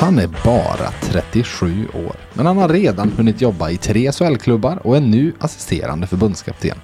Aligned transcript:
Han 0.00 0.18
är 0.18 0.28
bara 0.44 0.90
37 1.00 1.86
år, 1.94 2.16
men 2.32 2.46
han 2.46 2.56
har 2.58 2.68
redan 2.68 3.12
hunnit 3.16 3.40
jobba 3.40 3.70
i 3.70 3.76
tre 3.76 4.12
SHL-klubbar 4.12 4.78
och 4.86 4.96
är 4.96 5.00
nu 5.00 5.32
assisterande 5.40 6.06
förbundskapten. 6.06 6.78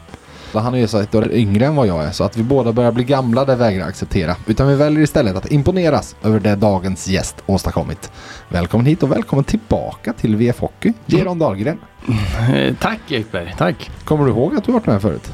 Han 0.52 0.74
är 0.74 0.78
ju 0.78 0.86
så 0.86 0.98
ett 0.98 1.14
år 1.14 1.32
yngre 1.32 1.66
än 1.66 1.76
vad 1.76 1.86
jag 1.86 2.04
är, 2.04 2.10
så 2.10 2.24
att 2.24 2.36
vi 2.36 2.42
båda 2.42 2.72
börjar 2.72 2.92
bli 2.92 3.04
gamla 3.04 3.44
det 3.44 3.56
vägrar 3.56 3.80
jag 3.80 3.88
acceptera. 3.88 4.36
Utan 4.46 4.68
vi 4.68 4.74
väljer 4.74 5.02
istället 5.02 5.36
att 5.36 5.52
imponeras 5.52 6.16
över 6.22 6.40
det 6.40 6.56
dagens 6.56 7.08
gäst 7.08 7.36
åstadkommit. 7.46 8.10
Välkommen 8.48 8.86
hit 8.86 9.02
och 9.02 9.12
välkommen 9.12 9.44
tillbaka 9.44 10.12
till 10.12 10.36
VF 10.36 10.60
Hockey, 10.60 10.92
Geron 11.06 11.38
Dahlgren. 11.38 11.78
Eh, 12.54 12.74
Tack 12.80 13.12
Ekberg, 13.12 13.54
tack. 13.58 13.90
Kommer 14.04 14.24
du 14.24 14.30
ihåg 14.30 14.56
att 14.56 14.64
du 14.64 14.72
varit 14.72 14.86
med 14.86 15.02
förut? 15.02 15.32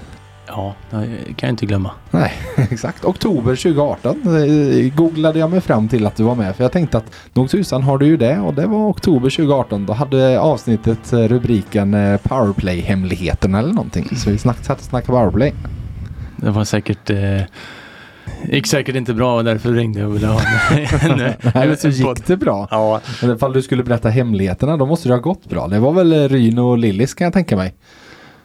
Ja, 0.52 0.74
det 0.90 1.06
kan 1.36 1.46
jag 1.46 1.50
inte 1.50 1.66
glömma. 1.66 1.90
Nej, 2.10 2.32
exakt. 2.70 3.04
Oktober 3.04 3.56
2018 3.56 4.16
eh, 4.26 4.94
googlade 4.94 5.38
jag 5.38 5.50
mig 5.50 5.60
fram 5.60 5.88
till 5.88 6.06
att 6.06 6.16
du 6.16 6.22
var 6.22 6.34
med. 6.34 6.56
För 6.56 6.64
jag 6.64 6.72
tänkte 6.72 6.98
att 6.98 7.12
nog 7.32 7.50
tusan 7.50 7.82
har 7.82 7.98
du 7.98 8.06
ju 8.06 8.16
det. 8.16 8.38
Och 8.38 8.54
det 8.54 8.66
var 8.66 8.88
oktober 8.88 9.30
2018. 9.30 9.86
Då 9.86 9.92
hade 9.92 10.40
avsnittet 10.40 11.12
eh, 11.12 11.18
rubriken 11.18 11.94
eh, 11.94 12.16
Powerplay-hemligheten 12.16 13.54
eller 13.54 13.72
någonting. 13.72 14.16
Så 14.16 14.30
vi 14.30 14.38
snack, 14.38 14.64
satt 14.64 14.78
och 14.78 14.84
snackade 14.84 15.18
powerplay. 15.18 15.54
Det 16.36 16.50
var 16.50 16.64
säkert... 16.64 17.10
Eh, 17.10 17.42
gick 18.48 18.66
säkert 18.66 18.96
inte 18.96 19.14
bra 19.14 19.36
och 19.36 19.44
därför 19.44 19.72
ringde 19.72 20.00
jag 20.00 20.08
och 20.08 20.14
ville 20.16 20.26
ha 20.26 20.40
en, 21.00 21.16
Nej, 21.54 21.68
men 21.68 21.76
så 21.76 21.88
gick 21.88 22.26
det 22.26 22.36
bra. 22.36 22.68
Ja, 22.70 23.00
Men 23.22 23.36
ifall 23.36 23.52
du 23.52 23.62
skulle 23.62 23.82
berätta 23.82 24.08
hemligheterna 24.08 24.76
då 24.76 24.86
måste 24.86 25.08
det 25.08 25.14
ha 25.14 25.20
gått 25.20 25.48
bra. 25.48 25.68
Det 25.68 25.78
var 25.78 25.92
väl 25.92 26.28
Ryn 26.28 26.58
och 26.58 26.78
Lillis 26.78 27.14
kan 27.14 27.24
jag 27.24 27.32
tänka 27.32 27.56
mig. 27.56 27.74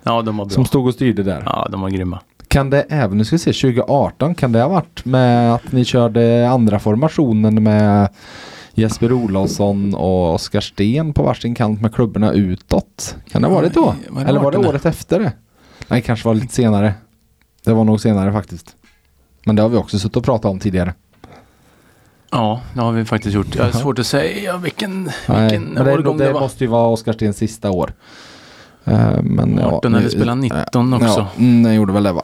Ja, 0.05 0.21
de 0.21 0.37
var 0.37 0.45
bra. 0.45 0.53
Som 0.53 0.65
stod 0.65 0.87
och 0.87 0.93
styrde 0.93 1.23
där. 1.23 1.43
Ja, 1.45 1.67
de 1.71 1.81
var 1.81 1.89
grymma. 1.89 2.19
Kan 2.47 2.69
det 2.69 2.81
även, 2.81 3.17
nu 3.17 3.25
ska 3.25 3.35
vi 3.35 3.39
se, 3.39 3.53
2018, 3.53 4.35
kan 4.35 4.51
det 4.51 4.61
ha 4.61 4.67
varit 4.69 5.05
med 5.05 5.53
att 5.55 5.71
ni 5.71 5.85
körde 5.85 6.49
andra 6.49 6.79
formationen 6.79 7.63
med 7.63 8.09
Jesper 8.73 9.11
Olofsson 9.13 9.95
och 9.95 10.33
Oskar 10.33 10.61
Sten 10.61 11.13
på 11.13 11.23
varsin 11.23 11.55
kant 11.55 11.81
med 11.81 11.95
klubborna 11.95 12.31
utåt? 12.31 13.15
Kan 13.31 13.41
det 13.41 13.47
ha 13.47 13.55
varit 13.55 13.73
då? 13.73 13.95
Var 14.09 14.23
det 14.23 14.29
Eller 14.29 14.39
var 14.39 14.51
det 14.51 14.57
18? 14.57 14.69
året 14.69 14.85
efter 14.85 15.19
det? 15.19 15.31
Nej, 15.87 16.01
kanske 16.01 16.27
var 16.27 16.35
lite 16.35 16.53
senare. 16.53 16.93
Det 17.65 17.73
var 17.73 17.83
nog 17.83 18.01
senare 18.01 18.31
faktiskt. 18.33 18.75
Men 19.45 19.55
det 19.55 19.61
har 19.61 19.69
vi 19.69 19.77
också 19.77 19.99
suttit 19.99 20.17
och 20.17 20.23
pratat 20.23 20.51
om 20.51 20.59
tidigare. 20.59 20.93
Ja, 22.31 22.61
det 22.73 22.81
har 22.81 22.91
vi 22.91 23.05
faktiskt 23.05 23.35
gjort. 23.35 23.55
Jag 23.55 23.63
har 23.63 23.71
svårt 23.71 23.99
att 23.99 24.07
säga 24.07 24.57
vilken, 24.57 25.11
Nej, 25.27 25.41
vilken 25.41 25.63
men 25.63 25.85
det, 25.85 25.93
årgång 25.93 26.17
det, 26.17 26.25
det 26.25 26.33
var. 26.33 26.39
måste 26.41 26.63
ju 26.63 26.69
vara 26.69 26.87
Oskar 26.87 27.13
Stens 27.13 27.37
sista 27.37 27.71
år. 27.71 27.93
Eh, 28.85 29.21
men, 29.23 29.59
18 29.59 29.91
nu- 29.91 29.97
eller 29.97 30.09
spelade 30.09 30.41
19 30.41 30.93
också. 30.93 31.07
Ja, 31.07 31.27
mm, 31.37 31.63
den 31.63 31.75
gjorde 31.75 31.93
väl 31.93 32.03
det 32.03 32.11
va? 32.13 32.21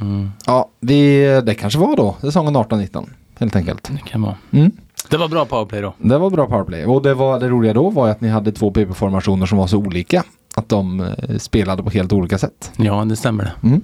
Mm, 0.00 0.30
Ja, 0.46 0.68
vi, 0.80 1.24
det 1.46 1.54
kanske 1.54 1.78
var 1.78 1.96
då 1.96 2.16
säsongen 2.20 2.56
18-19 2.56 3.06
helt 3.38 3.56
enkelt. 3.56 3.90
det 3.92 4.10
kan 4.10 4.22
vara. 4.22 4.36
Mm. 4.50 4.70
Det 5.10 5.16
var 5.16 5.28
bra 5.28 5.44
powerplay 5.44 5.80
då. 5.80 5.94
Det 5.98 6.18
var 6.18 6.30
bra 6.30 6.46
powerplay. 6.46 6.84
Och 6.84 7.02
det, 7.02 7.14
var, 7.14 7.40
det 7.40 7.48
roliga 7.48 7.72
då 7.72 7.90
var 7.90 8.08
att 8.08 8.20
ni 8.20 8.28
hade 8.28 8.52
två 8.52 8.70
PP-formationer 8.70 9.46
som 9.46 9.58
var 9.58 9.66
så 9.66 9.78
olika. 9.78 10.24
Att 10.56 10.68
de 10.68 11.00
eh, 11.00 11.38
spelade 11.38 11.82
på 11.82 11.90
helt 11.90 12.12
olika 12.12 12.38
sätt. 12.38 12.72
Ja, 12.76 13.04
det 13.04 13.16
stämmer 13.16 13.44
det. 13.44 13.68
Mm. 13.68 13.80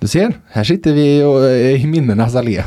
Du 0.00 0.08
ser, 0.08 0.32
här 0.50 0.64
sitter 0.64 0.92
vi 0.92 1.22
och, 1.24 1.44
eh, 1.44 1.82
i 1.84 1.86
minnenas 1.86 2.34
allé. 2.34 2.64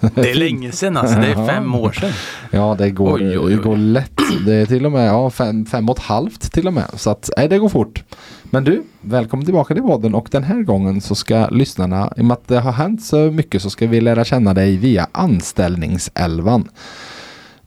Det 0.00 0.30
är 0.30 0.34
länge 0.34 0.72
sedan 0.72 0.96
alltså. 0.96 1.20
Det 1.20 1.26
är 1.26 1.46
fem 1.46 1.74
år 1.74 1.92
sedan. 1.92 2.12
Ja, 2.50 2.74
det 2.78 2.90
går, 2.90 3.14
Oj, 3.14 3.28
oj, 3.28 3.38
oj. 3.38 3.52
Det 3.52 3.62
går 3.62 3.76
lätt. 3.76 4.20
Det 4.46 4.54
är 4.54 4.66
till 4.66 4.86
och 4.86 4.92
med 4.92 5.08
ja, 5.08 5.30
fem, 5.30 5.66
fem 5.66 5.88
och 5.88 5.98
ett 5.98 6.04
halvt 6.04 6.52
till 6.52 6.66
och 6.66 6.72
med. 6.72 6.84
Så 6.94 7.10
att, 7.10 7.30
nej, 7.36 7.48
det 7.48 7.58
går 7.58 7.68
fort. 7.68 8.04
Men 8.44 8.64
du, 8.64 8.82
välkommen 9.00 9.44
tillbaka 9.46 9.74
till 9.74 9.82
podden 9.82 10.14
och 10.14 10.28
den 10.30 10.44
här 10.44 10.62
gången 10.62 11.00
så 11.00 11.14
ska 11.14 11.48
lyssnarna, 11.48 12.12
i 12.16 12.20
och 12.20 12.24
med 12.24 12.32
att 12.32 12.48
det 12.48 12.60
har 12.60 12.72
hänt 12.72 13.02
så 13.02 13.16
mycket 13.16 13.62
så 13.62 13.70
ska 13.70 13.86
vi 13.86 14.00
lära 14.00 14.24
känna 14.24 14.54
dig 14.54 14.76
via 14.76 15.06
anställningselvan. 15.12 16.68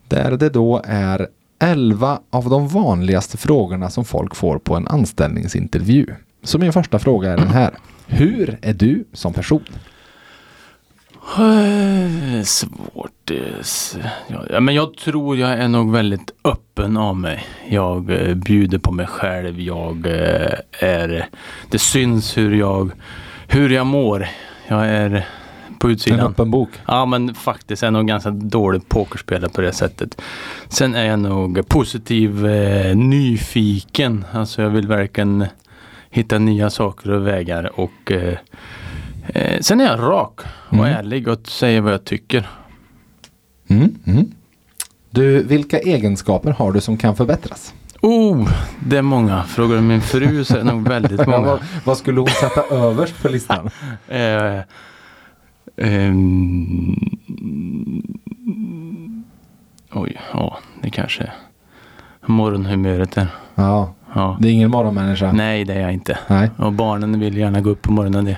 Där 0.08 0.32
det 0.38 0.50
då 0.50 0.82
är 0.86 1.28
11 1.60 2.20
av 2.30 2.50
de 2.50 2.68
vanligaste 2.68 3.38
frågorna 3.38 3.90
som 3.90 4.06
folk 4.06 4.36
får 4.36 4.58
på 4.58 4.76
en 4.76 4.88
anställningsintervju. 4.88 6.08
Så 6.44 6.60
min 6.60 6.74
första 6.74 7.00
fråga 7.00 7.32
är 7.32 7.38
den 7.38 7.48
här. 7.48 7.74
Hur 8.08 8.58
är 8.62 8.74
du 8.74 9.06
som 9.14 9.34
person? 9.34 9.64
Svårt. 12.44 13.32
Ja, 14.50 14.60
men 14.60 14.76
jag 14.76 14.98
tror 14.98 15.38
jag 15.38 15.50
är 15.52 15.68
nog 15.68 15.92
väldigt 15.92 16.32
öppen 16.44 16.98
av 16.98 17.16
mig. 17.16 17.46
Jag 17.70 18.12
eh, 18.12 18.36
bjuder 18.36 18.78
på 18.78 18.92
mig 18.92 19.08
själv. 19.08 19.60
Jag 19.62 20.06
eh, 20.06 20.54
är... 20.80 21.26
Det 21.70 21.80
syns 21.80 22.38
hur 22.38 22.56
jag, 22.56 22.92
hur 23.48 23.70
jag 23.70 23.86
mår. 23.86 24.28
Jag 24.68 24.88
är 24.88 25.28
på 25.80 25.88
En 25.88 25.94
utsidan. 25.94 26.20
öppen 26.20 26.52
bok. 26.52 26.70
Ja 26.88 27.06
men 27.06 27.34
faktiskt 27.36 27.84
är 27.84 27.88
jag 27.88 27.94
nog 27.94 28.08
ganska 28.08 28.30
dålig 28.30 28.90
pokerspelare 28.90 29.50
på 29.52 29.62
det 29.62 29.74
sättet. 29.74 30.22
Sen 30.68 30.96
är 30.96 31.06
jag 31.06 31.20
nog 31.20 31.68
positiv, 31.68 32.46
eh, 32.46 32.96
nyfiken. 32.96 34.26
Alltså 34.34 34.62
jag 34.62 34.70
vill 34.70 34.88
verkligen 34.88 35.46
hitta 36.10 36.40
nya 36.40 36.70
saker 36.70 37.12
och 37.12 37.28
vägar 37.28 37.80
och 37.80 38.12
eh, 39.28 39.42
eh, 39.54 39.60
sen 39.62 39.80
är 39.82 39.86
jag 39.86 40.00
rak 40.00 40.40
och 40.70 40.74
Mm. 40.74 40.86
ärlig 40.86 41.28
och 41.28 41.48
säger 41.48 41.82
vad 41.82 41.94
jag 41.94 42.04
tycker. 42.06 42.50
Mm, 43.68 43.96
mm. 44.06 44.32
Du, 45.12 45.44
vilka 45.44 45.80
egenskaper 45.80 46.52
har 46.52 46.72
du 46.72 46.82
som 46.82 46.98
kan 46.98 47.16
förbättras? 47.16 47.74
Oh, 48.02 48.50
det 48.86 48.98
är 48.98 49.02
många. 49.02 49.44
Frågar 49.44 49.76
du 49.76 49.82
min 49.82 50.02
fru 50.02 50.44
så 50.44 50.54
är 50.54 50.58
det 50.58 50.64
nog 50.64 50.88
väldigt 50.88 51.28
många. 51.28 51.46
vad, 51.48 51.60
vad 51.86 51.98
skulle 51.98 52.20
hon 52.20 52.30
sätta 52.30 52.62
överst 52.76 53.22
på 53.22 53.30
listan? 53.30 53.70
Eh, 54.08 54.62
ehm, 55.78 56.96
oj, 59.94 60.22
ja, 60.34 60.58
det 60.82 60.90
kanske 60.90 61.24
är 61.24 61.34
morgonhumöret 62.26 63.12
där. 63.12 63.28
Ja, 63.56 63.94
Ja. 64.16 64.38
det 64.42 64.48
är 64.48 64.52
ingen 64.52 64.72
morgonmänniska. 64.72 65.32
Nej, 65.32 65.66
det 65.66 65.74
är 65.74 65.80
jag 65.82 65.94
inte. 65.94 66.18
Nej. 66.28 66.50
Och 66.58 66.74
barnen 66.74 67.20
vill 67.20 67.38
gärna 67.38 67.62
gå 67.62 67.70
upp 67.70 67.82
på 67.82 67.92
morgonen 67.92 68.26
det. 68.26 68.38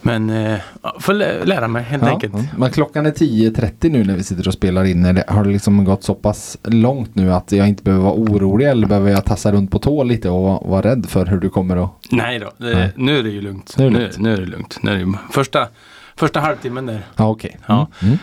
Men 0.00 0.30
eh, 0.30 0.58
får 1.00 1.12
lä- 1.12 1.44
lära 1.44 1.68
mig 1.68 1.82
helt 1.82 2.02
Ja, 2.02 2.08
enkelt. 2.10 2.32
ja. 2.36 2.42
Men 2.56 2.70
klockan 2.70 3.06
är 3.06 3.10
10.30 3.10 3.90
nu 3.90 4.04
när 4.04 4.16
vi 4.16 4.22
sitter 4.22 4.48
och 4.48 4.54
spelar 4.54 4.84
in. 4.84 5.02
Det, 5.02 5.24
har 5.28 5.44
det 5.44 5.50
liksom 5.50 5.84
gått 5.84 6.04
så 6.04 6.14
pass 6.14 6.58
långt 6.64 7.14
nu 7.14 7.32
att 7.32 7.52
jag 7.52 7.68
inte 7.68 7.82
behöver 7.82 8.04
vara 8.04 8.14
orolig 8.14 8.68
eller 8.68 8.86
behöver 8.86 9.10
jag 9.10 9.24
tassa 9.24 9.52
runt 9.52 9.70
på 9.70 9.78
tå 9.78 10.04
lite 10.04 10.30
och 10.30 10.42
vara, 10.42 10.60
vara 10.60 10.82
rädd 10.90 11.06
för 11.08 11.26
hur 11.26 11.38
du 11.38 11.50
kommer 11.50 11.84
att... 11.84 11.90
Nej 12.10 12.38
då, 12.38 12.50
det, 12.58 12.74
Nej. 12.74 12.92
nu 12.96 13.18
är 13.18 13.22
det 13.22 13.28
ju 13.30 13.40
lugnt. 13.40 13.74
Nu 13.78 13.86
är 13.86 13.90
det 13.90 13.96
Nu, 13.96 14.02
lugnt. 14.02 14.18
nu 14.18 14.32
är 14.32 14.36
det 14.36 14.46
lugnt. 14.46 14.78
Nu 14.82 14.90
är 14.90 14.94
det 14.94 15.00
ju 15.00 15.12
första, 15.32 15.68
första 16.16 16.40
halvtimmen 16.40 16.86
där. 16.86 17.02
Ja, 17.16 17.28
okej. 17.28 17.58
Ja. 17.66 17.86
Mm. 18.02 18.18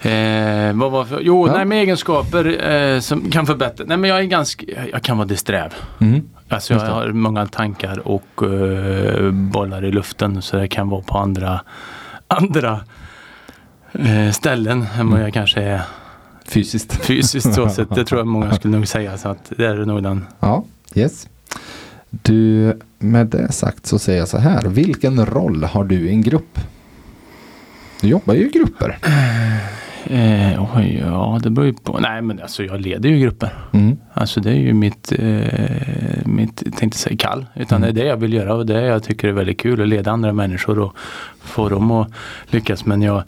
Eh, 0.00 0.72
vad 0.80 0.90
var 0.92 1.04
för, 1.04 1.20
jo, 1.22 1.46
Ja. 1.48 1.52
nej, 1.56 1.64
med 1.64 1.78
egenskaper 1.82 2.70
eh, 2.72 3.00
som 3.00 3.30
kan 3.30 3.46
förbättra. 3.46 3.86
Nej, 3.88 3.96
men 3.96 4.10
jag 4.10 4.18
är 4.18 4.24
ganska, 4.24 4.66
jag- 4.76 4.90
jag 4.92 5.02
kan 5.02 5.16
vara 5.18 5.28
disträv. 5.28 5.74
Mm. 6.00 6.22
Alltså 6.48 6.74
jag 6.74 6.80
har 6.80 7.08
många 7.12 7.46
tankar 7.46 8.08
och 8.08 8.42
eh, 8.42 9.30
bollar 9.30 9.84
i 9.84 9.92
luften 9.92 10.42
så 10.42 10.56
det 10.56 10.68
kan 10.68 10.88
vara 10.88 11.02
på 11.02 11.18
andra, 11.18 11.60
andra 12.28 12.80
eh, 13.92 14.30
ställen 14.32 14.82
än 14.82 15.00
Mm. 15.00 15.10
vad 15.10 15.20
jag 15.22 15.34
kanske 15.34 15.62
är 15.62 15.80
Fysiskt. 16.48 17.04
fysiskt 17.04 17.54
så 17.54 17.68
sett. 17.68 17.94
Det 17.94 18.04
tror 18.04 18.20
jag 18.20 18.26
många 18.26 18.52
skulle 18.54 18.76
nog 18.76 18.88
säga. 18.88 19.18
Så 19.18 19.28
att 19.28 19.52
det 19.56 19.66
är 19.66 19.74
nog 19.74 20.02
den. 20.02 20.26
Ja, 20.40 20.64
yes. 20.94 21.28
Du, 22.10 22.72
med 22.98 23.26
det 23.26 23.52
sagt 23.52 23.86
så 23.86 23.98
säger 23.98 24.18
jag 24.18 24.28
så 24.28 24.38
här. 24.38 24.62
Vilken 24.62 25.26
roll 25.26 25.64
har 25.64 25.84
du 25.84 25.94
i 25.94 26.08
en 26.10 26.22
grupp? 26.22 26.58
Du 28.00 28.08
jobbar 28.08 28.34
ju 28.34 28.46
i 28.46 28.50
grupper. 28.50 28.98
Eh, 30.10 30.76
oj, 30.76 30.98
ja 31.06 31.40
det 31.42 31.50
beror 31.50 31.66
ju 31.66 31.72
på. 31.74 31.98
Nej 31.98 32.22
men 32.22 32.42
alltså 32.42 32.64
jag 32.64 32.80
leder 32.80 33.08
ju 33.08 33.18
grupper. 33.18 33.50
Mm. 33.72 33.96
Alltså 34.14 34.40
det 34.40 34.50
är 34.50 34.54
ju 34.54 34.74
mitt, 34.74 35.12
eh, 35.18 36.26
mitt 36.26 36.76
tänkte 36.78 36.98
säga 36.98 37.16
kall. 37.16 37.46
Utan 37.54 37.80
det 37.80 37.88
är 37.88 37.92
det 37.92 38.04
jag 38.04 38.16
vill 38.16 38.32
göra 38.32 38.54
och 38.54 38.66
det 38.66 38.80
jag 38.82 39.02
tycker 39.02 39.28
är 39.28 39.32
väldigt 39.32 39.58
kul 39.60 39.82
att 39.82 39.88
leda 39.88 40.10
andra 40.10 40.32
människor 40.32 40.78
och 40.78 40.96
få 41.40 41.68
dem 41.68 41.90
att 41.90 42.08
lyckas. 42.50 42.84
Men 42.84 43.02
jag 43.02 43.22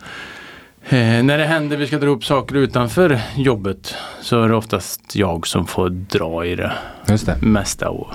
Eh, 0.91 1.23
när 1.23 1.39
det 1.39 1.45
händer 1.45 1.77
vi 1.77 1.87
ska 1.87 1.99
dra 1.99 2.07
upp 2.09 2.25
saker 2.25 2.55
utanför 2.57 3.21
jobbet 3.37 3.95
så 4.23 4.43
är 4.43 4.49
det 4.49 4.55
oftast 4.55 5.17
jag 5.17 5.47
som 5.47 5.67
får 5.67 5.89
dra 5.89 6.45
i 6.45 6.57
det 6.57 6.73
Just 7.09 7.27
det. 7.27 7.37
mesta 7.43 7.91
och, 7.91 8.09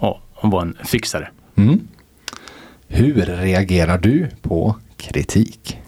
ja, 0.00 0.20
och 0.34 0.50
vara 0.50 0.62
en 0.62 0.76
fixare. 0.84 1.28
Mm. 1.56 1.80
Hur 2.88 3.14
reagerar 3.14 3.98
du 3.98 4.26
på 4.42 4.76
kritik? 4.96 5.78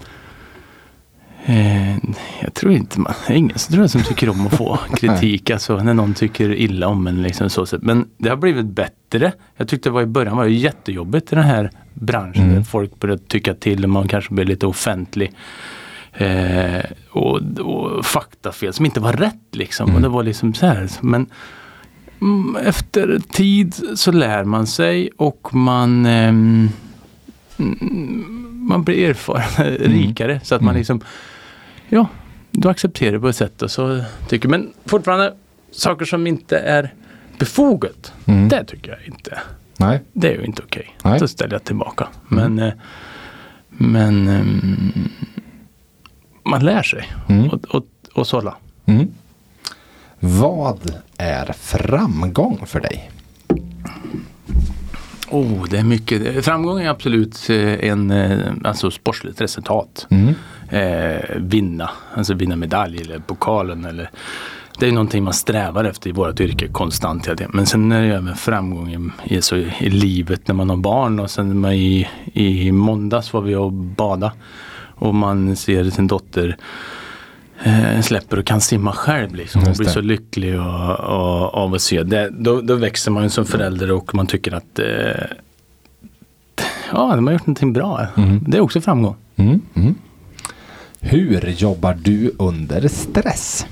Eh, 1.48 1.96
jag 2.40 2.54
tror 2.54 2.72
inte 2.72 3.00
man, 3.00 3.12
det 3.26 3.32
är 3.32 3.36
ingen 3.36 3.58
som, 3.58 3.72
tror 3.72 3.82
jag 3.82 3.90
som 3.90 4.02
tycker 4.02 4.28
om 4.28 4.46
att 4.46 4.54
få 4.56 4.78
kritik, 4.96 5.50
alltså 5.50 5.76
när 5.76 5.94
någon 5.94 6.14
tycker 6.14 6.54
illa 6.54 6.88
om 6.88 7.06
en. 7.06 7.22
Liksom 7.22 7.50
så. 7.50 7.66
Men 7.80 8.08
det 8.18 8.28
har 8.28 8.36
blivit 8.36 8.66
bättre. 8.66 9.32
Jag 9.56 9.68
tyckte 9.68 9.88
det 9.88 9.92
var 9.92 10.02
i 10.02 10.06
början 10.06 10.36
var 10.36 10.44
det 10.44 10.50
jättejobbigt 10.50 11.32
i 11.32 11.34
den 11.34 11.44
här 11.44 11.70
branschen. 11.94 12.42
Mm. 12.42 12.54
Där 12.54 12.62
folk 12.62 13.00
började 13.00 13.22
tycka 13.22 13.54
till 13.54 13.84
och 13.84 13.90
man 13.90 14.08
kanske 14.08 14.34
blev 14.34 14.48
lite 14.48 14.66
offentlig. 14.66 15.32
Eh, 16.12 16.84
och, 17.10 17.40
och 17.60 18.06
faktafel 18.06 18.72
som 18.72 18.84
inte 18.86 19.00
var 19.00 19.12
rätt 19.12 19.34
liksom. 19.52 19.84
Mm. 19.84 19.96
Och 19.96 20.02
det 20.02 20.08
var 20.08 20.22
liksom 20.22 20.54
så 20.54 20.66
här. 20.66 20.88
Men 21.00 21.26
mm, 22.20 22.56
efter 22.56 23.18
tid 23.28 23.74
så 23.94 24.12
lär 24.12 24.44
man 24.44 24.66
sig 24.66 25.10
och 25.16 25.54
man 25.54 26.06
mm, 26.06 26.68
man 28.68 28.82
blir 28.84 29.10
erfaren, 29.10 29.74
rikare. 29.78 30.40
Så 30.44 30.54
att 30.54 30.60
man 30.60 30.70
Mm. 30.70 30.78
liksom 30.78 31.00
Ja, 31.88 32.06
du 32.50 32.68
accepterar 32.68 33.12
det 33.12 33.20
på 33.20 33.28
ett 33.28 33.36
sätt 33.36 33.62
och 33.62 33.70
så 33.70 34.04
tycker 34.28 34.48
Men 34.48 34.72
fortfarande 34.86 35.34
saker 35.70 36.04
som 36.04 36.26
inte 36.26 36.58
är 36.58 36.94
befogat. 37.38 38.12
Mm. 38.26 38.48
Det 38.48 38.64
tycker 38.64 38.90
jag 38.90 39.06
inte. 39.06 39.38
Nej. 39.76 40.00
Det 40.12 40.28
är 40.28 40.38
ju 40.38 40.44
inte 40.44 40.62
okej. 40.62 40.96
Nej. 41.02 41.20
Då 41.20 41.28
ställer 41.28 41.52
jag 41.54 41.64
tillbaka. 41.64 42.08
Men, 42.28 42.58
eh, 42.58 42.72
men 43.68 44.28
ehm, 44.28 45.08
man 46.44 46.64
lär 46.64 46.82
sig 46.82 47.12
Mm. 47.28 47.48
och, 47.50 47.64
och, 47.74 47.84
och 48.14 48.26
sålla. 48.26 48.56
Mm. 48.86 49.08
Vad 50.20 51.00
är 51.16 51.52
framgång 51.52 52.66
för 52.66 52.80
dig? 52.80 53.10
Oh, 55.30 55.64
det 55.70 55.78
är 55.78 55.84
mycket. 55.84 56.44
Framgång 56.44 56.80
är 56.80 56.88
absolut 56.90 57.50
eh, 57.50 57.88
en 57.90 58.10
eh, 58.10 58.52
alltså 58.64 58.90
sportsligt 58.90 59.40
resultat. 59.40 60.06
Mm. 60.10 60.34
Eh, 60.70 61.36
vinna, 61.36 61.90
alltså 62.14 62.34
vinna 62.34 62.56
medalj 62.56 63.00
eller 63.00 63.18
pokalen 63.18 63.84
eller 63.84 64.10
det 64.78 64.88
är 64.88 64.92
någonting 64.92 65.24
man 65.24 65.32
strävar 65.32 65.84
efter 65.84 66.10
i 66.10 66.12
vårt 66.12 66.40
yrke 66.40 66.68
konstant. 66.68 67.28
Men 67.48 67.66
sen 67.66 67.92
är 67.92 68.02
det 68.02 68.14
även 68.14 68.36
framgång 68.36 69.12
i, 69.24 69.34
i, 69.34 69.42
så, 69.42 69.56
i 69.56 69.90
livet 69.90 70.48
när 70.48 70.54
man 70.54 70.70
har 70.70 70.76
barn 70.76 71.20
och 71.20 71.30
sen 71.30 71.60
man 71.60 71.72
i, 71.72 72.08
i 72.32 72.72
måndags 72.72 73.32
var 73.32 73.40
vi 73.40 73.54
och 73.54 73.72
bada 73.72 74.32
och 74.94 75.14
man 75.14 75.56
ser 75.56 75.90
sin 75.90 76.06
dotter 76.06 76.56
eh, 77.62 78.00
släpper 78.00 78.38
och 78.38 78.46
kan 78.46 78.60
simma 78.60 78.92
själv 78.92 79.34
liksom 79.34 79.62
Just 79.66 79.78
blir 79.78 79.88
så 79.88 80.00
lycklig 80.00 80.60
och, 80.60 81.00
och, 81.00 81.54
av 81.54 81.74
att 81.74 81.82
se 81.82 82.02
det. 82.02 82.30
Då, 82.30 82.60
då 82.60 82.74
växer 82.74 83.10
man 83.10 83.30
som 83.30 83.44
förälder 83.44 83.90
och 83.90 84.14
man 84.14 84.26
tycker 84.26 84.54
att 84.54 84.78
eh, 84.78 85.24
ja, 86.92 87.12
de 87.16 87.26
har 87.26 87.32
gjort 87.32 87.46
någonting 87.46 87.72
bra. 87.72 88.06
Mm. 88.16 88.44
Det 88.46 88.56
är 88.56 88.60
också 88.60 88.80
framgång. 88.80 89.16
Mm. 89.36 89.60
Mm. 89.74 89.94
Hur 91.00 91.40
jobbar 91.48 91.94
du 92.02 92.32
under 92.38 92.88
stress? 92.88 93.66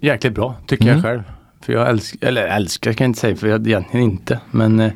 Jäkligt 0.00 0.34
bra 0.34 0.54
tycker 0.66 0.84
Mm. 0.84 0.94
jag 0.96 1.04
själv. 1.04 1.22
För 1.60 1.72
jag 1.72 1.88
älskar, 1.88 2.28
eller 2.28 2.42
älskar 2.46 2.92
kan 2.92 3.04
jag 3.04 3.08
inte 3.10 3.20
säga 3.20 3.36
för 3.36 3.48
jag 3.48 3.66
egentligen 3.66 4.10
inte. 4.10 4.40
Men 4.50 4.80
eh, 4.80 4.92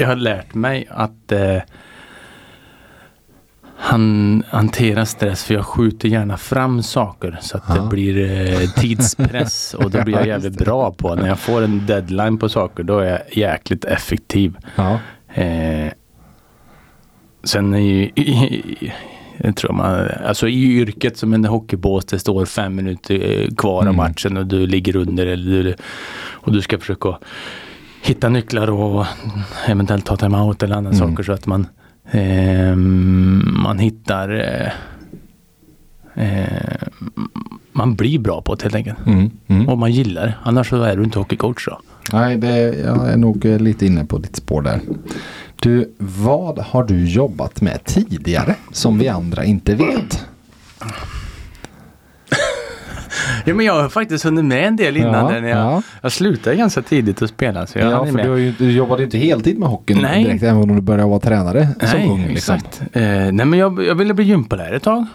jag 0.00 0.06
har 0.06 0.16
lärt 0.16 0.54
mig 0.54 0.86
att 0.90 1.32
eh, 1.32 1.58
han, 3.76 4.42
hantera 4.48 5.06
stress 5.06 5.44
för 5.44 5.54
jag 5.54 5.64
skjuter 5.64 6.08
gärna 6.08 6.36
fram 6.36 6.82
saker 6.82 7.38
så 7.40 7.56
att 7.56 7.64
Ja. 7.68 7.74
det 7.74 7.88
blir 7.88 8.30
eh, 8.62 8.68
tidspress 8.70 9.74
och 9.78 9.90
då 9.90 10.02
blir 10.04 10.14
jag 10.14 10.22
Ja, 10.22 10.26
jävligt 10.28 10.58
det. 10.58 10.64
bra 10.64 10.92
på 10.92 11.14
när 11.14 11.28
jag 11.28 11.38
får 11.38 11.62
en 11.62 11.86
deadline 11.86 12.38
på 12.38 12.48
saker 12.48 12.82
då 12.82 12.98
är 12.98 13.10
jag 13.10 13.20
jäkligt 13.36 13.84
effektiv. 13.84 14.56
Ja. 14.76 14.98
Eh, 15.34 15.92
sen 17.44 17.74
i, 17.74 18.12
i, 18.14 18.22
i, 18.22 18.62
jag 18.80 18.92
tror 19.56 19.72
man, 19.72 20.08
alltså 20.26 20.48
i 20.48 20.62
yrket 20.78 21.16
som 21.16 21.32
en 21.34 21.44
hockeybås, 21.44 22.04
det 22.04 22.18
står 22.18 22.44
fem 22.44 22.74
minuter 22.74 23.14
eh, 23.42 23.54
kvar 23.56 23.82
Mm. 23.82 23.88
av 23.90 23.96
matchen 23.96 24.36
och 24.36 24.46
du 24.46 24.66
ligger 24.66 24.96
under 24.96 25.26
eller 25.26 25.62
du, 25.64 25.74
och 26.32 26.52
du 26.52 26.62
ska 26.62 26.78
försöka 26.78 27.18
hitta 28.02 28.28
nycklar 28.28 28.70
och 28.70 29.06
eventuellt 29.66 30.06
ta 30.06 30.16
timeout 30.16 30.62
eller 30.62 30.76
andra 30.76 30.92
Mm. 30.92 31.08
saker 31.10 31.22
så 31.22 31.32
att 31.32 31.46
man, 31.46 31.66
eh, 32.10 32.76
man 33.64 33.78
hittar 33.78 34.30
eh, 34.30 34.72
eh, 36.14 36.88
man 37.72 37.94
blir 37.94 38.18
bra 38.18 38.42
på 38.42 38.54
det 38.54 38.62
helt 38.62 38.74
enkelt. 38.74 39.06
Mm. 39.06 39.30
Mm. 39.46 39.68
Och 39.68 39.78
man 39.78 39.92
gillar 39.92 40.26
det. 40.26 40.34
Annars 40.42 40.68
så 40.68 40.82
är 40.82 40.96
du 40.96 41.04
inte 41.04 41.18
hockeycoach 41.18 41.66
då. 41.68 41.80
Nej, 42.12 42.36
det, 42.36 42.56
jag 42.84 43.10
är 43.12 43.16
nog 43.16 43.44
eh, 43.46 43.58
lite 43.58 43.86
inne 43.86 44.04
på 44.04 44.18
ditt 44.18 44.36
spår 44.36 44.62
där. 44.62 44.80
Du, 45.64 45.94
vad 45.98 46.58
har 46.58 46.84
du 46.84 47.04
jobbat 47.08 47.60
med 47.60 47.84
tidigare 47.84 48.54
som 48.72 48.98
vi 48.98 49.08
andra 49.08 49.44
inte 49.44 49.74
vet? 49.74 50.26
Ja 53.44 53.54
men 53.54 53.66
jag 53.66 53.82
har 53.82 53.88
faktiskt 53.88 54.24
hunnit 54.24 54.44
med 54.44 54.66
en 54.66 54.76
del 54.76 54.96
innan 54.96 55.34
Ja, 55.34 55.40
när 55.40 55.48
jag, 55.48 55.58
ja. 55.58 55.82
jag 56.02 56.12
slutade 56.12 56.56
ganska 56.56 56.82
tidigt 56.82 57.22
att 57.22 57.30
spela. 57.30 57.66
Så 57.66 57.78
jag 57.78 57.92
Ja, 57.92 58.04
för 58.04 58.12
med. 58.12 58.24
du, 58.26 58.30
har 58.30 58.36
ju, 58.36 58.52
du 58.58 58.70
jobbade 58.72 59.02
ju 59.02 59.04
inte 59.04 59.18
heltid 59.18 59.58
med 59.58 59.68
hockeyn 59.68 59.98
Nej. 60.02 60.24
direkt, 60.24 60.42
även 60.42 60.62
om 60.62 60.74
du 60.76 60.80
började 60.80 61.08
vara 61.10 61.20
tränare 61.20 61.68
som 61.80 62.00
Nej, 62.00 62.08
ung. 62.08 62.26
Liksom. 62.28 62.54
exakt. 62.54 62.82
Eh, 62.92 63.02
nej 63.02 63.32
men 63.32 63.52
jag, 63.58 63.84
jag 63.84 63.94
ville 63.94 64.14
bli 64.14 64.24
gympalärare 64.24 64.76
ett 64.76 64.82
tag. 64.82 65.06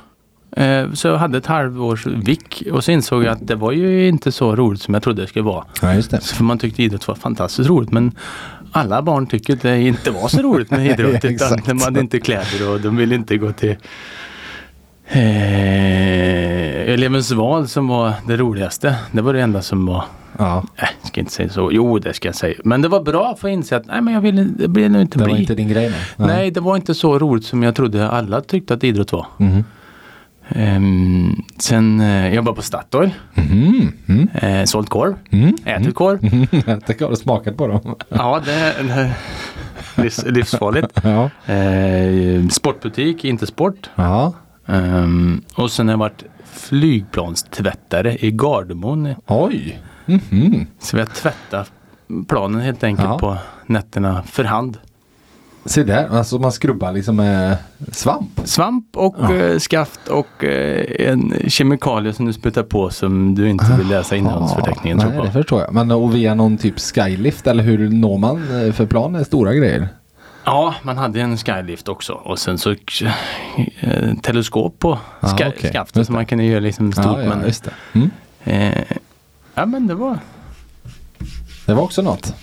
Eh, 0.52 0.92
så 0.94 1.08
jag 1.08 1.18
hade 1.18 1.38
ett 1.38 1.46
halvårs 1.46 2.06
vik 2.08 2.64
och 2.72 2.84
så 2.84 2.92
insåg 2.92 3.24
jag 3.24 3.32
att 3.32 3.48
det 3.48 3.56
var 3.56 3.72
ju 3.72 4.08
inte 4.08 4.32
så 4.32 4.56
roligt 4.56 4.82
som 4.82 4.94
jag 4.94 5.04
trodde 5.04 5.22
det 5.22 5.28
skulle 5.28 5.46
vara. 5.46 5.66
Ja, 5.82 5.94
just 5.94 6.12
det. 6.12 6.22
Så 6.22 6.36
För 6.36 6.44
man 6.44 6.58
tyckte 6.60 6.84
idrott 6.84 7.08
var 7.08 7.16
fantastiskt 7.16 7.70
roligt 7.70 7.92
men 7.92 8.12
alla 8.72 9.02
barn 9.02 9.28
tycker 9.28 9.54
att 9.54 9.62
det 9.62 9.82
inte 9.82 10.12
var 10.12 10.28
så 10.28 10.42
roligt 10.42 10.72
med 10.72 10.86
idrott. 11.00 11.26
utan 11.26 11.60
de 11.66 11.80
hade 11.82 12.00
inte 12.00 12.20
kläder 12.20 12.70
och 12.74 12.82
de 12.82 12.98
ville 12.98 13.16
inte 13.16 13.38
gå 13.38 13.52
till 13.52 13.76
eh, 15.08 16.94
elevens 16.94 17.32
val 17.32 17.68
som 17.68 17.88
var 17.88 18.14
det 18.28 18.38
roligaste. 18.38 18.96
Det 19.12 19.22
var 19.22 19.34
det 19.34 19.42
enda 19.42 19.62
som 19.62 19.86
var 19.86 20.04
Ja, 20.38 20.64
Nej, 20.82 20.90
jag 21.02 21.08
ska 21.08 21.20
inte 21.22 21.32
säga 21.34 21.50
så. 21.50 21.70
Jo, 21.72 22.00
det 22.00 22.14
ska 22.14 22.28
jag 22.28 22.36
säga. 22.36 22.56
Men 22.64 22.82
det 22.82 22.88
var 22.88 23.04
bra 23.04 23.36
för 23.40 23.48
att 23.48 23.52
inse 23.54 23.76
att 23.78 23.86
nej, 23.86 24.02
men 24.02 24.14
jag 24.14 24.22
ville, 24.22 24.44
det 24.44 24.68
blir 24.68 24.90
nog 24.90 25.02
inte 25.02 25.18
det 25.18 25.24
bli. 25.24 25.34
var 25.34 25.40
inte 25.40 25.56
din 25.56 25.68
grej. 25.70 25.90
Nej. 26.18 26.28
Nej, 26.28 26.52
det 26.52 26.60
var 26.60 26.76
inte 26.76 26.94
så 26.94 27.20
roligt 27.20 27.46
som 27.46 27.64
jag 27.64 27.76
trodde 27.76 28.10
alla 28.10 28.42
tyckte 28.42 28.74
att 28.74 28.84
idrott 28.84 29.12
var. 29.12 29.26
Mhm. 29.38 29.64
Ehm, 30.56 31.44
sen 31.58 32.00
jag 32.00 32.34
jobbade 32.34 32.56
på 32.56 32.62
Statoil, 32.62 33.12
Mhm. 33.34 33.92
Mm. 34.08 34.28
eh, 34.34 34.64
sålt 34.66 34.90
korv, 34.90 35.16
Mm. 35.30 35.56
ätit 35.66 35.96
korv. 35.96 36.20
Jag 36.68 36.86
tänker, 36.86 37.06
har 37.06 37.10
du 37.12 37.16
smakat 37.18 37.58
på 37.58 37.68
dem? 37.68 37.96
Ja, 38.10 38.42
det 38.46 38.54
är 38.54 38.84
det 38.84 39.16
livs, 40.04 40.26
livsfarligt. 40.26 41.00
Ja. 41.04 41.30
Eh, 41.54 42.48
sportbutik, 42.48 43.26
inte 43.26 43.46
sport. 43.48 43.90
Ja. 43.96 44.34
Ehm, 44.68 45.42
och 45.56 45.72
sen 45.72 45.88
har 45.88 45.94
jag 45.94 46.00
varit 46.00 46.24
flygplanstvättare 46.54 48.18
i 48.20 48.32
Gardermoen. 48.32 49.16
Oj. 49.28 49.80
Mhm. 50.06 50.66
Så 50.80 50.96
vi 50.98 51.02
har 51.02 51.08
tvättat 51.08 51.72
planen 52.28 52.62
helt 52.62 52.84
enkelt 52.84 53.10
Ja. 53.10 53.20
på 53.20 53.38
nätterna 53.66 54.24
för 54.24 54.44
hand. 54.44 54.78
Se 55.70 55.84
där, 55.84 56.08
alltså 56.18 56.40
man 56.40 56.52
skrubbar 56.52 56.92
liksom 56.94 57.16
med 57.16 57.58
svamp. 57.92 58.42
Svamp 58.44 58.86
och 58.98 59.16
Ja. 59.20 59.36
eh, 59.36 59.58
skaft 59.58 60.08
och 60.08 60.44
eh, 60.44 61.08
en 61.12 61.34
kemikalie 61.48 62.14
som 62.14 62.26
du 62.26 62.34
sprutar 62.34 62.64
på 62.64 62.90
som 62.90 63.36
du 63.36 63.50
inte 63.50 63.76
vill 63.78 63.88
läsa 63.88 64.16
innehållsförteckningen 64.16 64.98
Nej, 64.98 65.08
det 65.12 65.26
på. 65.26 65.32
förstår 65.32 65.62
jag. 65.62 65.74
Men 65.74 65.92
och 65.92 66.16
via 66.16 66.36
någon 66.36 66.58
typ 66.58 66.80
skylift 66.80 67.48
eller 67.48 67.64
hur 67.64 67.90
når 67.90 68.18
man? 68.18 68.66
eh, 68.66 68.74
För 68.74 68.86
plan 68.86 69.16
är 69.16 69.24
stora 69.24 69.54
grejer. 69.54 69.88
Ja, 70.46 70.76
man 70.84 70.98
hade 70.98 71.22
en 71.22 71.38
skylift 71.38 71.88
också 71.88 72.14
och 72.14 72.40
sen 72.40 72.58
så 72.58 72.72
eh, 72.72 74.14
teleskop 74.22 74.80
på 74.80 75.00
Ja, 75.20 75.28
ska, 75.28 75.48
okej. 75.48 75.72
skaftet 75.72 76.06
så 76.08 76.12
det. 76.12 76.16
man 76.18 76.26
kunde 76.26 76.44
göra 76.44 76.60
liksom 76.60 76.92
stort. 76.92 77.06
ja, 77.06 77.22
ja, 77.24 77.30
men, 77.30 77.46
just 77.46 77.64
det. 77.64 77.72
Mm. 77.94 78.10
ja 79.56 79.66
men 79.66 79.88
det 79.88 79.96
var, 79.96 80.18
Det 81.66 81.74
var 81.74 81.84
också 81.84 82.02
något. 82.02 82.34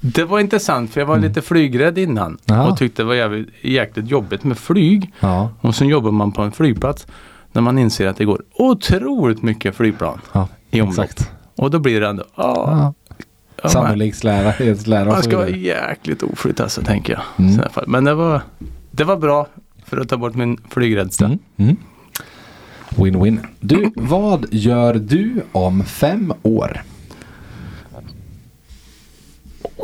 Det 0.00 0.24
var 0.24 0.40
intressant 0.40 0.90
för 0.90 1.00
jag 1.00 1.06
var 1.06 1.18
lite 1.18 1.42
flygrädd 1.42 1.98
innan 1.98 2.26
Mm. 2.26 2.60
Ja. 2.60 2.70
och 2.70 2.78
tyckte 2.78 3.02
det 3.02 3.06
var 3.06 3.14
jävligt, 3.14 3.48
jäkligt 3.62 4.10
jobbigt 4.10 4.44
med 4.44 4.58
flyg. 4.58 5.12
Ja. 5.20 5.50
Och 5.60 5.74
sen 5.74 5.88
jobbar 5.88 6.10
man 6.10 6.32
på 6.32 6.42
en 6.42 6.52
flygplats 6.52 7.06
när 7.52 7.62
man 7.62 7.78
inser 7.78 8.06
att 8.06 8.16
det 8.16 8.24
går 8.24 8.42
otroligt 8.54 9.42
mycket 9.42 9.76
flygplan 9.76 10.20
ja. 10.32 10.48
i 10.70 10.80
omlopp. 10.80 10.98
Exakt. 11.04 11.30
Och 11.56 11.70
då 11.70 11.78
blir 11.78 12.00
det 12.00 12.08
ändå, 12.08 12.24
ja, 12.36 12.54
Ja. 12.66 12.94
ja, 13.62 13.68
Sannolikhetslära, 13.68 15.04
Man 15.04 15.22
ska 15.22 15.36
vara 15.36 15.48
jäkligt 15.48 16.22
oflytt 16.22 16.60
alltså 16.60 16.82
tänker 16.82 17.12
jag. 17.12 17.22
Mm. 17.38 17.50
I 17.50 17.54
sådana 17.54 17.70
fall. 17.70 17.84
Men 17.86 18.04
det 18.04 18.14
var, 18.14 18.40
det 18.90 19.04
var 19.04 19.16
bra 19.16 19.46
för 19.86 19.96
att 20.00 20.08
ta 20.08 20.16
bort 20.16 20.34
min 20.34 20.60
flygrädsla. 20.70 21.26
Mm. 21.26 21.38
Mm. 21.56 21.76
Win-win. 22.88 23.38
Du, 23.60 23.90
vad 23.96 24.46
gör 24.50 24.94
du 24.94 25.42
om 25.52 25.84
fem 25.84 26.32
år? 26.42 26.82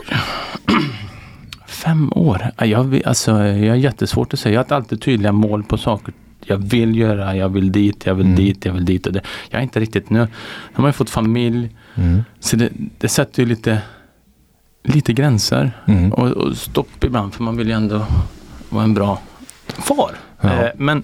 Fem 1.66 2.12
år? 2.12 2.50
Ja, 2.58 2.66
Jag, 2.66 3.02
alltså, 3.04 3.30
jag 3.44 3.72
har 3.72 3.76
jättesvårt 3.76 4.34
att 4.34 4.40
säga. 4.40 4.54
Jag 4.54 4.64
har 4.68 4.76
alltid 4.76 5.02
tydliga 5.02 5.32
mål 5.32 5.62
på 5.64 5.78
saker 5.78 6.14
jag 6.46 6.56
vill 6.56 6.96
göra. 6.98 7.36
Jag 7.36 7.48
vill 7.48 7.72
dit, 7.72 8.06
jag 8.06 8.14
vill 8.14 8.26
Mm. 8.26 8.36
dit, 8.36 8.64
jag 8.64 8.72
vill 8.72 8.84
dit. 8.84 9.06
Och 9.06 9.12
det, 9.12 9.20
jag 9.50 9.58
är 9.58 9.62
inte 9.62 9.80
riktigt 9.80 10.10
nu. 10.10 10.18
Nu 10.18 10.28
har 10.74 10.86
ju 10.86 10.92
fått 10.92 11.10
familj. 11.10 11.70
Mm. 11.94 12.24
Så 12.40 12.56
det, 12.56 12.68
det 12.98 13.08
sätter 13.08 13.42
ju 13.42 13.48
lite, 13.48 13.78
lite 14.84 15.12
gränser. 15.12 15.70
Mm. 15.86 16.12
Och, 16.12 16.28
och 16.28 16.56
stopp 16.56 17.04
ibland 17.04 17.34
för 17.34 17.42
man 17.42 17.56
vill 17.56 17.66
ju 17.68 17.72
ändå 17.74 18.06
vara 18.68 18.84
en 18.84 18.94
bra 18.94 19.18
far. 19.68 20.10
Ja. 20.40 20.50
Eh, 20.50 20.70
men 20.76 21.02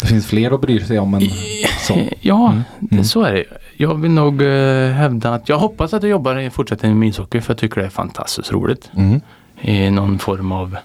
Det 0.00 0.06
finns 0.06 0.26
fler 0.26 0.50
att 0.54 0.60
bry 0.60 0.80
sig 0.80 0.98
om 0.98 1.14
än 1.14 1.20
så. 1.86 1.98
Ja, 2.20 2.48
Mm. 2.50 2.62
Mm. 2.92 3.04
så 3.04 3.22
är 3.22 3.32
det. 3.32 3.44
Jag 3.76 3.94
vill 3.94 4.10
nog 4.10 4.42
eh, 4.42 4.90
hävda 4.90 5.34
att 5.34 5.48
jag 5.48 5.58
hoppas 5.58 5.94
att 5.94 6.02
jag 6.02 6.10
jobbar 6.10 6.38
i 6.38 6.50
fortsättningen 6.50 6.98
med 6.98 7.08
ishockey 7.08 7.40
för 7.40 7.52
jag 7.52 7.58
tycker 7.58 7.80
det 7.80 7.86
är 7.86 7.90
fantastiskt 7.90 8.52
roligt. 8.52 8.90
Mm. 8.96 9.20
I 9.62 9.90
någon 9.90 10.18
form 10.18 10.52
av, 10.52 10.76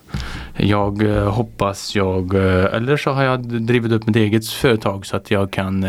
jag 0.58 1.04
eh, 1.18 1.30
hoppas 1.34 1.96
jag, 1.96 2.34
eh, 2.34 2.66
eller 2.76 2.98
så 2.98 3.12
har 3.12 3.24
jag 3.24 3.44
drivit 3.46 3.92
upp 3.92 4.08
mitt 4.08 4.16
eget 4.16 4.48
företag 4.50 5.06
så 5.06 5.18
att 5.18 5.32
jag 5.32 5.52
kan, 5.52 5.86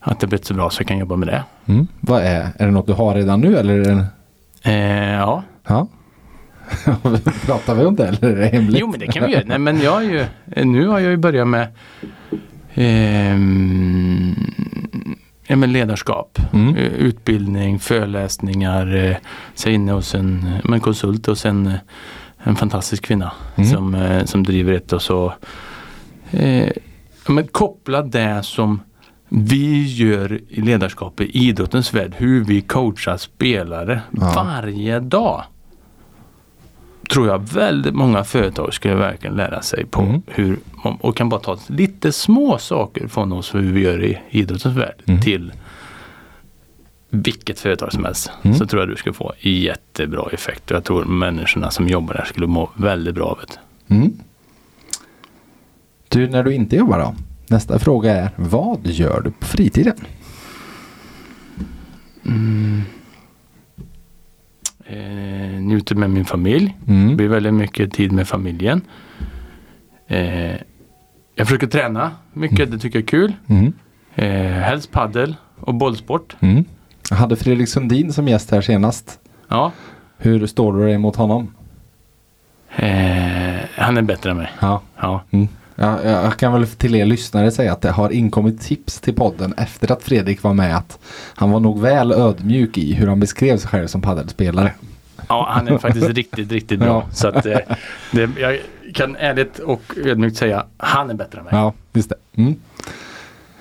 att 0.00 0.20
det 0.20 0.26
blivit 0.26 0.46
så 0.46 0.54
bra 0.54 0.70
så 0.70 0.80
jag 0.80 0.88
kan 0.88 0.98
jobba 0.98 1.16
med 1.16 1.28
det. 1.28 1.42
Mm. 1.66 1.86
Vad 2.00 2.22
är, 2.22 2.48
är 2.58 2.66
det 2.66 2.70
något 2.70 2.86
du 2.86 2.92
har 2.92 3.14
redan 3.14 3.40
nu 3.40 3.56
eller? 3.56 4.04
Eh, 4.62 5.12
ja, 5.12 5.42
ja. 5.68 5.86
Pratar 7.46 7.74
vi 7.74 7.84
om 7.84 7.96
det 7.96 8.06
eller 8.08 8.28
är 8.30 8.36
det 8.36 8.46
hemligt? 8.46 8.80
jo 8.80 8.86
men 8.90 9.00
det 9.00 9.06
kan 9.06 9.26
vi 9.26 9.32
göra. 9.32 9.42
Nej 9.46 9.58
men 9.58 9.80
jag 9.80 10.04
ju, 10.04 10.24
nu 10.64 10.86
har 10.86 10.98
jag 11.00 11.10
ju 11.10 11.16
börjat 11.16 11.48
med 11.48 11.68
ja, 15.46 15.56
men 15.56 15.72
ledarskap, 15.72 16.38
Mm. 16.52 16.76
Eh, 16.76 16.82
utbildning, 16.92 17.78
föreläsningar. 17.78 18.94
Eh, 19.10 19.16
så 19.54 19.68
inne 19.70 19.92
hos 19.92 20.14
en, 20.14 20.50
men 20.64 20.80
konsult 20.80 21.28
och 21.28 21.38
sen 21.38 21.66
eh, 21.66 21.74
en 22.42 22.56
fantastisk 22.56 23.04
kvinna 23.04 23.32
Mm. 23.56 23.70
som, 23.70 23.94
eh, 23.94 24.24
som 24.24 24.42
driver 24.42 24.72
ett 24.72 24.92
och 24.92 25.02
så 25.02 25.32
eh, 26.30 26.68
men 27.28 27.46
koppla 27.46 28.02
det 28.02 28.40
som 28.42 28.80
vi 29.28 29.82
gör 29.94 30.40
i 30.48 30.60
ledarskap 30.60 31.20
i 31.20 31.24
idrottens 31.48 31.94
värld, 31.94 32.14
hur 32.18 32.44
vi 32.44 32.60
coachar 32.60 33.16
spelare 33.16 34.00
Ja. 34.10 34.32
varje 34.36 35.00
dag. 35.00 35.44
Tror 37.10 37.26
jag 37.26 37.38
väldigt 37.52 37.94
många 37.94 38.24
företag 38.24 38.74
skulle 38.74 38.94
verkligen 38.94 39.36
lära 39.36 39.62
sig 39.62 39.86
på 39.86 40.00
Mm. 40.02 40.22
hur 40.26 40.58
och 40.82 41.16
kan 41.16 41.28
bara 41.28 41.40
ta 41.40 41.58
lite 41.66 42.12
små 42.12 42.58
saker 42.58 43.08
från 43.08 43.32
oss 43.32 43.54
hur 43.54 43.72
vi 43.72 43.80
gör 43.80 44.04
i 44.04 44.18
idrottens 44.30 44.76
värld 44.76 44.94
Mm. 45.06 45.20
till 45.20 45.52
vilket 47.10 47.60
företag 47.60 47.92
som 47.92 48.04
helst. 48.04 48.30
Mm. 48.42 48.56
Så 48.56 48.66
tror 48.66 48.82
jag 48.82 48.88
du 48.88 48.96
skulle 48.96 49.12
få 49.12 49.32
jättebra 49.40 50.28
effekt. 50.32 50.70
Och 50.70 50.76
jag 50.76 50.84
tror 50.84 51.04
människorna 51.04 51.70
som 51.70 51.88
jobbar 51.88 52.14
där 52.14 52.24
skulle 52.24 52.46
må 52.46 52.70
väldigt 52.76 53.14
bra 53.14 53.24
av 53.26 53.38
det. 53.48 53.94
Mm. 53.94 54.12
Du, 56.08 56.28
när 56.28 56.42
du 56.42 56.54
inte 56.54 56.76
jobbar 56.76 56.98
då? 56.98 57.14
Nästa 57.46 57.78
fråga 57.78 58.12
är, 58.12 58.30
vad 58.36 58.86
gör 58.86 59.20
du 59.24 59.30
på 59.30 59.46
fritiden? 59.46 59.96
Eh, 64.92 65.60
njuter 65.60 65.94
med 65.94 66.10
min 66.10 66.24
familj. 66.24 66.76
Det 66.84 66.92
Mm. 66.92 67.16
blir 67.16 67.28
väldigt 67.28 67.54
mycket 67.54 67.92
tid 67.92 68.12
med 68.12 68.28
familjen. 68.28 68.80
Eh, 70.08 70.50
jag 71.34 71.46
försöker 71.46 71.66
träna 71.66 72.10
mycket, 72.32 72.70
det 72.70 72.78
tycker 72.78 72.98
jag 72.98 73.02
är 73.02 73.06
kul. 73.06 73.32
Mm. 73.46 73.72
Eh, 74.14 74.52
helst 74.62 74.92
paddel 74.92 75.36
och 75.60 75.74
bollsport. 75.74 76.36
Mm. 76.40 76.64
Jag 77.10 77.16
hade 77.16 77.36
Fredrik 77.36 77.68
Sundin 77.68 78.12
som 78.12 78.28
gäst 78.28 78.50
här 78.50 78.60
senast. 78.60 79.18
Ja, 79.48 79.72
Hur 80.18 80.46
står 80.46 80.72
du 80.72 80.84
dig 80.86 80.98
mot 80.98 81.16
honom? 81.16 81.54
eh, 82.76 83.60
han 83.76 83.96
är 83.96 84.02
bättre 84.02 84.30
än 84.30 84.36
mig. 84.36 84.50
Ja. 84.60 84.82
Ja. 85.00 85.22
Mm. 85.30 85.48
Ja, 85.74 86.02
jag 86.02 86.36
kan 86.36 86.52
väl 86.52 86.66
till 86.66 86.94
er 86.94 87.04
lyssnare 87.04 87.50
säga 87.50 87.72
att 87.72 87.80
det 87.80 87.90
har 87.90 88.10
inkommit 88.10 88.60
tips 88.60 89.00
till 89.00 89.14
podden 89.14 89.54
efter 89.56 89.92
att 89.92 90.02
Fredrik 90.02 90.42
var 90.42 90.54
med 90.54 90.76
att 90.76 90.98
han 91.34 91.50
var 91.50 91.60
nog 91.60 91.80
väl 91.80 92.12
ödmjuk 92.12 92.78
i 92.78 92.94
hur 92.94 93.06
han 93.06 93.20
beskrev 93.20 93.58
sig 93.58 93.70
själv 93.70 93.86
som 93.86 94.02
paddelspelare. 94.02 94.72
ja, 95.28 95.48
han 95.50 95.68
är 95.68 95.78
faktiskt 95.78 96.08
riktigt, 96.08 96.52
riktigt 96.52 96.78
bra. 96.78 96.88
Ja. 96.88 97.14
Så 97.14 97.28
att, 97.28 97.46
eh, 97.46 97.58
det, 98.10 98.30
jag 98.40 98.58
kan 98.94 99.16
ärligt 99.16 99.58
och 99.58 99.82
ödmjukt 100.04 100.36
säga, 100.36 100.66
han 100.76 101.10
är 101.10 101.14
bättre 101.14 101.38
än 101.38 101.44
mig. 101.44 101.54
Ja, 101.54 101.72
just 101.92 102.08
det. 102.08 102.16
Mm. 102.42 102.54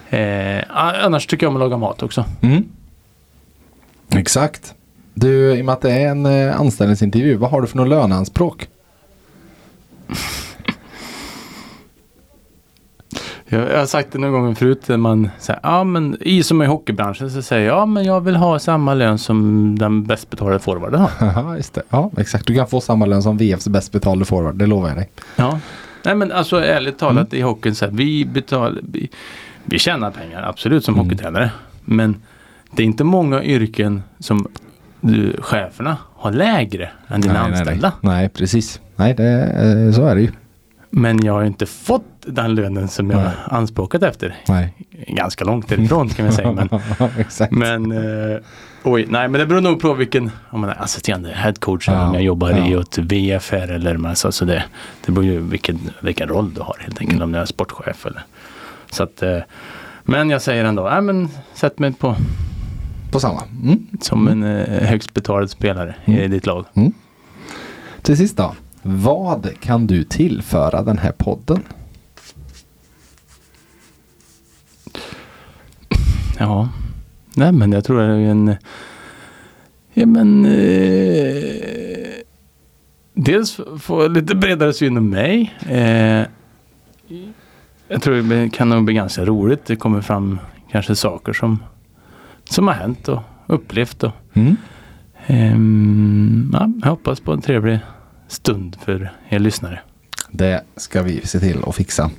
Eh, 0.10 0.63
annars 1.06 1.27
tycker 1.27 1.46
jag 1.46 1.50
om 1.50 1.56
att 1.56 1.60
laga 1.60 1.77
mat 1.77 2.03
också. 2.03 2.25
Mm. 2.41 2.63
Exakt. 4.15 4.74
Du, 5.13 5.58
i 5.58 5.62
och 5.62 5.65
med 5.65 5.74
att 5.74 5.82
det 5.82 5.91
är 5.91 6.08
en 6.08 6.25
eh, 6.25 6.60
anställningsintervju, 6.60 7.36
vad 7.36 7.51
har 7.51 7.62
du 7.62 7.68
för 7.68 7.77
några 7.77 7.89
löneanspråk? 7.89 8.68
Jag, 13.53 13.72
jag 13.72 13.79
har 13.79 13.86
sagt 13.86 14.12
det 14.12 14.20
någon 14.20 14.31
gång 14.31 14.55
förut 14.55 14.88
när 14.88 14.98
man 14.98 15.29
säger, 15.39 15.60
ja 15.63 15.84
men 15.84 16.17
i 16.22 16.43
som 16.43 16.62
i 16.62 16.65
hockeybranschen 16.65 17.31
så 17.31 17.41
säger 17.41 17.67
jag, 17.67 17.77
ja 17.77 17.86
men 17.86 18.03
jag 18.03 18.22
vill 18.22 18.36
ha 18.36 18.60
samma 18.60 18.93
lön 18.93 19.17
som 19.17 19.79
den 19.79 20.03
bäst 20.03 20.29
betalade 20.29 20.60
forwarden 20.60 21.00
har. 21.00 21.55
Just 21.58 21.74
det. 21.74 21.81
Ja, 21.89 22.12
exakt. 22.17 22.48
Du 22.48 22.55
kan 22.55 22.67
få 22.67 22.81
samma 22.81 23.05
lön 23.05 23.24
som 23.24 23.38
VFs 23.38 23.67
bäst 23.67 23.91
betalde 23.91 24.25
forward, 24.25 24.55
det 24.55 24.65
lovar 24.65 24.88
jag 24.88 24.98
dig. 24.98 25.10
Ja. 25.36 25.60
Nej 26.03 26.15
men 26.15 26.31
alltså 26.31 26.63
ärligt 26.63 27.00
talat 27.00 27.34
i 27.34 27.41
hockeyn 27.41 27.75
så 27.75 27.86
här, 27.86 27.91
vi 27.91 28.25
betalar, 28.25 28.81
vi, 28.84 29.10
vi 29.63 29.79
tjänar 29.79 30.12
pengar 30.12 30.50
absolut 30.50 30.86
som 30.86 30.96
hockeytränare. 30.96 31.51
Men 31.86 32.15
det 32.72 32.84
är 32.84 32.86
inte 32.86 33.03
många 33.03 33.43
yrken 33.43 34.03
som 34.20 34.48
du, 35.01 35.36
cheferna 35.41 35.98
har 36.15 36.31
lägre 36.31 36.89
än 37.08 37.22
dina 37.22 37.34
nej, 37.34 37.51
nej, 37.51 37.60
anställda. 37.60 37.91
nej. 38.01 38.15
nej, 38.15 38.29
precis. 38.29 38.79
Nej, 38.96 39.13
det, 39.13 39.43
eh, 39.43 39.93
så 39.93 40.05
är 40.05 40.15
det 40.15 40.22
ju. 40.22 40.31
Men 40.93 41.25
jag 41.25 41.33
har 41.33 41.43
inte 41.43 41.65
fått 41.65 42.03
den 42.25 42.55
lönen 42.55 42.88
som 42.88 43.10
jag 43.12 43.21
Nej. 43.21 43.31
anspokat 43.45 44.03
efter. 44.03 44.36
Nej. 44.48 44.74
Ganska 45.07 45.45
långt 45.45 45.71
ifrån 45.71 46.10
kan 46.10 46.25
vi 46.25 46.31
säga. 46.31 46.51
Men, 46.51 46.69
men 47.89 47.91
eh, 47.91 48.38
oj, 48.83 49.05
nej 49.10 49.27
men 49.27 49.39
det 49.39 49.45
beror 49.45 49.62
nog 49.62 49.79
på 49.81 49.93
vilken 49.93 50.31
om 50.50 50.62
man 50.62 50.69
är 50.69 50.83
assisterande 50.83 51.29
headcoach 51.33 51.88
eller 51.88 51.98
Ja, 52.00 52.07
om 52.07 52.13
jag 52.13 52.24
jobbar 52.24 52.50
ja. 52.50 52.67
i 52.67 52.74
ett 52.74 52.98
VFR 52.98 53.71
eller 53.71 54.07
alltså, 54.07 54.31
så 54.31 54.45
det, 54.45 54.63
det 55.05 55.12
beror 55.12 55.25
ju 55.25 55.39
vilken, 55.39 55.79
vilken 56.01 56.27
roll 56.29 56.53
du 56.53 56.62
har 56.62 56.75
helt 56.79 57.00
enkelt 57.00 57.15
Mm. 57.17 57.24
om 57.24 57.31
du 57.31 57.39
är 57.39 57.45
sportchef 57.45 58.05
eller 58.05 58.21
så 58.91 59.03
att 59.03 59.21
eh, 59.24 59.38
men 60.03 60.29
jag 60.29 60.41
säger 60.41 60.65
ändå, 60.65 60.83
nej 60.89 61.01
men 61.01 61.29
sätt 61.53 61.79
mig 61.79 61.93
på 61.93 62.15
På 63.12 63.19
samma. 63.19 63.41
Mm. 63.63 63.88
som 64.01 64.27
en 64.27 64.43
eh, 64.43 64.88
högst 64.89 65.13
betald 65.13 65.50
spelare 65.50 65.95
i 66.05 66.12
Mm. 66.17 66.31
ditt 66.31 66.45
lag. 66.45 66.65
Till 68.01 68.17
sist 68.17 68.38
då. 68.38 68.55
Vad 68.82 69.60
kan 69.60 69.88
du 69.88 70.04
tillföra 70.04 70.84
den 70.84 70.98
här 70.98 71.12
podden? 71.12 71.64
Ja, 76.40 76.70
nej 77.36 77.52
men 77.52 77.72
jag 77.72 77.84
tror 77.84 78.00
det 78.00 78.04
är 78.06 78.10
en 78.18 78.56
Ja 79.94 80.06
men 80.06 80.46
eh, 80.46 81.52
Dels 83.14 83.60
få 83.80 84.08
lite 84.08 84.36
bredare 84.36 84.74
syn 84.74 84.98
om 84.98 85.10
mig. 85.10 85.54
Eh, 85.70 86.26
jag 87.88 88.02
tror 88.02 88.22
det 88.22 88.50
kan 88.50 88.70
nog 88.70 88.86
bli 88.86 88.94
ganska 88.94 89.26
roligt. 89.26 89.66
Det 89.66 89.76
kommer 89.76 90.02
fram 90.02 90.40
kanske 90.72 90.96
saker 90.96 91.34
som 91.34 91.64
Som 92.50 92.68
har 92.68 92.74
hänt 92.76 93.08
och 93.08 93.22
upplevt 93.48 94.04
och 94.04 94.12
Mm. 94.34 94.56
ehm, 95.28 96.50
ja, 96.54 96.70
Jag 96.82 96.90
hoppas 96.90 97.20
på 97.20 97.34
en 97.34 97.42
trevlig 97.42 97.80
stund 98.32 98.78
för 98.86 99.12
er 99.30 99.40
lyssnare. 99.40 99.80
Det 100.32 100.64
ska 100.76 101.02
vi 101.02 101.22
se 101.22 101.40
till 101.40 101.64
att 101.68 101.76
fixa. 101.76 102.12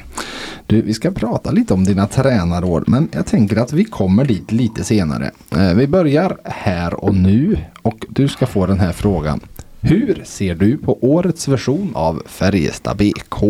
Du, 0.66 0.82
vi 0.82 0.94
ska 0.94 1.10
prata 1.10 1.50
lite 1.50 1.74
om 1.74 1.84
dina 1.84 2.06
tränarår, 2.06 2.84
men 2.86 3.08
jag 3.12 3.26
tänker 3.26 3.56
att 3.56 3.72
vi 3.72 3.84
kommer 3.84 4.24
dit 4.24 4.52
lite 4.52 4.84
senare. 4.84 5.30
Eh, 5.56 5.74
vi 5.74 5.86
börjar 5.86 6.38
här 6.44 7.04
och 7.04 7.14
nu 7.14 7.58
och 7.82 8.06
du 8.08 8.28
ska 8.28 8.46
få 8.46 8.66
den 8.66 8.80
här 8.80 8.92
frågan. 8.92 9.40
Hur 9.80 10.22
ser 10.24 10.54
du 10.54 10.78
på 10.78 10.98
årets 11.00 11.48
version 11.48 11.92
av 11.94 12.22
Färjestad 12.26 12.96
BK? 12.96 13.42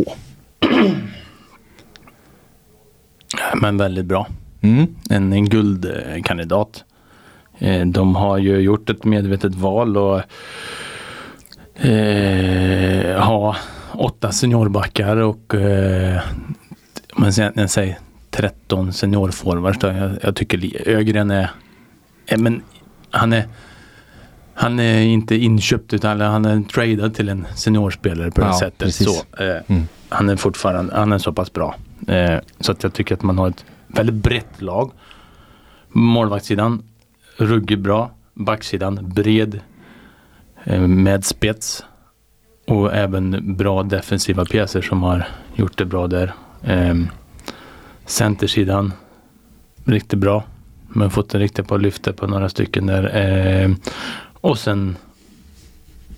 Men 3.54 3.76
väldigt 3.76 4.06
bra. 4.06 4.26
Mm. 4.60 4.86
en, 5.10 5.32
en 5.32 5.48
guldkandidat. 5.48 6.84
Eh, 7.58 7.86
de 7.86 8.14
har 8.14 8.38
ju 8.38 8.56
gjort 8.56 8.90
ett 8.90 9.04
medvetet 9.04 9.54
val 9.54 9.96
och 9.96 10.22
eh, 11.82 13.20
ha 13.24 13.56
åtta 13.92 14.32
seniorbackar 14.32 15.16
och 15.16 15.54
eh, 15.54 16.20
man 17.16 17.32
säger, 17.32 17.52
jag 17.54 17.70
säger 17.70 17.98
13 18.30 18.92
seniorforwards. 18.92 19.78
Jag, 19.82 20.10
jag 20.22 20.36
tycker 20.36 20.88
Ögren 20.88 21.30
är, 21.30 21.50
eh, 22.26 22.38
men 22.38 22.62
han 23.10 23.32
är 23.32 23.48
han 24.54 24.80
är 24.80 25.00
inte 25.00 25.36
inköpt 25.36 25.92
utan 25.92 26.20
han 26.20 26.44
är 26.44 26.62
tradad 26.62 27.14
till 27.14 27.28
en 27.28 27.46
seniorspelare 27.54 28.30
på 28.30 28.40
det 28.40 28.46
Ja, 28.46 28.58
sättet. 28.58 28.78
precis. 28.78 29.06
Så, 29.06 29.42
eh, 29.44 29.56
Mm. 29.66 29.88
Han 30.08 30.28
är 30.28 30.36
fortfarande 30.36 30.94
han 30.96 31.12
är 31.12 31.18
så 31.18 31.32
pass 31.32 31.52
bra. 31.52 31.74
Eh, 32.08 32.38
så 32.60 32.72
att 32.72 32.82
jag 32.82 32.92
tycker 32.94 33.14
att 33.14 33.22
man 33.22 33.38
har 33.38 33.48
ett 33.48 33.64
väldigt 33.86 34.14
brett 34.14 34.62
lag. 34.62 34.92
Målvaktssidan 35.88 36.82
ruggigt 37.36 37.80
bra. 37.80 38.10
Backsidan 38.34 39.08
bred. 39.14 39.60
Eh, 40.64 40.80
med 40.80 41.24
spets. 41.24 41.84
Och 42.66 42.94
även 42.94 43.56
bra 43.56 43.82
defensiva 43.82 44.44
pjäser 44.44 44.82
som 44.82 45.02
har 45.02 45.28
gjort 45.54 45.78
det 45.78 45.84
bra 45.84 46.06
där. 46.06 46.34
Eh, 46.62 46.94
centersidan 48.06 48.92
riktigt 49.84 50.18
bra. 50.18 50.44
Men 50.88 51.10
fått 51.10 51.34
en 51.34 51.40
riktigt 51.40 51.68
på 51.68 51.76
lyfte 51.76 52.12
på 52.12 52.26
några 52.26 52.48
stycken 52.48 52.86
där. 52.86 53.16
Eh, 53.16 53.70
och 54.40 54.58
sen 54.58 54.96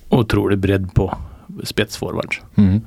otrolig 0.09 0.59
bredd 0.59 0.93
på 0.93 1.17
spetsforwards. 1.63 2.41
Mm. 2.55 2.81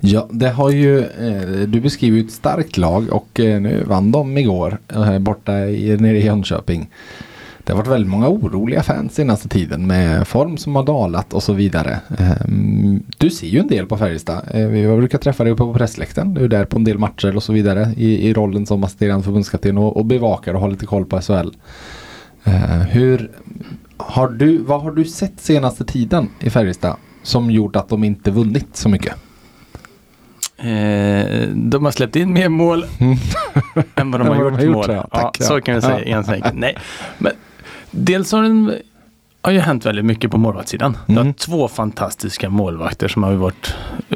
Ja, 0.00 0.28
det 0.30 0.48
har 0.48 0.70
ju, 0.70 0.98
eh, 0.98 1.68
du 1.68 1.80
beskriver 1.80 2.18
ju 2.18 2.24
ett 2.24 2.32
starkt 2.32 2.76
lag 2.76 3.12
och 3.12 3.40
eh, 3.40 3.60
nu 3.60 3.84
vann 3.84 4.12
de 4.12 4.38
igår 4.38 4.78
eh, 4.88 5.18
borta 5.18 5.58
i, 5.58 5.96
nere 5.96 6.18
i 6.18 6.24
Jönköping. 6.24 6.88
Det 7.70 7.74
har 7.74 7.78
varit 7.82 7.92
väldigt 7.92 8.10
många 8.10 8.28
oroliga 8.28 8.82
fans 8.82 9.14
senaste 9.14 9.48
tiden 9.48 9.86
med 9.86 10.28
form 10.28 10.56
som 10.56 10.76
har 10.76 10.82
dalat 10.82 11.32
och 11.34 11.42
så 11.42 11.52
vidare. 11.52 12.00
Ehm, 12.18 13.02
Du 13.18 13.30
ser 13.30 13.46
ju 13.46 13.58
en 13.58 13.68
del 13.68 13.86
på 13.86 13.96
Färjestad. 13.96 14.42
Eh, 14.54 14.66
Vi 14.66 14.96
brukar 14.96 15.18
träffa 15.18 15.44
dig 15.44 15.52
uppe 15.52 15.62
på 15.62 15.74
pressläktaren. 15.74 16.34
Du 16.34 16.44
är 16.44 16.48
där 16.48 16.64
på 16.64 16.76
en 16.76 16.84
del 16.84 16.98
matcher 16.98 17.36
och 17.36 17.42
så 17.42 17.52
vidare 17.52 17.94
i, 17.96 18.28
i 18.28 18.32
rollen 18.34 18.66
som 18.66 18.84
assisterande 18.84 19.24
förbundskapten 19.24 19.78
och, 19.78 19.96
och 19.96 20.04
bevakar 20.04 20.54
och 20.54 20.60
har 20.60 20.70
lite 20.70 20.86
koll 20.86 21.04
på 21.04 21.20
SHL. 21.20 21.48
Eh, 22.44 22.52
Hur 22.90 23.30
har 23.96 24.28
du, 24.28 24.58
vad 24.58 24.82
har 24.82 24.90
du 24.90 25.04
sett 25.04 25.40
senaste 25.40 25.84
tiden 25.84 26.28
i 26.40 26.50
Färjestad 26.50 26.96
som 27.22 27.50
gjort 27.50 27.76
att 27.76 27.88
de 27.88 28.04
inte 28.04 28.30
vunnit 28.30 28.76
så 28.76 28.88
mycket? 28.88 29.14
Eh, 30.58 31.48
de 31.54 31.84
har 31.84 31.90
släppt 31.90 32.16
in 32.16 32.32
mer 32.32 32.48
mål 32.48 32.84
än 33.94 34.10
vad 34.10 34.20
de 34.20 34.26
Än 34.26 34.26
har 34.26 34.28
vad 34.28 34.36
de 34.38 34.44
gjort 34.44 34.52
har 34.54 34.62
gjort, 34.62 34.74
mål. 34.74 34.84
ja. 34.88 35.08
Ja, 35.12 35.18
Tack, 35.18 35.36
ja. 35.40 35.44
så 35.46 35.60
kan 35.60 35.74
vi 35.74 35.80
säga 35.80 36.22
ja. 36.44 36.50
Nej, 36.54 36.76
men 37.18 37.32
dels 37.90 38.32
har, 38.32 38.42
den, 38.42 38.74
har 39.42 39.52
ju 39.52 39.58
hänt 39.58 39.86
väldigt 39.86 40.04
mycket 40.04 40.30
på 40.30 40.38
målvaktssidan. 40.38 40.96
Mm. 41.08 41.26
har 41.26 41.32
två 41.32 41.68
fantastiska 41.68 42.50
målvakter 42.50 43.08
som 43.08 43.22
har 43.22 43.32
varit, 43.32 43.74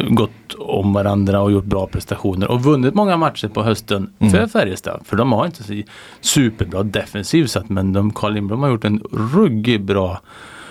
gått 0.09 0.55
om 0.59 0.93
varandra 0.93 1.41
och 1.41 1.53
gjort 1.53 1.65
bra 1.65 1.87
prestationer 1.87 2.51
och 2.51 2.63
vunnit 2.63 2.95
många 2.95 3.17
matcher 3.17 3.49
på 3.49 3.63
hösten 3.63 4.11
Mm. 4.19 4.33
för 4.33 4.47
Färjestad. 4.47 5.01
För 5.05 5.17
de 5.17 5.33
har 5.33 5.47
inte 5.47 5.63
så 5.63 5.83
superbra 6.21 6.83
defensiv 6.83 7.47
så 7.47 7.59
att, 7.59 7.69
men 7.69 7.93
de, 7.93 8.13
Carl 8.13 8.33
Lindblom 8.33 8.63
har 8.63 8.69
gjort 8.69 8.85
en 8.85 9.03
ruggig 9.13 9.85
bra 9.85 10.21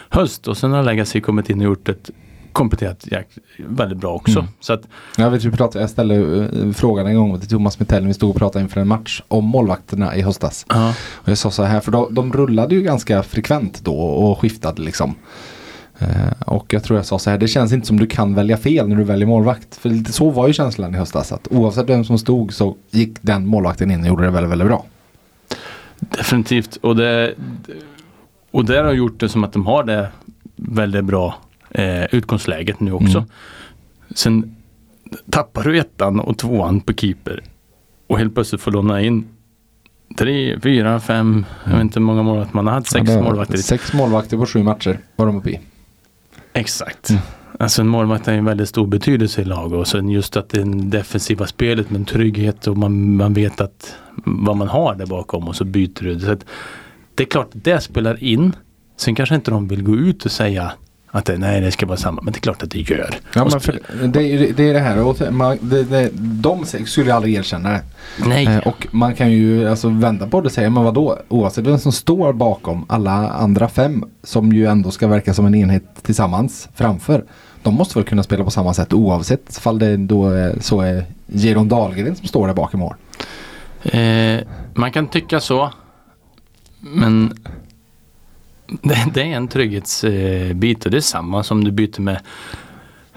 höst 0.09 0.47
och 0.47 0.57
sen 0.57 0.71
har 0.71 0.83
Legacy 0.83 1.21
kommit 1.21 1.49
in 1.49 1.59
och 1.59 1.65
gjort 1.65 1.89
ett 1.89 2.09
kompletterat 2.53 3.07
väldigt 3.57 3.97
bra 3.97 4.13
också. 4.13 4.39
Mm. 4.39 4.51
Så 4.59 4.73
att 4.73 4.81
Jag, 5.17 5.31
vet, 5.31 5.43
vi 5.43 5.51
pratade, 5.51 5.83
jag 5.83 5.89
ställde 5.89 6.15
eh, 6.15 6.71
frågan 6.71 7.07
en 7.07 7.15
gång 7.15 7.39
till 7.39 7.49
Thomas 7.49 7.79
Mittell 7.79 8.01
när 8.01 8.07
vi 8.07 8.13
stod 8.13 8.29
och 8.29 8.35
pratade 8.35 8.63
inför 8.63 8.81
en 8.81 8.87
match 8.87 9.21
om 9.27 9.45
målvakterna 9.45 10.15
i 10.15 10.21
höstas. 10.21 10.65
Ja. 10.69 10.93
Och 11.13 11.29
jag 11.29 11.37
sa 11.37 11.51
så 11.51 11.63
här, 11.63 11.79
för 11.79 11.91
de, 11.91 12.13
de 12.13 12.33
rullade 12.33 12.75
ju 12.75 12.81
ganska 12.81 13.23
frekvent 13.23 13.81
då 13.83 13.95
och 13.95 14.39
skiftade 14.39 14.81
liksom. 14.81 15.15
Eh, 15.99 16.07
och 16.45 16.73
jag 16.73 16.83
tror 16.83 16.99
jag 16.99 17.05
sa 17.05 17.19
så 17.19 17.29
här, 17.29 17.37
det 17.37 17.47
känns 17.47 17.73
inte 17.73 17.87
som 17.87 17.99
du 17.99 18.07
kan 18.07 18.35
välja 18.35 18.57
fel 18.57 18.87
när 18.87 18.95
du 18.95 19.03
väljer 19.03 19.27
målvakt. 19.27 19.75
För 19.75 19.89
lite 19.89 20.13
så 20.13 20.29
var 20.29 20.47
ju 20.47 20.53
känslan 20.53 20.95
i 20.95 20.97
höstas. 20.97 21.31
Att 21.31 21.47
oavsett 21.51 21.89
vem 21.89 22.05
som 22.05 22.17
stod 22.17 22.53
så 22.53 22.75
gick 22.91 23.17
den 23.21 23.47
målvakten 23.47 23.91
in 23.91 24.01
och 24.01 24.07
gjorde 24.07 24.23
det 24.23 24.31
väldigt, 24.31 24.51
väldigt 24.51 24.67
bra. 24.67 24.85
Definitivt. 25.99 26.75
Och 26.75 26.95
det, 26.95 27.33
och 28.51 28.65
det 28.65 28.77
har 28.77 28.93
gjort 28.93 29.19
det 29.19 29.29
som 29.29 29.43
att 29.43 29.53
de 29.53 29.65
har 29.65 29.83
det 29.83 30.09
väldigt 30.55 31.05
bra 31.05 31.35
eh, 31.73 32.03
utgångsläget 32.15 32.79
nu 32.79 32.91
också. 32.91 33.17
Mm. 33.17 33.29
Sen 34.15 34.55
tappar 35.29 35.63
du 35.63 35.79
ettan 35.79 36.19
och 36.19 36.37
tvåan 36.37 36.81
på 36.81 36.93
keeper 36.93 37.43
och 38.07 38.17
helt 38.17 38.33
plötsligt 38.33 38.61
får 38.61 38.71
låna 38.71 39.01
in 39.01 39.25
tre, 40.17 40.59
fyra, 40.59 40.99
fem, 40.99 41.45
jag 41.65 41.71
vet 41.71 41.81
inte 41.81 41.99
hur 41.99 42.05
många 42.05 42.23
målvakter 42.23 42.55
man 42.55 42.67
har 42.67 42.73
haft, 42.73 42.91
sex 42.91 43.11
Ja, 43.11 43.21
målvakter. 43.21 43.57
Sex 43.57 43.93
målvakter 43.93 44.37
på 44.37 44.45
sju 44.45 44.63
matcher 44.63 44.99
var 45.15 45.25
de 45.25 45.37
uppe 45.37 45.49
i. 45.49 45.59
Exakt. 46.53 47.09
Mm. 47.09 47.21
Alltså 47.59 47.81
en 47.81 47.87
målvakt 47.87 48.25
har 48.25 48.33
en 48.33 48.45
väldigt 48.45 48.69
stor 48.69 48.87
betydelse 48.87 49.41
i 49.41 49.45
lag 49.45 49.73
och 49.73 49.87
sen 49.87 50.09
just 50.09 50.37
att 50.37 50.49
det 50.49 50.63
defensiva 50.63 51.47
spelet 51.47 51.89
med 51.89 52.07
trygghet 52.07 52.67
och 52.67 52.77
man, 52.77 53.15
man 53.15 53.33
vet 53.33 53.61
att 53.61 53.95
vad 54.25 54.57
man 54.57 54.67
har 54.67 54.95
där 54.95 55.05
bakom 55.05 55.47
och 55.47 55.55
så 55.55 55.65
byter 55.65 56.03
du. 56.03 56.19
Så 56.19 56.37
det 57.15 57.23
är 57.23 57.27
klart 57.27 57.55
att 57.55 57.63
det 57.63 57.79
spelar 57.79 58.23
in. 58.23 58.55
Sen 58.97 59.15
kanske 59.15 59.35
inte 59.35 59.51
de 59.51 59.67
vill 59.67 59.83
gå 59.83 59.95
ut 59.95 60.25
och 60.25 60.31
säga 60.31 60.71
att 61.15 61.25
det, 61.25 61.37
nej 61.37 61.61
det 61.61 61.71
ska 61.71 61.85
vara 61.85 61.97
samma, 61.97 62.21
men 62.21 62.33
det 62.33 62.39
är 62.39 62.41
klart 62.41 62.63
att 62.63 62.71
det 62.71 62.79
gör. 62.89 63.15
Ja, 63.35 63.45
men 63.51 63.59
för, 63.59 63.79
det, 64.07 64.51
det 64.57 64.69
är 64.69 64.73
det 64.73 64.79
här. 64.79 65.31
Man, 65.31 65.57
det, 65.61 65.83
det, 65.83 66.09
de 66.13 66.65
skulle 66.65 67.13
aldrig 67.13 67.35
erkänna 67.35 67.69
det. 67.69 67.81
nej. 68.27 68.45
Eh, 68.45 68.57
och 68.57 68.87
man 68.91 69.15
kan 69.15 69.31
ju 69.31 69.69
alltså 69.69 69.89
vända 69.89 70.27
på 70.27 70.41
det 70.41 70.45
och 70.45 70.51
säga, 70.51 70.69
men 70.69 70.83
vadå? 70.83 71.19
Oavsett 71.27 71.67
vem 71.67 71.79
som 71.79 71.91
står 71.91 72.33
bakom 72.33 72.85
alla 72.89 73.29
andra 73.29 73.67
fem 73.67 74.05
som 74.23 74.53
ju 74.53 74.65
ändå 74.65 74.91
ska 74.91 75.07
verka 75.07 75.33
som 75.33 75.45
en 75.45 75.55
enhet 75.55 75.83
tillsammans 76.01 76.69
framför. 76.75 77.25
De 77.63 77.73
måste 77.73 77.99
väl 77.99 78.07
kunna 78.07 78.23
spela 78.23 78.43
på 78.43 78.51
samma 78.51 78.73
sätt 78.73 78.93
oavsett 78.93 79.57
fall 79.57 79.79
det 79.79 79.97
då 79.97 80.29
är, 80.29 80.59
så 80.59 80.81
är 80.81 81.05
Geron 81.27 81.69
Dahlgren 81.69 82.15
som 82.15 82.27
står 82.27 82.47
där 82.47 82.53
bakom 82.53 82.79
mål. 82.79 82.95
Eh, 83.83 84.39
man 84.73 84.91
kan 84.91 85.07
tycka 85.07 85.39
så. 85.39 85.73
Men 86.79 87.33
det, 88.81 89.05
det 89.13 89.21
är 89.21 89.25
en 89.25 89.47
trygghetsbit 89.47 90.85
och 90.85 90.91
det 90.91 90.97
är 90.97 91.01
samma 91.01 91.43
som 91.43 91.63
du 91.63 91.71
byter 91.71 92.01
med 92.01 92.19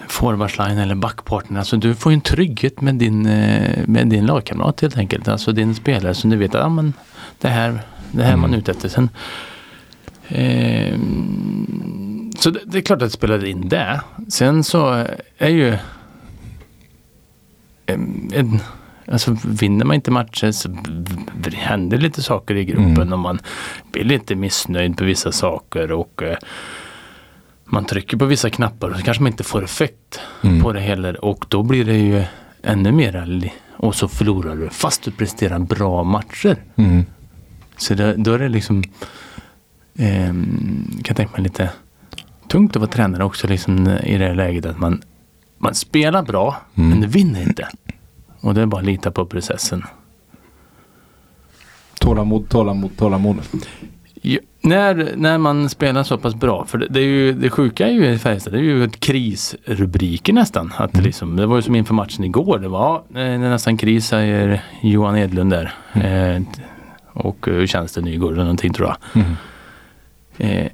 forwardsline 0.09 0.79
eller 0.79 0.95
backpartner. 0.95 1.59
Alltså 1.59 1.77
du 1.77 1.95
får 1.95 2.13
ju 2.13 2.15
en 2.15 2.21
trygghet 2.21 2.81
med 2.81 2.95
din, 2.95 3.27
eh, 3.27 3.87
med 3.87 4.09
din 4.09 4.27
lagkamrat 4.27 4.81
helt 4.81 4.97
enkelt. 4.97 5.29
Alltså 5.29 5.53
din 5.53 5.75
spelare 5.75 6.15
som 6.15 6.31
du 6.31 6.37
vet 6.37 6.55
att 6.55 6.61
ja, 6.61 6.69
men 6.69 6.93
det 7.41 7.49
här, 7.49 7.81
det 8.13 8.23
här 8.23 8.33
är 8.33 8.37
man 8.37 8.51
Mm. 8.51 8.61
ute 8.61 8.71
efter. 8.71 8.89
Sen, 8.89 9.09
eh, 10.29 10.99
så 12.39 12.51
det, 12.51 12.61
det 12.67 12.79
är 12.79 12.83
klart 12.83 13.03
att 13.03 13.09
det 13.09 13.11
spelar 13.11 13.45
in 13.45 13.69
det. 13.69 14.01
Sen 14.29 14.65
så 14.65 15.07
är 15.39 15.49
ju 15.49 15.77
en, 17.87 18.31
en, 18.35 18.61
alltså 19.09 19.37
vinner 19.45 19.85
man 19.85 19.95
inte 19.95 20.11
matcher 20.11 20.51
så 20.53 20.77
händer 21.53 21.99
lite 21.99 22.23
saker 22.23 22.55
i 22.55 22.65
gruppen 22.65 22.93
Mm. 22.97 23.13
och 23.13 23.19
man 23.19 23.39
blir 23.93 24.05
lite 24.05 24.35
missnöjd 24.35 24.97
på 24.97 25.05
vissa 25.05 25.33
saker 25.33 25.93
och 25.93 26.23
eh, 26.23 26.37
man 27.65 27.85
trycker 27.85 28.17
på 28.17 28.25
vissa 28.25 28.51
knappar 28.51 28.91
och 28.91 28.97
så 28.97 29.03
kanske 29.05 29.23
man 29.23 29.33
inte 29.33 29.45
får 29.45 29.65
effekt 29.65 30.21
Mm. 30.45 30.63
på 30.63 30.73
det 30.73 30.81
heller 30.81 31.25
och 31.25 31.45
då 31.49 31.63
blir 31.63 31.85
det 31.85 31.99
ju 31.99 32.25
ännu 32.63 32.93
mer 32.93 33.51
och 33.77 33.95
så 33.95 34.09
förlorar 34.09 34.57
du 34.57 34.69
fast 34.71 35.03
du 35.03 35.11
presterar 35.11 35.59
bra 35.59 36.05
matcher. 36.05 36.57
Mm. 36.77 37.05
Så 37.77 37.95
det, 37.95 38.15
då 38.17 38.33
är 38.33 38.39
det 38.39 38.49
liksom 38.49 38.83
ehm, 39.99 40.87
kan 40.91 41.05
jag 41.09 41.17
tänka 41.17 41.33
mig 41.33 41.43
lite 41.43 41.71
tungt 42.49 42.77
att 42.77 42.81
vara 42.81 42.91
tränare 42.91 43.25
också 43.25 43.47
liksom 43.47 43.89
i 43.89 44.19
det 44.19 44.35
läget 44.35 44.67
att 44.67 44.79
man, 44.79 45.03
man 45.59 45.75
spelar 45.75 46.23
bra 46.23 46.57
Mm. 46.75 46.91
men 46.91 47.01
du 47.01 47.07
vinner 47.07 47.43
inte. 47.43 47.69
Och 48.47 48.55
det 48.55 48.63
är 48.63 48.67
bara 48.67 48.81
att 48.81 48.87
lita 48.87 49.11
på 49.11 49.27
processen. 49.27 49.83
Tålamod, 52.01 52.49
tålamod, 52.49 52.97
tålamod. 52.97 53.37
Ja, 54.23 54.39
när, 54.61 55.13
när 55.17 55.39
man 55.39 55.69
spelar 55.69 56.03
så 56.03 56.19
pass 56.19 56.35
bra, 56.35 56.65
för 56.65 56.79
det, 56.79 56.87
det, 56.91 57.01
är 57.01 57.05
ju, 57.05 57.33
det 57.33 57.51
sjuka 57.51 57.87
är 57.87 57.93
ju 57.93 58.07
i 58.07 58.19
Färjestad, 58.19 58.53
det 58.53 58.59
är 58.59 58.63
ju 58.63 58.85
ett 58.85 59.01
krisrubriker 59.01 60.33
nästan. 60.33 60.73
Att 60.77 60.93
det, 60.93 61.01
liksom, 61.01 61.37
det 61.37 61.47
var 61.47 61.57
ju 61.57 61.63
som 61.63 61.75
inför 61.75 61.95
matchen 61.95 62.25
igår, 62.25 62.59
det 62.59 62.69
var 62.69 63.03
det 63.09 63.21
är 63.21 63.39
nästan 63.39 63.77
kris 63.77 64.07
säger 64.07 64.65
Johan 64.83 65.17
Edlund 65.17 65.51
där. 65.51 65.75
Eh, 65.95 66.43
och 67.13 67.49
eh, 67.49 67.55
hur 67.55 67.67
känns 67.67 67.93
det 67.93 68.01
Nygård 68.01 68.33
eller 68.33 68.43
någonting 68.43 68.73
tror 68.73 68.89
jag. 68.89 69.25
Mm. 69.25 69.37
Eh, 70.37 70.73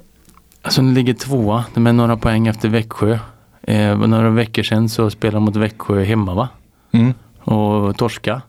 alltså 0.61 0.81
de 0.81 0.93
ligger 0.93 1.13
tvåa, 1.13 1.65
de 1.73 1.87
är 1.87 1.93
några 1.93 2.17
poäng 2.17 2.47
efter 2.47 2.69
Växjö. 2.69 3.19
Eh, 3.61 3.97
några 3.97 4.29
veckor 4.29 4.63
sedan 4.63 4.89
så 4.89 5.09
spelade 5.09 5.37
de 5.37 5.43
mot 5.43 5.55
Växjö 5.55 6.03
hemma 6.03 6.33
va? 6.33 6.49
Mm. 6.91 7.13
Och 7.43 7.97
torska. 7.97 8.41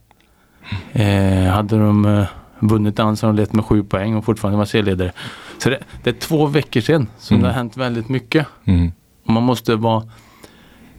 Eh, 0.93 1.45
hade 1.53 1.79
de 1.79 2.05
eh, 2.05 2.25
vunnit 2.59 2.97
den 2.97 3.17
så 3.17 3.27
hade 3.27 3.37
de 3.39 3.43
lett 3.43 3.53
med 3.53 3.65
sju 3.65 3.83
poäng 3.85 4.17
och 4.17 4.25
fortfarande 4.25 4.59
var 4.59 4.65
serieledare. 4.65 5.13
Så 5.59 5.71
det, 5.71 5.79
det 6.03 6.11
är 6.11 6.15
två 6.15 6.47
veckor 6.47 6.81
sedan 6.81 7.07
som 7.19 7.35
Mm. 7.35 7.43
det 7.43 7.49
har 7.49 7.55
hänt 7.57 7.77
väldigt 7.77 8.09
mycket. 8.09 8.47
Mm. 8.65 8.93
Och 9.27 9.33
man 9.33 9.43
måste 9.43 9.77
vara 9.77 10.03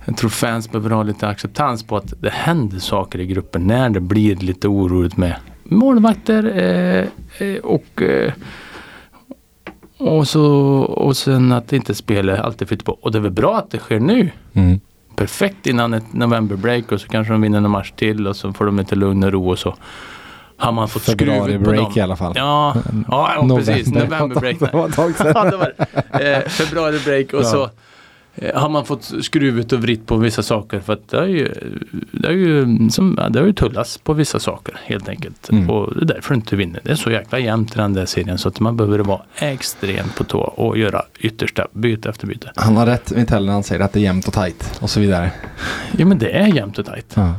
jag 0.08 0.18
tror 0.18 0.30
fans 0.30 0.72
behöver 0.72 0.90
ha 0.90 1.04
lite 1.04 1.28
acceptans 1.28 1.84
på 1.84 1.98
att 1.98 2.14
det 2.22 2.30
händer 2.30 2.80
saker 2.80 3.20
i 3.20 3.26
gruppen 3.28 3.68
när 3.68 3.90
det 3.90 4.00
blir 4.00 4.36
lite 4.36 4.68
oroligt 4.68 5.18
med 5.18 5.36
målvakter 5.64 6.44
eh, 6.58 7.48
eh, 7.48 7.58
och 7.58 8.02
eh, 8.02 8.34
och, 9.98 10.28
så, 10.28 10.46
och 10.82 11.18
sen 11.18 11.52
att 11.52 11.74
inte 11.74 11.96
spelet 11.96 12.40
alltid 12.40 12.68
flyter 12.68 12.86
på. 12.86 12.92
Och 12.92 13.12
det 13.12 13.18
är 13.18 13.22
väl 13.22 13.32
bra 13.32 13.58
att 13.58 13.72
det 13.72 13.78
sker 13.78 14.00
nu 14.00 14.30
Mm. 14.54 14.80
Perfekt 15.16 15.68
innan 15.68 15.94
ett 15.94 16.14
novemberbreak 16.14 16.92
och 16.92 17.02
så 17.02 17.08
kanske 17.08 17.34
de 17.34 17.42
vinner 17.42 17.58
en 17.58 17.70
match 17.70 17.92
till 17.96 18.28
och 18.28 18.36
så 18.36 18.54
får 18.54 18.66
de 18.66 18.78
lite 18.78 18.96
lugn 18.96 19.24
och 19.24 19.32
ro 19.32 19.50
och 19.50 19.60
så 19.60 19.76
har 20.58 20.72
man 20.72 20.90
fått 20.90 21.02
skruv 21.04 21.64
på 21.64 21.72
dem. 21.72 21.92
i 21.96 22.02
alla 22.02 22.16
fall. 22.16 22.34
Ja, 22.36 22.76
ja, 23.08 23.32
ja 23.50 23.56
precis. 23.58 23.88
Novemberbreak. 23.88 24.60
Det 24.60 24.70
var 24.74 24.90
ett 24.90 24.96
tag 24.96 25.16
sedan. 25.16 25.32
ja, 25.36 25.44
det 25.44 25.58
var. 25.58 25.74
Eh, 26.22 26.40
februari-break 26.48 27.34
och 27.34 27.40
Ja. 27.40 27.44
så 27.44 27.70
har 28.54 28.70
man 28.70 28.86
fått 28.86 29.12
skruvet 29.22 29.72
och 29.72 29.82
vritt 29.82 30.06
på 30.06 30.18
vissa 30.18 30.44
saker 30.44 30.80
för 30.80 30.94
att 30.94 31.10
det 31.10 31.18
har 31.18 31.26
ju, 31.26 31.54
det 32.12 32.28
har 32.28 32.34
ju, 32.34 32.90
som, 32.90 33.20
det 33.30 33.40
har 33.40 33.48
ju 33.48 33.54
tullats 33.54 33.98
på 33.98 34.14
vissa 34.14 34.40
saker 34.40 34.80
helt 34.84 35.10
enkelt. 35.10 35.50
Mm. 35.50 35.70
Och 35.70 35.96
det 35.96 36.02
är 36.02 36.06
därför 36.06 36.30
du 36.30 36.36
inte 36.36 36.56
vinner. 36.56 36.82
Det 36.84 36.92
är 36.92 36.96
så 36.96 37.12
jäkla 37.12 37.40
jämnt 37.40 37.76
i 37.76 37.78
den 37.78 37.94
där 37.94 38.06
serien 38.06 38.38
så 38.38 38.50
att 38.50 38.60
man 38.60 38.78
behöver 38.78 39.00
vara 39.00 39.22
extremt 39.36 40.16
på 40.16 40.24
tå 40.24 40.40
och 40.40 40.78
göra 40.78 41.02
yttersta 41.20 41.68
byte 41.72 42.10
efter 42.10 42.28
byte. 42.28 42.52
Han 42.56 42.78
har 42.78 42.86
rätt 42.86 43.12
Vitell 43.12 43.46
när 43.46 43.54
han 43.54 43.64
säger 43.64 43.82
att 43.82 43.94
det 43.94 44.00
är 44.00 44.04
jämnt 44.04 44.28
och 44.28 44.34
tajt 44.34 44.80
och 44.82 44.90
så 44.90 45.00
vidare. 45.00 45.32
Ja 45.98 46.06
men 46.06 46.18
det 46.18 46.30
är 46.30 46.48
jämnt 46.48 46.80
och 46.80 46.86
tajt. 46.86 47.14
Ja. 47.14 47.36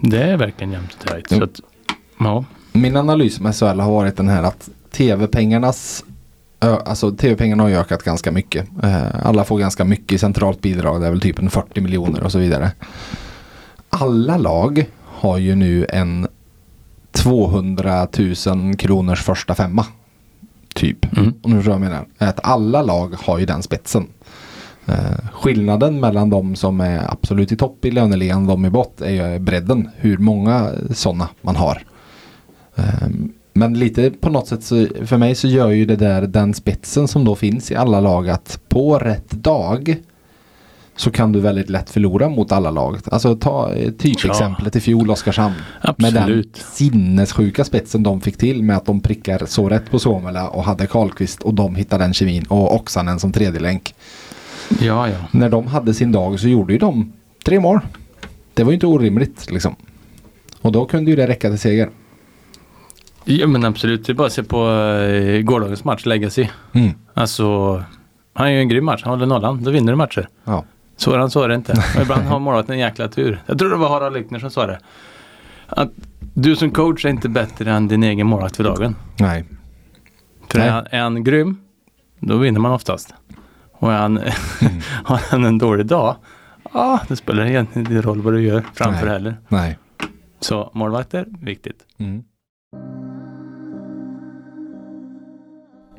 Det 0.00 0.22
är 0.22 0.36
verkligen 0.36 0.72
jämnt 0.72 0.96
och 1.00 1.06
tajt. 1.06 1.26
Jo. 1.30 1.38
Så 1.38 1.44
att, 1.44 1.60
ja. 2.18 2.44
Min 2.72 2.96
analys 2.96 3.40
med 3.40 3.56
SHL 3.56 3.80
har 3.80 3.90
varit 3.90 4.16
den 4.16 4.28
här 4.28 4.42
att 4.42 4.68
tv-pengarnas 4.90 6.04
Alltså 6.62 7.10
tv-pengarna 7.10 7.62
har 7.62 7.70
ju 7.70 7.76
ökat 7.76 8.02
ganska 8.02 8.32
mycket. 8.32 8.68
Eh, 8.82 9.26
Alla 9.26 9.44
får 9.44 9.58
ganska 9.58 9.84
mycket 9.84 10.12
i 10.12 10.18
centralt 10.18 10.60
bidrag. 10.60 11.00
Det 11.00 11.06
är 11.06 11.10
väl 11.10 11.20
typ 11.20 11.38
en 11.38 11.50
40 11.50 11.80
miljoner 11.80 12.22
och 12.22 12.32
så 12.32 12.38
vidare. 12.38 12.72
Alla 13.90 14.36
lag 14.36 14.84
har 15.04 15.38
ju 15.38 15.54
nu 15.54 15.86
en 15.88 16.26
200 17.12 18.08
000 18.46 18.76
kronors 18.76 19.22
första 19.22 19.54
femma. 19.54 19.86
Typ. 20.74 21.16
Mm. 21.18 21.34
Om 21.42 21.50
du 21.50 21.56
förstår 21.56 21.74
jag 21.74 21.80
menar. 21.80 22.06
Att 22.18 22.40
alla 22.42 22.82
lag 22.82 23.14
har 23.24 23.38
ju 23.38 23.46
den 23.46 23.62
spetsen. 23.62 24.06
Eh, 24.86 25.28
skillnaden 25.32 26.00
mellan 26.00 26.30
de 26.30 26.56
som 26.56 26.80
är 26.80 27.10
absolut 27.12 27.52
i 27.52 27.56
topp 27.56 27.84
i 27.84 27.90
löneligan 27.90 28.42
och 28.42 28.48
de 28.48 28.64
i 28.66 28.70
bott 28.70 29.00
är 29.00 29.10
ju 29.32 29.38
bredden. 29.38 29.90
Hur 29.96 30.18
många 30.18 30.70
sådana 30.94 31.28
man 31.40 31.56
har. 31.56 31.82
Ehm, 32.76 33.32
Men 33.52 33.78
lite 33.78 34.10
på 34.10 34.30
något 34.30 34.46
sätt 34.46 34.64
så 34.64 34.86
för 35.04 35.16
mig 35.16 35.34
så 35.34 35.48
gör 35.48 35.70
ju 35.70 35.84
det 35.86 35.96
där 35.96 36.22
den 36.22 36.54
spetsen 36.54 37.08
som 37.08 37.24
då 37.24 37.34
finns 37.34 37.70
i 37.70 37.74
alla 37.74 38.00
lag 38.00 38.28
att 38.28 38.60
på 38.68 38.98
rätt 38.98 39.30
dag 39.30 39.96
så 40.96 41.10
kan 41.10 41.32
du 41.32 41.40
väldigt 41.40 41.70
lätt 41.70 41.90
förlora 41.90 42.28
mot 42.28 42.52
alla 42.52 42.70
lag. 42.70 42.98
Alltså 43.04 43.36
ta 43.36 43.74
eh, 43.74 43.92
typexemplet 43.92 44.76
i 44.76 44.80
fjol 44.80 45.10
Oskarshamn. 45.10 45.54
Med 45.82 46.14
den 46.14 46.22
Absolut. 46.22 46.56
sinnessjuka 46.56 47.64
spetsen 47.64 48.02
de 48.02 48.20
fick 48.20 48.36
till 48.36 48.62
med 48.62 48.76
att 48.76 48.86
de 48.86 49.00
prickar 49.00 49.46
så 49.46 49.68
rätt 49.68 49.90
på 49.90 49.98
Suomela 49.98 50.48
och 50.48 50.64
hade 50.64 50.86
Karlqvist 50.86 51.42
och 51.42 51.54
de 51.54 51.74
hittade 51.74 52.04
den 52.04 52.14
kemin 52.14 52.44
och 52.48 52.74
Oksanen 52.74 53.18
som 53.18 53.32
tredje 53.32 53.60
länk. 53.60 53.94
Ja, 54.80 55.08
ja. 55.08 55.16
När 55.30 55.48
de 55.48 55.66
hade 55.66 55.94
sin 55.94 56.12
dag 56.12 56.40
så 56.40 56.48
gjorde 56.48 56.72
ju 56.72 56.78
de 56.78 57.12
tre 57.44 57.60
mål. 57.60 57.80
Det 58.54 58.64
var 58.64 58.70
ju 58.70 58.74
inte 58.74 58.86
orimligt 58.86 59.50
liksom. 59.50 59.76
Och 60.60 60.72
då 60.72 60.84
kunde 60.84 61.10
ju 61.10 61.16
det 61.16 61.26
räcka 61.26 61.48
till 61.48 61.58
seger. 61.58 61.90
Ja 63.24 63.46
men 63.46 63.64
absolut. 63.64 64.06
Det 64.06 64.12
är 64.12 64.14
bara 64.14 64.26
att 64.26 64.32
se 64.32 64.42
på 64.42 64.70
eh, 64.70 65.42
gårdagens 65.42 65.84
match, 65.84 66.06
Legacy. 66.06 66.48
Mm. 66.72 66.90
Alltså, 67.14 67.84
han 68.34 68.52
ju 68.52 68.58
en 68.58 68.68
grym 68.68 68.84
match. 68.84 69.02
Han 69.04 69.12
håller 69.12 69.26
nollan. 69.26 69.62
Då 69.64 69.70
vinner 69.70 69.92
du 69.92 69.96
matcher. 69.96 70.28
Ja. 70.44 70.64
Svårare 70.96 71.22
än 71.22 71.30
så 71.30 71.42
är 71.42 71.48
det 71.48 71.54
inte. 71.54 71.72
Och 71.96 72.02
ibland 72.02 72.22
har 72.22 72.38
målvakten 72.38 72.74
en 72.74 72.80
jäkla 72.80 73.08
tur. 73.08 73.42
Jag 73.46 73.58
tror 73.58 73.70
det 73.70 73.76
var 73.76 73.88
Harald 73.88 74.14
Lyckner 74.16 74.38
som 74.38 74.50
sa 74.50 74.66
det. 74.66 74.80
Att 75.66 75.90
du 76.34 76.56
som 76.56 76.70
coach 76.70 77.04
är 77.04 77.08
inte 77.08 77.28
bättre 77.28 77.72
än 77.72 77.88
din 77.88 78.02
egen 78.02 78.26
målvakt 78.26 78.56
för 78.56 78.64
dagen. 78.64 78.96
Nej. 79.18 79.44
För 80.48 80.58
Nej. 80.58 80.68
är 80.68 80.72
han, 80.72 80.86
är 80.90 81.00
han 81.00 81.24
grym, 81.24 81.60
då 82.20 82.36
vinner 82.36 82.60
man 82.60 82.72
oftast. 82.72 83.14
Och 83.72 83.92
är 83.92 83.98
han, 83.98 84.16
har 85.04 85.20
han 85.30 85.44
en 85.44 85.58
dålig 85.58 85.86
dag, 85.86 86.16
ja, 86.72 87.00
det 87.08 87.16
spelar 87.16 87.46
egentligen 87.46 87.92
inte 87.92 88.08
roll 88.08 88.20
vad 88.20 88.32
du 88.32 88.42
gör 88.42 88.64
framför 88.74 89.06
Nej. 89.06 89.14
heller. 89.14 89.36
Nej. 89.48 89.78
Så 90.40 90.70
målvakter, 90.74 91.26
viktigt. 91.40 91.78
Mm. 91.98 92.22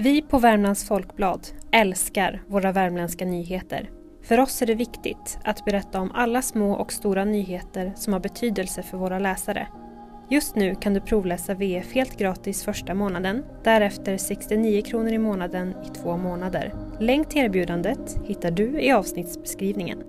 Vi 0.03 0.21
på 0.21 0.39
Värmlands 0.39 0.87
Folkblad 0.87 1.47
älskar 1.71 2.41
våra 2.47 2.71
värmländska 2.71 3.25
nyheter. 3.25 3.89
För 4.23 4.39
oss 4.39 4.61
är 4.61 4.65
det 4.65 4.75
viktigt 4.75 5.37
att 5.43 5.65
berätta 5.65 5.99
om 5.99 6.11
alla 6.11 6.41
små 6.41 6.73
och 6.73 6.93
stora 6.93 7.25
nyheter 7.25 7.93
som 7.95 8.13
har 8.13 8.19
betydelse 8.19 8.83
för 8.83 8.97
våra 8.97 9.19
läsare. 9.19 9.67
Just 10.29 10.55
nu 10.55 10.75
kan 10.75 10.93
du 10.93 11.01
provläsa 11.01 11.53
VF 11.53 11.93
helt 11.93 12.17
gratis 12.17 12.63
första 12.63 12.93
månaden, 12.93 13.43
därefter 13.63 14.17
69 14.17 14.81
kronor 14.81 15.11
i 15.11 15.17
månaden 15.17 15.69
i 15.85 15.87
två 15.87 16.17
månader. 16.17 16.73
Länk 16.99 17.29
till 17.29 17.41
erbjudandet 17.41 18.17
hittar 18.25 18.51
du 18.51 18.81
i 18.81 18.91
avsnittsbeskrivningen. 18.91 20.03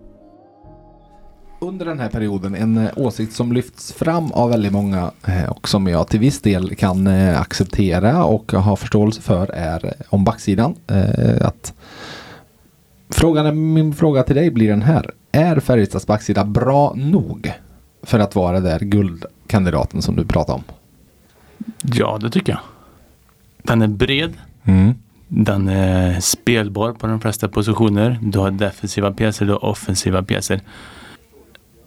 Under 1.64 1.86
den 1.86 2.00
här 2.00 2.08
perioden 2.08 2.54
en 2.54 2.76
eh, 2.76 2.90
åsikt 2.96 3.32
som 3.32 3.52
lyfts 3.52 3.92
fram 3.92 4.32
av 4.32 4.50
väldigt 4.50 4.72
många 4.72 5.10
eh, 5.26 5.44
och 5.44 5.68
som 5.68 5.86
jag 5.86 6.08
till 6.08 6.20
viss 6.20 6.40
del 6.40 6.74
kan 6.74 7.06
eh, 7.06 7.40
acceptera 7.40 8.24
och 8.24 8.52
ha 8.52 8.76
förståelse 8.76 9.20
för 9.22 9.46
är 9.50 9.94
om 10.08 10.24
backsidan. 10.24 10.74
Att 11.40 11.74
frågan 13.10 13.72
min 13.72 13.94
fråga 13.94 14.22
till 14.22 14.34
dig 14.36 14.50
blir 14.50 14.68
den 14.70 14.82
här. 14.82 15.10
Är 15.32 15.60
Färjestads 15.60 16.06
backsida 16.06 16.44
bra 16.44 16.92
nog 16.96 17.52
för 18.02 18.18
att 18.18 18.34
vara 18.34 18.60
där 18.60 18.78
guldkandidaten 18.80 20.02
som 20.02 20.16
du 20.16 20.24
pratade 20.24 20.56
om? 20.56 20.64
Ja, 21.82 22.18
det 22.20 22.30
tycker 22.30 22.52
jag. 22.52 22.60
Den 23.62 23.82
är 23.82 23.88
bred, 23.88 24.32
Mm. 24.64 24.94
den 25.28 25.68
är 25.68 26.20
spelbar 26.20 26.92
på 26.92 27.06
de 27.06 27.20
flesta 27.20 27.48
positioner. 27.48 28.18
Du 28.22 28.38
har 28.38 28.50
defensiva 28.50 29.12
pjäser, 29.12 29.46
du 29.46 29.52
har 29.52 29.64
offensiva 29.64 30.22
pjäser. 30.22 30.60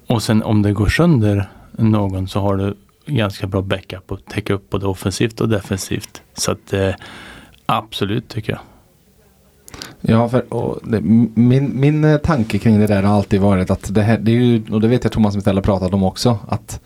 Och 0.08 0.24
sen 0.24 0.44
om 0.44 0.62
det 0.62 0.74
går 0.74 0.88
sönder 0.88 1.50
någon 1.72 2.28
så 2.28 2.40
har 2.40 2.58
du 2.58 2.76
ganska 3.06 3.48
bra 3.48 3.62
backup 3.62 4.12
och 4.12 4.26
täcka 4.26 4.54
upp 4.54 4.70
både 4.70 4.88
offensivt 4.88 5.42
och 5.42 5.50
defensivt. 5.50 6.22
Så 6.34 6.52
att 6.52 6.74
eh, 6.74 6.94
absolut 7.66 8.28
tycker 8.30 8.52
jag. 8.52 8.60
Ja, 10.02 10.30
för, 10.30 10.54
och 10.54 10.80
det, 10.84 11.02
min, 11.02 11.80
min 11.80 12.04
eh, 12.04 12.18
tanke 12.18 12.58
kring 12.58 12.80
det 12.80 12.88
där 12.88 13.04
har 13.04 13.16
alltid 13.16 13.42
varit 13.42 13.70
att 13.70 13.94
det 13.96 14.02
här, 14.02 14.18
det 14.18 14.32
är 14.32 14.36
ju, 14.36 14.64
och 14.72 14.82
det 14.82 14.88
vet 14.88 15.04
jag 15.04 15.14
Thomas 15.14 15.36
Mistella 15.36 15.62
pratat 15.62 15.94
om 15.94 16.04
också, 16.04 16.40
att 16.48 16.82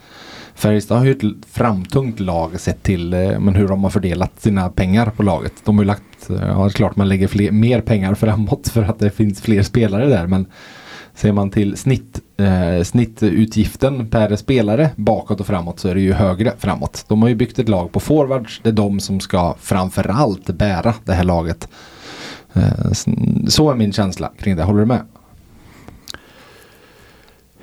Färjestad 0.56 0.98
har 0.98 1.06
ju 1.06 1.12
ett 1.12 1.46
framtungt 1.48 2.20
lag 2.20 2.60
sett 2.60 2.84
till 2.84 3.14
eh, 3.14 3.40
men 3.40 3.56
hur 3.56 3.68
de 3.68 3.84
har 3.84 3.92
fördelat 3.92 4.42
sina 4.42 4.70
pengar 4.70 5.12
på 5.18 5.24
laget. 5.24 5.54
De 5.64 5.78
har 5.78 5.84
ju 5.84 5.88
lagt, 5.88 6.30
eh, 6.30 6.36
ja 6.36 6.58
det 6.58 6.66
är 6.66 6.70
klart 6.70 6.96
man 6.96 7.10
lägger 7.10 7.28
fler, 7.28 7.52
mer 7.52 7.82
pengar 7.82 8.16
framåt 8.16 8.68
för 8.68 8.84
att 8.84 9.00
det 9.00 9.10
finns 9.10 9.42
fler 9.42 9.64
spelare 9.64 10.06
där 10.06 10.28
men 10.28 10.46
ser 11.16 11.32
man 11.32 11.50
till 11.50 11.78
snitt, 11.78 12.20
eh, 12.42 12.84
snittutgiften 12.84 14.08
per 14.10 14.36
spelare 14.36 14.90
bakåt 14.96 15.40
och 15.40 15.48
framåt 15.48 15.80
så 15.80 15.88
är 15.88 15.96
det 15.96 16.02
ju 16.02 16.14
högre 16.14 16.54
framåt. 16.60 17.06
De 17.08 17.22
har 17.22 17.30
ju 17.30 17.36
byggt 17.36 17.60
ett 17.60 17.70
lag 17.70 17.92
på 17.92 18.00
forwards, 18.00 18.60
det 18.64 18.70
är 18.70 18.74
de 18.74 19.00
som 19.00 19.20
ska 19.20 19.56
framförallt 19.60 20.46
bära 20.48 20.94
det 21.06 21.14
här 21.14 21.24
laget. 21.24 21.68
Eh, 22.54 22.92
Så 23.48 23.72
är 23.72 23.76
min 23.76 23.94
känsla 23.94 24.32
kring 24.40 24.56
det. 24.56 24.64
Håller 24.64 24.80
du 24.80 24.86
med? 24.86 25.02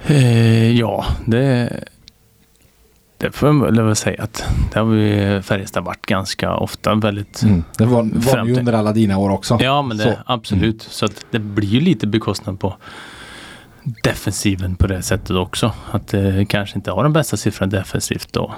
Eh, 0.07 0.71
ja, 0.79 1.05
det, 1.27 1.71
det 3.17 3.33
får 3.33 3.49
jag 3.49 3.85
väl 3.85 3.97
säga 3.97 4.23
att 4.23 4.45
det 4.73 4.79
har 4.79 4.87
vi 4.87 5.41
Färjestad 5.43 5.85
varit 5.85 6.07
ganska 6.07 6.55
ofta 6.55 6.95
väldigt 6.95 7.43
Det 7.77 7.85
var, 7.85 8.03
var 8.12 8.47
ju 8.47 8.59
under 8.59 8.73
alla 8.73 8.93
dina 8.93 9.19
år 9.19 9.31
också. 9.31 9.59
Ja, 9.61 9.83
men 9.83 9.97
det, 9.97 10.03
Så. 10.03 10.09
Mm. 10.09 10.21
absolut. 10.27 10.83
Så 10.83 11.05
att 11.05 11.25
det 11.31 11.38
blir 11.38 11.69
ju 11.69 11.81
lite 11.81 12.07
bekostnad 12.07 12.61
på 12.61 12.77
defensiven 14.03 14.74
på 14.77 14.87
det 14.87 15.03
sättet 15.03 15.31
också. 15.37 15.72
Att 15.90 16.09
det 16.09 16.46
kanske 16.48 16.77
inte 16.77 16.90
har 16.90 17.03
den 17.03 17.12
bästa 17.12 17.37
siffran 17.37 17.70
defensivt 17.70 18.33
då. 18.33 18.55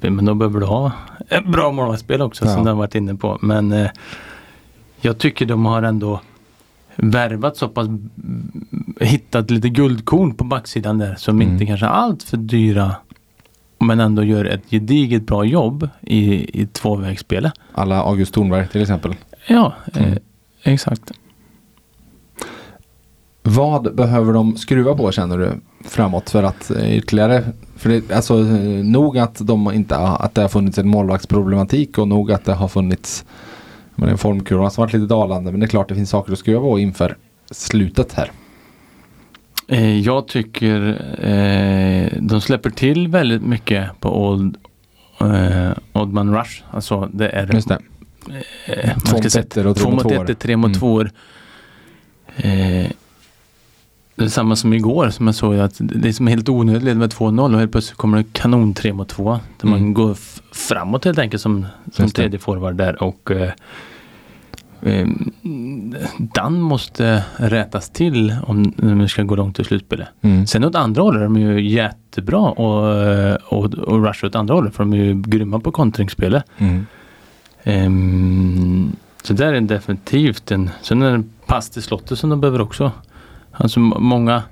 Men 0.00 0.24
då 0.24 0.34
behöver 0.34 0.60
du 0.60 0.66
ha 0.66 0.92
ett 1.28 1.46
bra 1.46 1.72
målvaktsspel 1.72 2.22
också 2.22 2.44
Ja. 2.44 2.54
som 2.54 2.64
du 2.64 2.70
har 2.70 2.76
varit 2.76 2.94
inne 2.94 3.14
på. 3.14 3.38
Men 3.42 3.72
eh, 3.72 3.90
jag 5.00 5.18
tycker 5.18 5.46
de 5.46 5.66
har 5.66 5.82
ändå 5.82 6.20
värvat 6.96 7.56
så 7.56 7.68
pass 7.68 7.88
hittat 9.00 9.50
lite 9.50 9.68
guldkorn 9.68 10.34
på 10.34 10.44
backsidan 10.44 10.98
där 10.98 11.14
som 11.14 11.36
Mm. 11.40 11.52
inte 11.52 11.66
kanske 11.66 11.86
är 11.86 11.90
allt 11.90 12.22
för 12.22 12.36
dyra 12.36 12.96
men 13.78 14.00
ändå 14.00 14.22
gör 14.24 14.44
ett 14.44 14.70
gediget 14.70 15.22
bra 15.26 15.44
jobb 15.44 15.88
i, 16.00 16.24
i 16.62 16.66
tvåvägsspelet. 16.66 17.52
Alla 17.72 17.96
August 18.02 18.34
Thornberg 18.34 18.68
till 18.68 18.82
exempel. 18.82 19.14
Ja, 19.46 19.72
Mm. 19.94 20.12
eh, 20.12 20.18
exakt. 20.62 21.12
Vad 23.42 23.94
behöver 23.94 24.32
de 24.32 24.56
skruva 24.56 24.94
på 24.94 25.12
känner 25.12 25.38
du 25.38 25.52
framåt 25.84 26.30
för 26.30 26.42
att 26.42 26.70
eh, 26.70 26.96
ytterligare 26.96 27.44
för 27.76 27.90
det, 27.90 28.12
alltså 28.12 28.38
eh, 28.40 28.44
nog 28.84 29.18
att 29.18 29.46
de 29.46 29.72
inte 29.72 29.96
att 29.96 30.34
det 30.34 30.40
har 30.42 30.48
funnits 30.48 30.78
en 30.78 30.88
målvaktsproblematik 30.88 31.98
och 31.98 32.08
nog 32.08 32.32
att 32.32 32.44
det 32.44 32.54
har 32.54 32.68
funnits 32.68 33.24
men 33.94 34.08
en 34.08 34.18
formkurva 34.18 34.70
som 34.70 34.82
varit 34.82 34.92
lite 34.92 35.06
dalande 35.06 35.50
men 35.50 35.60
det 35.60 35.66
är 35.66 35.68
klart 35.68 35.88
det 35.88 35.94
finns 35.94 36.10
saker 36.10 36.32
att 36.32 36.38
skruva 36.38 36.60
på 36.60 36.78
inför 36.78 37.16
slutet 37.50 38.12
här. 38.12 38.30
Eh, 39.68 39.98
jag 39.98 40.28
tycker 40.28 40.88
eh, 41.28 42.18
de 42.20 42.40
släpper 42.40 42.70
till 42.70 43.08
väldigt 43.08 43.42
mycket 43.42 44.00
på 44.00 44.26
Old 44.28 44.56
eh, 45.20 45.70
Oddman 45.92 46.34
Rush. 46.38 46.62
Alltså 46.70 47.08
det 47.12 47.28
är 47.28 47.52
Just 47.54 47.68
det. 47.68 47.78
eh, 48.66 48.98
Två 48.98 49.16
mot 49.16 49.34
ettor 49.36 49.66
och 49.66 49.76
tre 49.76 49.84
två 49.84 49.90
mot 49.90 50.02
tvåor. 50.02 50.34
tre 50.34 50.56
mot 50.56 50.66
Mm. 50.68 50.78
tvåor. 50.78 51.10
Eh, 52.36 52.86
samma 54.28 54.56
som 54.56 54.72
igår 54.72 55.10
som 55.10 55.26
jag 55.26 55.34
såg 55.34 55.58
att 55.58 55.74
det 55.78 56.08
är 56.08 56.12
som 56.12 56.26
helt 56.26 56.48
onödigt 56.48 56.82
led 56.82 56.96
med 56.96 57.10
2-0 57.12 57.52
och 57.52 57.58
helt 57.58 57.72
plötsligt 57.72 57.96
kommer 57.98 58.18
det 58.18 58.24
kanon 58.32 58.74
3 58.74 58.92
mot 58.92 59.08
2. 59.08 59.30
Där 59.60 59.68
Mm. 59.68 59.80
man 59.80 59.94
går 59.94 60.16
framåt 60.52 61.04
helt 61.04 61.18
enkelt 61.18 61.42
som, 61.42 61.66
som 61.92 62.04
Just 62.04 62.16
tredje 62.16 62.38
forward 62.38 62.74
där 62.74 63.02
och 63.02 63.30
eh, 63.30 63.52
eh, 64.82 65.08
den 66.18 66.60
måste 66.60 67.24
rätas 67.36 67.90
till 67.90 68.34
om 68.46 68.72
vi 68.76 69.08
ska 69.08 69.22
gå 69.22 69.34
långt 69.36 69.58
i 69.58 69.64
slutspelet. 69.64 70.08
Mm. 70.20 70.46
Sen 70.46 70.64
åt 70.64 70.74
andra 70.74 71.02
hållet 71.02 71.20
är 71.20 71.24
de 71.24 71.36
ju 71.36 71.68
jättebra 71.68 72.38
och, 72.40 72.84
och, 73.52 73.74
och 73.74 74.06
Rush 74.06 74.24
åt 74.24 74.34
andra 74.34 74.54
hållet 74.54 74.74
för 74.74 74.84
de 74.84 74.92
är 74.92 74.96
ju 74.96 75.22
grymma 75.22 75.60
på 75.60 75.72
kontringsspelet. 75.72 76.44
Mm. 76.58 76.86
Ehm, 77.62 78.96
så 79.22 79.32
där 79.32 79.52
är 79.52 79.60
definitivt 79.60 80.50
en, 80.50 80.70
sen 80.82 81.02
är 81.02 81.08
det 81.08 81.14
en 81.14 81.30
pass 81.46 81.70
till 81.70 81.82
slottet 81.82 82.18
som 82.18 82.30
de 82.30 82.40
behöver 82.40 82.60
också. 82.60 82.92
Alltså 83.60 83.80
många 83.80 84.42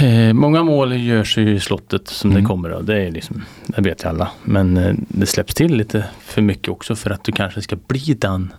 eh, 0.00 0.32
Många 0.32 0.62
mål 0.62 0.92
görs 0.92 1.38
ju 1.38 1.50
i 1.54 1.60
slottet 1.60 2.08
som 2.08 2.30
Mm. 2.30 2.42
det 2.42 2.48
kommer 2.48 2.70
och 2.70 2.84
det 2.84 3.02
är 3.02 3.10
liksom, 3.10 3.42
det 3.66 3.82
vet 3.82 4.04
ju 4.04 4.08
alla. 4.08 4.30
Men 4.44 4.76
eh, 4.76 4.94
det 5.08 5.26
släpps 5.26 5.54
till 5.54 5.76
lite 5.76 6.04
för 6.20 6.42
mycket 6.42 6.68
också 6.68 6.96
för 6.96 7.10
att 7.10 7.24
du 7.24 7.32
kanske 7.32 7.62
ska 7.62 7.76
bli 7.76 8.14
den 8.18 8.52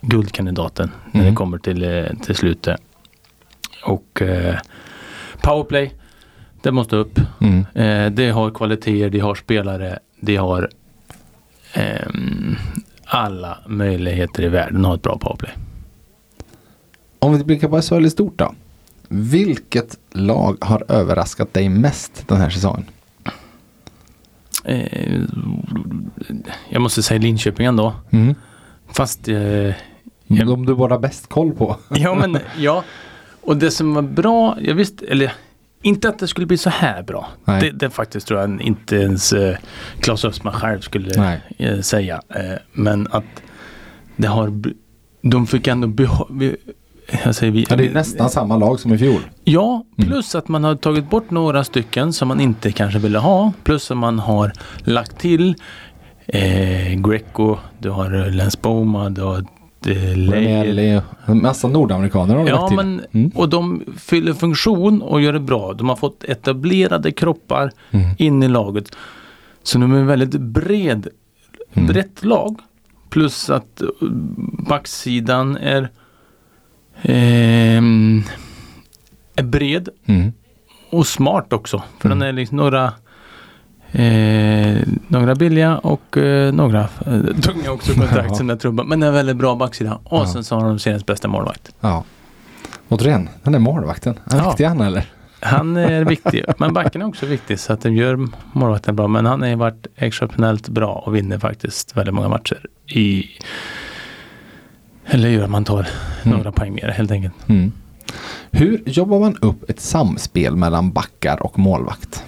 guldkandidaten 0.00 0.90
när 1.12 1.20
Mm. 1.20 1.32
det 1.32 1.36
kommer 1.36 1.58
till, 1.58 1.82
eh, 1.84 2.04
till 2.24 2.34
slutet. 2.34 2.80
Och 3.84 4.22
eh, 4.22 4.56
powerplay, 5.42 5.92
det 6.62 6.72
måste 6.72 6.96
upp. 6.96 7.20
Mm. 7.40 7.66
Eh, 7.74 8.10
det 8.12 8.30
har 8.30 8.50
kvaliteter, 8.50 9.10
det 9.10 9.20
har 9.20 9.34
spelare, 9.34 9.98
det 10.20 10.36
har 10.36 10.70
ehm, 11.72 12.56
alla 13.04 13.58
möjligheter 13.66 14.42
i 14.42 14.48
världen 14.48 14.80
att 14.80 14.86
ha 14.86 14.94
ett 14.94 15.02
bra 15.02 15.18
powerplay. 15.18 15.52
Om 17.26 17.38
vi 17.38 17.44
blickar 17.44 17.68
på 17.68 17.82
SHL 17.82 18.06
i 18.06 18.10
stort 18.10 18.38
då. 18.38 18.54
Vilket 19.08 19.98
lag 20.12 20.56
har 20.60 20.84
överraskat 20.88 21.54
dig 21.54 21.68
mest 21.68 22.28
den 22.28 22.40
här 22.40 22.50
säsongen? 22.50 22.84
Eh, 24.64 25.20
jag 26.68 26.82
måste 26.82 27.02
säga 27.02 27.20
Linköping 27.20 27.66
ändå. 27.66 27.94
Fast 28.92 29.28
eh, 29.28 29.74
Ja. 30.26 30.44
De 30.44 30.66
du 30.66 30.74
bara 30.74 30.98
bäst 30.98 31.28
koll 31.28 31.52
på. 31.52 31.76
Ja 31.90 32.14
men 32.14 32.38
ja. 32.58 32.84
Och 33.40 33.56
det 33.56 33.70
som 33.70 33.94
var 33.94 34.02
bra, 34.02 34.56
jag 34.60 34.74
visste, 34.74 35.06
eller 35.06 35.32
inte 35.82 36.08
att 36.08 36.18
det 36.18 36.28
skulle 36.28 36.46
bli 36.46 36.58
så 36.58 36.70
här 36.70 37.02
bra. 37.02 37.28
Det, 37.44 37.70
det 37.70 37.90
faktiskt 37.90 38.26
tror 38.26 38.40
jag 38.40 38.60
inte 38.60 38.96
ens 38.96 39.32
eh, 39.32 39.56
Claes 40.00 40.24
Östman 40.24 40.52
själv 40.54 40.80
skulle 40.80 41.38
eh, 41.58 41.80
säga. 41.80 42.20
Eh, 42.28 42.58
men 42.72 43.08
att 43.10 43.42
det 44.16 44.28
har, 44.28 44.62
de 45.22 45.46
fick 45.46 45.66
ändå 45.66 45.88
behålla, 45.88 46.44
jag 46.44 46.56
vi, 47.42 47.66
Ja, 47.70 47.76
det 47.76 47.86
är 47.86 47.94
nästan 47.94 48.30
samma 48.30 48.56
lag 48.56 48.80
som 48.80 48.94
i 48.94 48.98
fjol. 48.98 49.20
Ja, 49.44 49.84
Mm. 49.98 50.10
plus 50.10 50.34
att 50.34 50.48
man 50.48 50.64
har 50.64 50.74
tagit 50.74 51.10
bort 51.10 51.30
några 51.30 51.64
stycken 51.64 52.12
som 52.12 52.28
man 52.28 52.40
inte 52.40 52.72
kanske 52.72 52.98
ville 52.98 53.18
ha. 53.18 53.52
Plus 53.64 53.90
att 53.90 53.96
man 53.96 54.18
har 54.18 54.52
lagt 54.78 55.18
till 55.18 55.54
eh, 56.26 56.94
Greco, 57.08 57.56
du 57.78 57.90
har 57.90 58.30
Lens 58.30 58.62
Boma, 58.62 59.10
du 59.10 59.22
har 59.22 59.38
eh. 59.86 60.30
Ranielli, 60.32 61.00
en 61.26 61.42
massa 61.42 61.68
nordamerikaner 61.68 62.34
har 62.34 62.44
de 62.44 62.48
Ja, 62.50 62.56
lagt 62.60 62.68
till. 62.68 62.76
men, 62.76 63.00
Mm. 63.12 63.30
och 63.34 63.48
de 63.48 63.82
fyller 63.98 64.32
funktion 64.32 65.02
och 65.02 65.20
gör 65.20 65.32
det 65.32 65.40
bra. 65.40 65.72
De 65.72 65.88
har 65.88 65.96
fått 65.96 66.24
etablerade 66.24 67.10
kroppar 67.12 67.70
Mm. 67.90 68.06
in 68.18 68.42
i 68.42 68.48
laget. 68.48 68.96
Så 69.62 69.78
de 69.78 69.92
är 69.94 69.98
en 69.98 70.06
väldigt 70.06 70.40
bred, 70.40 71.08
Mm. 71.74 71.86
brett 71.88 72.24
lag. 72.24 72.56
Plus 73.10 73.50
att 73.50 73.80
eh, 73.80 73.88
backsidan 74.68 75.56
är, 75.56 75.90
är 77.02 77.82
bred 79.42 79.88
Mm. 80.06 80.32
och 80.90 81.06
smart 81.06 81.52
också. 81.52 81.82
För 82.00 82.08
Mm. 82.08 82.18
den 82.18 82.28
är 82.28 82.32
liksom 82.32 82.56
några 82.56 82.92
eh, 83.92 84.78
några 85.08 85.34
billiga 85.34 85.78
och 85.78 86.16
eh, 86.18 86.52
några 86.52 86.80
eh, 86.80 87.20
tunga 87.42 87.70
också 87.70 87.92
kontrakt 87.94 88.28
Ja. 88.28 88.34
som 88.34 88.48
jag 88.48 88.60
tror. 88.60 88.72
Men 88.72 89.00
den 89.00 89.02
är 89.02 89.10
väldigt 89.12 89.36
bra 89.36 89.54
baksida. 89.54 89.98
Och 90.04 90.18
Ja. 90.18 90.26
sen 90.26 90.44
så 90.44 90.56
har 90.56 90.64
de 90.68 90.78
seriens 90.78 91.06
bästa 91.06 91.28
målvakt. 91.28 91.74
Ja. 91.80 92.04
Återigen, 92.88 93.28
den 93.42 93.52
där 93.52 93.60
målvakten. 93.60 94.18
Är 94.30 94.36
Ja. 94.36 94.48
riktig 94.48 94.64
han 94.64 94.80
eller? 94.80 95.04
Han 95.40 95.76
är 95.76 96.04
viktig. 96.14 96.44
Men 96.58 96.74
backen 96.74 97.02
är 97.02 97.06
också 97.06 97.26
viktig 97.26 97.58
så 97.60 97.72
att 97.72 97.80
den 97.80 97.94
gör 97.94 98.28
målvakten 98.52 98.96
bra. 98.96 99.08
Men 99.08 99.26
han 99.26 99.40
har 99.42 99.48
ju 99.48 99.54
varit 99.54 99.86
exceptionellt 99.96 100.68
bra 100.68 100.92
och 100.92 101.16
vinner 101.16 101.38
faktiskt 101.38 101.96
väldigt 101.96 102.14
många 102.14 102.28
matcher 102.28 102.66
i 102.86 103.26
eller 105.06 105.28
gör 105.28 105.44
att 105.44 105.50
man 105.50 105.64
tar 105.64 105.86
Mm. 106.24 106.38
några 106.38 106.52
poäng 106.52 106.74
mer 106.74 106.88
helt 106.88 107.10
enkelt. 107.10 107.34
Mm. 107.48 107.72
Hur 108.50 108.82
jobbar 108.86 109.20
man 109.20 109.36
upp 109.40 109.70
ett 109.70 109.80
samspel 109.80 110.56
mellan 110.56 110.92
backar 110.92 111.42
och 111.42 111.58
målvakt? 111.58 112.24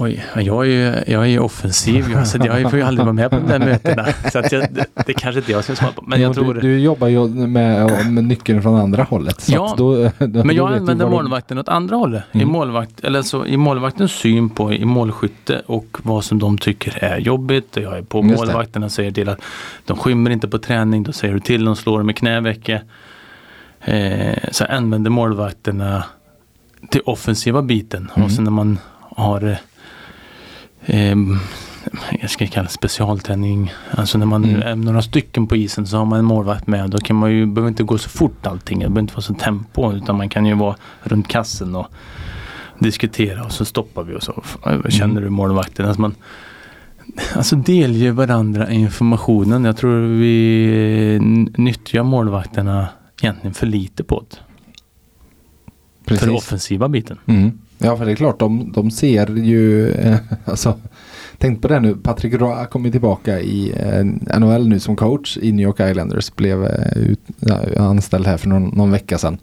Oj, 0.00 0.24
jag 0.36 0.66
är 0.66 0.70
ju, 0.70 1.12
jag 1.12 1.22
är 1.22 1.26
ju 1.26 1.38
offensiv. 1.38 2.10
Jag, 2.12 2.26
så 2.26 2.38
jag 2.44 2.70
får 2.70 2.78
ju 2.78 2.84
aldrig 2.84 3.04
vara 3.04 3.12
med 3.12 3.30
på 3.30 3.36
de 3.36 3.46
där 3.46 3.58
mötena. 3.58 4.06
Så 4.32 4.38
att 4.38 4.52
jag, 4.52 4.68
det, 5.06 5.12
kanske 5.14 5.38
inte 5.38 5.52
jag 5.52 5.64
ska 5.64 5.76
svara 5.76 5.92
på. 5.92 6.02
Men 6.06 6.20
jag 6.20 6.28
Jo, 6.28 6.34
tror... 6.42 6.54
du, 6.54 6.60
du 6.60 6.78
jobbar 6.80 7.08
ju 7.08 7.28
med, 7.28 7.90
med 8.12 8.24
nyckeln 8.24 8.62
från 8.62 8.76
andra 8.80 9.02
hållet. 9.02 9.48
Ja, 9.50 9.74
då, 9.78 10.10
då, 10.18 10.44
Men 10.44 10.56
jag 10.56 10.72
använder 10.72 11.04
du- 11.06 11.10
målvakten 11.10 11.58
åt 11.58 11.68
andra 11.68 11.96
hållet. 11.96 12.22
I, 12.32 12.38
Mm. 12.38 12.52
målvakt, 12.52 13.00
eller 13.00 13.22
så, 13.22 13.46
I 13.46 13.56
målvaktens 13.56 14.12
syn 14.12 14.50
på 14.50 14.72
i 14.72 14.84
målskytte 14.84 15.62
och 15.66 15.98
vad 16.02 16.24
som 16.24 16.38
de 16.38 16.58
tycker 16.58 17.04
är 17.04 17.18
jobbigt. 17.18 17.76
Jag 17.76 17.98
är 17.98 18.02
på 18.02 18.24
Just 18.24 18.36
målvakterna 18.38 18.86
och 18.86 18.92
säger 18.92 19.10
till 19.10 19.28
att 19.28 19.40
de 19.86 19.96
skymmer 19.96 20.30
inte 20.30 20.48
på 20.48 20.58
träning. 20.58 21.02
Då 21.02 21.12
säger 21.12 21.34
du 21.34 21.40
till, 21.40 21.64
de 21.64 21.76
slår 21.76 22.02
med 22.02 22.16
knävecket. 22.16 22.82
Eh, 23.80 24.38
så 24.52 24.64
jag 24.64 24.70
använder 24.70 25.10
målvakterna 25.10 26.04
till 26.90 27.00
offensiva 27.04 27.62
biten. 27.62 28.10
Mm. 28.16 28.24
Och 28.26 28.32
sen 28.32 28.44
när 28.44 28.50
man 28.50 28.78
har 29.16 29.56
eh, 30.88 31.16
jag 32.20 32.30
ska 32.30 32.46
kalla 32.46 32.64
det 32.64 32.72
specialträning. 32.72 33.72
Alltså 33.90 34.18
när 34.18 34.26
man 34.26 34.44
Mm. 34.44 34.62
är 34.62 34.74
några 34.76 35.02
stycken 35.02 35.46
på 35.46 35.56
isen 35.56 35.86
så 35.86 35.96
har 35.96 36.04
man 36.04 36.18
en 36.18 36.24
målvakt 36.24 36.66
med. 36.66 36.90
Då 36.90 36.98
kan 36.98 37.16
man 37.16 37.30
ju, 37.32 37.46
behöver 37.46 37.68
inte 37.68 37.82
gå 37.82 37.98
så 37.98 38.08
fort 38.08 38.46
allting. 38.46 38.78
Det 38.78 38.84
behöver 38.84 39.00
inte 39.00 39.14
vara 39.14 39.22
så 39.22 39.34
tempo. 39.34 39.92
Utan 39.92 40.16
man 40.16 40.28
kan 40.28 40.46
ju 40.46 40.54
vara 40.54 40.76
runt 41.02 41.28
kassen 41.28 41.76
och 41.76 41.86
diskutera 42.78 43.44
och 43.44 43.52
så 43.52 43.64
stoppar 43.64 44.02
vi 44.04 44.14
och 44.14 44.22
så. 44.22 44.42
Känner 44.88 45.04
Mm. 45.12 45.22
du 45.22 45.30
målvakten? 45.30 45.86
Alltså, 45.86 46.00
man, 46.00 46.14
alltså 47.36 47.56
delger 47.56 48.12
varandra 48.12 48.70
informationen. 48.70 49.64
Jag 49.64 49.76
tror 49.76 50.00
vi 50.00 51.16
n- 51.16 51.54
nyttjar 51.58 52.02
målvakterna 52.02 52.88
egentligen 53.22 53.54
för 53.54 53.66
lite 53.66 54.04
på 54.04 54.24
det. 54.30 54.36
För 56.06 56.16
Precis. 56.26 56.28
offensiva 56.28 56.88
biten. 56.88 57.18
Mm. 57.26 57.58
Ja, 57.78 57.96
för 57.96 58.06
det 58.06 58.12
är 58.12 58.16
klart, 58.16 58.38
de, 58.38 58.72
de 58.72 58.90
ser 58.90 59.36
ju, 59.36 59.90
eh, 59.90 60.16
alltså, 60.44 60.74
tänk 61.38 61.62
på 61.62 61.68
det 61.68 61.80
nu, 61.80 61.94
Patrick 61.94 62.34
Roy 62.34 62.66
kommer 62.66 62.90
tillbaka 62.90 63.40
i 63.40 63.72
eh, 63.76 64.38
NHL 64.40 64.68
nu 64.68 64.80
som 64.80 64.96
coach 64.96 65.38
i 65.42 65.52
New 65.52 65.66
York 65.66 65.80
Islanders, 65.80 66.34
blev 66.34 66.64
eh, 66.64 66.98
ut, 66.98 67.20
ja, 67.38 67.60
anställd 67.78 68.26
här 68.26 68.36
för 68.36 68.48
någon, 68.48 68.68
någon 68.68 68.90
vecka 68.90 69.18
sedan. 69.18 69.38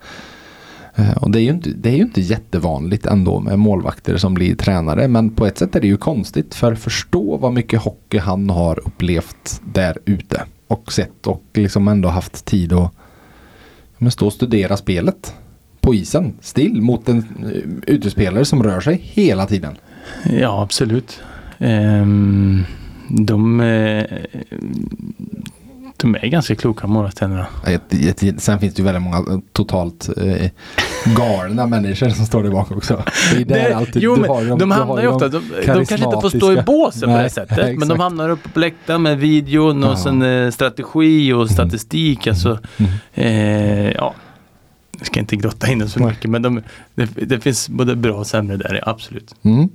Eh, 0.96 1.18
och 1.18 1.32
det 1.32 1.40
är, 1.40 1.44
ju 1.44 1.50
inte, 1.50 1.70
det 1.70 1.90
är 1.90 1.96
ju 1.96 2.02
inte 2.02 2.22
jättevanligt 2.22 3.06
ändå 3.06 3.40
med 3.40 3.60
målvakter 3.60 4.18
som 4.18 4.34
blir 4.34 4.56
tränare, 4.56 5.08
men 5.08 5.30
på 5.30 5.46
ett 5.46 5.58
sätt 5.58 5.76
är 5.76 5.82
det 5.82 5.88
ju 5.88 5.98
konstigt, 5.98 6.56
för 6.56 6.76
förstå 6.76 7.38
vad 7.38 7.54
mycket 7.54 7.82
hockey 7.82 8.18
han 8.18 8.50
har 8.50 8.88
upplevt 8.88 9.62
där 9.74 9.98
ute 10.06 10.44
och 10.68 10.94
sett 10.94 11.28
och 11.28 11.44
liksom 11.54 11.88
ändå 11.88 12.10
haft 12.10 12.46
tid 12.46 12.74
att 12.74 12.92
men 13.98 14.12
stå 14.12 14.26
och 14.26 14.34
studera 14.34 14.78
spelet 14.78 15.34
på 15.86 15.96
isen 15.96 16.34
still 16.42 16.82
mot 16.82 17.10
en 17.10 17.18
eh, 17.18 17.94
utespelare 17.96 18.46
som 18.46 18.64
rör 18.64 18.80
sig 18.80 19.02
hela 19.04 19.46
tiden. 19.46 19.76
Ja, 20.40 20.62
absolut. 20.64 21.22
Ehm, 21.60 22.64
de, 23.10 23.60
eh, 23.62 24.04
de 25.98 26.16
är 26.16 26.28
ganska 26.28 26.56
kloka 26.56 26.88
målvaktstränarna. 26.88 27.48
Sen 28.38 28.60
finns 28.60 28.74
det 28.74 28.80
ju 28.80 28.84
väldigt 28.84 29.04
många 29.04 29.18
eh, 29.18 29.40
totalt 29.52 30.10
eh, 30.18 30.50
galna 31.18 31.68
människor 31.68 32.10
som 32.10 32.26
står 32.26 32.44
där 32.44 32.52
bak 32.52 32.72
också. 32.72 33.04
Det 33.36 33.42
är 33.42 33.46
där 33.46 33.70
Det- 33.70 33.76
alltid, 33.76 34.02
jo, 34.04 34.16
men 34.16 34.58
de, 34.58 34.72
har 34.72 34.78
hamnar 34.80 34.98
ju 35.02 35.08
de 35.08 35.14
ofta, 35.14 35.28
de, 35.28 35.42
de 35.66 35.66
kanske 35.66 35.96
inte 35.96 36.22
får 36.22 36.30
stå 36.38 36.52
i 36.52 36.62
båsen 36.66 37.10
på 37.10 37.18
det 37.18 37.30
sättet. 37.30 37.80
Men 37.80 37.88
de 37.88 38.00
hamnar 38.00 38.30
uppe 38.30 38.50
på 38.50 38.60
läktaren 38.60 39.02
med 39.02 39.18
videon 39.20 39.84
och 39.84 39.90
Ja. 39.92 39.98
sen 39.98 40.22
eh, 40.22 40.52
strategi 40.52 41.34
och 41.34 41.50
statistik. 41.50 42.28
Alltså, 42.28 42.60
Mm. 42.78 42.92
eh, 43.14 43.92
ja. 43.92 44.14
Jag 45.06 45.12
ska 45.12 45.20
inte 45.20 45.36
grotta 45.36 45.68
in 45.68 45.80
det 45.80 45.90
så 45.90 46.00
mycket 46.00 46.30
men 46.32 46.42
de, 46.42 46.62
det, 46.96 47.06
det 47.26 47.40
finns 47.40 47.70
både 47.70 47.96
bra 47.96 48.14
och 48.18 48.28
sämre 48.28 48.58
där, 48.58 48.84
absolut. 48.90 49.36
Mm. 49.44 49.70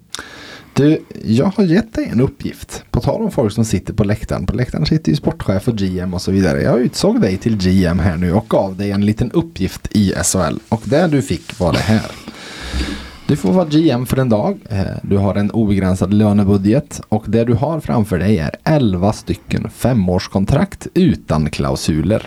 Du, 0.74 1.04
jag 1.24 1.46
har 1.56 1.64
gett 1.64 1.94
dig 1.94 2.08
en 2.12 2.20
uppgift. 2.20 2.84
På 2.90 3.00
tal 3.00 3.22
om 3.22 3.30
folk 3.30 3.52
som 3.52 3.64
sitter 3.64 3.92
på 3.94 4.04
läktaren. 4.04 4.46
På 4.46 4.56
läktaren 4.56 4.86
sitter 4.86 5.10
ju 5.10 5.16
sportchef 5.16 5.68
och 5.68 5.76
GM 5.78 6.14
och 6.14 6.22
så 6.22 6.30
vidare. 6.30 6.62
Jag 6.62 6.80
utsåg 6.80 7.20
dig 7.20 7.36
till 7.36 7.56
GM 7.56 7.98
här 7.98 8.16
nu 8.16 8.32
och 8.32 8.48
gav 8.48 8.76
dig 8.76 8.90
en 8.90 9.06
liten 9.06 9.30
uppgift 9.30 9.88
i 9.90 10.12
SHL. 10.24 10.58
Och 10.68 10.82
det 10.84 11.06
du 11.06 11.22
fick 11.22 11.58
var 11.60 11.72
det 11.72 11.78
här. 11.78 12.10
Du 13.26 13.36
får 13.36 13.52
vara 13.52 13.64
GM 13.68 14.06
för 14.06 14.16
en 14.16 14.28
dag. 14.28 14.58
Eh, 14.70 14.80
Du 15.02 15.16
har 15.16 15.34
en 15.34 15.50
obegränsad 15.50 16.14
lönebudget 16.14 17.00
och 17.08 17.24
det 17.28 17.44
du 17.44 17.54
har 17.54 17.80
framför 17.80 18.18
dig 18.18 18.38
är 18.38 18.50
11 18.64 19.12
stycken 19.12 19.70
femårskontrakt 19.70 20.86
utan 20.94 21.50
klausuler. 21.50 22.26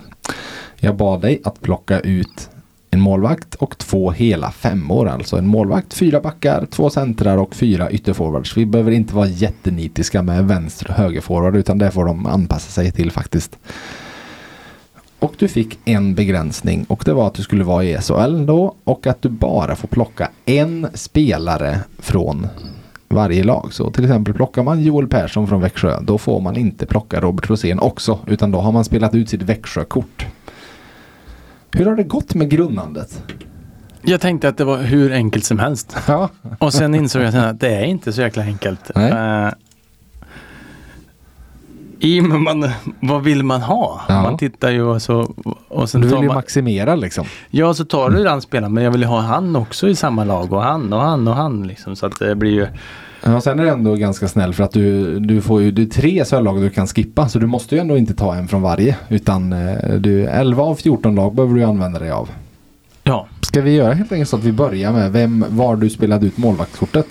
Jag 0.80 0.96
bad 0.98 1.22
dig 1.22 1.42
att 1.44 1.62
plocka 1.62 2.00
ut 2.00 2.50
en 2.94 3.02
målvakt 3.02 3.56
och 3.56 3.78
två 3.78 4.12
hela 4.12 4.52
femmor. 4.52 5.08
Alltså 5.08 5.38
en 5.38 5.48
målvakt, 5.48 5.94
fyra 5.94 6.20
backar, 6.20 6.66
två 6.72 6.90
centrar 6.90 7.38
och 7.38 7.56
fyra 7.56 7.92
ytterforwards. 7.92 8.58
Vi 8.58 8.66
behöver 8.66 8.92
inte 8.92 9.16
vara 9.16 9.28
jättenitiska 9.28 10.22
med 10.22 10.48
vänster 10.48 10.88
och 10.90 10.96
högerforward 10.96 11.56
utan 11.56 11.78
det 11.78 11.92
får 11.92 12.06
de 12.06 12.26
anpassa 12.26 12.72
sig 12.72 12.92
till 12.92 13.12
faktiskt. 13.12 13.58
Och 15.20 15.34
du 15.38 15.48
fick 15.48 15.80
en 15.86 16.16
begränsning 16.16 16.86
och 16.90 17.04
det 17.06 17.14
var 17.14 17.28
att 17.28 17.34
du 17.34 17.44
skulle 17.44 17.64
vara 17.64 17.84
i 17.84 17.98
SHL 17.98 18.46
då 18.46 18.76
och 18.84 19.08
att 19.08 19.22
du 19.22 19.30
bara 19.30 19.76
får 19.76 19.88
plocka 19.88 20.30
en 20.46 20.88
spelare 20.94 21.80
från 22.00 22.48
varje 23.08 23.44
lag. 23.44 23.74
Så 23.74 23.92
till 23.92 24.04
exempel 24.04 24.34
plockar 24.34 24.64
man 24.64 24.84
Joel 24.84 25.08
Persson 25.08 25.48
från 25.48 25.62
Växjö 25.62 26.00
då 26.02 26.18
får 26.18 26.42
man 26.42 26.58
inte 26.58 26.86
plocka 26.86 27.22
Robert 27.22 27.50
Rosén 27.50 27.80
också 27.80 28.20
utan 28.28 28.52
då 28.52 28.60
har 28.60 28.72
man 28.72 28.86
spelat 28.86 29.16
ut 29.16 29.30
sitt 29.30 29.42
Växjökort. 29.42 30.26
Hur 31.74 31.86
har 31.86 31.96
det 31.96 32.04
gått 32.04 32.36
med 32.36 32.50
grunnandet? 32.50 33.24
Jag 34.02 34.22
tänkte 34.22 34.50
att 34.50 34.58
det 34.58 34.64
var 34.66 34.78
hur 34.78 35.12
enkelt 35.14 35.46
som 35.46 35.60
helst. 35.60 35.96
Ja. 36.08 36.30
Och 36.60 36.74
sen 36.74 36.96
insåg 36.96 37.22
jag 37.22 37.36
att 37.36 37.60
det 37.60 37.76
är 37.76 37.84
inte 37.84 38.14
så 38.14 38.22
jäkla 38.22 38.44
enkelt. 38.44 38.92
Eh, 38.96 39.50
I 42.00 42.22
med 42.22 42.40
man, 42.40 42.70
vad 43.00 43.24
vill 43.24 43.44
man 43.44 43.62
ha? 43.62 44.02
Ja. 44.08 44.22
Man 44.22 44.38
tittar 44.38 44.72
ju 44.72 44.82
och 44.84 45.02
så 45.02 45.34
och 45.68 45.90
sen 45.90 46.02
Du 46.02 46.08
vill 46.08 46.20
ju 46.22 46.28
man, 46.28 46.36
maximera 46.36 46.96
liksom. 46.96 47.26
Ja, 47.50 47.74
så 47.74 47.86
tar 47.86 48.10
du 48.10 48.24
den 48.24 48.42
spelaren 48.42 48.74
men 48.74 48.84
jag 48.84 48.92
vill 48.92 49.02
ju 49.02 49.08
ha 49.08 49.20
han 49.20 49.56
också 49.56 49.88
i 49.90 49.96
samma 49.96 50.24
lag 50.24 50.54
och 50.54 50.64
han 50.64 50.94
och 50.94 51.02
han 51.02 51.28
och 51.28 51.36
han 51.36 51.68
liksom 51.68 51.96
så 51.96 52.06
att 52.06 52.20
det 52.20 52.36
blir 52.36 52.52
ju 52.52 52.68
Ja, 53.26 53.42
sen 53.42 53.60
är 53.60 53.64
det 53.64 53.70
ändå 53.72 53.96
ganska 53.96 54.28
snäll 54.28 54.54
för 54.54 54.64
att 54.64 54.72
du, 54.72 55.20
du 55.20 55.42
får 55.42 55.62
ju 55.62 55.72
du 55.72 55.86
tre 55.86 56.26
SHL-lag 56.26 56.62
du 56.62 56.70
kan 56.70 56.88
skippa 56.88 57.30
så 57.30 57.40
du 57.40 57.46
måste 57.48 57.76
ju 57.76 57.82
ändå 57.82 57.98
inte 57.98 58.14
ta 58.14 58.36
en 58.36 58.48
från 58.48 58.62
varje 58.62 58.96
utan 59.10 59.54
eh, 59.54 59.94
du 60.00 60.26
11 60.26 60.64
av 60.64 60.76
14 60.76 61.16
lag 61.16 61.36
behöver 61.36 61.56
du 61.56 61.64
använda 61.64 62.00
dig 62.00 62.12
av. 62.12 62.30
Ja, 63.04 63.28
Ska 63.42 63.62
vi 63.62 63.76
göra 63.76 63.94
helt 63.94 64.12
enkelt 64.12 64.30
så 64.30 64.36
att 64.38 64.44
vi 64.44 64.52
börjar 64.52 64.92
med 64.92 65.12
vem 65.12 65.46
var 65.50 65.76
du 65.76 65.90
spelade 65.90 66.26
ut 66.26 66.38
målvaktskortet? 66.38 67.06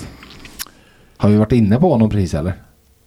Har 1.16 1.28
vi 1.28 1.36
varit 1.36 1.52
inne 1.52 1.76
på 1.80 1.90
honom 1.92 2.10
precis 2.10 2.34
eller? 2.34 2.52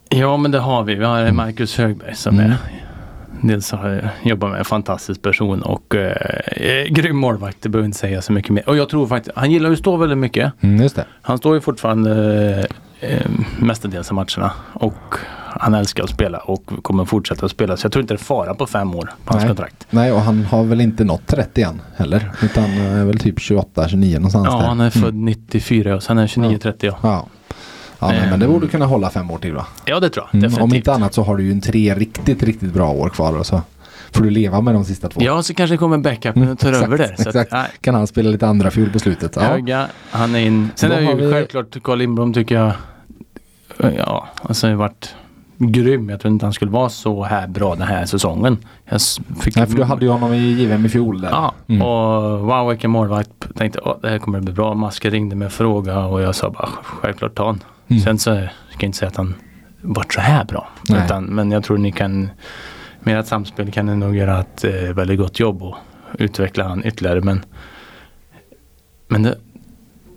ja 0.10 0.38
men 0.38 0.52
det 0.52 0.60
har 0.60 0.84
vi. 0.84 0.96
Vi 0.96 1.06
har 1.06 1.32
Marcus 1.32 1.78
Högberg 1.78 2.16
som 2.16 2.40
Mm. 2.40 2.52
är 2.52 2.58
dels 3.42 3.72
har 3.72 3.90
jag 3.90 4.04
jobbat 4.24 4.50
med 4.50 4.60
en 4.60 4.66
fantastisk 4.66 5.22
person 5.22 5.62
och 5.62 5.96
eh, 5.96 6.86
grym 6.90 7.18
målvakt. 7.18 7.58
Det 7.62 7.70
behöver 7.70 7.86
inte 7.86 7.98
säga 7.98 8.22
så 8.22 8.34
mycket 8.34 8.52
mer. 8.52 8.70
Och 8.70 8.78
jag 8.78 8.90
tror 8.90 9.08
faktiskt, 9.08 9.38
han 9.38 9.52
gillar 9.52 9.70
ju 9.70 9.74
att 9.74 9.80
stå 9.80 9.98
väldigt 9.98 10.18
mycket. 10.18 10.52
Mm, 10.62 10.82
just 10.82 10.96
det. 10.96 11.06
Han 11.22 11.38
står 11.38 11.56
ju 11.56 11.62
fortfarande 11.62 12.12
eh, 12.60 12.66
mestadels 13.60 14.10
av 14.10 14.16
matcherna. 14.16 14.52
Och 14.74 15.16
han 15.60 15.74
älskar 15.74 16.04
att 16.04 16.10
spela 16.10 16.38
och 16.38 16.64
kommer 16.82 17.06
fortsätta 17.06 17.46
att 17.46 17.52
spela. 17.52 17.78
Så 17.78 17.86
jag 17.86 17.92
tror 17.92 18.02
inte 18.02 18.14
det 18.14 18.16
är 18.16 18.24
fara 18.24 18.54
på 18.56 18.66
fem 18.68 18.96
år 18.96 19.04
på 19.26 19.34
hans 19.34 19.42
Nej. 19.44 19.48
kontrakt. 19.48 19.88
Nej, 19.90 20.12
och 20.12 20.22
han 20.22 20.46
har 20.46 20.64
väl 20.64 20.82
inte 20.82 21.04
nått 21.04 21.28
30 21.28 21.62
än 21.62 21.82
heller. 21.96 22.32
Utan 22.42 22.64
är 22.64 23.06
väl 23.06 23.20
typ 23.20 23.40
28, 23.40 23.88
29 23.88 24.16
någonstans 24.16 24.48
Ja, 24.52 24.58
där. 24.60 24.68
han 24.68 24.80
är 24.80 24.90
född 24.90 25.16
94 25.16 25.96
och 25.96 26.04
sen 26.04 26.18
är 26.18 26.22
han 26.22 26.50
29-30 26.58 26.74
ja. 26.80 26.98
Ja. 27.02 27.26
Ja, 28.00 28.08
nej, 28.08 28.28
men 28.30 28.40
det 28.40 28.48
borde 28.48 28.68
kunna 28.68 28.86
hålla 28.86 29.10
fem 29.10 29.32
år 29.32 29.38
till 29.38 29.54
va? 29.54 29.66
Ja 29.86 30.00
det 30.00 30.10
tror 30.10 30.26
jag. 30.26 30.36
Mm, 30.36 30.42
Definitivt. 30.42 30.64
om 30.72 30.76
inte 30.76 30.94
annat 30.94 31.14
så 31.14 31.24
har 31.24 31.36
du 31.38 31.44
ju 31.44 31.52
en 31.52 31.62
tre 31.62 31.96
riktigt, 31.96 32.44
riktigt 32.44 32.74
bra 32.74 32.90
år 32.92 33.10
kvar 33.10 33.38
och 33.38 33.46
så 33.46 33.62
får 34.12 34.24
du 34.24 34.30
leva 34.30 34.62
med 34.62 34.74
de 34.74 34.86
sista 34.86 35.10
två. 35.10 35.22
Ja, 35.24 35.44
så 35.44 35.54
kanske 35.54 35.74
det 35.74 35.78
kommer 35.78 35.98
backupen 35.98 36.50
och 36.50 36.60
tar 36.60 36.70
Exakt, 36.70 36.88
över 36.88 36.98
där. 36.98 37.16
Så 37.18 37.22
att, 37.22 37.28
exakt. 37.36 37.52
nej, 37.52 37.66
Kan 37.82 37.96
han 37.96 38.08
spela 38.08 38.30
lite 38.30 38.48
andra 38.48 38.72
fjol 38.72 38.90
på 38.90 39.00
slutet? 39.00 39.36
Ja. 39.36 39.42
Höga, 39.42 39.88
han 40.12 40.36
är 40.36 40.40
in. 40.40 40.70
Sen 40.76 40.90
Då 40.90 40.96
är 40.96 41.02
ju 41.02 41.16
vi- 41.16 41.32
självklart 41.32 41.84
Carl 41.84 41.98
Lindblom 41.98 42.34
tycker 42.34 42.56
jag. 42.56 42.72
Ja, 43.78 44.28
alltså 44.42 44.68
har 44.68 44.72
ju 44.72 44.76
varit 44.78 45.16
grym. 45.58 46.10
Jag 46.10 46.20
tror 46.20 46.34
inte 46.34 46.46
han 46.46 46.54
skulle 46.54 46.72
vara 46.72 46.90
så 46.90 47.24
här 47.24 47.48
bra 47.48 47.76
den 47.76 47.88
här 47.88 48.06
säsongen. 48.06 48.58
Jag 48.86 49.02
fick 49.42 49.56
Nej, 49.56 49.68
för 49.68 49.76
du 49.78 49.84
hade 49.84 50.06
ju 50.06 50.12
honom 50.12 50.34
i 50.34 50.38
JVM 50.64 50.86
i 50.86 50.90
fjol 50.90 51.22
där. 51.22 51.30
Ja, 51.30 51.54
Mm. 51.68 51.82
och 51.82 52.40
wow 52.40 52.70
vilken 52.70 52.92
målvakt. 52.92 53.30
Tänkte 53.56 53.80
att 53.84 54.02
det 54.02 54.10
här 54.10 54.18
kommer 54.20 54.40
bli 54.42 54.54
bra. 54.54 54.74
Maske 54.74 55.10
ringde 55.10 55.36
med 55.36 55.46
en 55.46 55.52
fråga 55.52 56.00
och 56.06 56.22
jag 56.22 56.36
sa 56.36 56.50
bara 56.50 56.70
självklart 56.84 57.36
ta 57.36 57.46
han. 57.46 57.64
Mm. 57.88 58.02
Sen 58.02 58.18
så 58.20 58.32
ska 58.32 58.40
jag 58.80 58.84
inte 58.84 58.98
säga 58.98 59.10
att 59.10 59.16
han 59.18 59.34
varit 59.82 60.14
så 60.14 60.22
här 60.22 60.44
bra. 60.46 60.68
Utan, 61.06 61.24
men 61.26 61.52
jag 61.52 61.64
tror 61.64 61.78
ni 61.78 61.92
kan 61.92 62.30
med 63.00 63.20
ett 63.20 63.28
samspel 63.28 63.72
kan 63.72 63.86
ni 63.86 63.96
nog 63.96 64.16
göra 64.16 64.40
ett 64.40 64.64
eh, 64.64 64.72
väldigt 64.94 65.20
gott 65.20 65.40
jobb 65.40 65.64
och 65.64 65.76
utveckla 66.20 66.64
han 66.68 66.86
ytterligare. 66.86 67.22
Men, 67.22 67.46
men 69.08 69.24
det, 69.24 69.36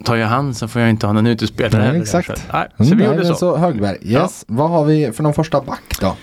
tar 0.05 0.17
jag 0.17 0.29
han 0.29 0.55
så 0.55 0.69
får 0.69 0.81
jag 0.83 0.91
inte 0.91 1.07
ha 1.07 1.13
någon 1.13 1.27
utespelare. 1.27 1.79
Nej, 1.79 1.87
heller. 1.87 2.01
exakt. 2.03 2.27
Så, 2.29 2.35
nej, 2.53 2.69
så 2.77 2.83
Mm, 2.85 2.99
vi 2.99 3.05
nej, 3.05 3.15
gjorde 3.17 3.27
så. 3.27 3.35
så 3.35 3.57
Högberg. 3.57 3.99
Yes. 4.03 4.45
Vad 4.49 4.71
har 4.71 4.85
vi 4.85 5.13
för 5.13 5.23
någon 5.23 5.35
första 5.35 5.61
back 5.61 5.97
då? 6.01 6.17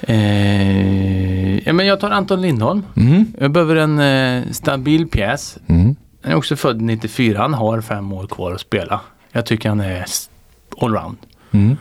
Eh, 0.00 1.58
ja, 1.66 1.72
men 1.72 1.86
jag 1.86 2.00
tar 2.00 2.10
Anton 2.10 2.40
Lindholm. 2.42 2.82
Mm. 2.96 3.32
Jag 3.38 3.50
behöver 3.50 3.76
en 3.76 3.98
eh, 3.98 4.50
stabil 4.52 5.08
pjäs. 5.08 5.58
Mm. 5.66 5.96
Han 6.22 6.32
är 6.32 6.36
också 6.36 6.56
född 6.56 6.80
94. 6.80 7.38
Han 7.40 7.54
har 7.54 7.80
fem 7.80 8.12
år 8.12 8.26
kvar 8.26 8.52
att 8.52 8.60
spela. 8.60 9.00
Jag 9.32 9.46
tycker 9.46 9.68
han 9.68 9.80
är 9.80 10.04
allround. 10.80 11.16
Mm. 11.50 11.76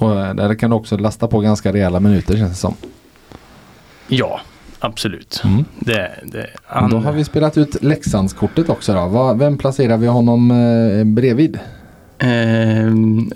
Och 0.00 0.20
eh, 0.20 0.34
där 0.34 0.54
kan 0.54 0.70
du 0.70 0.76
också 0.76 0.96
lasta 0.96 1.28
på 1.28 1.40
ganska 1.40 1.72
rejäla 1.72 2.00
minuter 2.00 2.36
känns 2.36 2.50
det 2.50 2.56
som. 2.56 2.74
Ja, 4.08 4.40
absolut. 4.80 5.42
Mm. 5.44 5.64
Det, 5.80 6.10
det, 6.24 6.46
han, 6.64 6.90
Då 6.90 6.98
har 6.98 7.12
vi 7.12 7.24
spelat 7.24 7.58
ut 7.58 7.82
Leksandskortet 7.82 8.68
också 8.68 8.94
då. 8.94 9.06
Vad, 9.06 9.38
vem 9.38 9.58
placerar 9.58 9.96
vi 9.96 10.06
honom 10.06 10.50
eh, 10.50 11.04
bredvid? 11.04 11.58
ehm, 12.18 13.30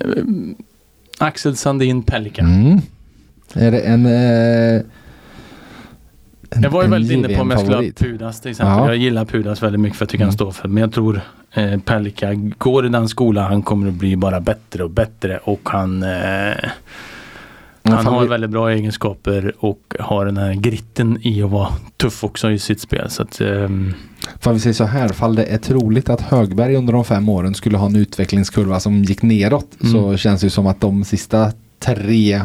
Axel 1.17 1.55
Sandin 1.55 2.03
Pelikan. 2.03 2.45
Mm. 2.45 2.79
Är 3.53 3.71
det 3.71 3.79
en... 3.79 4.05
Eh, 4.05 4.81
en 6.49 6.61
Jag 6.63 6.69
var 6.69 6.83
ju 6.83 6.89
väldigt 6.89 7.11
inne 7.11 7.35
på 7.35 7.41
om 7.41 7.51
jag 7.51 7.59
skulle 7.59 7.75
ha? 7.75 7.83
Pudas 7.97 8.41
till 8.41 8.51
exempel. 8.51 8.77
Ja. 8.77 8.87
Jag 8.87 8.97
gillar 8.97 9.25
Pudas 9.25 9.63
väldigt 9.63 9.81
mycket 9.81 9.97
för 9.97 10.03
jag 10.05 10.09
tycker 10.09 10.23
han 10.23 10.29
Mm. 10.29 10.35
står 10.37 10.51
för 10.51 10.67
Men 10.67 10.81
jag 10.81 10.93
tror 10.93 11.21
eh, 11.53 11.79
Pelika 11.79 12.33
går 12.33 12.85
i 12.85 12.89
den 12.89 13.09
skolan. 13.09 13.45
Han 13.51 13.61
kommer 13.61 13.87
att 13.87 13.93
bli 13.93 14.15
bara 14.15 14.39
bättre 14.39 14.83
och 14.83 14.89
bättre 14.89 15.37
och 15.37 15.69
han 15.69 16.03
eh, 16.03 16.53
Han 17.83 18.05
har 18.05 18.25
väldigt 18.25 18.49
bra 18.49 18.71
egenskaper 18.71 19.53
och 19.59 19.95
har 19.99 20.25
den 20.25 20.37
här 20.37 20.53
gritten 20.53 21.17
i 21.21 21.43
att 21.43 21.49
vara 21.51 21.69
tuff 21.97 22.23
också 22.23 22.51
i 22.51 22.59
sitt 22.59 22.81
spel. 22.81 23.09
Så 23.09 23.21
att, 23.23 23.41
ehm, 23.41 23.93
Fan 24.39 24.53
vi 24.53 24.59
säger 24.59 24.73
så 24.73 24.83
här, 24.83 25.09
fall 25.09 25.35
det 25.35 25.43
är 25.43 25.57
troligt 25.57 26.09
att 26.09 26.21
Högberg 26.21 26.75
under 26.75 26.93
de 26.93 27.05
fem 27.05 27.29
åren 27.29 27.53
skulle 27.53 27.77
ha 27.77 27.85
en 27.85 27.95
utvecklingskurva 27.95 28.79
som 28.79 29.03
gick 29.03 29.21
neråt 29.21 29.67
Mm. 29.81 29.93
så 29.93 30.17
känns 30.17 30.41
det 30.41 30.45
ju 30.45 30.49
som 30.49 30.67
att 30.67 30.81
de 30.81 31.03
sista 31.03 31.51
tre, 31.79 32.41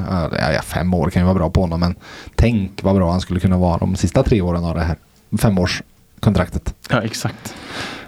ja, 0.55 0.63
fem 0.65 0.95
år 0.95 1.11
kan 1.11 1.23
ju 1.23 1.27
vara 1.27 1.35
bra 1.35 1.51
på 1.51 1.61
honom 1.61 1.81
men 1.81 1.95
tänk 2.35 2.83
vad 2.83 2.95
bra 2.95 3.11
han 3.11 3.21
skulle 3.21 3.41
kunna 3.41 3.59
vara 3.59 3.79
de 3.79 3.97
sista 3.97 4.23
tre 4.23 4.41
åren 4.41 4.65
av 4.65 4.75
det 4.75 4.81
här 4.81 4.97
femårskontraktet. 5.39 6.75
ja 6.91 7.03
exakt. 7.03 7.55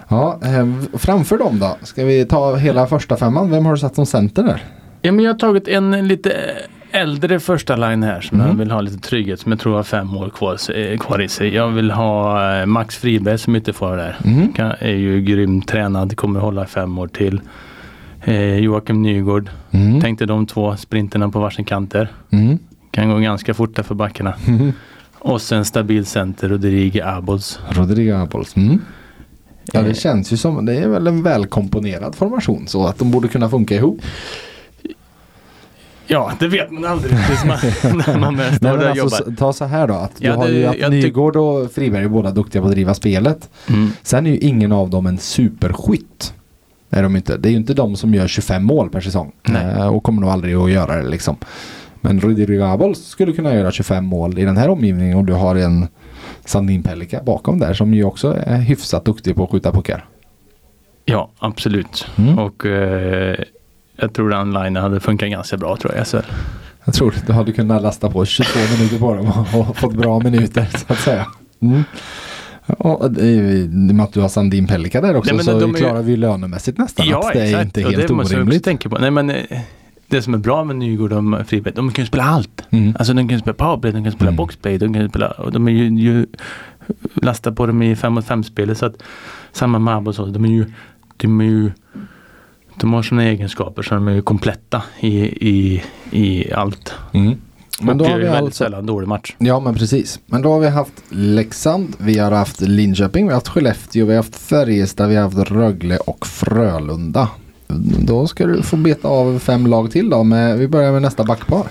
Ja, 0.07 0.39
eh, 0.43 0.67
framför 0.93 1.37
dem 1.37 1.59
då, 1.59 1.77
ska 1.83 2.05
vi 2.05 2.25
ta 2.25 2.55
hela 2.55 2.87
första 2.87 3.17
femman? 3.17 3.51
Vem 3.51 3.65
har 3.65 3.73
du 3.73 3.79
satt 3.79 3.95
som 3.95 4.05
center 4.05 4.43
där? 4.43 4.63
Ja, 5.01 5.11
men 5.11 5.25
jag 5.25 5.33
har 5.33 5.39
tagit 5.39 5.67
en 5.67 6.07
lite 6.07 6.31
äldre 6.91 7.39
första 7.39 7.75
line 7.75 8.03
här 8.03 8.21
som 8.21 8.37
Mm. 8.39 8.49
jag 8.51 8.57
vill 8.57 8.71
ha 8.71 8.81
lite 8.81 8.97
trygghet 8.99 9.39
som 9.39 9.51
jag 9.51 9.59
tror 9.59 9.75
har 9.75 9.83
fem 9.83 10.17
år 10.17 10.29
kvar, 10.29 10.57
eh, 10.77 10.97
kvar 10.97 11.21
i 11.21 11.27
sig. 11.27 11.53
Jag 11.55 11.67
vill 11.67 11.91
ha 11.91 12.59
eh, 12.59 12.65
Max 12.65 12.97
Friberg 12.97 13.37
som 13.37 13.55
ytterforward 13.55 13.97
där. 13.97 14.15
Mm. 14.25 14.53
Kan, 14.53 14.71
är 14.79 14.93
ju 14.95 15.21
grymt 15.21 15.67
tränad, 15.67 16.17
kommer 16.17 16.39
hålla 16.39 16.65
fem 16.65 16.97
år 16.97 17.07
till. 17.07 17.41
Eh, 18.23 18.55
Joakim 18.57 19.01
Nygård. 19.01 19.49
Mm. 19.71 20.01
Tänkte 20.01 20.25
de 20.25 20.45
två 20.45 20.75
sprinterna 20.77 21.29
på 21.29 21.39
varsin 21.39 21.65
kanter. 21.65 22.07
Mm. 22.29 22.57
Kan 22.91 23.09
gå 23.09 23.17
ganska 23.17 23.53
fort 23.53 23.75
där 23.75 23.83
för 23.83 23.95
backarna. 23.95 24.33
Mm. 24.47 24.71
Och 25.19 25.41
sen 25.41 25.65
stabil 25.65 26.05
center 26.05 26.49
Rodrigo 26.49 27.01
Abols. 27.03 27.59
Rodrigo 27.69 28.11
Abols. 28.13 28.55
Mm. 28.55 28.79
Ja 29.73 29.81
det 29.81 29.87
Eh. 29.89 29.93
känns 29.93 30.33
ju 30.33 30.37
som, 30.37 30.65
det 30.65 30.73
är 30.75 30.87
väl 30.87 31.07
en 31.07 31.23
välkomponerad 31.23 32.15
formation 32.15 32.67
så 32.67 32.87
att 32.87 32.99
de 32.99 33.11
borde 33.11 33.27
kunna 33.27 33.49
funka 33.49 33.75
ihop. 33.75 33.99
Ja, 36.13 36.31
det 36.39 36.47
vet 36.47 36.71
man 36.71 36.85
aldrig 36.85 37.11
tills 37.27 37.45
man, 37.45 37.57
när 38.07 38.19
man 38.19 38.37
väl 38.37 38.55
står 38.55 38.67
men 38.69 38.79
där 38.79 38.91
och 38.91 38.97
alltså, 39.01 39.23
jobbar. 39.23 39.35
ta 39.35 39.53
så 39.53 39.65
här 39.65 39.87
då. 39.87 39.93
Att 39.93 40.11
Ja, 40.19 40.31
du 40.31 40.37
har 40.37 40.47
det- 40.47 40.53
ju 40.53 40.83
att 40.85 40.91
Nygård 40.91 41.35
och 41.35 41.71
Friberg 41.71 42.03
är 42.03 42.07
båda 42.09 42.31
duktiga 42.31 42.61
på 42.61 42.67
att 42.67 42.73
driva 42.73 42.93
spelet. 42.93 43.49
Mm. 43.69 43.89
Sen 44.03 44.27
är 44.27 44.31
ju 44.31 44.37
ingen 44.37 44.71
av 44.71 44.89
dem 44.89 45.05
en 45.05 45.17
superskytt. 45.17 46.33
Är 46.89 47.03
de 47.03 47.15
inte. 47.15 47.37
Det 47.37 47.49
är 47.49 47.51
ju 47.51 47.57
inte 47.57 47.73
de 47.73 47.95
som 47.95 48.13
gör 48.13 48.27
25 48.27 48.63
mål 48.63 48.89
per 48.89 49.01
säsong. 49.01 49.31
Eh, 49.55 49.87
och 49.87 50.03
kommer 50.03 50.21
nog 50.21 50.29
aldrig 50.29 50.55
att 50.55 50.71
göra 50.71 50.95
det 51.01 51.09
liksom. 51.09 51.35
Men 52.01 52.19
Rodrigo 52.21 52.63
Abols 52.63 53.05
skulle 53.05 53.31
kunna 53.33 53.53
göra 53.55 53.71
25 53.71 54.05
mål 54.05 54.39
i 54.39 54.45
den 54.45 54.57
här 54.57 54.69
omgivningen 54.69 55.17
och 55.17 55.25
du 55.25 55.33
har 55.33 55.55
en 55.55 55.87
Sandin 56.45 56.83
Pelika 56.83 57.23
bakom 57.23 57.59
där 57.59 57.73
som 57.73 57.93
ju 57.93 58.03
också 58.03 58.37
är 58.45 58.57
hyfsat 58.57 59.05
duktig 59.05 59.35
på 59.35 59.43
att 59.43 59.49
skjuta 59.51 59.71
puckar. 59.71 60.05
Ja, 61.05 61.31
absolut. 61.39 62.07
Mm. 62.17 62.39
Och 62.39 62.65
eh, 62.65 63.35
jag 64.01 64.13
tror 64.13 64.29
den 64.29 64.53
linen 64.53 64.75
hade 64.75 64.99
funkat 64.99 65.29
ganska 65.29 65.57
bra 65.57 65.77
tror 65.77 65.95
jag 65.95 66.07
SHL. 66.07 66.17
Jag 66.85 66.93
tror 66.93 67.13
du 67.27 67.33
hade 67.33 67.51
kunnat 67.51 67.81
lasta 67.81 68.09
på 68.09 68.25
22 68.25 68.59
minuter 68.77 68.99
på 68.99 69.13
dem 69.15 69.31
och, 69.67 69.77
fått 69.77 69.93
bra 69.93 70.19
minuter 70.19 70.67
så 70.87 70.93
att 70.93 70.99
säga. 70.99 71.25
Mm. 71.61 71.83
Och 72.65 73.05
är 73.05 73.21
i 73.23 73.67
och 73.67 73.95
med 73.95 74.03
att 74.03 74.13
du 74.13 74.21
har 74.21 74.29
Sandin 74.29 74.67
Pelika 74.67 75.01
där 75.01 75.15
också 75.15 75.35
Nej, 75.35 75.45
så 75.45 75.59
de 75.59 75.69
är 75.75 75.77
ju- 75.79 75.83
klarar 75.85 76.01
vi 76.01 76.17
lönemässigt 76.17 76.77
nästan. 76.77 77.07
Ja, 77.09 77.27
att 77.27 77.33
det 77.33 77.39
är 77.39 77.45
exakt. 77.45 77.65
inte 77.65 77.85
och 77.85 77.91
helt 77.91 78.07
det 78.07 78.13
måste 78.13 78.35
orimligt. 78.35 78.63
tänka 78.63 78.89
på. 78.89 78.97
Nej, 78.97 79.11
men, 79.11 79.29
eh, 79.29 79.59
det 80.07 80.21
som 80.21 80.33
är 80.33 80.37
bra 80.37 80.63
med 80.63 80.75
Nygård 80.75 81.13
och 81.13 81.47
Friberg, 81.47 81.73
de 81.75 81.91
kan 81.91 82.03
ju 82.03 82.07
spela 82.07 82.23
allt. 82.23 82.63
Mm. 82.69 82.95
Alltså 82.99 83.13
de 83.13 83.27
kan 83.27 83.39
spela 83.39 83.53
powerplay, 83.53 83.91
de 83.91 84.03
kan 84.03 84.11
spela 84.11 84.27
Mm. 84.29 84.35
boxplay, 84.37 84.77
de 84.77 84.93
kan 84.93 85.09
spela, 85.09 85.27
och 85.31 85.51
de 85.51 85.67
är 85.67 85.71
ju, 85.71 85.89
ju 85.99 86.25
lasta 87.13 87.51
på 87.51 87.65
dem 87.65 87.81
i 87.81 87.95
5 87.95 88.13
mot 88.13 88.25
5 88.25 88.43
spelet 88.43 88.77
så 88.77 88.85
att 88.85 89.03
samma 89.51 89.79
med 89.79 89.95
Abba 89.95 90.09
och 90.09 90.15
så, 90.15 90.25
de 90.25 90.45
är 90.45 90.49
ju, 90.49 90.65
de 91.17 91.41
är 91.41 91.45
ju 91.45 91.71
de 92.75 92.93
har 92.93 93.03
sådana 93.03 93.23
egenskaper 93.23 93.81
så 93.81 93.95
de 93.95 94.07
är 94.07 94.11
ju 94.11 94.21
kompletta 94.21 94.83
i, 94.99 95.17
i, 95.49 95.83
i 96.11 96.53
allt. 96.53 96.93
Mm. 97.13 97.35
Men 97.81 97.97
då 97.97 98.05
har 98.05 98.17
vi 98.17 98.23
väldigt 98.23 98.43
alltså 98.43 98.63
sällan 98.63 98.85
dålig 98.85 99.07
match. 99.07 99.35
Ja 99.37 99.59
men 99.59 99.75
precis. 99.75 100.19
Men 100.25 100.41
då 100.41 100.51
har 100.51 100.59
vi 100.59 100.69
haft 100.69 101.03
Leksand, 101.09 101.95
vi 101.97 102.17
har 102.17 102.31
haft 102.31 102.61
Linköping, 102.61 103.25
vi 103.25 103.29
har 103.29 103.35
haft 103.35 103.47
Skellefteå, 103.47 104.05
vi 104.05 104.11
har 104.11 104.17
haft 104.17 104.35
Färjestad, 104.35 105.09
vi 105.09 105.15
har 105.15 105.23
haft 105.23 105.51
Rögle 105.51 105.97
och 105.97 106.27
Frölunda. 106.27 107.29
Då 108.07 108.27
ska 108.27 108.45
du 108.45 108.61
få 108.61 108.75
beta 108.75 109.07
av 109.07 109.39
fem 109.39 109.67
lag 109.67 109.91
till 109.91 110.09
då. 110.09 110.23
Med, 110.23 110.57
vi 110.57 110.67
börjar 110.67 110.91
med 110.91 111.01
nästa 111.01 111.23
backpar. 111.23 111.67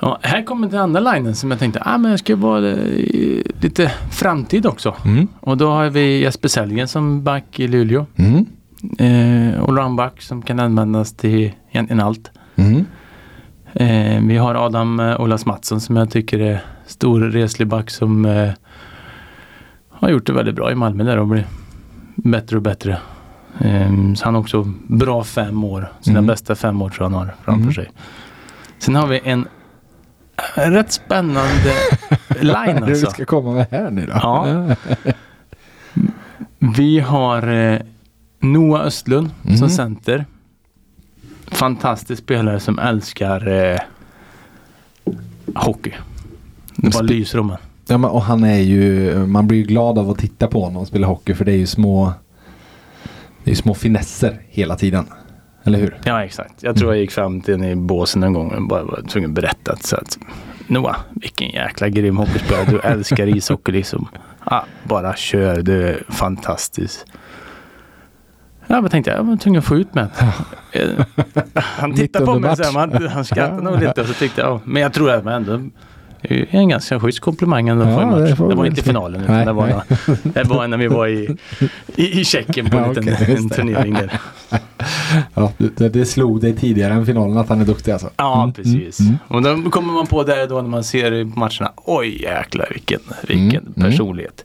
Ja, 0.00 0.18
här 0.22 0.42
kommer 0.42 0.68
den 0.68 0.80
andra 0.80 1.00
linen 1.12 1.34
som 1.34 1.50
jag 1.50 1.60
tänkte, 1.60 1.82
ah, 1.84 1.98
men 1.98 2.10
jag 2.10 2.20
ska 2.20 2.36
vara 2.36 2.70
eh, 2.70 3.42
lite 3.60 3.92
framtid 4.12 4.66
också. 4.66 4.94
Mm. 5.04 5.28
Och 5.40 5.56
då 5.56 5.70
har 5.70 5.90
vi 5.90 6.20
Jesper 6.20 6.48
Sellgren 6.48 6.88
som 6.88 7.24
back 7.24 7.60
i 7.60 7.68
Luleå. 7.68 8.06
Mm. 8.16 8.46
Eh, 8.98 9.62
allroundback 9.62 10.22
som 10.22 10.42
kan 10.42 10.60
användas 10.60 11.12
till 11.16 11.52
egentligen 11.70 12.00
allt. 12.00 12.30
Mm. 12.56 12.84
Eh, 13.74 14.22
vi 14.28 14.36
har 14.36 14.54
Adam 14.54 15.00
eh, 15.00 15.20
Olas 15.20 15.46
Mattsson 15.46 15.80
som 15.80 15.96
jag 15.96 16.10
tycker 16.10 16.38
är 16.40 16.64
stor 16.86 17.20
reslig 17.20 17.68
back 17.68 17.90
som 17.90 18.24
eh, 18.24 18.50
har 19.90 20.08
gjort 20.08 20.26
det 20.26 20.32
väldigt 20.32 20.54
bra 20.54 20.72
i 20.72 20.74
Malmö 20.74 21.04
där 21.04 21.18
och 21.18 21.26
blir 21.26 21.46
bättre 22.16 22.56
och 22.56 22.62
bättre. 22.62 22.98
Eh, 23.60 23.90
så 24.16 24.24
han 24.24 24.34
har 24.34 24.40
också 24.40 24.64
bra 24.88 25.24
fem 25.24 25.64
år. 25.64 25.92
Sina 26.00 26.18
Mm. 26.18 26.26
bästa 26.26 26.54
fem 26.54 26.82
år 26.82 26.88
tror 26.90 27.04
jag 27.04 27.10
han 27.18 27.26
har 27.26 27.34
framför 27.44 27.62
Mm. 27.62 27.74
sig. 27.74 27.90
Sen 28.78 28.94
har 28.94 29.06
vi 29.06 29.20
en 29.24 29.46
eh, 30.56 30.70
rätt 30.70 30.92
spännande 30.92 31.72
line 32.40 32.74
Det 32.80 32.86
du 32.86 32.90
alltså. 32.92 33.10
ska 33.10 33.24
komma 33.24 33.52
med 33.52 33.66
här 33.70 33.90
nu 33.90 34.06
då. 34.06 34.12
Ja. 34.14 34.46
Vi 36.58 37.00
har 37.00 37.48
eh, 37.48 37.80
Noah 38.52 38.80
Östlund 38.86 39.30
Mm. 39.44 39.56
som 39.56 39.68
center. 39.70 40.24
Fantastisk 41.46 42.22
spelare 42.22 42.60
som 42.60 42.78
älskar 42.78 43.48
eh, 43.48 43.78
hockey. 45.54 45.92
Det 46.76 46.92
bara 46.92 47.02
lyser 47.02 47.38
om. 47.38 47.56
Ja, 47.88 47.98
men, 47.98 48.10
och 48.10 48.22
han 48.22 48.44
är 48.44 48.58
ju, 48.58 49.14
man 49.26 49.46
blir 49.48 49.58
ju 49.58 49.64
glad 49.64 49.98
av 49.98 50.10
att 50.10 50.18
titta 50.18 50.46
på 50.46 50.64
honom 50.64 50.86
spela 50.86 51.06
hockey 51.06 51.34
för 51.34 51.44
det 51.44 51.52
är 51.52 51.56
ju 51.56 51.66
små 51.66 52.12
det 53.44 53.50
är 53.50 53.54
små 53.54 53.74
finesser 53.74 54.40
hela 54.48 54.76
tiden. 54.76 55.06
Eller 55.64 55.78
hur? 55.78 55.98
Ja 56.04 56.24
exakt. 56.24 56.62
Jag 56.62 56.76
tror 56.76 56.92
jag 56.94 57.00
gick 57.00 57.10
fram 57.10 57.40
till 57.40 57.54
henne 57.54 57.70
i 57.70 57.74
båsen 57.76 58.22
en 58.22 58.32
gång 58.32 58.50
och 58.50 58.68
bara 58.68 58.84
var 58.84 59.02
tvungen 59.08 59.30
att 59.30 59.34
berätta 59.34 59.72
att, 59.72 59.82
så 59.82 59.96
att 59.96 60.18
Noah, 60.66 60.96
vilken 61.14 61.48
jäkla 61.48 61.88
grym 61.88 62.16
hockeyspelare. 62.16 62.64
Du 62.70 62.80
älskar 62.80 63.26
ishockey 63.36 63.72
liksom. 63.72 64.08
Ja, 64.50 64.64
bara 64.84 65.16
kör, 65.16 65.62
du 65.62 65.88
är 65.88 66.02
fantastisk. 66.08 66.98
Ja, 68.66 68.80
men 68.80 68.90
tänkte 68.90 69.10
jag, 69.10 69.18
jag 69.20 69.24
var 69.24 69.36
tvungen 69.36 69.58
att 69.58 69.64
få 69.64 69.76
ut 69.76 69.94
med 69.94 70.08
Eh, 70.72 70.82
Han 71.54 71.94
tittade 71.94 72.26
på 72.26 72.38
mig 72.38 72.56
så 72.56 72.62
här, 72.62 72.72
man, 72.72 73.08
han 73.08 73.24
skrattade 73.24 73.62
nog 73.62 73.80
lite 73.80 74.00
och 74.00 74.06
så 74.06 74.14
tyckte 74.14 74.40
jag, 74.40 74.50
ja, 74.50 74.60
men 74.64 74.82
jag 74.82 74.92
tror 74.92 75.10
att 75.10 75.24
men 75.24 75.32
ändå 75.34 75.60
det 76.28 76.34
är 76.40 76.46
en 76.58 76.68
ganska 76.68 77.00
schysst 77.00 77.20
komplimang 77.20 77.68
ändå 77.68 77.84
Ja, 77.84 78.00
det 78.00 78.06
match. 78.06 78.38
Det, 78.38 78.48
vi 78.48 78.54
var 78.54 78.66
inte 78.66 78.82
finalen 78.82 79.20
utan 79.22 79.34
Nej, 79.36 79.46
det, 79.46 79.52
var, 79.52 79.66
nej. 79.66 80.16
det 80.34 80.44
var 80.44 80.68
när 80.68 80.76
vi 80.76 80.86
var 80.88 81.06
i, 81.06 81.36
i, 81.96 82.20
i 82.20 82.24
Tjeckien 82.24 82.66
på 82.70 82.76
en 82.78 82.82
Ja, 82.84 82.88
liten 83.00 83.06
just 83.06 83.30
en 83.42 83.48
det. 83.48 83.54
turnering 83.54 83.94
där. 83.94 84.20
Ja, 85.34 85.52
det, 85.58 85.88
det 85.88 86.04
slog 86.06 86.40
dig 86.40 86.56
tidigare 86.56 86.94
än 86.94 87.06
finalen 87.06 87.36
att 87.38 87.48
han 87.48 87.60
är 87.60 87.64
duktig 87.64 87.92
alltså. 87.92 88.10
Ja, 88.16 88.42
Mm, 88.42 88.52
precis. 88.52 89.00
mm, 89.00 89.16
Och 89.28 89.42
då 89.42 89.70
kommer 89.70 89.92
man 89.92 90.06
på 90.06 90.22
där 90.22 90.46
då 90.48 90.54
när 90.62 90.68
man 90.68 90.84
ser 90.84 91.24
matcherna. 91.24 91.72
Oj 91.76 92.22
jäklar 92.22 92.66
vilken, 92.72 93.00
vilken 93.28 93.60
Mm, 93.62 93.72
mm. 93.76 93.90
personlighet. 93.90 94.44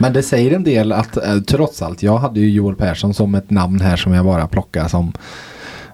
Men 0.00 0.12
det 0.12 0.22
säger 0.22 0.56
en 0.56 0.64
del 0.64 0.92
att 0.92 1.16
eh, 1.16 1.38
trots 1.40 1.82
allt, 1.82 2.02
jag 2.02 2.18
hade 2.18 2.40
ju 2.40 2.50
Joel 2.50 2.74
Persson 2.76 3.14
som 3.14 3.34
ett 3.34 3.50
namn 3.50 3.80
här 3.80 3.96
som 3.96 4.12
jag 4.14 4.24
bara 4.24 4.46
plockar 4.46 4.88
som 4.88 5.12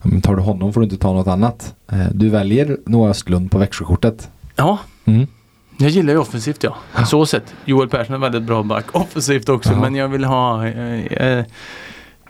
men 0.02 0.20
tar 0.20 0.36
du 0.36 0.42
honom 0.42 0.72
får 0.72 0.80
du 0.80 0.84
inte 0.84 0.96
ta 0.96 1.12
något 1.12 1.26
annat. 1.26 1.74
Eh, 1.92 1.98
Du 2.12 2.28
väljer 2.28 2.76
Noah 2.86 3.10
Östlund 3.10 3.50
på 3.50 3.58
Växjökortet. 3.58 4.30
Ja, 4.56 4.78
Mm. 5.04 5.26
jag 5.78 5.90
gillar 5.90 6.12
ju 6.12 6.18
offensivt 6.18 6.62
ja. 6.64 6.76
Så 7.06 7.26
sett. 7.26 7.54
Joel 7.64 7.88
Persson 7.88 8.14
är 8.14 8.18
väldigt 8.18 8.42
bra 8.42 8.62
back. 8.62 8.84
Offensivt 8.92 9.48
också 9.48 9.72
Ja. 9.72 9.80
men 9.80 9.94
jag 9.94 10.08
vill 10.08 10.24
ha 10.24 10.66
eh, 10.66 11.04
eh, 11.06 11.44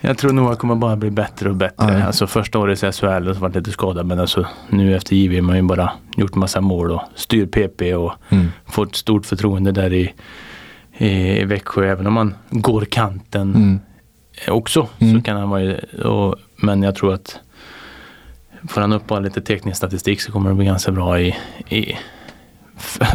jag 0.00 0.18
tror 0.18 0.32
nog 0.32 0.52
att 0.52 0.58
kommer 0.58 0.74
bara 0.74 0.96
bli 0.96 1.10
bättre 1.10 1.48
och 1.50 1.56
bättre. 1.56 1.98
Ja. 1.98 2.06
Alltså 2.06 2.26
första 2.26 2.58
året 2.58 2.82
i 2.82 2.92
SHL 2.92 3.34
så 3.34 3.40
var 3.40 3.48
det 3.48 3.58
lite 3.58 3.70
skadad 3.70 4.06
men 4.06 4.20
alltså 4.20 4.46
nu 4.70 4.96
efter 4.96 5.16
JVM 5.16 5.34
har 5.36 5.42
man 5.42 5.56
ju 5.56 5.62
bara 5.62 5.92
gjort 6.16 6.34
massa 6.34 6.60
mål 6.60 6.90
och 6.90 7.00
styr 7.14 7.46
PP 7.46 7.94
och 7.94 8.12
Mm. 8.28 8.46
fått 8.66 8.96
stort 8.96 9.26
förtroende 9.26 9.72
där 9.72 9.92
i, 9.92 10.14
i 10.98 11.44
Växjö. 11.44 11.86
Även 11.92 12.06
om 12.06 12.12
man 12.12 12.34
går 12.50 12.84
kanten 12.84 13.54
Mm. 13.54 13.80
också 14.48 14.88
Mm. 14.98 15.14
så 15.18 15.22
kan 15.24 15.36
han 15.36 15.50
vara 15.50 15.74
och, 16.10 16.36
men 16.56 16.82
jag 16.82 16.94
tror 16.94 17.14
att 17.14 17.38
får 18.68 18.80
han 18.80 18.92
upp 18.92 19.10
lite 19.20 19.40
teknisk 19.40 19.76
statistik 19.76 20.20
så 20.20 20.32
kommer 20.32 20.50
det 20.50 20.56
bli 20.56 20.66
ganska 20.66 20.92
bra 20.92 21.20
i, 21.20 21.36
i, 21.68 21.78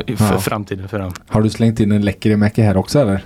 i 0.07 0.15
för 0.15 0.33
Ja. 0.33 0.39
framtiden 0.39 0.87
för 0.89 0.99
honom. 0.99 1.13
Har 1.27 1.41
du 1.41 1.49
slängt 1.49 1.79
in 1.79 1.91
en 1.91 2.01
Lekkerimäki 2.01 2.61
här 2.61 2.77
också 2.77 2.99
eller? 2.99 3.23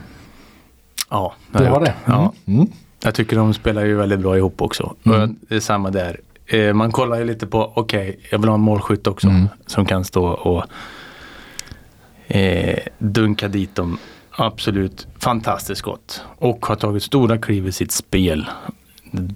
Ja, 1.10 1.34
Du 1.52 1.64
jag 1.64 1.72
har 1.72 1.80
det? 1.86 1.94
Ja, 2.06 2.34
Mm. 2.48 2.68
jag 3.04 3.16
tycker 3.16 3.36
de 3.38 3.54
spelar 3.54 3.86
ju 3.86 3.96
väldigt 3.96 4.20
bra 4.20 4.38
ihop 4.38 4.62
också. 4.62 4.96
Mm. 5.04 5.36
Det 5.50 5.56
är 5.56 5.60
samma 5.60 5.92
där. 5.92 6.20
Eh, 6.48 6.74
man 6.74 6.92
kollar 6.92 7.18
ju 7.18 7.26
lite 7.26 7.48
på, 7.48 7.72
okej, 7.76 8.20
jag 8.32 8.40
vill 8.40 8.48
ha 8.48 8.56
en 8.56 8.62
målskytt 8.62 9.08
också 9.08 9.28
Mm. 9.28 9.48
som 9.66 9.86
kan 9.86 10.06
stå 10.06 10.26
och 10.28 10.64
eh, 12.28 12.80
dunka 13.00 13.48
dit 13.48 13.76
dem. 13.76 13.98
Absolut 14.38 15.08
fantastiskt 15.20 15.82
gott. 15.82 16.22
Och 16.38 16.66
har 16.66 16.76
tagit 16.76 17.04
stora 17.04 17.38
kliv 17.38 17.68
i 17.68 17.72
sitt 17.72 17.92
spel. 17.92 18.46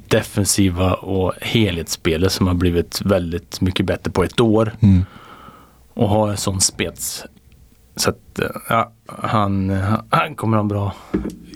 Defensiva 0.08 0.94
och 0.94 1.34
helhetsspelet 1.42 2.32
som 2.32 2.48
har 2.48 2.54
blivit 2.54 3.02
väldigt 3.02 3.62
mycket 3.62 3.86
bättre 3.86 4.12
på 4.12 4.24
ett 4.24 4.40
år. 4.40 4.72
Mm. 4.80 5.06
Och 5.94 6.10
har 6.10 6.30
en 6.30 6.38
sån 6.38 6.62
spets. 6.62 7.26
Så 7.96 8.10
att 8.10 8.40
ja, 8.70 8.92
han, 9.06 9.78
han 10.10 10.36
kommer 10.36 10.58
ha 10.58 10.62
en 10.62 10.68
bra 10.68 10.94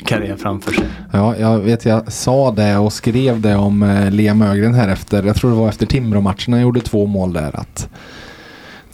karriär 0.06 0.36
framför 0.36 0.74
sig. 0.74 0.86
Ja, 1.12 1.38
jag 1.38 1.60
vet 1.60 1.86
jag 1.86 2.12
sa 2.12 2.52
det 2.52 2.78
och 2.78 2.94
skrev 2.94 3.42
det 3.42 3.56
om 3.56 3.84
eh, 3.84 4.12
Liam 4.12 4.42
Ögren 4.42 4.74
här 4.74 4.88
efter, 4.88 5.24
jag 5.24 5.36
tror 5.36 5.52
det 5.52 5.58
var 5.58 5.70
efter 5.70 5.86
Timrå-matchen, 5.86 6.54
han 6.54 6.62
gjorde 6.62 6.82
två 6.82 7.06
mål 7.06 7.34
där 7.34 7.60
att 7.60 7.90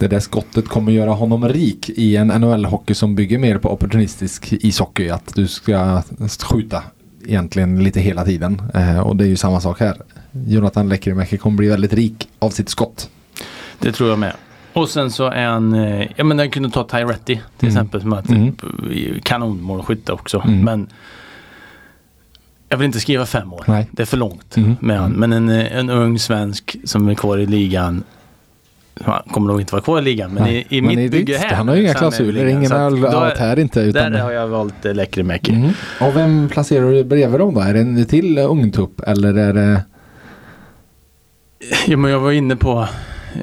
det 0.00 0.08
där 0.08 0.20
skottet 0.20 0.68
kommer 0.68 0.92
göra 0.92 1.10
honom 1.10 1.48
rik 1.48 1.88
i 1.90 2.16
en 2.16 2.32
NHL-hockey 2.32 2.94
som 2.94 3.14
bygger 3.14 3.38
mer 3.38 3.58
på 3.58 3.72
opportunistisk 3.72 4.52
ishockey. 4.52 5.08
Att 5.08 5.32
du 5.34 5.48
ska 5.48 6.02
skjuta 6.42 6.82
egentligen 7.26 7.84
lite 7.84 8.00
hela 8.00 8.24
tiden. 8.24 8.62
Eh, 8.74 9.00
och 9.00 9.16
det 9.16 9.24
är 9.24 9.28
ju 9.28 9.36
samma 9.36 9.60
sak 9.60 9.80
här. 9.80 9.96
Jonathan 10.46 10.88
Lekkerimäki 10.88 11.36
kommer 11.38 11.56
bli 11.56 11.68
väldigt 11.68 11.92
rik 11.92 12.28
av 12.38 12.50
sitt 12.50 12.68
skott. 12.68 13.10
Det 13.78 13.92
tror 13.92 14.08
jag 14.08 14.18
med. 14.18 14.32
Och 14.72 14.88
sen 14.88 15.10
så 15.10 15.24
är 15.26 15.46
han, 15.46 15.74
eh, 15.74 16.06
ja 16.16 16.24
men 16.24 16.36
den 16.36 16.50
kunde 16.50 16.70
ta 16.70 16.84
Tyretti 16.84 17.24
till 17.58 17.68
Mm. 17.68 17.76
exempel 17.76 18.00
som 18.00 18.12
att 18.12 18.28
Mm. 18.30 18.54
kanonmålskytte 19.22 20.12
också. 20.12 20.42
Mm. 20.46 20.60
Men 20.60 20.88
jag 22.68 22.76
vill 22.78 22.86
inte 22.86 23.00
skriva 23.00 23.26
fem 23.26 23.52
år. 23.52 23.64
Nej. 23.68 23.88
Det 23.92 24.02
är 24.02 24.06
för 24.06 24.16
långt 24.16 24.56
Mm. 24.56 24.76
med 24.80 24.98
han. 25.00 25.10
Men 25.12 25.32
en, 25.32 25.48
eh, 25.48 25.76
en 25.76 25.90
ung 25.90 26.18
svensk 26.18 26.76
som 26.84 27.08
är 27.08 27.14
kvar 27.14 27.38
i 27.38 27.46
ligan 27.46 28.02
han 29.04 29.22
kommer 29.30 29.46
nog 29.48 29.60
inte 29.60 29.72
vara 29.72 29.82
kvar 29.82 29.98
i 29.98 30.02
ligan 30.02 30.30
men 30.34 30.42
Nej. 30.42 30.66
i, 30.68 30.76
i 30.78 30.82
Men 30.82 30.96
mitt 30.96 31.10
bygge 31.10 31.36
här. 31.38 31.54
Han 31.56 31.68
har 31.68 31.74
ju 31.74 31.82
inga 31.82 31.94
klausuler, 31.94 32.46
ingen 32.46 32.72
är- 32.72 33.38
här 33.38 33.58
inte. 33.58 33.80
Utan 33.80 34.12
Där 34.12 34.20
har 34.20 34.32
jag 34.32 34.48
valt 34.48 34.84
eh, 34.84 34.94
Lekkerimäki. 34.94 35.52
Mm. 35.52 35.70
Och 36.00 36.16
vem 36.16 36.48
placerar 36.48 36.90
du 36.90 37.04
bredvid 37.04 37.40
dem 37.40 37.54
då? 37.54 37.60
Är 37.60 37.74
det 37.74 37.80
en 37.80 38.04
till 38.06 38.38
eh, 38.38 38.50
ungtupp 38.50 39.00
eller 39.00 39.34
är 39.34 39.52
det 39.52 39.82
Ja, 41.86 41.96
men 41.96 42.10
jag 42.10 42.20
var 42.20 42.32
inne 42.32 42.56
på 42.56 42.88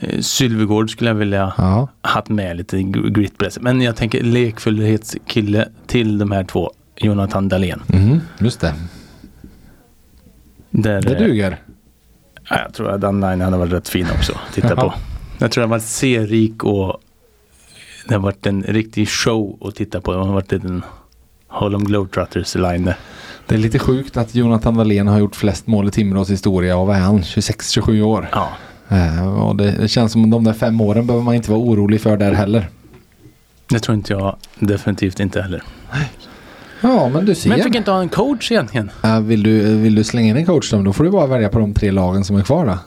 eh, 0.01 0.19
Sylvegård 0.19 0.91
skulle 0.91 1.09
jag 1.09 1.15
vilja 1.15 1.53
Ja. 1.57 1.87
haft 2.01 2.29
med 2.29 2.57
lite 2.57 2.77
gr- 2.77 3.09
grit 3.09 3.37
på 3.37 3.43
det. 3.45 3.57
Men 3.61 3.81
jag 3.81 3.95
tänker 3.95 4.23
lekfullhetskille 4.23 5.67
till 5.87 6.17
de 6.17 6.31
här 6.31 6.43
två. 6.43 6.71
Jonathan 6.99 7.49
Dahlén. 7.49 7.81
Mm, 7.93 8.19
just 8.39 8.59
det. 8.61 8.73
Där, 10.69 11.01
Det 11.01 11.15
duger. 11.15 11.57
ja, 12.49 12.59
jag 12.65 12.73
tror 12.73 12.89
att 12.91 13.01
den 13.01 13.21
line 13.21 13.41
hade 13.41 13.57
varit 13.57 13.73
rätt 13.73 13.89
fin 13.89 14.07
också 14.15 14.33
att 14.33 14.53
titta 14.53 14.75
på. 14.75 14.93
Jag 15.38 15.51
tror 15.51 15.61
det 15.61 15.67
har 15.67 15.69
varit 15.69 15.83
serierik 15.83 16.63
och 16.63 17.01
det 18.07 18.13
har 18.13 18.21
varit 18.21 18.45
en 18.45 18.63
riktig 18.63 19.09
show 19.09 19.57
att 19.61 19.75
titta 19.75 20.01
på. 20.01 20.13
Det 20.13 20.19
har 20.19 20.33
varit 20.33 20.53
en 20.53 20.83
Harlem 21.47 21.83
Globetrotters 21.83 22.55
line. 22.55 22.93
Det 23.45 23.55
är 23.55 23.59
lite 23.59 23.79
sjukt 23.79 24.17
att 24.17 24.35
Jonathan 24.35 24.75
Dahlén 24.75 25.07
har 25.07 25.19
gjort 25.19 25.35
flest 25.35 25.67
mål 25.67 25.88
i 25.88 25.91
Timrås 25.91 26.29
historia 26.29 26.77
och 26.77 26.88
vad 26.88 26.95
är 26.95 27.01
han? 27.01 27.21
26-27 27.21 28.01
år. 28.01 28.29
Ja, 28.31 28.49
Eh, 28.89 29.38
och 29.38 29.55
det, 29.55 29.88
känns 29.88 30.11
som 30.11 30.29
de 30.29 30.43
där 30.43 30.53
fem 30.53 30.81
åren 30.81 31.07
behöver 31.07 31.25
man 31.25 31.35
inte 31.35 31.51
vara 31.51 31.61
orolig 31.61 32.01
för 32.01 32.17
där 32.17 32.33
heller. 32.33 32.69
det 33.69 33.79
tror 33.79 33.95
inte 33.95 34.13
jag 34.13 34.35
definitivt 34.59 35.19
inte 35.19 35.41
heller. 35.41 35.63
Ja 36.81 37.09
men 37.09 37.25
du 37.25 37.35
ser. 37.35 37.49
Men 37.49 37.57
jag 37.57 37.65
fick 37.65 37.75
inte 37.75 37.91
ha 37.91 38.01
en 38.01 38.09
coach 38.09 38.51
egentligen. 38.51 38.91
Eh, 39.03 39.19
vill, 39.19 39.43
du, 39.43 39.75
vill 39.75 39.95
du 39.95 40.03
slänga 40.03 40.29
in 40.29 40.38
en 40.38 40.45
coach 40.45 40.71
då? 40.71 40.81
Då 40.81 40.93
får 40.93 41.03
du 41.03 41.09
bara 41.09 41.27
välja 41.27 41.49
på 41.49 41.59
de 41.59 41.73
tre 41.73 41.91
lagen 41.91 42.23
som 42.23 42.35
är 42.35 42.43
kvar 42.43 42.65
då. 42.65 42.77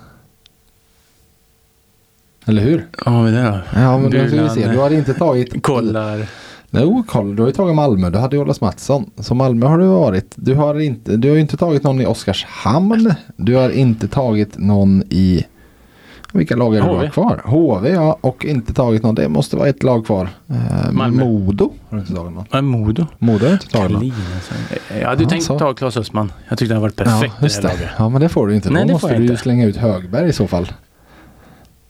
Eller 2.50 2.62
hur? 2.62 2.86
Har 2.98 3.24
vi 3.24 3.30
det 3.30 3.42
då? 3.42 3.80
Ja 3.80 3.98
men 3.98 4.10
då 4.10 4.26
ska 4.28 4.42
vi 4.42 4.48
se. 4.48 4.68
Du 4.68 4.78
har 4.78 4.90
inte 4.90 5.14
tagit... 5.14 5.62
Kollar. 5.62 6.26
Jo, 6.70 7.04
kolla. 7.08 7.34
Du 7.34 7.42
har 7.42 7.48
ju 7.48 7.54
tagit 7.54 7.74
Malmö. 7.76 8.10
Du 8.10 8.18
hade 8.18 8.36
ju 8.36 8.42
Olas 8.42 8.60
Mattsson. 8.60 9.10
Så 9.18 9.34
Malmö 9.34 9.66
har 9.66 9.78
du 9.78 9.86
varit. 9.86 10.32
Du 10.36 10.54
har 10.54 10.80
inte, 10.80 11.16
du 11.16 11.28
har 11.28 11.34
ju 11.34 11.40
inte 11.40 11.56
tagit 11.56 11.82
någon 11.82 12.00
i 12.00 12.06
Oskarshamn. 12.06 13.14
Du 13.36 13.54
har 13.54 13.70
inte 13.70 14.08
tagit 14.08 14.58
någon 14.58 15.02
i... 15.10 15.44
Vilka 16.32 16.56
lag 16.56 16.76
är 16.76 16.82
det 16.82 17.02
du 17.04 17.10
kvar? 17.10 17.42
HV 17.44 17.88
ja. 17.90 18.18
Och 18.20 18.44
inte 18.44 18.74
tagit 18.74 19.02
någon. 19.02 19.14
Det 19.14 19.28
måste 19.28 19.56
vara 19.56 19.68
ett 19.68 19.82
lag 19.82 20.06
kvar. 20.06 20.28
Eh, 20.48 20.92
Malmö. 20.92 21.24
Modo. 21.24 21.72
Har 21.88 21.96
du 21.96 22.00
inte 22.00 22.14
tagit 22.14 22.32
någon? 22.34 22.44
Är 22.50 22.60
Modo? 22.62 23.06
Modo 23.18 23.46
har 23.46 23.52
inte 23.52 23.68
tagit 23.68 23.90
någon. 23.90 24.12
Jag 25.00 25.08
hade 25.08 25.18
ju 25.22 25.24
Ja, 25.24 25.30
tänkt 25.30 25.44
så. 25.44 25.58
ta 25.58 25.74
Claes 25.74 25.96
Östman. 25.96 26.32
Jag 26.48 26.58
tyckte 26.58 26.74
han 26.74 26.82
varit 26.82 26.96
perfekt 26.96 27.34
ja, 27.38 27.44
just 27.44 27.62
det 27.62 27.68
laget. 27.68 27.88
Ja, 27.98 28.08
men 28.08 28.20
det 28.20 28.28
får 28.28 28.46
du 28.46 28.54
inte. 28.54 28.70
Nej, 28.70 28.82
då 28.82 28.86
det 28.86 28.92
måste 28.92 29.08
får 29.08 29.16
du 29.16 29.26
ju 29.26 29.36
slänga 29.36 29.64
ut 29.66 29.76
Högberg 29.76 30.28
i 30.28 30.32
så 30.32 30.46
fall. 30.46 30.66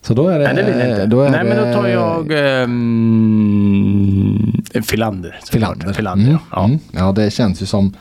Så 0.01 0.13
då 0.13 0.27
är 0.27 0.39
det... 0.39 0.53
Nej, 0.53 0.55
det 0.55 0.63
vill 0.71 0.79
jag 0.79 0.89
inte. 0.89 1.05
Då 1.05 1.21
är 1.21 1.29
Nej, 1.29 1.43
men 1.43 1.57
då 1.57 1.73
tar 1.73 1.87
jag 1.87 2.31
um, 2.63 4.63
Filander. 4.83 5.39
Filander. 5.51 5.93
Filander, 5.93 6.27
mm. 6.27 6.39
ja. 6.51 6.65
Mm. 6.65 6.79
ja, 6.91 7.11
det 7.11 7.31
känns 7.31 7.61
ju 7.61 7.65
som... 7.65 7.93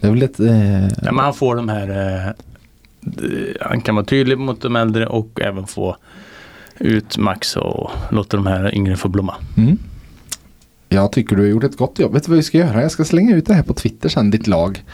Det 0.00 0.06
är 0.06 0.10
väl 0.10 0.22
ett... 0.22 0.40
Eh, 0.40 0.82
Ja, 0.82 0.88
men 1.12 1.18
han 1.18 1.34
får 1.34 1.56
de 1.56 1.68
här... 1.68 1.88
eh, 1.88 2.32
han 3.60 3.80
kan 3.80 3.94
vara 3.94 4.04
tydlig 4.04 4.38
mot 4.38 4.62
de 4.62 4.76
äldre 4.76 5.06
och 5.06 5.40
även 5.40 5.66
få 5.66 5.96
ut 6.78 7.18
Max 7.18 7.56
och 7.56 7.90
låta 8.10 8.36
de 8.36 8.46
här 8.46 8.74
yngre 8.74 8.96
få 8.96 9.08
blomma. 9.08 9.34
Mm. 9.56 9.78
Jag 10.88 11.12
tycker 11.12 11.36
du 11.36 11.42
har 11.42 11.48
gjort 11.48 11.64
ett 11.64 11.76
gott 11.76 11.98
jobb. 11.98 12.12
Vet 12.12 12.24
du 12.24 12.30
vad 12.30 12.36
vi 12.36 12.42
ska 12.42 12.58
göra? 12.58 12.82
Jag 12.82 12.90
ska 12.90 13.04
slänga 13.04 13.36
ut 13.36 13.46
det 13.46 13.54
här 13.54 13.62
på 13.62 13.74
Twitter 13.74 14.08
sen, 14.08 14.30
ditt 14.30 14.46
lag. 14.46 14.84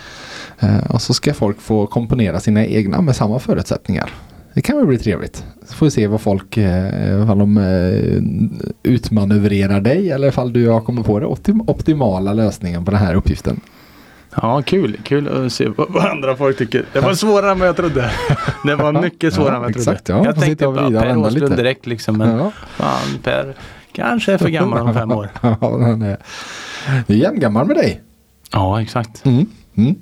Eh, 0.60 0.90
och 0.90 1.02
så 1.02 1.14
ska 1.14 1.34
folk 1.34 1.60
få 1.60 1.86
komponera 1.86 2.40
sina 2.40 2.66
egna 2.66 3.00
med 3.00 3.16
samma 3.16 3.38
förutsättningar. 3.38 4.10
Det 4.54 4.60
kan 4.62 4.76
väl 4.76 4.86
bli 4.86 4.98
trevligt. 4.98 5.44
Så 5.66 5.74
får 5.74 5.86
vi 5.86 5.90
se 5.90 6.06
vad 6.06 6.20
folk, 6.20 6.56
eh, 6.56 7.22
ifall 7.22 7.38
de 7.38 7.56
eh, 7.58 8.92
utmanövrerar 8.92 9.80
dig 9.80 10.10
eller 10.10 10.28
ifall 10.28 10.52
du 10.52 10.68
har 10.68 10.80
kommit 10.80 11.06
på 11.06 11.18
det 11.20 11.26
optim- 11.26 11.64
optimala 11.70 12.32
lösningen 12.32 12.84
på 12.84 12.90
den 12.90 13.00
här 13.00 13.14
uppgiften. 13.14 13.60
Ja, 14.42 14.62
kul. 14.62 14.96
Kul 15.04 15.46
att 15.46 15.52
se 15.52 15.68
vad 15.76 15.96
andra 16.06 16.36
folk 16.36 16.58
tycker. 16.58 16.84
Det 16.92 17.00
var 17.00 17.14
svårare 17.14 17.50
än 17.50 17.58
vad 17.58 17.68
jag 17.68 17.76
trodde. 17.76 18.10
Det 18.64 18.74
var 18.74 18.92
mycket 19.02 19.34
svårare 19.34 19.48
Ja, 19.50 19.54
än 19.56 19.60
vad 19.62 19.70
jag 19.70 19.74
trodde. 19.74 19.90
exakt, 19.92 20.08
ja. 20.08 20.24
Jag 20.24 20.40
tänkte 20.40 20.66
och 20.66 20.74
bara 20.74 20.86
och 20.86 20.92
Per 20.92 21.16
Åslund 21.18 21.40
lite. 21.50 21.56
direkt 21.62 21.86
liksom. 21.86 22.18
Men 22.18 22.36
Ja. 22.38 22.52
fan, 22.76 23.18
Per 23.22 23.54
kanske 23.92 24.32
är 24.32 24.38
för 24.38 24.48
gammal 24.48 24.80
om 24.88 24.94
fem 24.94 25.12
år. 25.12 25.28
Ja, 25.42 25.56
han 25.60 26.02
är, 26.02 26.16
är 27.06 27.14
jämngammal 27.14 27.66
med 27.66 27.76
dig. 27.76 28.00
Ja, 28.52 28.82
exakt. 28.82 29.24
Mm. 29.26 29.46
Mm. 29.76 29.94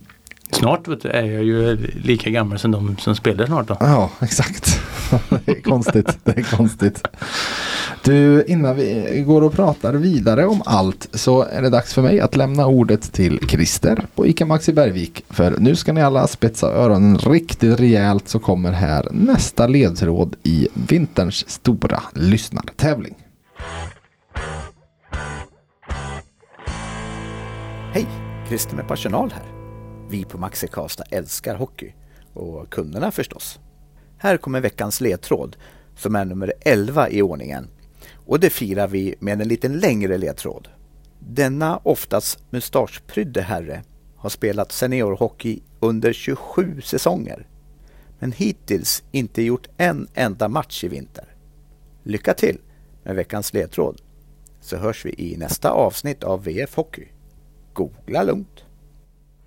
Snart 0.53 0.88
vet 0.88 1.03
du, 1.03 1.09
är 1.09 1.24
jag 1.24 1.44
ju 1.44 1.76
lika 2.03 2.30
gammal 2.30 2.59
som 2.59 2.70
de 2.70 2.96
som 2.96 3.16
spelar 3.16 3.46
snart 3.46 3.68
då. 3.68 3.76
Ja, 3.80 4.11
exakt. 4.20 4.80
det 5.44 5.53
är 5.53 5.62
konstigt. 5.62 6.18
Det 6.24 6.38
är 6.38 6.57
konstigt. 6.57 7.09
Du, 8.05 8.44
innan 8.44 8.76
vi 8.76 9.22
går 9.26 9.42
och 9.42 9.53
pratar 9.53 9.92
vidare 9.92 10.46
om 10.46 10.62
allt 10.64 11.09
så 11.12 11.42
är 11.42 11.62
det 11.62 11.70
dags 11.70 11.94
för 11.94 12.03
mig 12.03 12.20
att 12.20 12.36
lämna 12.36 12.66
ordet 12.66 13.12
till 13.12 13.40
Christer 13.48 14.07
på 14.14 14.26
ICA 14.26 14.46
Maxi 14.46 14.72
Bergvik. 14.72 15.24
För 15.30 15.57
nu 15.59 15.76
ska 15.76 15.92
ni 15.92 16.03
alla 16.03 16.26
spetsa 16.26 16.72
öronen 16.72 17.18
riktigt 17.18 17.80
rejält 17.80 18.28
så 18.28 18.38
kommer 18.38 18.72
här 18.72 19.09
nästa 19.11 19.66
ledtråd 19.66 20.36
i 20.42 20.68
vinterns 20.88 21.51
stora 21.51 22.03
lyssnartävling. 22.14 23.14
Hej! 27.92 28.07
Christer 28.48 28.76
med 28.76 28.88
personal 28.88 29.32
här. 29.34 29.59
Vi 30.11 30.24
på 30.24 30.38
Maxi 30.38 30.68
Karlstad 30.68 31.04
älskar 31.11 31.54
hockey. 31.54 31.92
Och 32.32 32.70
kunderna 32.70 33.11
förstås. 33.11 33.61
Här 34.18 34.36
kommer 34.36 34.61
veckans 34.61 35.00
ledtråd 35.00 35.56
som 35.96 36.16
är 36.16 36.24
nummer 36.24 36.52
11 36.61 37.11
i 37.11 37.22
ordningen. 37.22 37.68
Och 38.26 38.40
det 38.40 38.50
firar 38.50 38.88
vi 38.88 39.14
med 39.20 39.40
en 39.40 39.48
liten 39.48 39.78
längre 39.78 40.18
ledtråd. 40.18 40.68
Denna 41.18 41.76
oftast 41.76 42.44
mustaschprydde 42.50 43.42
herre 43.42 43.82
har 44.16 44.30
spelat 44.30 44.72
seniorhockey 44.72 45.61
under 45.80 46.12
27 46.12 46.80
säsonger. 46.80 47.46
Men 48.18 48.32
hittills 48.32 49.02
inte 49.11 49.42
gjort 49.42 49.68
en 49.76 50.08
enda 50.14 50.48
match 50.48 50.84
i 50.84 50.88
vinter. 50.88 51.34
Lycka 52.02 52.34
till 52.34 52.58
med 53.02 53.16
veckans 53.16 53.52
ledtråd. 53.52 54.00
Så 54.61 54.76
hörs 54.76 55.04
vi 55.04 55.14
i 55.18 55.36
nästa 55.36 55.70
avsnitt 55.70 56.24
av 56.24 56.44
VF 56.44 56.74
Hockey. 56.76 57.08
Googla 57.72 58.22
lugnt. 58.22 58.64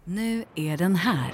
Nu 0.05 0.45
är 0.55 0.77
den 0.77 0.95
här. 0.95 1.31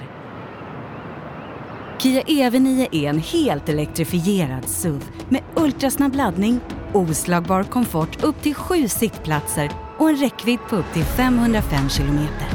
Kia 1.98 2.22
EV9 2.22 2.88
är 2.92 3.08
en 3.08 3.18
helt 3.18 3.68
elektrifierad 3.68 4.68
SUV 4.68 5.02
med 5.28 5.42
ultrasnabb 5.56 6.14
laddning, 6.14 6.60
oslagbar 6.92 7.62
komfort 7.64 8.22
upp 8.22 8.42
till 8.42 8.54
7 8.54 8.88
sittplatser 8.88 9.70
och 9.98 10.08
en 10.08 10.16
räckvidd 10.16 10.58
på 10.68 10.76
upp 10.76 10.92
till 10.92 11.04
505 11.04 11.88
kilometer. 11.88 12.48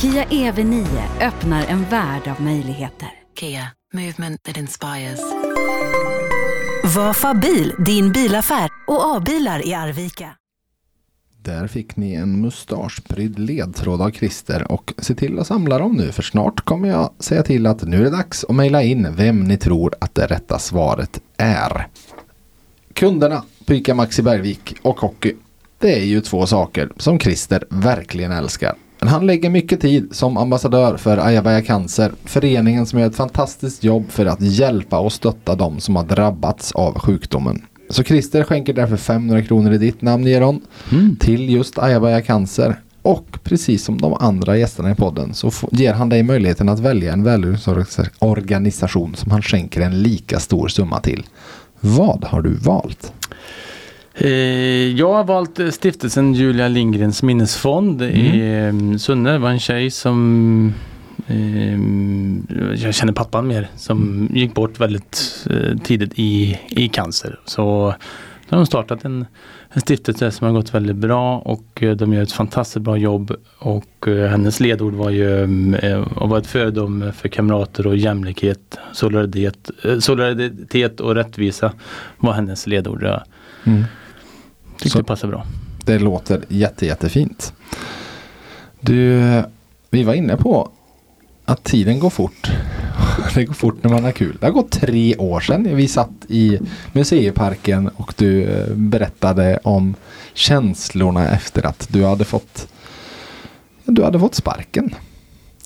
Kia 0.00 0.24
EV9 0.24 0.86
öppnar 1.20 1.64
en 1.66 1.84
värld 1.84 2.28
av 2.28 2.42
möjligheter. 2.42 3.08
Kia, 3.38 3.66
movement 3.92 4.42
that 4.42 4.56
inspires. 4.56 5.20
Vafa 6.96 7.34
bil, 7.34 7.74
din 7.86 8.12
bilaffär 8.12 8.70
och 8.86 9.16
A-bilar 9.16 9.66
i 9.66 9.74
Arvika. 9.74 10.30
Där 11.44 11.66
fick 11.66 11.96
ni 11.96 12.14
en 12.14 12.40
mustaschprydd 12.40 13.38
ledtråd 13.38 14.02
av 14.02 14.10
Christer 14.10 14.72
och 14.72 14.94
se 14.98 15.14
till 15.14 15.38
att 15.38 15.46
samla 15.46 15.78
dem 15.78 15.92
nu 15.92 16.12
för 16.12 16.22
snart 16.22 16.60
kommer 16.60 16.88
jag 16.88 17.10
säga 17.18 17.42
till 17.42 17.66
att 17.66 17.82
nu 17.82 18.00
är 18.00 18.04
det 18.04 18.10
dags 18.10 18.44
att 18.44 18.54
mejla 18.54 18.82
in 18.82 19.08
vem 19.16 19.44
ni 19.44 19.56
tror 19.56 19.94
att 19.98 20.14
det 20.14 20.26
rätta 20.26 20.58
svaret 20.58 21.20
är. 21.36 21.86
Kunderna 22.92 23.42
på 23.66 23.74
ICA 23.74 23.94
Maxi 23.94 24.22
Bergvik 24.22 24.76
och 24.82 25.00
hockey. 25.00 25.34
Det 25.78 25.98
är 25.98 26.04
ju 26.04 26.20
två 26.20 26.46
saker 26.46 26.92
som 26.96 27.18
Christer 27.18 27.64
verkligen 27.70 28.32
älskar. 28.32 28.74
Men 29.00 29.08
han 29.08 29.26
lägger 29.26 29.50
mycket 29.50 29.80
tid 29.80 30.08
som 30.12 30.36
ambassadör 30.36 30.96
för 30.96 31.18
Ayabaya 31.18 31.62
Cancer, 31.62 32.12
föreningen 32.24 32.86
som 32.86 32.98
gör 32.98 33.06
ett 33.06 33.16
fantastiskt 33.16 33.84
jobb 33.84 34.10
för 34.10 34.26
att 34.26 34.40
hjälpa 34.40 34.98
och 34.98 35.12
stötta 35.12 35.54
de 35.54 35.80
som 35.80 35.96
har 35.96 36.04
drabbats 36.04 36.72
av 36.72 36.98
sjukdomen. 36.98 37.62
Så 37.88 38.02
Christer 38.02 38.44
skänker 38.44 38.72
därför 38.72 38.96
500 38.96 39.42
kronor 39.42 39.72
i 39.72 39.78
ditt 39.78 40.02
namn 40.02 40.26
Geron 40.26 40.60
till 41.20 41.50
just 41.50 41.78
Ayabaya 41.78 42.22
Cancer. 42.22 42.76
Och 43.02 43.38
precis 43.42 43.84
som 43.84 44.00
de 44.00 44.14
andra 44.14 44.56
gästerna 44.56 44.90
i 44.90 44.94
podden 44.94 45.34
så 45.34 45.50
ger 45.72 45.92
han 45.92 46.08
dig 46.08 46.22
möjligheten 46.22 46.68
att 46.68 46.80
välja 46.80 47.12
en 47.12 47.24
välgörenhetsorganisation 47.24 49.14
som 49.14 49.30
han 49.30 49.42
skänker 49.42 49.80
en 49.80 50.02
lika 50.02 50.40
stor 50.40 50.68
summa 50.68 51.00
till. 51.00 51.22
Vad 51.80 52.24
har 52.24 52.42
du 52.42 52.54
valt? 52.54 53.12
Eh, 54.14 54.30
jag 54.98 55.12
har 55.12 55.24
valt 55.24 55.60
eh, 55.60 55.70
stiftelsen 55.70 56.34
Julia 56.34 56.68
Lindgrens 56.68 57.22
minnesfond 57.22 58.02
i 58.02 58.40
eh, 58.40 58.72
Sunne. 58.98 59.32
Det 59.32 59.38
var 59.38 59.50
en 59.50 59.60
tjej 59.60 59.90
som 59.90 60.74
jag 62.76 62.94
känner 62.94 63.12
pappan 63.12 63.46
mer 63.46 63.68
som 63.76 64.28
gick 64.34 64.54
bort 64.54 64.80
väldigt 64.80 65.46
eh, 65.50 65.78
tidigt 65.78 66.12
i, 66.18 66.60
i 66.68 66.88
cancer. 66.88 67.40
Så 67.44 67.94
de 68.48 68.56
har 68.56 68.64
startat 68.64 69.04
en, 69.04 69.26
en 69.70 69.80
stiftelse 69.80 70.30
som 70.30 70.46
har 70.46 70.54
gått 70.54 70.74
väldigt 70.74 70.96
bra 70.96 71.38
och 71.38 71.82
eh, 71.82 71.96
de 71.96 72.12
gör 72.12 72.22
ett 72.22 72.32
fantastiskt 72.32 72.82
bra 72.82 72.96
jobb. 72.96 73.32
Och 73.58 74.08
eh, 74.08 74.28
hennes 74.30 74.60
ledord 74.60 74.94
var 74.94 75.10
ju 75.10 75.42
att 76.16 76.28
vara 76.28 76.38
ett 76.40 76.46
föredöme 76.46 77.12
för 77.12 77.28
kamrater 77.28 77.86
och 77.86 77.96
jämlikhet, 77.96 78.78
solidaritet, 78.92 79.70
solidaritet 80.00 81.00
och 81.00 81.14
rättvisa 81.14 81.72
var 82.18 82.32
hennes 82.32 82.66
ledord. 82.66 83.02
Jag 83.02 83.22
tyckte 84.78 84.88
Så- 84.90 84.98
det 84.98 85.04
passade 85.04 85.30
bra. 85.30 85.46
Det 85.86 85.98
låter 85.98 86.40
jätte, 86.48 86.86
jättefint. 86.86 87.52
Du, 88.80 89.22
vi 89.90 90.02
var 90.02 90.14
inne 90.14 90.36
på 90.36 90.70
att 91.44 91.64
tiden 91.64 91.98
går 91.98 92.10
fort. 92.10 92.50
Det 93.34 93.44
går 93.44 93.54
fort 93.54 93.82
när 93.82 93.90
man 93.90 94.04
har 94.04 94.12
kul. 94.12 94.36
Det 94.40 94.46
har 94.46 94.52
gått 94.52 94.70
tre 94.70 95.16
år 95.16 95.40
sedan 95.40 95.76
vi 95.76 95.88
satt 95.88 96.10
i 96.28 96.58
museiparken 96.92 97.88
och 97.88 98.14
du 98.16 98.42
eh, 98.44 98.74
berättade 98.74 99.58
om 99.62 99.94
känslorna 100.34 101.28
efter 101.28 101.66
att 101.66 101.86
du 101.90 102.04
hade 102.04 102.24
fått 102.24 102.68
du 103.84 104.02
hade 104.04 104.18
fått 104.18 104.34
sparken 104.34 104.94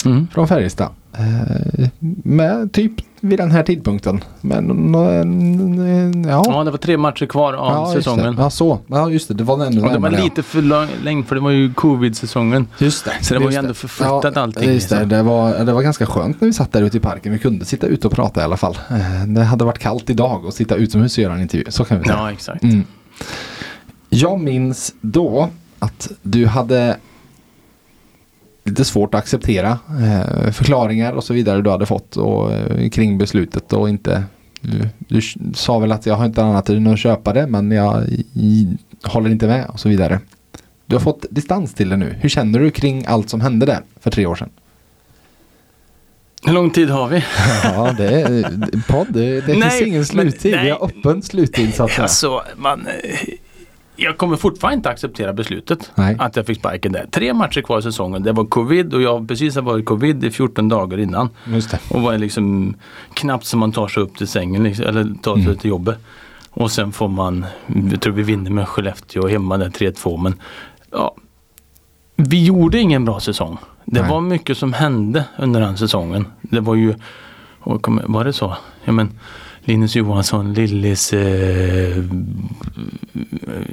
Mm. 0.04 0.28
från 0.34 0.48
Färjestad. 0.48 0.88
Eh, 1.18 1.88
med 2.22 2.72
typ 2.72 2.92
vid 3.20 3.38
den 3.38 3.50
här 3.50 3.62
tidpunkten. 3.62 4.24
Men 4.40 4.94
ja. 6.28 6.44
Ja, 6.46 6.64
det 6.64 6.70
var 6.70 6.78
tre 6.78 6.96
matcher 6.96 7.26
kvar 7.26 7.52
av 7.52 7.72
Ja, 7.72 7.92
säsongen. 7.94 8.36
Ja, 8.38 8.50
så. 8.50 8.78
Ja, 8.86 9.10
just 9.10 9.28
det. 9.28 9.34
Det 9.34 9.44
var 9.44 9.66
ännu 9.66 9.82
Och 9.82 9.92
det 9.92 9.98
var 9.98 10.10
ja. 10.10 10.24
lite 10.24 10.42
för 10.42 10.62
längd 11.04 11.26
för 11.26 11.34
det 11.34 11.40
var 11.40 11.50
ju 11.50 11.72
covid-säsongen. 11.74 12.66
Just 12.78 13.04
det. 13.04 13.12
Så 13.24 13.34
det 13.34 13.40
var 13.40 13.50
ju 13.50 13.56
ändå 13.56 13.74
förflyttat 13.74 14.36
allting, 14.36 14.72
Just 14.72 14.88
det. 14.88 14.94
liksom. 14.94 15.08
Det, 15.08 15.22
var, 15.22 15.64
det 15.64 15.72
var 15.72 15.82
ganska 15.82 16.06
skönt 16.06 16.40
när 16.40 16.46
vi 16.48 16.52
satt 16.54 16.72
där 16.72 16.82
ute 16.82 16.96
i 16.96 17.00
parken. 17.00 17.32
Vi 17.32 17.38
kunde 17.38 17.64
sitta 17.64 17.86
ute 17.86 18.06
och 18.06 18.12
prata 18.12 18.40
i 18.40 18.44
alla 18.44 18.56
fall. 18.56 18.78
Eh, 18.90 19.26
Det 19.26 19.44
hade 19.44 19.64
varit 19.64 19.78
kallt 19.78 20.10
idag 20.10 20.44
och 20.44 20.54
sitta 20.54 20.74
utomhus 20.74 21.18
och 21.18 21.22
göra 21.22 21.34
en 21.34 21.40
intervju. 21.40 21.64
Så 21.68 21.84
kan 21.84 21.98
vi 21.98 22.04
säga. 22.04 22.16
Ja, 22.18 22.32
exakt. 22.32 22.62
Mm. 22.62 22.84
Jag 24.08 24.40
minns 24.40 24.94
då 25.00 25.48
att 25.78 26.10
du 26.22 26.46
hade 26.46 26.96
lite 28.68 28.84
svårt 28.84 29.14
att 29.14 29.18
acceptera 29.18 29.78
eh, 29.88 30.50
förklaringar 30.50 31.12
och 31.12 31.24
så 31.24 31.34
vidare 31.34 31.62
du 31.62 31.70
hade 31.70 31.86
fått 31.86 32.16
och, 32.16 32.52
eh, 32.52 32.88
kring 32.90 33.18
beslutet 33.18 33.72
och 33.72 33.88
inte 33.88 34.24
du, 34.60 34.88
du 34.98 35.20
sa 35.54 35.78
väl 35.78 35.92
att 35.92 36.06
jag 36.06 36.14
har 36.14 36.26
inte 36.26 36.42
annat 36.42 36.68
än 36.68 36.86
att 36.86 36.98
köpa 36.98 37.32
det 37.32 37.46
men 37.46 37.70
jag 37.70 38.04
i, 38.34 38.76
håller 39.04 39.30
inte 39.30 39.46
med 39.46 39.66
och 39.66 39.80
så 39.80 39.88
vidare. 39.88 40.20
Du 40.86 40.96
har 40.96 41.00
fått 41.00 41.26
distans 41.30 41.74
till 41.74 41.88
det 41.88 41.96
nu. 41.96 42.14
Hur 42.20 42.28
känner 42.28 42.58
du 42.60 42.70
kring 42.70 43.04
allt 43.06 43.30
som 43.30 43.40
hände 43.40 43.66
där 43.66 43.80
för 44.00 44.10
tre 44.10 44.26
år 44.26 44.34
sedan? 44.34 44.48
Hur 46.44 46.52
lång 46.52 46.70
tid 46.70 46.90
har 46.90 47.08
vi? 47.08 47.24
Ja, 47.64 47.94
det 47.98 48.22
är 48.22 48.82
podd. 48.88 49.06
Det, 49.10 49.34
det 49.40 49.42
finns 49.42 49.58
Nej, 49.64 49.82
ingen 49.84 49.96
men- 49.98 50.04
sluttid. 50.06 50.50
Vi 50.52 50.56
nej. 50.56 50.70
har 50.70 50.84
öppen 50.84 51.22
sluttid 51.22 51.74
så 51.74 51.84
att. 51.84 51.98
Alltså, 51.98 52.42
man, 52.56 52.86
eh, 52.86 53.34
jag 54.00 54.18
kommer 54.18 54.36
fortfarande 54.36 54.76
inte 54.76 54.88
acceptera 54.88 55.32
beslutet. 55.32 55.90
Nej. 55.94 56.16
Att 56.18 56.36
jag 56.36 56.46
fick 56.46 56.58
sparken 56.58 56.92
där. 56.92 57.06
Tre 57.10 57.34
matcher 57.34 57.60
kvar 57.60 57.78
i 57.78 57.82
säsongen. 57.82 58.22
Det 58.22 58.32
var 58.32 58.44
covid 58.44 58.94
och 58.94 59.02
jag 59.02 59.28
precis 59.28 59.54
har 59.54 59.62
varit 59.62 59.84
covid 59.84 60.24
i 60.24 60.30
14 60.30 60.68
dagar 60.68 60.98
innan. 60.98 61.28
Och 61.90 62.02
var 62.02 62.18
liksom 62.18 62.74
knappt 63.14 63.46
som 63.46 63.60
man 63.60 63.72
tar 63.72 63.88
sig 63.88 64.02
upp 64.02 64.16
till 64.16 64.28
sängen 64.28 64.64
liksom, 64.64 64.86
eller 64.86 65.14
tar 65.22 65.36
sig 65.36 65.56
till 65.56 65.70
jobbet. 65.70 65.98
Och 66.50 66.70
sen 66.70 66.92
får 66.92 67.08
man, 67.08 67.46
jag 67.90 68.00
tror 68.00 68.12
vi 68.14 68.22
vinner 68.22 68.50
med 68.50 68.68
Skellefteå 68.68 69.28
hemma 69.28 69.56
där 69.56 69.68
3-2 69.68 70.22
men 70.22 70.34
ja, 70.90 71.14
vi 72.16 72.44
gjorde 72.44 72.78
ingen 72.78 73.04
bra 73.04 73.20
säsong. 73.20 73.58
Det 73.84 74.00
Nej. 74.00 74.10
var 74.10 74.20
mycket 74.20 74.58
som 74.58 74.72
hände 74.72 75.24
under 75.38 75.60
den 75.60 75.76
säsongen. 75.76 76.26
Det 76.40 76.60
var 76.60 76.74
ju, 76.74 76.94
var 78.04 78.24
det 78.24 78.32
så? 78.32 78.56
Ja 78.84 78.92
men 78.92 79.18
Linus 79.68 79.96
Johansson, 79.96 80.52
Lillis, 80.54 81.12
eh, 81.12 82.04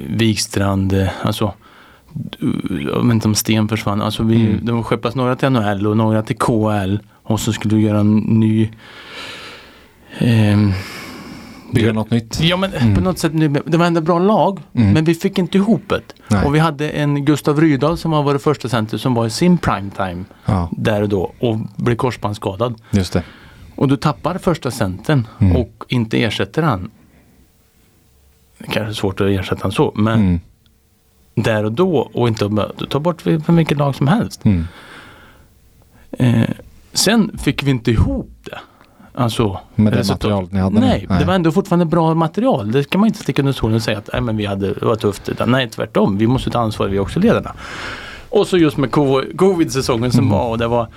Wikstrand, 0.06 0.92
eh, 0.92 1.08
alltså 1.22 1.52
jag 2.84 3.04
vet 3.04 3.12
inte 3.14 3.28
om 3.28 3.34
Sten 3.34 3.68
försvann. 3.68 4.02
Alltså 4.02 4.22
vi, 4.22 4.36
Mm. 4.46 4.58
Det 4.62 4.82
skeppas 4.82 5.14
några 5.14 5.36
till 5.36 5.50
NHL 5.50 5.86
och 5.86 5.96
några 5.96 6.22
till 6.22 6.36
KL. 6.36 6.96
Och 7.22 7.40
så 7.40 7.52
skulle 7.52 7.74
du 7.76 7.80
göra 7.82 8.00
en 8.00 8.16
ny 8.16 8.70
ehm, 10.18 10.72
Bygga 11.74 11.92
något 11.92 12.10
nytt. 12.10 12.40
Ja 12.40 12.56
men 12.56 12.94
på 12.94 13.00
något 13.00 13.18
sätt, 13.18 13.34
nu, 13.34 13.48
det 13.66 13.76
var 13.76 13.86
ändå 13.86 14.00
bra 14.00 14.18
lag 14.18 14.60
Mm. 14.74 14.92
men 14.92 15.04
vi 15.04 15.14
fick 15.14 15.38
inte 15.38 15.58
ihop 15.58 15.82
det. 16.28 16.44
Och 16.44 16.54
vi 16.54 16.58
hade 16.58 16.90
en 16.90 17.24
Gustav 17.24 17.60
Rydahl 17.60 17.98
som 17.98 18.10
var 18.10 18.22
vår 18.22 18.38
första 18.38 18.68
center 18.68 18.98
som 18.98 19.14
var 19.14 19.26
i 19.26 19.30
sin 19.30 19.58
prime 19.58 19.90
time 19.96 20.24
Ja, 20.44 20.70
där 20.76 21.02
och 21.02 21.08
då 21.08 21.32
och 21.40 21.58
blev 21.76 21.96
korsbandsskadad. 21.96 22.74
just 22.90 23.12
det. 23.12 23.22
Och 23.76 23.88
du 23.88 23.96
tappar 23.96 24.38
första 24.38 24.70
centern 24.70 25.26
Mm. 25.40 25.56
och 25.56 25.84
inte 25.88 26.22
ersätter 26.22 26.62
han. 26.62 26.90
Det 28.58 28.64
kanske 28.64 28.90
är 28.90 28.94
svårt 28.94 29.20
att 29.20 29.26
ersätta 29.30 29.62
han 29.62 29.72
så 29.72 29.92
men 29.94 30.20
Mm. 30.20 30.40
där 31.34 31.64
och 31.64 31.72
då 31.72 31.96
och 32.14 32.28
inte 32.28 32.44
tar 32.90 32.98
bort 33.00 33.22
från 33.22 33.56
vilket 33.56 33.78
lag 33.78 33.94
som 33.94 34.08
helst. 34.08 34.44
Mm. 34.44 34.64
Eh, 36.12 36.48
sen 36.92 37.38
fick 37.38 37.62
vi 37.62 37.70
inte 37.70 37.90
ihop 37.90 38.30
det. 38.42 38.58
Alltså, 39.14 39.60
Med 39.74 39.92
det 39.92 40.08
materialet 40.08 40.52
ni 40.52 40.58
hade 40.60 40.74
nu? 40.80 40.86
Nej, 40.86 41.06
det 41.08 41.24
var 41.24 41.34
ändå 41.34 41.52
fortfarande 41.52 41.84
bra 41.84 42.14
material. 42.14 42.72
Det 42.72 42.90
kan 42.90 43.00
man 43.00 43.06
inte 43.08 43.18
sticka 43.20 43.42
under 43.42 43.52
stolen 43.52 43.76
och 43.76 43.82
säga 43.82 43.98
att 43.98 44.08
nej, 44.12 44.22
men 44.22 44.36
vi 44.36 44.46
hade, 44.46 44.74
det 44.74 44.84
var 44.86 44.96
tufft. 44.96 45.30
Nej, 45.46 45.68
tvärtom. 45.70 46.18
Vi 46.18 46.26
måste 46.26 46.50
ta 46.50 46.58
ansvar, 46.58 46.88
vi 46.88 46.96
är 46.96 47.00
också 47.00 47.20
ledarna. 47.20 47.54
Och 48.28 48.46
så 48.46 48.56
just 48.58 48.76
med 48.76 48.90
co- 48.90 49.22
covid-säsongen 49.36 50.10
som 50.12 50.24
Mm. 50.24 50.38
var 50.38 50.48
och 50.50 50.58
det 50.58 50.66
var 50.66 50.88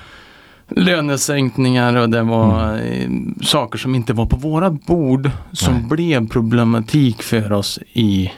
lönesänkningar 0.70 1.96
och 1.96 2.10
det 2.10 2.22
var 2.24 2.70
Mm. 2.78 3.36
saker 3.42 3.78
som 3.80 3.96
inte 3.96 4.14
var 4.14 4.26
på 4.26 4.38
våra 4.38 4.70
bord 4.72 5.32
som 5.52 5.74
Nej. 5.74 5.84
blev 5.84 6.28
problematik 6.28 7.24
för 7.24 7.52
oss 7.52 7.80
i 7.94 8.32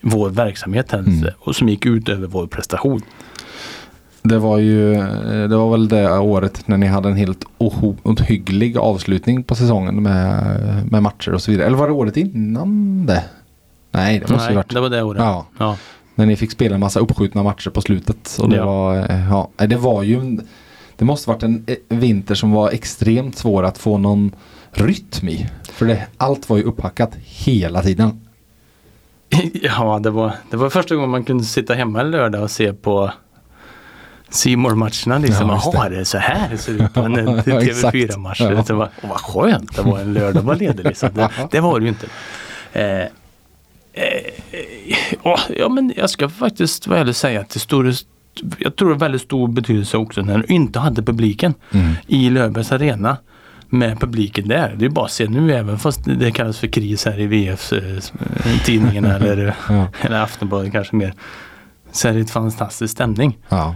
vår 0.00 0.30
verksamhet 0.30 0.92
Mm. 0.92 1.24
och 1.38 1.56
som 1.56 1.68
gick 1.68 1.86
ut 1.86 2.08
över 2.08 2.26
vår 2.26 2.46
prestation. 2.46 3.02
Det 4.22 4.38
var 4.38 4.58
ju, 4.58 4.94
eh, 4.94 5.48
det 5.48 5.56
var 5.56 5.70
väl 5.70 5.88
det 5.88 6.18
året 6.18 6.68
när 6.68 6.76
ni 6.76 6.86
hade 6.86 7.08
en 7.08 7.16
helt 7.16 7.44
ohygglig 7.58 8.76
avslutning 8.78 9.42
på 9.42 9.54
säsongen 9.54 10.02
med, 10.02 10.86
med 10.90 11.02
matcher 11.02 11.34
och 11.34 11.42
så 11.42 11.50
vidare. 11.50 11.66
Eller 11.66 11.76
var 11.76 11.86
det 11.86 11.92
året 11.92 12.16
innan 12.16 13.06
det? 13.06 13.24
Nej, 13.90 14.18
det 14.18 14.32
måste 14.32 14.44
ju 14.44 14.48
Nej, 14.48 14.56
varit. 14.56 14.74
det 14.74 14.80
var 14.80 14.90
det 14.90 15.02
året. 15.02 15.20
Ja, 15.22 15.46
Ja. 15.58 15.76
när 16.14 16.26
ni 16.26 16.36
fick 16.36 16.50
spela 16.50 16.74
en 16.74 16.80
massa 16.80 17.00
uppskjutna 17.00 17.42
matcher 17.42 17.70
på 17.70 17.80
slutet. 17.80 18.38
Och 18.40 18.48
det 18.48 18.56
Ja. 18.56 18.66
var, 18.66 18.96
eh, 19.10 19.28
ja, 19.30 19.48
det 19.66 19.76
var 19.76 20.02
ju 20.02 20.20
en, 20.20 20.46
det 20.96 21.04
måste 21.04 21.30
varit 21.30 21.42
en 21.42 21.64
eh, 21.66 21.76
vinter 21.88 22.34
som 22.34 22.52
var 22.52 22.70
extremt 22.70 23.38
svår 23.38 23.62
att 23.62 23.78
få 23.78 23.98
någon 23.98 24.34
rytm 24.72 25.28
i. 25.28 25.48
För 25.72 25.86
det, 25.86 26.06
allt 26.16 26.48
var 26.48 26.56
ju 26.56 26.62
upphackat 26.62 27.10
hela 27.22 27.82
tiden. 27.82 28.20
Ja, 29.62 29.98
det 30.02 30.10
var, 30.10 30.32
det 30.50 30.56
var 30.56 30.70
första 30.70 30.94
gången 30.94 31.10
man 31.10 31.24
kunde 31.24 31.44
sitta 31.44 31.74
hemma 31.74 32.00
en 32.00 32.10
lördag 32.10 32.42
och 32.42 32.50
se 32.50 32.72
på 32.72 33.12
simor 34.28 34.74
matcherna 34.74 35.18
liksom. 35.18 35.48
Ja, 35.48 35.54
just 35.54 35.72
det. 35.72 35.78
Jaha, 35.78 35.88
är 36.00 36.04
så 36.04 36.18
här 36.18 36.48
det 36.50 36.58
ser 36.58 36.72
ut 36.72 36.94
på 36.94 37.00
en 37.00 37.14
Ja, 37.46 37.62
exakt. 37.62 37.96
TV4-match. 37.96 38.40
Ja. 38.40 38.64
Det 38.66 38.72
var, 38.72 38.90
och 39.02 39.08
vad 39.08 39.20
skönt 39.20 39.76
det 39.76 39.82
var 39.82 39.98
en 39.98 40.12
lördag 40.12 40.42
vara 40.42 40.56
ledig. 40.56 40.84
Liksom. 40.84 41.10
Det, 41.14 41.30
det 41.50 41.60
var 41.60 41.80
det 41.80 41.84
ju 41.84 41.88
inte. 41.88 42.06
Eh, 42.72 43.00
eh, 43.92 44.32
åh, 45.22 45.40
ja, 45.56 45.68
men 45.68 45.92
jag 45.96 46.10
ska 46.10 46.28
faktiskt 46.28 46.86
och 46.86 47.16
säga 47.16 47.40
att 47.40 47.50
det 47.50 47.60
stor, 47.60 47.94
jag 48.58 48.76
tror 48.76 48.90
det 48.90 48.96
väldigt 48.96 49.22
stor 49.22 49.48
betydelse 49.48 49.96
också 49.96 50.22
när 50.22 50.38
du 50.38 50.54
inte 50.54 50.78
hade 50.78 51.02
publiken 51.02 51.54
Mm. 51.72 51.92
i 52.06 52.30
Löfbergs 52.30 52.72
arena 52.72 53.16
med 53.68 54.00
publiken 54.00 54.48
där. 54.48 54.74
Det 54.78 54.84
är 54.84 54.88
bara 54.88 55.04
att 55.04 55.10
se 55.10 55.28
nu 55.28 55.52
även 55.52 55.78
fast 55.78 56.00
det 56.04 56.30
kallas 56.30 56.58
för 56.58 56.66
kris 56.66 57.04
här 57.06 57.20
i 57.20 57.26
VF 57.26 57.72
eh, 57.72 57.80
tidningen 58.64 59.04
eller, 59.04 59.54
Ja. 59.68 59.86
eller 60.00 60.20
Aftonbladet 60.20 60.72
kanske 60.72 60.96
mer. 60.96 61.14
Så 61.92 62.08
är 62.08 62.12
det 62.12 62.20
ett 62.20 62.30
fantastisk 62.30 62.92
stämning. 62.92 63.38
Ja. 63.48 63.74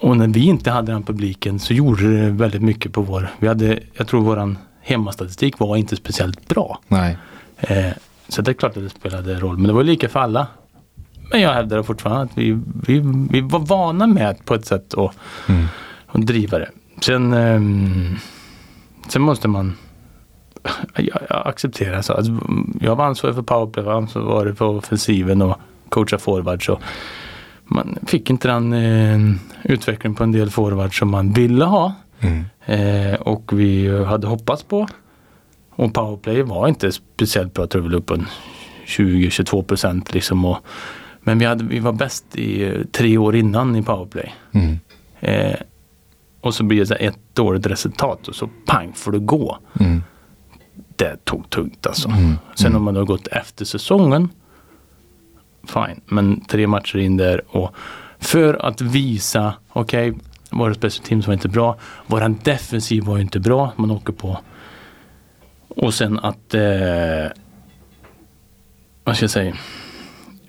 Och 0.00 0.16
när 0.16 0.28
vi 0.28 0.44
inte 0.44 0.70
hade 0.70 0.92
den 0.92 1.02
publiken 1.02 1.58
så 1.58 1.74
gjorde 1.74 2.20
det 2.24 2.30
väldigt 2.30 2.62
mycket 2.62 2.92
på 2.92 3.02
vår, 3.02 3.28
vi 3.38 3.48
hade, 3.48 3.78
jag 3.94 4.06
tror 4.08 4.20
våran 4.22 4.58
hemmastatistik 4.80 5.58
var 5.58 5.76
inte 5.76 5.96
speciellt 5.96 6.48
bra. 6.48 6.80
Nej. 6.88 7.16
Eh, 7.58 7.86
så 8.28 8.42
det 8.42 8.50
är 8.50 8.54
klart 8.54 8.76
att 8.76 8.82
det 8.82 8.88
spelade 8.90 9.34
roll. 9.34 9.56
Men 9.58 9.66
det 9.66 9.72
var 9.72 9.82
lika 9.84 10.08
för 10.08 10.20
alla. 10.20 10.46
Men 11.32 11.40
jag 11.40 11.52
hävdar 11.52 11.82
fortfarande 11.82 12.22
att 12.22 12.38
vi, 12.38 12.58
vi, 12.86 13.02
vi 13.30 13.40
var 13.40 13.58
vana 13.58 14.06
med 14.06 14.44
på 14.44 14.54
ett 14.54 14.66
sätt 14.66 14.94
att, 14.94 15.16
Mm. 15.48 15.64
att 16.06 16.26
driva 16.26 16.58
det. 16.58 16.70
Sen, 17.00 17.32
ehm, 17.32 18.16
sen 19.08 19.22
måste 19.22 19.48
man 19.48 19.76
jag, 20.94 21.22
jag 21.28 21.46
accepterar 21.46 22.02
så. 22.02 22.12
Alltså, 22.12 22.32
jag 22.80 22.96
var 22.96 23.04
ansvarig 23.04 23.34
för 23.36 23.42
powerplay, 23.42 23.84
jag 23.84 23.92
var 23.92 23.98
ansvarig 23.98 24.58
för 24.58 24.64
offensiven 24.64 25.42
och 25.42 25.56
coacha 25.88 26.18
forwards. 26.18 26.68
Och 26.68 26.80
man 27.64 27.98
fick 28.06 28.30
inte 28.30 28.48
den 28.48 28.72
eh, 28.72 29.36
utveckling 29.64 30.14
på 30.14 30.24
en 30.24 30.32
del 30.32 30.50
forwards 30.50 30.98
som 30.98 31.10
man 31.10 31.32
ville 31.32 31.64
ha. 31.64 31.94
Mm. 32.20 32.44
Eh, 32.66 33.14
och 33.20 33.50
vi 33.52 34.04
hade 34.04 34.26
hoppats 34.26 34.62
på. 34.62 34.86
Och 35.70 35.94
powerplay 35.94 36.42
var 36.42 36.68
inte 36.68 36.92
speciellt 36.92 37.54
bra, 37.54 37.62
jag 37.62 37.70
tror 37.70 37.82
vi 37.82 37.88
låg 37.88 38.00
upp 38.00 38.10
en 38.10 38.26
20-22 38.86 39.62
procent 39.62 40.14
liksom. 40.14 40.44
Och, 40.44 40.58
men 41.22 41.38
vi, 41.38 41.44
hade, 41.44 41.64
vi 41.64 41.78
var 41.78 41.92
bäst 41.92 42.36
i 42.36 42.62
eh, 42.64 42.80
tre 42.92 43.18
år 43.18 43.36
innan 43.36 43.76
i 43.76 43.82
powerplay. 43.82 44.34
Mm. 44.52 44.78
Eh, 45.20 45.56
och 46.40 46.54
så 46.54 46.64
blir 46.64 46.78
det 46.80 46.86
så 46.86 46.94
ett 46.94 47.18
dåligt 47.34 47.66
resultat 47.66 48.28
och 48.28 48.34
så 48.34 48.48
pang 48.66 48.92
får 48.92 49.12
det 49.12 49.18
gå. 49.18 49.58
Mm. 49.80 50.02
Det 50.96 51.24
tog 51.24 51.50
tungt 51.50 51.86
alltså. 51.86 52.08
Mm. 52.08 52.34
Sen 52.54 52.66
Mm. 52.66 52.76
om 52.76 52.84
man 52.84 52.96
har 52.96 53.04
gått 53.04 53.26
efter 53.26 53.64
säsongen. 53.64 54.28
Fine, 55.66 56.00
men 56.06 56.40
tre 56.40 56.66
matcher 56.66 56.98
in 56.98 57.16
där 57.16 57.56
och 57.56 57.74
för 58.18 58.66
att 58.66 58.80
visa, 58.80 59.54
okej, 59.68 60.14
våra 60.50 60.74
special 60.74 61.06
teams 61.06 61.26
var 61.26 61.34
inte 61.34 61.48
bra. 61.48 61.76
Våran 62.06 62.38
defensiv 62.42 63.04
var 63.04 63.16
ju 63.16 63.22
inte 63.22 63.40
bra. 63.40 63.72
Man 63.76 63.90
åker 63.90 64.12
på. 64.12 64.38
Och 65.68 65.94
sen 65.94 66.18
att, 66.18 66.54
eh, 66.54 66.62
vad 69.04 69.16
ska 69.16 69.24
jag 69.24 69.30
säga? 69.30 69.54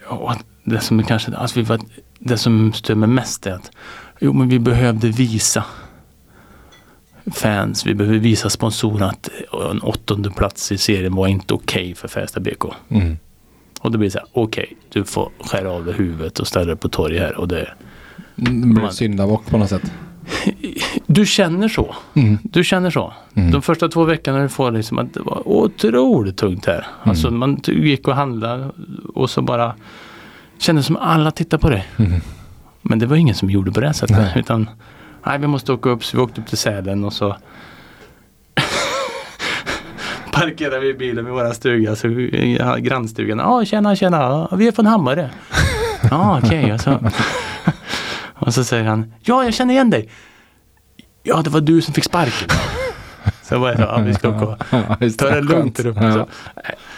Ja, 0.10 0.32
att 0.32 0.46
det 0.64 0.80
som 0.80 1.04
kanske, 1.04 1.36
alltså 1.36 1.60
vi 1.60 1.66
var, 1.66 1.80
det 2.20 2.38
som 2.38 2.74
stör 2.74 2.96
mig 2.96 3.10
mest 3.10 3.48
är 3.48 3.52
att, 3.54 3.72
jo 4.20 4.34
men 4.34 4.50
vi 4.50 4.60
behövde 4.60 5.08
visa 5.08 5.66
fans, 7.36 7.86
vi 7.86 7.94
behöver 7.96 8.18
visa 8.20 8.50
sponsorerna 8.50 9.10
att 9.10 9.30
en 9.72 9.80
åttonde 9.80 10.30
plats 10.32 10.72
i 10.72 10.78
serien 10.78 11.16
var 11.16 11.28
inte 11.28 11.54
okej 11.54 11.96
för 11.96 12.08
Färjestad 12.08 12.44
BK. 12.44 12.64
Mm. 12.90 13.18
Och 13.82 13.92
då 13.92 13.98
blir 13.98 14.08
det 14.08 14.12
så 14.12 14.20
här, 14.20 14.28
okej, 14.34 14.78
du 14.90 15.04
får 15.04 15.32
skära 15.40 15.72
av 15.72 15.86
dig 15.86 15.94
huvudet 15.94 16.40
och 16.40 16.48
ställa 16.48 16.66
dig 16.66 16.76
på 16.76 16.90
torg 16.90 17.18
här. 17.18 17.36
Och 17.38 17.48
det, 17.48 17.70
Mm, 18.38 18.62
Det 18.74 18.80
blir 18.82 18.90
syndabock 18.90 19.46
på 19.46 19.58
något 19.58 19.70
sätt. 19.70 19.92
du 21.08 21.26
känner 21.26 21.68
så. 21.68 21.96
Mm. 22.14 22.38
Du 22.44 22.64
känner 22.64 22.90
så. 22.90 23.14
Mm. 23.36 23.52
De 23.52 23.62
första 23.62 23.90
två 23.90 24.04
veckorna 24.04 24.42
du 24.42 24.50
får 24.50 24.72
liksom 24.72 24.98
att 24.98 25.14
det 25.14 25.20
var 25.20 25.48
otroligt 25.48 26.38
tungt 26.38 26.66
här. 26.66 26.86
Alltså 27.04 27.32
man 27.32 27.60
gick 27.68 28.08
och 28.08 28.16
handlade 28.16 28.70
och 29.14 29.30
så 29.30 29.42
bara 29.42 29.76
kände 30.58 30.84
som 30.84 30.96
alla 30.98 31.32
tittade 31.32 31.62
på 31.62 31.70
dig. 31.70 31.88
Mm. 32.00 32.22
Men 32.82 33.00
det 33.00 33.06
var 33.06 33.16
ingen 33.16 33.36
som 33.36 33.50
gjorde 33.50 33.72
på 33.72 33.82
det 33.82 33.94
sättet. 33.94 34.18
Nej. 34.18 34.34
Utan, 34.36 34.70
nej 35.26 35.40
vi 35.40 35.48
måste 35.48 35.74
åka 35.74 35.90
upp. 35.90 36.06
Så 36.06 36.18
vi 36.18 36.24
åkte 36.24 36.42
upp 36.42 36.48
till 36.48 36.58
Sälen 36.58 37.04
och 37.04 37.14
så 37.14 37.36
parkerade 40.32 40.80
vi 40.80 40.94
bilen 40.94 41.26
vid 41.26 41.34
våra 41.34 41.54
stuga. 41.54 41.96
Så 41.96 42.08
ja, 42.60 42.76
grannstugan. 42.76 43.38
Ja 43.40 43.66
tjena 43.66 43.96
tjena. 43.96 44.18
Ja, 44.18 44.56
vi 44.56 44.68
är 44.68 44.72
från 44.72 44.86
Hammarö. 44.86 45.30
Ja 46.10 46.40
okej. 46.44 46.74
Och, 46.74 46.82
så, 46.82 47.00
och 48.34 48.54
så 48.54 48.64
säger 48.64 48.84
han. 48.84 49.14
Ja 49.22 49.44
jag 49.44 49.54
känner 49.54 49.74
igen 49.74 49.90
dig. 49.90 50.10
Ja 51.24 51.42
det 51.42 51.50
var 51.50 51.62
du 51.62 51.82
som 51.82 51.94
fick 51.94 52.04
sparken. 52.04 52.50
Så 53.44 53.60
var 53.60 53.70
jag 53.70 53.78
så, 53.78 53.84
ja 53.84 53.98
vi 53.98 54.14
ska 54.14 54.30
åka 54.30 54.46
och 54.46 54.60
ta 55.18 55.30
det 55.30 55.42
lugnt 55.42 55.78
där 55.78 55.88
uppe. 55.88 56.14
Så, 56.14 56.28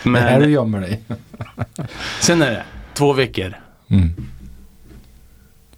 Men 0.04 0.22
här 0.24 0.36
du 0.36 0.40
men 0.42 0.52
gömmer 0.52 0.82
dig. 0.82 1.02
sen 2.20 2.42
är 2.42 2.52
det 2.52 2.64
två 2.96 3.14
veckor. 3.14 3.54
Mm. 3.88 4.10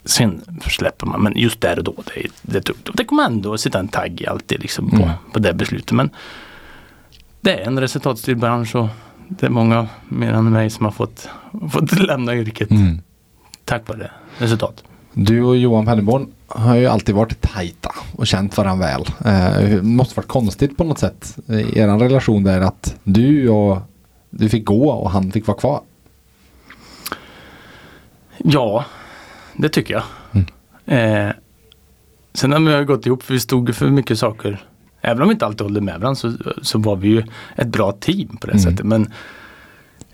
Sen 0.05 0.41
släpper 0.69 1.05
man, 1.05 1.21
men 1.23 1.33
just 1.37 1.61
där 1.61 1.77
och 1.77 1.83
då, 1.83 1.93
det 2.05 2.19
är, 2.25 2.29
det 2.41 2.57
är 2.57 2.61
tungt. 2.61 2.89
Och 2.89 2.95
det 2.95 3.05
kommer 3.05 3.23
ändå 3.23 3.57
sitta 3.57 3.79
en 3.79 3.87
tagg 3.87 4.25
alltid 4.27 4.61
liksom 4.61 4.89
på, 4.89 4.95
Mm. 4.95 5.09
på 5.33 5.39
det 5.39 5.53
beslutet. 5.53 5.91
Men 5.91 6.09
det 7.41 7.53
är 7.61 7.67
en 7.67 7.79
resultatstyrd 7.79 8.39
bransch 8.39 8.75
och 8.75 8.87
det 9.29 9.45
är 9.45 9.49
många 9.49 9.87
mer 10.09 10.31
än 10.31 10.49
mig 10.51 10.69
som 10.69 10.85
har 10.85 10.91
fått, 10.91 11.29
fått 11.71 11.99
lämna 11.99 12.35
yrket 12.35 12.71
Mm. 12.71 13.01
tack 13.65 13.87
vare 13.87 14.11
resultat. 14.37 14.83
Du 15.13 15.43
och 15.43 15.57
Johan 15.57 15.85
Penneborn 15.85 16.27
har 16.47 16.75
ju 16.75 16.85
alltid 16.87 17.15
varit 17.15 17.41
tajta 17.41 17.91
och 18.15 18.27
känt 18.27 18.57
varandra 18.57 18.87
väl. 18.87 19.01
Eh, 19.25 19.69
det 19.69 19.83
måste 19.83 20.15
varit 20.15 20.27
konstigt 20.27 20.77
på 20.77 20.83
något 20.83 20.99
sätt 20.99 21.37
i 21.47 21.79
er 21.79 21.87
relation 21.99 22.43
där 22.43 22.61
att 22.61 22.95
du 23.03 23.49
och 23.49 23.77
du 24.29 24.49
fick 24.49 24.65
gå 24.65 24.89
och 24.91 25.11
han 25.11 25.31
fick 25.31 25.47
vara 25.47 25.57
kvar. 25.57 25.81
Ja, 28.37 28.85
det 29.55 29.69
tycker 29.69 29.93
jag. 29.93 30.03
Mm. 30.31 31.27
Eh, 31.27 31.35
sen 32.33 32.51
har 32.51 32.59
vi 32.59 32.85
gått 32.85 33.05
ihop, 33.05 33.23
för 33.23 33.33
vi 33.33 33.39
stod 33.39 33.75
för 33.75 33.87
mycket 33.87 34.19
saker. 34.19 34.63
Även 35.01 35.21
om 35.21 35.27
vi 35.27 35.33
inte 35.33 35.45
alltid 35.45 35.61
håller 35.61 35.81
med 35.81 35.99
varandra 35.99 36.15
så, 36.15 36.33
så 36.61 36.79
var 36.79 36.95
vi 36.95 37.07
ju 37.07 37.23
ett 37.55 37.67
bra 37.67 37.91
team 37.91 38.37
på 38.37 38.47
det 38.47 38.53
Mm. 38.53 38.63
sättet. 38.63 38.85
Men 38.85 39.11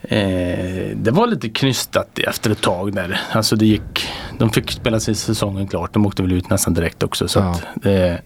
eh, 0.02 0.98
det 0.98 1.12
var 1.12 1.28
lite 1.28 1.50
knystat 1.50 2.20
efter 2.20 2.52
ett 2.52 2.62
tag 2.62 2.94
där. 2.96 3.20
Alltså 3.32 3.56
det 3.56 3.66
gick, 3.66 4.08
de 4.38 4.50
fick 4.50 4.72
spela 4.72 5.00
sig 5.00 5.16
säsongen 5.16 5.68
klart. 5.68 5.94
De 5.94 6.06
åkte 6.06 6.22
väl 6.22 6.32
ut 6.32 6.50
nästan 6.50 6.74
direkt 6.74 7.04
också. 7.04 7.28
Så 7.28 7.40
Ja. 7.40 7.52
att 7.52 7.64
det, 7.76 8.22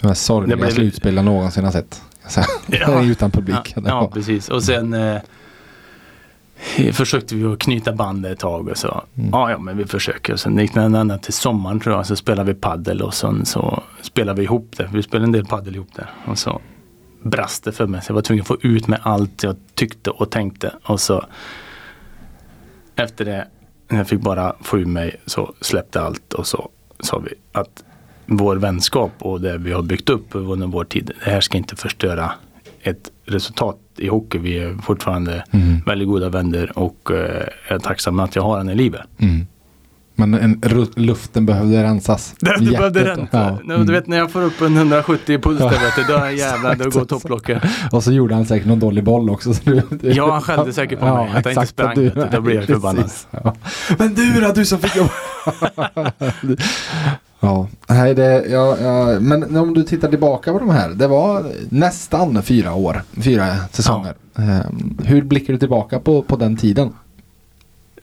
De 0.00 0.06
här 0.06 0.14
sorgliga 0.14 0.56
Det 0.56 0.70
slutspel 0.72 1.16
jag 1.16 1.24
någonsin 1.24 1.64
har 1.64 1.72
sett. 1.72 2.02
Ja. 2.66 3.02
Utan 3.04 3.30
publik. 3.30 3.72
Ja, 3.76 3.82
ja 3.86 4.10
precis. 4.14 4.48
Och 4.48 4.62
sen 4.62 4.92
eh, 4.94 5.20
försökte 6.92 7.34
vi 7.34 7.44
att 7.44 7.58
knyta 7.58 7.92
bandet 7.92 8.32
ett 8.32 8.38
tag 8.38 8.68
och 8.68 8.76
så. 8.76 9.02
Mm. 9.14 9.30
Ja, 9.32 9.50
ja 9.50 9.58
men 9.58 9.76
vi 9.76 9.84
försöker. 9.84 10.32
Och 10.32 10.40
sen 10.40 10.58
gick 10.58 10.74
det 10.74 10.80
ända 10.80 11.18
till 11.18 11.32
sommaren 11.32 11.80
tror 11.80 11.94
jag. 11.94 12.06
Så 12.06 12.16
spelade 12.16 12.52
vi 12.52 12.60
paddel 12.60 13.02
och 13.02 13.14
sen 13.14 13.46
så 13.46 13.82
spelade 14.02 14.40
vi 14.40 14.44
ihop 14.44 14.74
det. 14.76 14.90
Vi 14.92 15.02
spelade 15.02 15.24
en 15.24 15.32
del 15.32 15.46
paddel 15.46 15.74
ihop 15.74 15.94
där. 15.94 16.10
Och 16.26 16.38
så 16.38 16.60
brast 17.22 17.64
det 17.64 17.72
för 17.72 17.86
mig. 17.86 18.02
Så 18.02 18.10
jag 18.10 18.14
var 18.14 18.22
tvungen 18.22 18.42
att 18.42 18.48
få 18.48 18.56
ut 18.62 18.88
med 18.88 19.00
allt 19.02 19.42
jag 19.42 19.56
tyckte 19.74 20.10
och 20.10 20.30
tänkte. 20.30 20.72
Och 20.84 21.00
så 21.00 21.24
efter 22.96 23.24
det, 23.24 23.48
när 23.88 23.98
jag 23.98 24.08
fick 24.08 24.20
bara 24.20 24.56
få 24.60 24.78
ur 24.78 24.84
mig 24.84 25.20
så 25.26 25.54
släppte 25.60 26.00
allt 26.00 26.32
och 26.32 26.46
så 26.46 26.68
sa 27.00 27.18
vi 27.18 27.34
att 27.52 27.84
vår 28.26 28.56
vänskap 28.56 29.12
och 29.18 29.40
det 29.40 29.58
vi 29.58 29.72
har 29.72 29.82
byggt 29.82 30.10
upp 30.10 30.26
under 30.32 30.66
vår 30.66 30.84
tid, 30.84 31.12
det 31.24 31.30
här 31.30 31.40
ska 31.40 31.58
inte 31.58 31.76
förstöra 31.76 32.32
ett 32.82 33.10
resultat 33.24 33.78
i 34.00 34.08
hockey. 34.08 34.38
Vi 34.38 34.58
är 34.58 34.74
fortfarande 34.82 35.44
Mm. 35.52 35.80
väldigt 35.86 36.08
goda 36.08 36.28
vänner 36.28 36.78
och 36.78 37.10
eh, 37.10 37.74
är 37.74 37.78
tacksamma 37.78 38.24
att 38.24 38.36
jag 38.36 38.42
har 38.42 38.58
henne 38.58 38.72
i 38.72 38.74
livet. 38.74 39.00
Mm. 39.18 39.46
Men 40.14 40.34
en, 40.34 40.62
luften 40.96 41.46
behövde 41.46 41.82
rensas. 41.82 42.34
Det, 42.40 42.46
det 42.58 42.64
Hjärtat- 42.64 42.76
behövde 42.78 43.04
rensa. 43.04 43.26
Ja. 43.30 43.58
Nu, 43.64 43.74
Mm. 43.74 43.86
Du 43.86 43.92
vet 43.92 44.06
när 44.06 44.16
jag 44.16 44.30
får 44.30 44.42
upp 44.42 44.60
en 44.60 44.76
170 44.76 45.34
i 45.34 45.38
puls 45.38 45.58
där 45.58 45.68
vet 45.70 45.96
du, 45.96 46.02
då 46.14 46.30
jävlar 46.38 46.74
då 46.74 46.90
går 46.90 47.04
topplocket. 47.04 47.62
Och 47.92 48.04
så 48.04 48.12
gjorde 48.12 48.34
han 48.34 48.46
säkert 48.46 48.66
någon 48.68 48.80
dålig 48.80 49.04
boll 49.04 49.30
också. 49.30 49.54
Så 49.54 49.60
du, 49.70 49.82
Ja, 50.02 50.32
han 50.32 50.42
skällde 50.42 50.72
säkert 50.72 50.98
på 51.00 51.04
mig, 51.04 51.30
att 51.34 51.44
jag 51.44 51.52
inte 51.54 51.66
sprang, 51.66 51.94
du- 51.94 52.10
du. 52.10 52.26
Då 52.32 52.40
blir 52.40 52.54
jag 52.56 52.64
förbannad. 52.64 53.10
Ja. 53.30 53.54
Men 53.98 54.14
du 54.14 54.40
då, 54.40 54.52
du 54.52 54.64
som 54.64 54.78
fick 54.78 54.96
jobba. 54.96 55.10
Ja, 57.40 57.68
nej 57.86 58.14
det, 58.14 58.46
ja, 58.48 58.76
ja, 58.80 59.20
men 59.20 59.56
om 59.56 59.74
du 59.74 59.82
tittar 59.82 60.08
tillbaka 60.08 60.52
på 60.52 60.58
de 60.58 60.70
här. 60.70 60.88
Det 60.88 61.06
var 61.06 61.52
nästan 61.68 62.42
fyra 62.42 62.74
år, 62.74 63.02
fyra 63.22 63.56
säsonger. 63.72 64.14
Ehm, 64.36 64.98
hur 65.04 65.22
blickar 65.22 65.52
du 65.52 65.58
tillbaka 65.58 65.98
på, 65.98 66.22
på 66.22 66.36
den 66.36 66.56
tiden? 66.56 66.90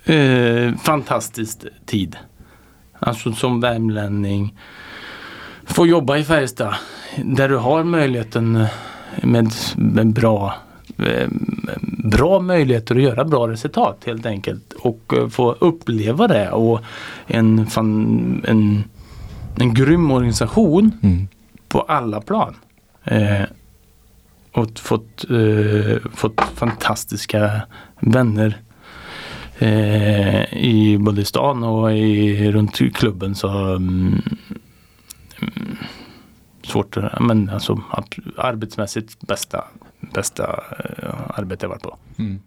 Eh, 0.05 0.75
fantastisk 0.75 1.59
tid. 1.85 2.17
Alltså 2.99 3.31
som 3.31 3.61
värmlänning. 3.61 4.55
Få 5.65 5.87
jobba 5.87 6.17
i 6.17 6.23
Färjestad. 6.23 6.75
Där 7.23 7.49
du 7.49 7.57
har 7.57 7.83
möjligheten 7.83 8.55
eh, 8.55 8.67
med, 9.23 9.51
med 9.75 10.13
bra 10.13 10.53
eh, 10.97 11.27
bra 12.03 12.39
möjligheter 12.39 12.95
att 12.95 13.01
göra 13.01 13.25
bra 13.25 13.47
resultat 13.47 14.03
helt 14.05 14.25
enkelt. 14.25 14.73
Och 14.73 15.13
eh, 15.17 15.27
få 15.27 15.51
uppleva 15.51 16.27
det 16.27 16.51
och 16.51 16.79
en, 17.27 17.67
fan, 17.67 18.41
en, 18.47 18.83
en 19.59 19.73
grym 19.73 20.11
organisation 20.11 20.91
Mm. 21.03 21.27
på 21.67 21.81
alla 21.81 22.21
plan. 22.21 22.55
Eh, 23.03 23.41
och 24.51 24.79
fått, 24.79 25.25
eh, 25.29 26.11
fått 26.13 26.41
fantastiska 26.41 27.61
vänner 27.99 28.61
eh, 29.59 30.53
i 30.53 30.97
både 30.99 31.25
stan 31.25 31.63
och 31.63 31.93
i, 31.93 32.51
runt 32.51 32.95
klubben. 32.95 33.35
Så 33.35 33.47
mm, 33.75 34.21
mm, 35.41 35.77
svårt 36.63 36.97
men 37.19 37.49
alltså 37.49 37.81
arbetsmässigt 38.37 39.19
bästa, 39.27 39.63
bästa 40.13 40.63
eh, 40.97 41.13
arbete 41.39 41.65
jag 41.65 41.69
varit 41.69 41.83
på. 41.83 41.97
Mm. 42.17 42.39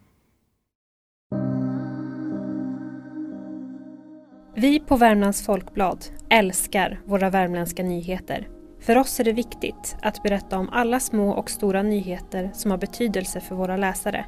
Vi 4.61 4.79
på 4.79 4.97
Värmlands 4.97 5.41
Folkblad 5.41 6.05
älskar 6.29 6.99
våra 7.05 7.29
värmländska 7.29 7.83
nyheter. 7.83 8.47
För 8.79 8.97
oss 8.97 9.19
är 9.19 9.23
det 9.23 9.33
viktigt 9.33 9.95
att 10.01 10.23
berätta 10.23 10.57
om 10.57 10.69
alla 10.69 10.99
små 10.99 11.31
och 11.31 11.49
stora 11.49 11.83
nyheter 11.83 12.51
som 12.53 12.71
har 12.71 12.77
betydelse 12.77 13.39
för 13.41 13.55
våra 13.55 13.77
läsare. 13.77 14.25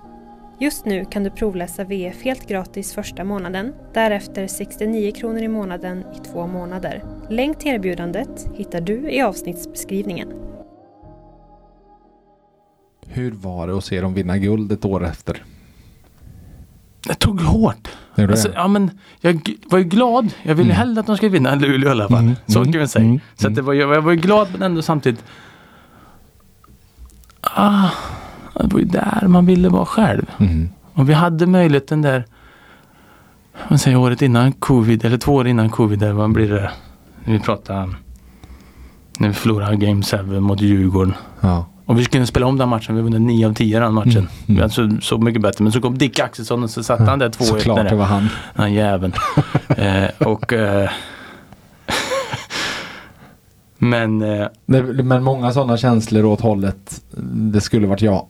Just 0.60 0.86
nu 0.86 1.06
kan 1.06 1.24
du 1.24 1.30
provläsa 1.30 1.84
VF 1.84 2.22
helt 2.24 2.48
gratis 2.48 2.94
första 2.94 3.24
månaden, 3.24 3.74
därefter 3.94 4.48
69 4.48 5.12
kronor 5.12 5.42
i 5.42 5.48
månaden 5.48 6.00
i 6.00 6.20
två 6.32 6.48
månader. 6.48 7.04
Länk 7.30 7.60
till 7.60 7.72
erbjudandet 7.72 8.50
hittar 8.56 8.82
du 8.82 9.10
i 9.10 9.22
avsnittsbeskrivningen. 9.22 10.34
Hur 13.08 13.32
var 13.32 13.68
det 13.68 13.78
att 13.78 13.86
se 13.86 14.02
dem 14.02 14.14
vinna 14.14 14.38
guld 14.38 14.72
ett 14.72 14.86
år 14.86 15.06
efter? 15.06 15.44
Det 17.08 17.14
tog 17.14 17.42
hårt. 17.42 17.88
Alltså, 18.16 18.50
ja, 18.56 18.68
men 18.68 18.92
jag 19.22 19.42
var 19.66 19.78
ju 19.80 19.84
glad. 19.84 20.34
Jag 20.44 20.56
ville 20.56 20.70
Mm. 20.74 20.78
hellre 20.78 21.00
att 21.00 21.08
de 21.08 21.18
skulle 21.18 21.32
vinna 21.32 21.50
än 21.52 21.60
Luleå 21.60 21.90
i 21.90 21.92
alla 21.92 22.08
fall. 22.10 22.20
Mm, 22.20 22.36
Så 22.48 22.64
kan 22.64 22.72
vi 22.72 22.88
säga. 22.88 23.06
mm, 23.06 23.20
Så 23.36 23.48
att 23.48 23.56
det 23.56 23.62
var, 23.62 23.74
jag, 23.74 23.96
jag 23.96 24.02
var 24.02 24.12
ju 24.12 24.18
glad 24.18 24.48
men 24.52 24.62
ändå 24.62 24.82
samtidigt. 24.82 25.24
Ah, 27.42 27.90
det 28.54 28.74
var 28.74 28.80
ju 28.80 28.86
där 28.86 29.28
man 29.28 29.46
ville 29.46 29.70
vara 29.70 29.86
själv. 29.86 30.26
Mm. 30.40 30.70
Och 30.94 31.10
vi 31.10 31.14
hade 31.14 31.46
möjligheten 31.48 32.02
där. 32.02 32.26
Man 33.70 33.80
säger 33.80 33.98
året 33.98 34.22
innan 34.22 34.52
covid 34.52 35.06
eller 35.06 35.18
två 35.18 35.34
år 35.36 35.48
innan 35.48 35.70
covid. 35.70 36.00
Där 36.00 36.12
vad 36.14 36.32
blir 36.32 36.50
det? 36.50 36.72
Vi 37.26 37.40
pratar 37.40 37.96
när 39.20 39.28
vi 39.28 39.34
förlorade 39.34 39.76
Game 39.76 40.04
7 40.04 40.40
mot 40.40 40.62
Djurgården. 40.62 41.14
Ja. 41.40 41.66
Och 41.86 42.00
vi 42.00 42.04
skulle 42.04 42.26
spela 42.26 42.46
om 42.46 42.58
den 42.58 42.70
matchen. 42.70 42.96
Vi 42.96 43.02
vunnit 43.02 43.22
9 43.22 43.48
av 43.48 43.54
10 43.54 43.80
den 43.80 43.94
matchen. 43.94 44.12
Mm, 44.12 44.28
mm. 44.48 44.64
Alltså, 44.64 44.90
så 45.02 45.18
mycket 45.18 45.42
bättre. 45.42 45.64
Men 45.64 45.72
så 45.74 45.82
kom 45.82 45.98
Dick 45.98 46.20
Axelsson 46.20 46.64
och 46.64 46.70
så 46.70 46.84
satte 46.84 47.04
han 47.04 47.20
där 47.20 47.30
2-1. 47.30 47.44
Såklart 47.44 47.90
det 47.90 47.96
var 47.96 48.06
han. 48.06 48.30
den 48.56 48.74
jäveln. 48.74 49.14
eh, 49.78 50.28
och 50.28 50.54
eh, 50.54 50.90
Men 53.78 54.22
eh, 54.22 54.48
men 55.04 55.24
många 55.24 55.54
sådana 55.54 55.78
känslor 55.78 56.26
åt 56.26 56.42
hållet. 56.42 57.02
Det 57.34 57.62
skulle 57.62 57.88
varit 57.88 58.02
jag. 58.02 58.26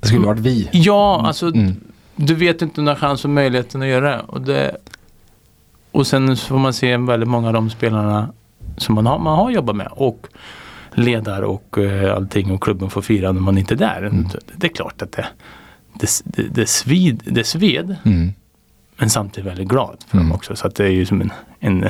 Det 0.00 0.08
skulle 0.08 0.26
varit 0.26 0.40
vi. 0.40 0.68
ja, 0.72 1.22
alltså 1.26 1.46
Mm. 1.46 1.76
du 2.16 2.34
vet 2.34 2.62
inte 2.62 2.80
om 2.80 2.84
du 2.84 2.90
har 2.90 2.96
chans 2.96 3.24
och 3.24 3.30
möjligheten 3.30 3.82
att 3.82 3.88
göra 3.88 4.10
det. 4.10 4.20
Och, 4.26 4.40
det. 4.40 4.76
och 5.90 6.06
sen 6.06 6.36
så 6.36 6.46
får 6.46 6.58
man 6.58 6.72
se 6.72 6.96
väldigt 6.96 7.28
många 7.28 7.46
av 7.46 7.52
de 7.54 7.70
spelarna 7.70 8.28
som 8.76 8.94
man 8.94 9.06
har, 9.06 9.18
man 9.18 9.36
har 9.38 9.50
jobbat 9.50 9.76
med. 9.76 9.88
Och 9.90 10.26
ledare 10.94 11.46
och 11.46 11.78
eh, 11.78 12.14
allting 12.16 12.50
och 12.50 12.62
klubben 12.62 12.90
får 12.90 13.02
fira 13.02 13.32
när 13.32 13.40
man 13.40 13.58
inte 13.58 13.74
är 13.74 13.78
där. 13.78 13.98
Mm. 14.02 14.26
Det, 14.56 14.66
är 14.66 14.72
klart 14.74 15.02
att 15.02 15.12
det, 15.12 15.26
det, 16.00 16.08
det, 16.24 16.42
det, 16.42 16.66
svid, 16.68 17.22
det 17.24 17.44
sved. 17.44 17.96
Mm. 18.04 18.32
Men 18.96 19.10
samtidigt 19.10 19.50
väldigt 19.50 19.68
glad 19.68 19.96
för 20.08 20.16
Mm. 20.16 20.28
dem 20.28 20.36
också. 20.36 20.56
Så 20.56 20.66
att 20.66 20.74
det 20.74 20.84
är 20.84 20.90
ju 20.90 21.06
som 21.06 21.20
en, 21.20 21.32
en 21.60 21.88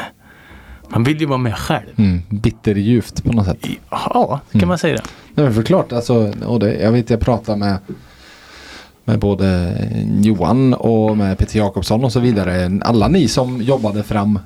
man 0.88 1.04
vill 1.04 1.20
ju 1.20 1.26
vara 1.26 1.38
med 1.38 1.56
själv. 1.56 1.86
Mm. 1.96 2.22
Bitterljuvt 2.28 3.24
på 3.24 3.32
något 3.32 3.46
sätt. 3.46 3.66
Ja, 3.90 4.40
kan 4.50 4.58
Mm. 4.60 4.68
man 4.68 4.78
säga 4.78 4.96
det. 4.96 5.02
Nej 5.34 5.44
men 5.46 5.54
för 5.54 5.62
klart, 5.62 5.92
alltså, 5.92 6.32
och 6.46 6.60
det, 6.60 6.74
jag 6.74 6.92
vet 6.92 7.10
jag 7.10 7.20
pratade 7.20 7.58
med 7.58 7.78
med 9.04 9.18
både 9.18 9.74
Johan 10.22 10.74
och 10.74 11.16
med 11.16 11.38
Peter 11.38 11.58
Jakobsson 11.58 12.04
och 12.04 12.12
så 12.12 12.20
vidare. 12.20 12.80
Alla 12.82 13.08
ni 13.08 13.28
som 13.28 13.62
jobbade 13.62 14.02
fram 14.02 14.38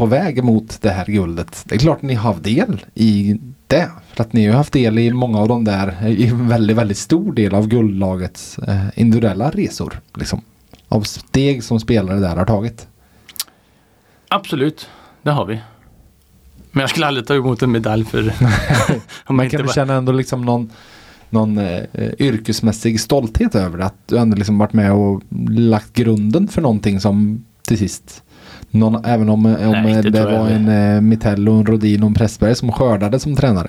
på 0.00 0.06
väg 0.06 0.44
mot 0.44 0.82
det 0.82 0.90
här 0.90 1.06
guldet. 1.06 1.62
Det 1.64 1.74
är 1.74 1.78
klart 1.78 2.02
ni 2.02 2.14
har 2.14 2.34
del 2.34 2.84
i 2.94 3.40
det. 3.66 3.90
För 4.12 4.22
att 4.22 4.32
ni 4.32 4.46
har 4.46 4.56
haft 4.56 4.72
del 4.72 4.98
i 4.98 5.12
många 5.12 5.38
av 5.38 5.48
de 5.48 5.64
där, 5.64 6.06
i 6.06 6.26
en 6.26 6.48
väldigt, 6.48 6.76
väldigt 6.76 6.98
stor 6.98 7.32
del 7.32 7.54
av 7.54 7.68
guldlagets 7.68 8.58
eh, 8.58 8.86
individuella 8.94 9.50
resor. 9.50 10.00
Liksom. 10.14 10.40
Av 10.88 11.02
steg 11.02 11.64
som 11.64 11.80
spelare 11.80 12.18
där 12.18 12.36
har 12.36 12.44
tagit. 12.44 12.88
Absolut, 14.28 14.88
det 15.22 15.30
har 15.30 15.44
vi. 15.44 15.60
Men 16.72 16.80
jag 16.80 16.90
skulle 16.90 17.06
aldrig 17.06 17.26
ta 17.26 17.34
emot 17.34 17.62
en 17.62 17.72
medalj 17.72 18.04
för 18.04 18.20
om 19.24 19.40
inte 19.40 19.56
kan 19.56 19.66
du 19.66 19.72
känna 19.72 19.94
ändå 19.94 20.12
liksom 20.12 20.44
någon, 20.44 20.70
någon 21.30 21.58
eh, 21.58 21.84
yrkesmässig 22.18 23.00
stolthet 23.00 23.54
över 23.54 23.78
det? 23.78 23.84
Att 23.84 24.08
du 24.08 24.18
ändå 24.18 24.36
liksom 24.36 24.58
varit 24.58 24.72
med 24.72 24.92
och 24.92 25.22
lagt 25.48 25.92
grunden 25.92 26.48
för 26.48 26.62
någonting 26.62 27.00
som 27.00 27.44
till 27.62 27.78
sist 27.78 28.22
någon, 28.70 29.04
även 29.04 29.28
om, 29.28 29.46
om 29.46 29.52
Nej, 29.52 29.92
eh, 29.92 30.02
det 30.02 30.10
det, 30.10 30.24
var 30.24 30.48
en 30.48 30.68
eh, 30.68 31.00
Mitell 31.00 31.48
och 31.48 31.54
en 31.54 31.66
Rodin 31.66 32.02
och 32.02 32.06
en 32.08 32.14
Pressberg 32.14 32.54
som 32.54 32.72
skördade 32.72 33.20
som 33.20 33.36
tränare. 33.36 33.68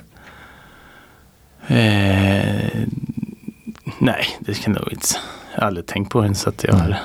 Eh, 1.66 2.80
nej, 3.98 4.24
det 4.40 4.54
kan 4.62 4.74
jag 4.74 4.92
inte. 4.92 5.06
Jag 5.54 5.60
har 5.60 5.66
aldrig 5.66 5.86
tänkt 5.86 6.10
på 6.10 6.22
ens 6.24 6.46
att 6.46 6.64
jag 6.64 6.74
har... 6.74 6.96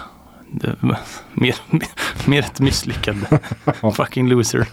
Det 0.51 0.75
mer, 0.81 0.97
mer, 1.33 1.87
mer 2.27 2.39
ett 2.39 2.59
misslyckande. 2.59 3.25
Fucking 3.93 4.29
loser. 4.29 4.67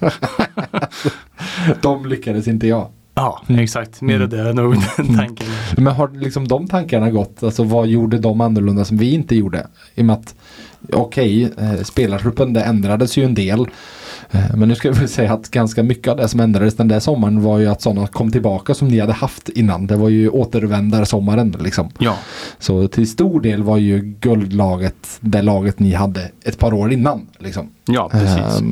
De 1.83 2.07
lyckades 2.07 2.49
inte 2.49 2.66
jag. 2.66 2.89
Ja, 3.14 3.43
Mm. 3.49 3.61
exakt. 3.61 4.01
Mer 4.01 4.20
av 4.20 4.29
det 4.29 4.41
är 4.41 4.53
nog 4.53 4.77
den 4.97 5.16
tanken. 5.16 5.47
Men 5.77 5.87
har 5.95 6.09
liksom 6.09 6.49
de 6.49 6.68
tankarna 6.68 7.11
gått? 7.11 7.43
Alltså 7.43 7.64
vad 7.64 7.87
gjorde 7.87 8.18
de 8.18 8.41
annorlunda 8.41 8.85
som 8.85 8.97
vi 8.97 9.14
inte 9.14 9.37
gjorde? 9.37 9.66
I 9.95 10.01
och 10.03 10.05
med 10.05 10.16
att 10.16 10.35
okej, 10.93 11.53
eh, 11.59 11.82
spelartruppen 11.82 12.53
det 12.53 12.61
ändrades 12.62 13.16
ju 13.18 13.24
en 13.24 13.35
del. 13.35 13.61
Eh, 14.30 14.57
Men 14.57 14.68
nu 14.68 14.74
ska 14.74 14.89
jag 14.89 14.95
väl 14.95 15.09
säga 15.09 15.32
att 15.32 15.51
ganska 15.51 15.82
mycket 15.82 16.09
av 16.09 16.16
det 16.16 16.28
som 16.28 16.41
ändrades 16.41 16.74
den 16.76 16.89
där 16.89 17.01
sommaren 17.01 17.43
var 17.43 17.59
ju 17.59 17.66
att 17.66 17.82
sådana 17.82 18.07
kom 18.07 18.30
tillbaka 18.32 18.74
som 18.74 18.89
ni 18.89 18.99
hade 19.01 19.12
haft 19.12 19.49
innan. 19.49 19.87
Det 19.87 19.97
var 19.97 20.09
ju 20.09 20.28
återvändarsommaren 20.28 21.55
liksom. 21.61 21.89
Ja, 21.99 22.16
Så 22.59 22.89
till 22.89 23.11
stor 23.11 23.41
del 23.41 23.62
var 23.62 23.76
ju 23.76 24.01
guldlaget 24.20 25.18
det 25.20 25.43
laget 25.43 25.78
ni 25.78 25.93
hade 25.93 26.30
ett 26.45 26.59
par 26.59 26.72
år 26.74 26.93
innan. 26.93 27.26
Liksom. 27.39 27.68
ja 27.87 28.09
precis. 28.12 28.62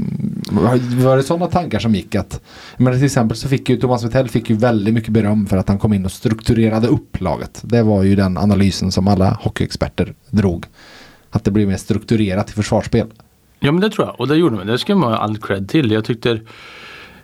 Var- 0.50 1.02
var 1.04 1.16
det 1.16 1.22
sådana 1.22 1.46
tankar 1.46 1.78
som 1.78 1.94
gick 1.94 2.14
att 2.14 2.40
men 2.76 2.92
till 2.94 3.04
exempel 3.04 3.36
så 3.36 3.48
fick 3.48 3.68
ju 3.68 3.76
Thomas 3.76 4.04
Wittell 4.04 4.28
fick 4.28 4.50
ju 4.50 4.56
väldigt 4.56 4.94
mycket 4.94 5.10
beröm 5.10 5.46
för 5.46 5.56
att 5.56 5.68
han 5.68 5.78
kom 5.78 5.92
in 5.92 6.04
och 6.04 6.12
strukturerade 6.12 6.86
upp 6.88 7.20
laget. 7.20 7.60
Det 7.62 7.82
var 7.82 8.02
ju 8.02 8.16
den 8.16 8.38
analysen 8.38 8.92
som 8.92 9.08
alla 9.08 9.38
hockeyexperter 9.42 10.14
drog. 10.30 10.64
Att 11.34 11.44
det 11.44 11.50
blir 11.50 11.66
mer 11.66 11.76
strukturerat 11.76 12.50
i 12.50 12.52
försvarsspel. 12.52 13.06
Ja 13.60 13.72
men 13.72 13.80
det 13.80 13.90
tror 13.90 14.06
jag 14.06 14.20
och 14.20 14.28
det 14.28 14.36
gjorde 14.36 14.56
man. 14.56 14.66
Det 14.66 14.78
ska 14.78 14.96
man 14.96 15.12
ha 15.12 15.18
all 15.18 15.38
cred 15.38 15.68
till. 15.68 15.90
Jag 15.90 16.04
tyckte 16.04 16.40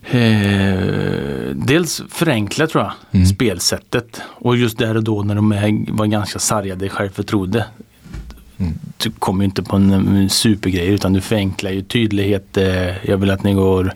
eh, 0.03 1.55
dels 1.55 2.03
förenkla 2.09 2.67
tror 2.67 2.85
jag 2.85 2.93
Mm. 3.11 3.27
spelsättet 3.27 4.21
och 4.27 4.57
just 4.57 4.79
där 4.79 4.97
och 4.97 5.05
då 5.05 5.23
när 5.23 5.35
de 5.35 5.53
är, 5.53 5.93
var 5.93 6.07
ganska 6.07 6.39
sargade 6.39 6.87
i 6.87 6.89
självförtroende. 6.89 7.65
Mm. 8.57 8.73
Du 8.97 9.11
kommer 9.11 9.41
ju 9.41 9.45
inte 9.45 9.63
på 9.63 9.77
en, 9.77 10.29
supergrej 10.31 10.89
utan 10.89 11.13
du 11.13 11.21
förenklar 11.21 11.71
ju 11.71 11.83
tydlighet. 11.83 12.57
Eh, 12.57 13.07
jag 13.09 13.17
vill 13.19 13.31
att 13.31 13.43
ni 13.43 13.55
går, 13.55 13.93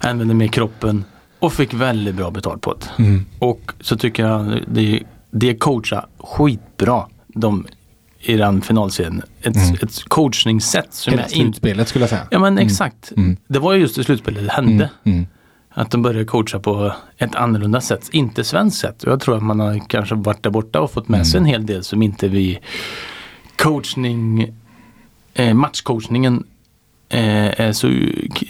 använder 0.00 0.34
mer 0.34 0.48
kroppen 0.48 1.04
och 1.38 1.52
fick 1.52 1.74
väldigt 1.74 2.14
bra 2.14 2.30
betalt 2.30 2.60
på 2.62 2.74
det. 2.74 3.20
Och 3.38 3.72
så 3.80 3.96
tycker 3.96 4.26
jag 4.26 4.62
det, 4.68 5.02
det 5.30 5.54
coachar 5.54 6.06
skitbra 6.18 7.06
de 7.26 7.66
i 8.26 8.36
den 8.36 8.62
finalserien. 8.62 9.22
Ett, 9.40 9.56
Mm. 9.56 9.74
ett 9.82 10.04
coachningssätt 10.08 10.94
som 10.94 11.10
Hela 11.10 11.22
jag 11.22 11.32
inte 11.32 11.44
slutspelet 11.44 11.88
skulle 11.88 12.02
jag 12.02 12.10
säga. 12.10 12.26
Ja 12.30 12.38
men 12.38 12.58
exakt. 12.58 13.12
Mm. 13.16 13.36
Det 13.48 13.58
var 13.58 13.72
ju 13.72 13.80
just 13.80 13.98
i 13.98 14.04
slutspelet 14.04 14.44
det 14.46 14.52
hände. 14.52 14.90
Mm. 15.04 15.26
Att 15.70 15.90
de 15.90 16.02
började 16.02 16.24
coacha 16.24 16.58
på 16.58 16.92
ett 17.18 17.34
annorlunda 17.34 17.80
sätt. 17.80 18.08
Inte 18.12 18.44
svenskt 18.44 18.78
sätt. 18.80 19.02
Och 19.04 19.12
jag 19.12 19.20
tror 19.20 19.36
att 19.36 19.42
man 19.42 19.60
har 19.60 19.88
kanske 19.88 20.14
varit 20.14 20.42
där 20.42 20.50
borta 20.50 20.80
och 20.80 20.90
fått 20.90 21.08
med 21.08 21.26
sig 21.26 21.38
Mm. 21.38 21.46
en 21.46 21.50
hel 21.52 21.66
del 21.66 21.84
som 21.84 22.02
inte 22.02 22.28
vi 22.28 22.58
coachning, 23.56 24.54
eh, 25.34 25.54
matchcoachningen 25.54 26.44
eh, 27.08 27.60
är 27.60 27.72
så 27.72 27.86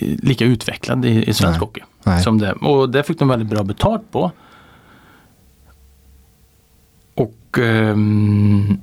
lika 0.01 0.45
utvecklad 0.45 1.05
i, 1.05 1.25
i 1.31 1.35
svensk 1.35 1.61
hockey. 1.61 1.81
Som 2.25 2.39
det. 2.39 2.53
Och 2.53 2.91
det 2.91 3.03
fick 3.03 3.19
de 3.19 3.29
väldigt 3.29 3.49
bra 3.49 3.63
betalt 3.63 4.13
på. 4.13 4.33
Och 7.15 7.59
ehm, 7.59 8.81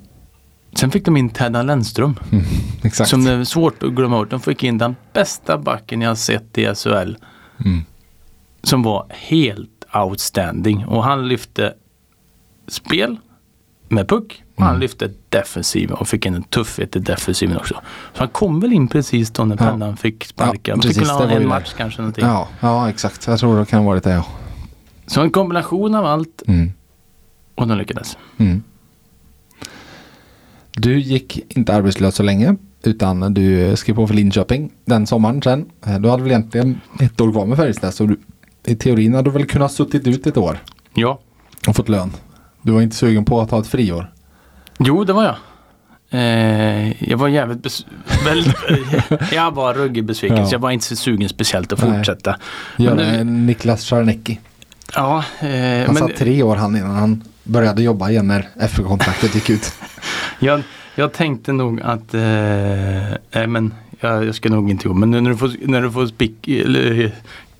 sen 0.76 0.92
fick 0.92 1.06
de 1.06 1.18
in 1.18 1.30
Ted 1.30 1.66
Lennström. 1.66 2.16
Exakt. 2.84 3.10
Som 3.10 3.24
det 3.24 3.32
är 3.32 3.44
svårt 3.44 3.84
att 3.84 3.92
glömma 3.92 4.18
bort. 4.18 4.30
De 4.30 4.40
fick 4.40 4.64
in 4.64 4.78
den 4.78 4.96
bästa 5.14 5.58
backen 5.58 6.02
jag 6.02 6.18
sett 6.18 6.58
i 6.58 6.76
SHL. 6.76 7.16
Mm. 7.66 7.86
Som 8.64 8.84
var 8.84 9.06
helt 9.10 9.70
outstanding. 9.96 10.86
Och 10.86 11.04
han 11.04 11.28
lyfte 11.28 11.74
spel 12.68 13.18
med 13.90 14.08
puck. 14.08 14.44
Och 14.56 14.62
han 14.64 14.70
Mm. 14.72 14.82
lyfte 14.82 15.12
defensiven 15.30 15.98
och 15.98 16.08
fick 16.08 16.26
in 16.26 16.36
en 16.36 16.44
tuffhet 16.44 16.96
i 16.96 17.00
defensiven 17.00 17.58
också. 17.58 17.74
Så 18.14 18.20
han 18.20 18.28
kom 18.28 18.60
väl 18.60 18.74
in 18.74 18.88
precis 18.88 19.32
då 19.32 19.46
när 19.46 19.56
Ja. 19.60 19.72
pennan 19.72 19.98
fick 19.98 20.26
sparka. 20.26 20.52
Ja, 20.54 20.60
Ja, 20.64 20.76
fick 20.76 20.82
precis, 20.84 21.02
väl 21.02 21.10
ha 21.10 21.30
en 21.30 21.48
match 21.48 21.74
kanske 21.78 22.02
någonting. 22.02 22.26
Ja, 22.26 22.48
ja, 22.60 22.90
exakt. 22.90 23.28
Jag 23.28 23.40
tror 23.40 23.60
det 23.60 23.66
kan 23.66 23.80
ha 23.80 23.86
varit 23.86 24.04
det. 24.04 24.12
Ja. 24.12 24.26
Så 25.08 25.22
en 25.22 25.32
kombination 25.32 25.96
av 25.96 26.06
allt 26.06 26.44
Mm. 26.48 26.72
och 27.56 27.68
de 27.68 27.78
lyckades. 27.78 28.18
Du 30.78 31.00
gick 31.00 31.40
inte 31.58 31.74
arbetslös 31.76 32.16
så 32.16 32.24
länge 32.24 32.56
utan 32.84 33.34
du 33.34 33.76
skrev 33.76 33.96
på 33.96 34.08
för 34.08 34.14
Linköping 34.14 34.72
den 34.86 35.08
sommaren 35.08 35.42
sen. 35.42 35.66
Eh, 35.86 36.00
Du 36.00 36.10
hade 36.10 36.24
väl 36.24 36.32
egentligen 36.32 36.82
ett 37.00 37.22
år 37.22 37.32
kvar 37.32 37.46
med 37.46 37.58
Färjestad 37.58 37.94
så 37.94 38.06
du, 38.06 38.20
i 38.66 38.76
teorin 38.76 39.14
hade 39.14 39.30
du 39.30 39.34
väl 39.34 39.46
kunnat 39.46 39.72
suttit 39.72 40.08
ut 40.08 40.28
ett 40.28 40.38
år 40.38 40.60
Ja, 40.94 41.20
och 41.68 41.76
fått 41.76 41.90
lön. 41.90 42.12
Du 42.62 42.72
var 42.72 42.82
inte 42.82 42.96
sugen 42.96 43.26
på 43.26 43.42
att 43.42 43.50
ta 43.50 43.60
ett 43.60 43.68
friår. 43.68 44.14
jo 44.80 45.04
det 45.04 45.14
var 45.14 45.24
jag. 45.24 45.36
Eh, 46.10 47.10
jag 47.10 47.18
var 47.18 47.28
jävligt 47.28 47.58
bes- 47.66 47.86
väldigt, 48.26 49.32
Jag 49.34 49.52
var 49.56 49.74
ruggig 49.74 50.06
besviken. 50.06 50.38
Ja. 50.38 50.46
Så 50.46 50.56
jag 50.56 50.60
var 50.60 50.72
inte 50.72 50.86
så 50.86 50.96
sugen 50.96 51.30
speciellt 51.30 51.74
att 51.74 51.82
Nej. 51.84 51.98
fortsätta. 51.98 52.36
Göra 52.78 52.96
nu- 52.96 53.04
en 53.04 53.46
Niklas 53.46 53.84
Czarnecki. 53.90 54.40
Ja, 54.96 55.18
eh, 55.40 55.48
Han 55.48 55.86
men 55.86 55.96
satt 55.96 56.16
tre 56.16 56.44
år 56.44 56.56
han 56.56 56.76
innan 56.76 56.96
han 56.96 57.24
började 57.44 57.84
jobba 57.84 58.10
igen 58.10 58.28
när 58.28 58.48
FF-kontraktet 58.60 59.36
gick 59.36 59.50
ut. 59.50 59.74
jag, 60.40 60.62
jag 60.96 61.14
tänkte 61.14 61.52
nog 61.54 61.82
att, 61.82 62.14
eh, 62.14 62.22
nej 63.32 63.48
men 63.48 63.74
jag, 64.00 64.26
jag 64.26 64.36
ska 64.36 64.50
nog 64.50 64.70
inte 64.70 64.88
gå. 64.88 64.94
Men 64.94 65.12
när 65.12 65.22
du 65.30 65.38
får, 65.38 65.52
när 65.68 65.82
du 65.82 65.92
får 65.92 66.08
spick, 66.08 66.48
eller, 66.48 67.04
eh, 67.06 67.12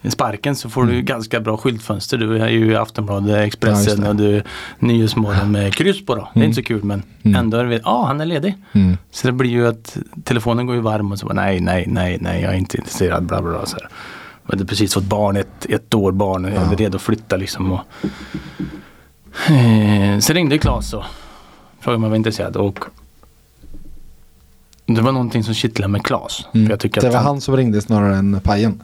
sparken 0.10 0.56
så 0.56 0.70
får 0.70 0.84
du 0.86 1.02
ganska 1.02 1.40
bra 1.40 1.58
skyltfönster. 1.58 2.18
Du 2.18 2.38
är 2.38 2.50
ju 2.50 2.72
i 2.72 2.76
Aftonbladet, 2.76 3.24
Mm. 3.30 3.40
Ja, 3.40 3.46
Expressen 3.46 4.02
det. 4.02 4.10
och 4.10 4.16
du 4.16 4.44
Nyhetsmorgon 4.80 5.52
med 5.52 5.74
kryss 5.74 6.06
på 6.06 6.16
då. 6.16 6.22
Det 6.22 6.40
är 6.40 6.42
Mm. 6.44 6.50
inte 6.50 6.56
så 6.62 6.64
kul 6.68 6.84
men 6.84 7.04
Mm. 7.24 7.36
ändå 7.40 7.58
är 7.58 7.66
det, 7.66 7.82
ja 7.84 8.06
han 8.08 8.22
är 8.22 8.26
ledig. 8.26 8.56
Mm. 8.74 8.98
Så 9.12 9.28
det 9.28 9.34
blir 9.34 9.50
ju 9.50 9.68
att 9.68 9.98
telefonen 10.24 10.66
går 10.66 10.76
ju 10.76 10.82
varm 10.82 11.12
och 11.12 11.20
så 11.20 11.26
bara 11.26 11.34
nej, 11.34 11.60
nej, 11.60 11.86
nej, 11.88 12.18
nej, 12.22 12.42
jag 12.42 12.54
är 12.54 12.58
inte 12.58 12.78
intresserad, 12.78 13.24
bla 13.24 13.42
bla 13.42 13.52
bla. 13.52 13.66
Så 13.66 13.76
här. 13.78 13.88
Jag 14.46 14.54
hade 14.54 14.66
precis 14.66 14.94
fått 14.94 15.04
barn, 15.04 15.36
ett, 15.38 15.66
ett 15.70 15.94
år 15.94 16.12
barn 16.12 16.46
och 16.46 16.52
Ja. 16.52 16.66
var 16.70 16.76
redo 16.76 16.96
att 16.96 17.02
flytta 17.02 17.38
liksom. 17.38 17.72
Och, 17.72 17.80
eh, 19.52 20.20
så 20.20 20.34
ringde 20.34 20.58
Claes 20.58 20.94
och 20.94 21.04
frågade 21.84 21.98
om 21.98 22.04
jag 22.04 22.10
var 22.10 22.18
intresserad 22.18 22.56
och 22.58 22.80
det 24.86 25.02
var 25.02 25.12
någonting 25.12 25.44
som 25.44 25.54
kittlade 25.54 25.92
med 25.92 26.04
Claes. 26.06 26.46
Mm. 26.54 26.66
För 26.68 26.74
jag 26.74 26.80
tycker 26.80 27.02
Det 27.02 27.10
var 27.10 27.20
han 27.20 27.42
som 27.42 27.58
ringde 27.58 27.82
snarare 27.82 28.16
än 28.16 28.40
Pajen. 28.44 28.84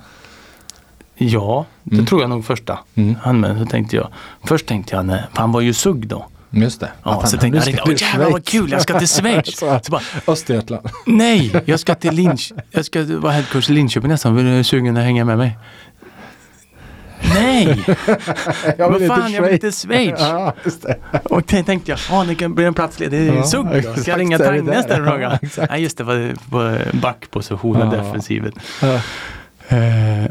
Ja, 1.15 1.65
det 1.83 1.93
Mm. 1.95 2.05
tror 2.05 2.21
jag 2.21 2.29
nog 2.29 2.45
första. 2.45 2.79
Mm. 2.95 3.15
Han 3.21 3.39
med, 3.39 3.57
så 3.59 3.65
tänkte 3.65 3.95
jag. 3.95 4.07
Först 4.43 4.65
tänkte 4.65 4.95
jag, 4.95 5.05
nej, 5.05 5.23
för 5.33 5.41
han 5.41 5.51
var 5.51 5.61
ju 5.61 5.73
sugg 5.73 6.07
då. 6.07 6.25
Just 6.49 6.79
det. 6.79 6.91
Ja, 7.03 7.11
han- 7.11 7.27
så 7.27 7.37
tänkte 7.37 7.69
jag, 7.71 7.79
åh 7.87 7.93
jävlar 7.97 8.31
vad 8.31 8.45
kul, 8.45 8.71
jag 8.71 8.81
ska 8.81 8.99
till 8.99 9.07
Schweiz. 9.21 9.57
Så- 9.59 9.79
så 9.83 9.91
bara, 9.91 10.01
Östergötland. 10.27 10.89
Nej, 11.05 11.63
jag 11.65 11.79
ska 11.79 11.95
till 11.95 12.13
Linch 12.15 12.53
Jag 12.71 12.85
ska 12.85 13.03
vara 13.03 13.31
headcoach 13.33 13.69
i 13.69 13.73
Linköping 13.73 14.09
nästan. 14.09 14.35
Vill 14.35 14.45
du 14.45 14.63
sugen 14.63 14.97
att 14.97 15.03
hänga 15.03 15.25
med 15.25 15.37
mig? 15.37 15.57
Nej! 17.33 17.83
Vad 18.77 19.07
fan, 19.07 19.31
jag 19.31 19.41
vill 19.41 19.59
till 19.59 19.71
Schweiz. 19.71 20.15
Ja, 20.19 20.53
just 20.65 20.81
det. 20.81 20.97
Och 21.23 21.41
då 21.47 21.63
tänkte 21.63 21.91
jag, 21.91 21.99
ja 22.09 22.23
det 22.27 22.35
kan 22.35 22.53
bli 22.55 22.65
en 22.65 22.73
plats 22.73 22.99
ledig 22.99 23.17
i 23.19 23.27
Ja, 23.27 23.43
sugg 23.43 23.67
då. 23.83 23.93
Ska 24.01 24.11
jag 24.11 24.19
ringa 24.19 24.37
Tangnes 24.37 24.85
där? 24.85 25.01
och 25.01 25.07
fråga? 25.07 25.39
Ja. 25.57 25.65
Nej 25.69 25.81
just 25.81 25.97
det, 25.97 26.03
var 26.03 26.33
på 26.49 26.77
backpositionen, 26.97 27.91
Ja. 27.91 27.97
defensiven. 27.97 28.51
Ja. 28.81 28.93
Eh, 29.67 30.25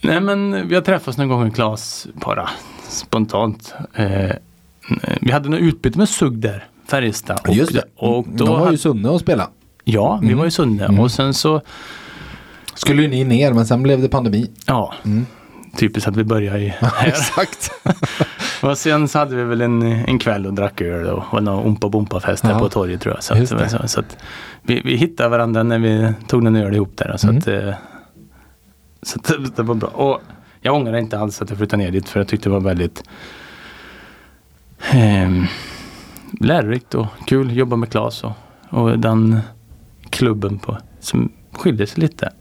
nej 0.00 0.20
men 0.20 0.68
vi 0.68 0.74
har 0.74 0.82
träffats 0.82 1.18
någon 1.18 1.28
gång 1.28 1.46
i 1.48 1.50
Klas 1.50 2.06
bara 2.14 2.48
spontant. 2.88 3.74
Eh, 3.94 4.30
vi 5.20 5.32
hade 5.32 5.48
något 5.48 5.60
utbyte 5.60 5.98
med 5.98 6.08
Sugg 6.08 6.38
där, 6.38 6.64
Färjestad. 6.88 7.40
Och, 7.48 7.54
Just 7.54 7.72
det. 7.72 7.82
och 7.96 8.24
då 8.28 8.44
De 8.44 8.48
var 8.52 8.58
hade- 8.58 8.70
ju 8.70 8.78
Sunne 8.78 9.10
att 9.14 9.20
spela. 9.20 9.50
Ja, 9.84 10.18
vi 10.22 10.26
Mm. 10.26 10.38
var 10.38 10.46
i 10.46 10.50
Sunne 10.50 10.84
Mm. 10.84 11.00
och 11.00 11.10
sen 11.10 11.34
så, 11.34 11.60
Skulle 12.74 13.02
ju 13.02 13.08
ni 13.08 13.24
ner 13.24 13.52
men 13.52 13.66
sen 13.66 13.82
blev 13.82 14.00
det 14.02 14.08
pandemi. 14.08 14.50
ja, 14.66 14.94
Mm. 15.04 15.26
Typiskt 15.76 16.08
att 16.08 16.16
vi 16.16 16.24
börjar 16.24 16.56
i 16.58 16.68
här. 16.80 17.06
Exakt. 17.08 17.70
och 18.62 18.78
sen 18.78 19.08
så 19.08 19.18
hade 19.18 19.36
vi 19.36 19.44
väl 19.44 19.60
en, 19.60 19.82
en 19.82 20.18
kväll 20.18 20.46
och 20.46 20.54
drack 20.54 20.80
öl 20.80 21.06
och 21.06 21.24
var 21.32 21.40
någon 21.40 21.64
ompa 21.66 21.88
bompa 21.88 22.20
fest 22.20 22.44
här 22.44 22.58
på 22.58 22.68
torget 22.68 23.00
tror 23.00 23.14
jag. 23.14 23.24
Så, 23.24 23.34
att, 23.56 23.70
så, 23.70 23.88
så 23.88 24.00
att 24.00 24.16
vi, 24.62 24.80
vi 24.84 24.96
hittade 24.96 25.28
varandra 25.28 25.62
när 25.62 25.78
vi 25.78 26.12
tog 26.26 26.46
en 26.46 26.56
öl 26.56 26.74
ihop 26.74 26.96
där. 26.96 27.16
Så, 27.16 27.26
Mm. 27.28 27.38
att, 27.38 27.46
eh, 27.48 27.74
så 29.02 29.18
att 29.20 29.56
det, 29.56 29.62
var 29.62 29.74
bra. 29.74 29.88
Och 29.88 30.20
jag 30.60 30.74
ångrar 30.74 30.96
inte 30.96 31.18
alls 31.18 31.42
att 31.42 31.48
jag 31.50 31.58
flyttade 31.58 31.82
ner 31.82 31.90
dit 31.90 32.08
för 32.08 32.20
jag 32.20 32.28
tyckte 32.28 32.48
det 32.48 32.52
var 32.52 32.60
väldigt 32.60 33.02
eh, 34.92 35.30
lärorikt 36.40 36.94
och 36.94 37.06
kul 37.26 37.46
att 37.48 37.54
jobba 37.54 37.76
med 37.76 37.90
Claes 37.90 38.24
och, 38.24 38.32
och 38.70 38.98
den 38.98 39.40
klubben 40.10 40.58
på, 40.58 40.78
som 41.00 41.32
skiljer 41.52 41.86
sig 41.86 42.00
lite. 42.00 42.32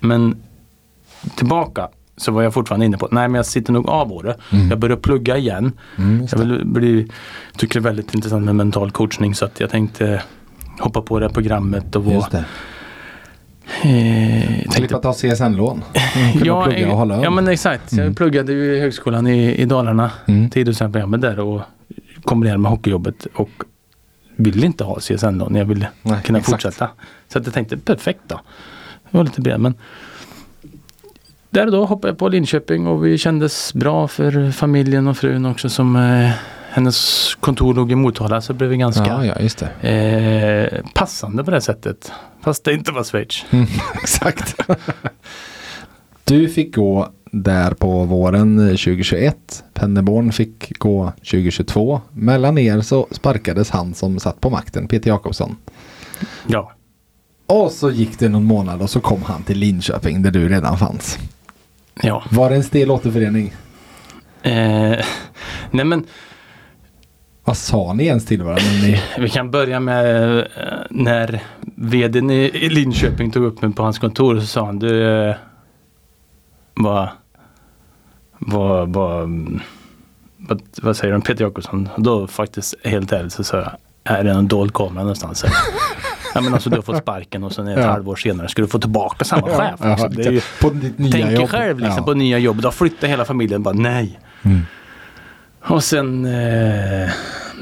Men 0.00 0.42
tillbaka 1.36 1.88
så 2.18 2.32
var 2.32 2.42
jag 2.42 2.54
fortfarande 2.54 2.86
inne 2.86 2.96
på 2.98 3.08
nej 3.10 3.28
men 3.28 3.34
jag 3.34 3.46
sitter 3.46 3.72
nog 3.72 3.88
av 3.88 4.12
Åre. 4.12 4.36
Mm. 4.52 4.70
Jag 4.70 4.78
börjar 4.78 4.96
plugga 4.96 5.36
igen. 5.36 5.72
Mm, 5.98 6.26
Jag 6.32 6.38
vill 6.38 6.62
bli, 6.64 7.08
tycker 7.56 7.80
det 7.80 7.82
är 7.82 7.90
väldigt 7.90 8.14
intressant 8.14 8.44
med 8.44 8.54
mental 8.54 8.90
coachning 8.90 9.34
så 9.34 9.44
att 9.44 9.60
jag 9.60 9.70
tänkte 9.70 10.22
hoppa 10.80 11.02
på 11.02 11.18
det 11.20 11.28
programmet 11.28 11.96
och 11.96 12.04
vara... 12.04 12.44
Eh, 13.82 14.70
Slippa 14.70 14.98
ta 14.98 15.12
CSN-lån. 15.12 15.84
Ja, 16.44 16.64
plugga 16.64 16.90
och 16.90 16.96
hålla 16.98 17.22
ja 17.22 17.30
men 17.30 17.48
exakt. 17.48 17.92
Mm. 17.92 18.04
Jag 18.06 18.16
pluggade 18.16 18.52
ju 18.52 18.76
i 18.76 18.80
högskolan 18.80 19.26
i, 19.26 19.54
i 19.54 19.64
Dalarna. 19.64 20.10
Mm. 20.26 20.50
Till 20.50 20.60
idrottsprogrammet 20.62 21.20
där 21.20 21.38
och 21.40 21.60
kombinerade 22.24 22.58
med 22.58 22.70
hockeyjobbet 22.70 23.26
och 23.34 23.50
ville 24.36 24.66
inte 24.66 24.84
ha 24.84 24.98
CSN-lån. 25.00 25.54
Jag 25.54 25.64
ville 25.64 25.88
Nej, 26.02 26.22
kunna 26.24 26.38
exakt. 26.38 26.62
fortsätta. 26.62 26.88
Så 27.28 27.38
att 27.38 27.44
jag 27.46 27.54
tänkte 27.54 27.76
perfekt 27.76 28.20
då. 28.26 28.40
Det 29.10 29.16
var 29.16 29.24
lite 29.24 29.40
bred 29.40 29.60
men 29.60 29.74
där 31.50 31.66
och 31.66 31.72
då 31.72 31.84
hoppade 31.84 32.10
jag 32.10 32.18
på 32.18 32.28
Linköping 32.28 32.86
och 32.86 33.06
vi 33.06 33.18
kändes 33.18 33.74
bra 33.74 34.08
för 34.08 34.50
familjen 34.50 35.08
och 35.08 35.16
frun 35.16 35.46
också 35.46 35.68
som 35.68 35.96
eh, 35.96 36.30
hennes 36.70 37.34
kontor 37.40 37.74
låg 37.74 37.92
i 37.92 37.94
Motala 37.94 38.40
så 38.40 38.52
blev 38.52 38.70
vi 38.70 38.76
ganska 38.76 39.06
Ja, 39.06 39.24
ja, 39.24 39.34
det. 39.80 39.88
eh, 39.88 40.84
passande 40.94 41.44
på 41.44 41.50
det 41.50 41.60
sättet. 41.60 42.12
Fast 42.42 42.64
det 42.64 42.72
inte 42.72 42.92
var 42.92 43.04
Schweiz. 43.04 43.44
Mm, 43.50 43.66
exakt. 43.94 44.54
du 46.24 46.48
fick 46.48 46.74
gå 46.74 47.08
där 47.32 47.70
på 47.70 48.04
våren 48.04 48.58
2021. 48.58 49.64
Penneborn 49.74 50.32
fick 50.32 50.78
gå 50.78 51.12
2022. 51.18 52.00
Mellan 52.12 52.58
er 52.58 52.80
så 52.80 53.06
sparkades 53.10 53.70
han 53.70 53.94
som 53.94 54.18
satt 54.20 54.40
på 54.40 54.50
makten, 54.50 54.88
Peter 54.88 55.08
Jakobsson. 55.10 55.56
Ja. 56.46 56.72
Och 57.46 57.70
så 57.72 57.90
gick 57.90 58.18
det 58.18 58.28
någon 58.28 58.44
månad 58.44 58.82
och 58.82 58.90
så 58.90 59.00
kom 59.00 59.22
han 59.22 59.42
till 59.42 59.58
Linköping 59.58 60.22
där 60.22 60.30
du 60.30 60.48
redan 60.48 60.78
fanns. 60.78 61.18
Ja. 62.02 62.24
Var 62.30 62.50
det 62.50 62.56
en 62.56 62.64
stel 62.64 62.90
återförening? 62.90 63.54
Eh, 64.42 65.04
nej 65.70 65.84
men 65.84 66.04
Vad 67.44 67.56
sa 67.56 67.92
ni 67.92 68.06
ens 68.06 68.26
till 68.26 68.42
varandra? 68.42 68.70
Ni... 68.82 69.02
vi 69.18 69.28
kan 69.28 69.50
börja 69.50 69.80
med 69.80 70.38
eh, 70.38 70.44
när 70.90 71.42
vdn 71.76 72.30
i, 72.30 72.68
Linköping 72.68 73.30
tog 73.30 73.44
upp 73.44 73.62
mig 73.62 73.72
på 73.72 73.82
hans 73.82 73.98
kontor 73.98 74.36
och 74.36 74.42
så 74.42 74.48
sa 74.48 74.66
han 74.66 74.78
du 74.78 75.20
eh, 75.28 75.36
vad, 76.74 77.08
vad, 78.38 78.88
vad, 78.88 79.60
vad, 80.82 80.96
säger 80.96 81.12
de 81.12 81.22
Peter 81.22 81.44
Jakobsson? 81.44 81.88
Då 81.96 82.26
faktiskt 82.26 82.74
helt 82.84 83.12
ärligt 83.12 83.32
så 83.32 83.44
sa 83.44 83.56
jag 83.56 83.72
är 84.04 84.24
det 84.24 84.30
en 84.30 84.48
dold 84.48 84.74
kamera 84.74 85.02
någonstans? 85.02 85.44
Ja 86.34 86.40
men 86.40 86.54
alltså 86.54 86.70
du 86.70 86.76
har 86.76 86.82
fått 86.82 86.96
sparken 86.98 87.44
och 87.44 87.52
sen 87.52 87.68
ett 87.68 87.78
Ja. 87.78 87.90
halvår 87.90 88.16
senare 88.16 88.48
ska 88.48 88.62
du 88.62 88.68
få 88.68 88.78
tillbaka 88.78 89.24
samma 89.24 89.46
chef. 89.48 89.74
Ja, 89.80 89.86
Alltså, 89.90 90.08
det 90.08 90.26
är 90.26 90.30
ju, 90.32 90.40
på 90.60 90.70
ditt 90.70 90.98
nya 90.98 91.12
tänk 91.12 91.30
jobb. 91.30 91.48
själv 91.48 91.78
liksom 91.78 91.96
Ja. 91.98 92.04
på 92.04 92.14
nya 92.14 92.38
jobb. 92.38 92.60
Då 92.62 92.70
flyttar 92.70 93.08
hela 93.08 93.24
familjen 93.24 93.62
bara 93.62 93.74
nej. 93.74 94.20
Mm. 94.42 94.60
Och 95.60 95.84
sen 95.84 96.24
eh, 96.24 97.10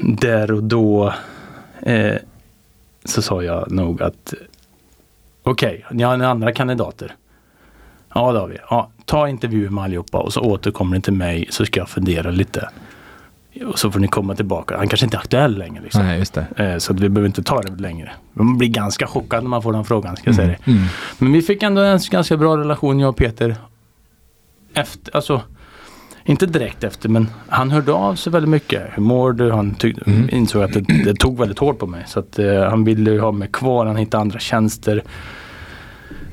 där 0.02 0.50
och 0.52 0.62
då 0.64 1.12
eh, 1.82 2.14
så 3.04 3.22
sa 3.22 3.42
jag 3.42 3.70
nog 3.70 4.02
att 4.02 4.34
okej, 5.42 5.84
ni 5.90 6.02
har 6.02 6.18
andra 6.22 6.52
kandidater. 6.52 7.14
Ja 8.14 8.32
det 8.32 8.38
har 8.38 8.48
vi. 8.48 8.56
Ja, 8.70 8.90
ta 9.04 9.28
intervjuer 9.28 9.70
med 9.70 9.84
allihopa 9.84 10.18
och 10.18 10.32
så 10.32 10.40
återkommer 10.40 10.96
ni 10.96 11.02
till 11.02 11.12
mig 11.12 11.46
så 11.50 11.66
ska 11.66 11.80
jag 11.80 11.88
fundera 11.88 12.30
lite. 12.30 12.68
Och 13.64 13.78
så 13.78 13.90
får 13.90 14.00
ni 14.00 14.08
komma 14.08 14.34
tillbaka. 14.34 14.76
Han 14.76 14.88
kanske 14.88 15.06
inte 15.06 15.16
är 15.16 15.20
aktuell 15.20 15.58
längre. 15.58 15.82
Liksom. 15.82 16.02
Nej, 16.06 16.18
just 16.18 16.34
det. 16.34 16.46
Eh, 16.56 16.78
Så 16.78 16.94
vi 16.94 17.08
behöver 17.08 17.26
inte 17.26 17.42
ta 17.42 17.60
det 17.62 17.82
längre. 17.82 18.10
Man 18.32 18.58
blir 18.58 18.68
ganska 18.68 19.06
chockad 19.06 19.42
när 19.42 19.50
man 19.50 19.62
får 19.62 19.72
den 19.72 19.84
frågan 19.84 20.16
ska 20.16 20.28
jag 20.28 20.34
säga 20.36 20.48
det. 20.48 20.70
Mm. 20.70 20.82
Men 21.18 21.32
vi 21.32 21.42
fick 21.42 21.62
ändå 21.62 21.82
en 21.82 21.98
ganska 22.10 22.36
bra 22.36 22.56
relation 22.56 23.00
jag 23.00 23.08
och 23.08 23.16
Peter. 23.16 23.56
Efter, 24.74 25.16
alltså, 25.16 25.40
inte 26.24 26.46
direkt 26.46 26.84
efter 26.84 27.08
men 27.08 27.28
han 27.48 27.70
hörde 27.70 27.92
av 27.92 28.14
sig 28.14 28.32
väldigt 28.32 28.50
mycket. 28.50 28.82
Hur 28.94 29.02
mår 29.02 29.32
du? 29.32 29.52
Han 29.52 29.74
tyck, 29.74 29.96
Mm. 30.06 30.28
insåg 30.32 30.62
att 30.62 30.72
det, 30.72 30.80
det 31.04 31.14
tog 31.14 31.38
väldigt 31.38 31.58
hårt 31.58 31.78
på 31.78 31.86
mig. 31.86 32.04
Så 32.06 32.20
att 32.20 32.38
eh, 32.38 32.62
han 32.62 32.84
ville 32.84 33.20
ha 33.20 33.32
mig 33.32 33.48
kvar. 33.52 33.86
Han 33.86 33.96
hittade 33.96 34.20
andra 34.20 34.38
tjänster. 34.38 35.02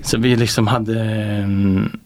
Så 0.02 0.18
vi 0.18 0.36
liksom 0.36 0.68
hade 0.68 1.02
mm, 1.04 1.98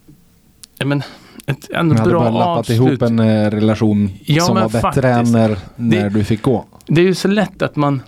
ja, 0.79 0.85
men, 0.85 1.03
ett 1.47 1.67
hade 1.75 1.95
bra 1.95 2.19
bara 2.19 2.29
lappat 2.29 2.57
avslut. 2.59 2.77
ihop 2.77 3.01
en 3.01 3.19
eh, 3.19 3.49
relation 3.51 4.09
Ja, 4.25 4.43
som 4.43 4.55
var 4.55 4.69
bättre 4.69 5.09
än 5.09 5.31
när, 5.31 5.57
när 5.75 6.03
Det- 6.03 6.09
du 6.09 6.23
fick 6.23 6.41
gå. 6.41 6.65
Det 6.87 7.01
är 7.01 7.05
ju 7.05 7.15
så 7.15 7.27
lätt 7.27 7.61
att 7.61 7.75
man 7.75 8.01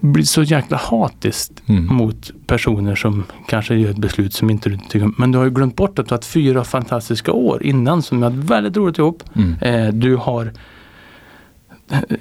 blir 0.00 0.24
så 0.24 0.42
jäkla 0.42 0.76
hatiskt 0.76 1.52
Mm. 1.66 1.86
mot 1.96 2.30
personer 2.46 2.94
som 2.94 3.24
kanske 3.48 3.74
gör 3.74 3.90
ett 3.90 3.98
beslut 3.98 4.34
som 4.34 4.50
inte 4.50 4.68
du 4.68 4.78
tycker 4.78 5.04
om. 5.04 5.14
Men 5.18 5.32
du 5.32 5.38
har 5.38 5.44
ju 5.44 5.50
glömt 5.50 5.76
bort 5.76 5.98
att 5.98 6.06
du 6.08 6.12
har 6.12 6.18
haft 6.18 6.28
fyra 6.28 6.64
fantastiska 6.64 7.32
år 7.32 7.62
innan 7.62 8.02
som 8.02 8.18
du 8.20 8.24
hade 8.24 8.36
väldigt 8.46 8.76
roligt 8.76 8.98
ihop. 8.98 9.22
Mm. 9.36 9.54
Eh, 9.60 9.94
du 9.94 10.16
har 10.16 10.52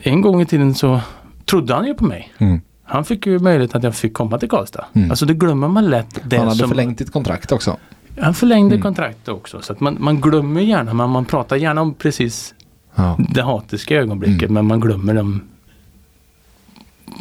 en 0.04 0.22
gång 0.22 0.42
i 0.42 0.46
tiden 0.46 0.76
så 0.76 1.02
trodde 1.46 1.74
han 1.74 1.86
ju 1.86 1.94
på 1.94 2.06
mig. 2.06 2.34
Mm. 2.38 2.62
Han 2.84 3.06
fick 3.06 3.26
ju 3.26 3.40
möjlighet 3.40 3.76
att 3.76 3.84
jag 3.84 3.96
fick 3.96 4.14
komma 4.14 4.38
till 4.40 4.50
Karlstad. 4.50 4.86
Mm. 4.94 5.10
Alltså 5.12 5.26
det 5.26 5.34
glömmer 5.34 5.68
man 5.68 5.86
lätt. 5.90 6.20
Det 6.24 6.38
Han 6.38 6.48
hade 6.48 6.60
som, 6.60 6.70
förlängt 6.70 6.98
ditt 6.98 7.12
kontrakt 7.12 7.52
också. 7.52 7.78
Han 8.22 8.34
förlängde 8.34 8.76
Mm. 8.76 8.82
kontraktet 8.84 9.28
också. 9.28 9.62
Så 9.62 9.74
att 9.74 9.80
man, 9.80 9.98
man 10.00 10.22
glömmer 10.22 10.62
gärna, 10.62 10.94
man, 10.94 11.10
man 11.10 11.26
pratar 11.26 11.56
gärna 11.56 11.82
om 11.82 11.94
precis 11.94 12.54
Ja. 12.96 13.18
det 13.30 13.42
hatiska 13.44 13.96
ögonblicket 13.96 14.42
Mm. 14.50 14.54
men 14.54 14.66
man 14.66 14.80
glömmer 14.80 15.14
dem 15.14 15.42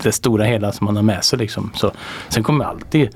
det 0.02 0.12
stora 0.12 0.44
hela 0.44 0.72
som 0.72 0.84
man 0.84 0.96
har 0.96 1.02
med 1.02 1.24
sig 1.24 1.38
liksom. 1.38 1.70
Så, 1.74 1.92
sen 2.28 2.42
kommer 2.42 2.64
alltid 2.64 3.08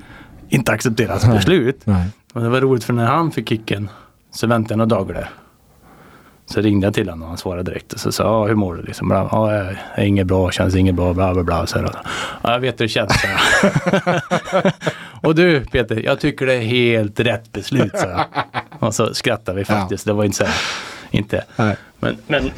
inte 0.49 0.71
acceptera 0.71 1.11
hans 1.11 1.23
Nej. 1.25 1.35
beslut. 1.35 1.81
Nej. 1.85 2.07
Och 2.33 2.41
det 2.41 2.49
var 2.49 2.61
roligt 2.61 2.83
för 2.83 2.93
när 2.93 3.05
han 3.05 3.31
fick 3.31 3.49
kicken 3.49 3.89
så 4.31 4.47
väntade 4.47 4.71
jag 4.73 4.77
några 4.77 4.89
dagar 4.99 5.13
där. 5.13 5.29
Så 6.49 6.61
ringde 6.61 6.87
jag 6.87 6.93
till 6.93 7.09
honom 7.09 7.21
och 7.23 7.27
han 7.27 7.37
svarade 7.37 7.71
direkt 7.71 7.93
och 7.93 7.99
så 7.99 8.11
sa 8.11 8.23
ja 8.23 8.45
hur 8.47 8.55
mår 8.55 8.75
du? 8.75 8.81
Liksom, 8.81 9.07
bla, 9.09 9.27
ja, 9.31 9.53
jag 9.55 9.75
är 9.95 10.03
inget 10.03 10.27
bra, 10.27 10.51
känns 10.51 10.75
inget 10.75 10.95
bra, 10.95 11.13
bla 11.13 11.33
bla 11.33 11.43
bla. 11.43 11.67
Så 11.67 11.79
här, 11.79 11.89
ja, 12.43 12.51
jag 12.51 12.59
vet 12.59 12.79
hur 12.81 12.85
det 12.85 12.89
känns. 12.89 13.23
jag. 13.23 14.71
och 15.21 15.35
du 15.35 15.65
Peter, 15.65 16.01
jag 16.05 16.19
tycker 16.19 16.45
det 16.45 16.53
är 16.53 16.61
helt 16.61 17.19
rätt 17.19 17.51
beslut. 17.51 17.91
Så 17.97 18.07
jag. 18.07 18.25
Och 18.79 18.95
så 18.95 19.13
skrattade 19.13 19.57
vi 19.57 19.65
faktiskt. 19.65 20.05
Det 20.05 20.13
var 20.13 20.23
inte 20.23 20.37
så 20.37 20.43
här, 20.43 20.55
inte. 21.11 21.43
Nej. 21.55 21.75
Men, 21.99 22.17
men 22.27 22.51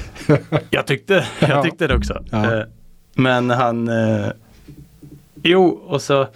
jag 0.70 0.88
tyckte, 0.88 1.26
jag 1.40 1.50
Ja. 1.50 1.64
tyckte 1.64 1.88
det 1.88 1.96
också. 1.96 2.24
Ja. 2.32 2.58
Eh, 2.58 2.64
Men 3.16 3.50
han... 3.50 3.88
Eh, 3.88 4.28
jo, 5.44 5.66
och 5.68 6.02
så... 6.02 6.28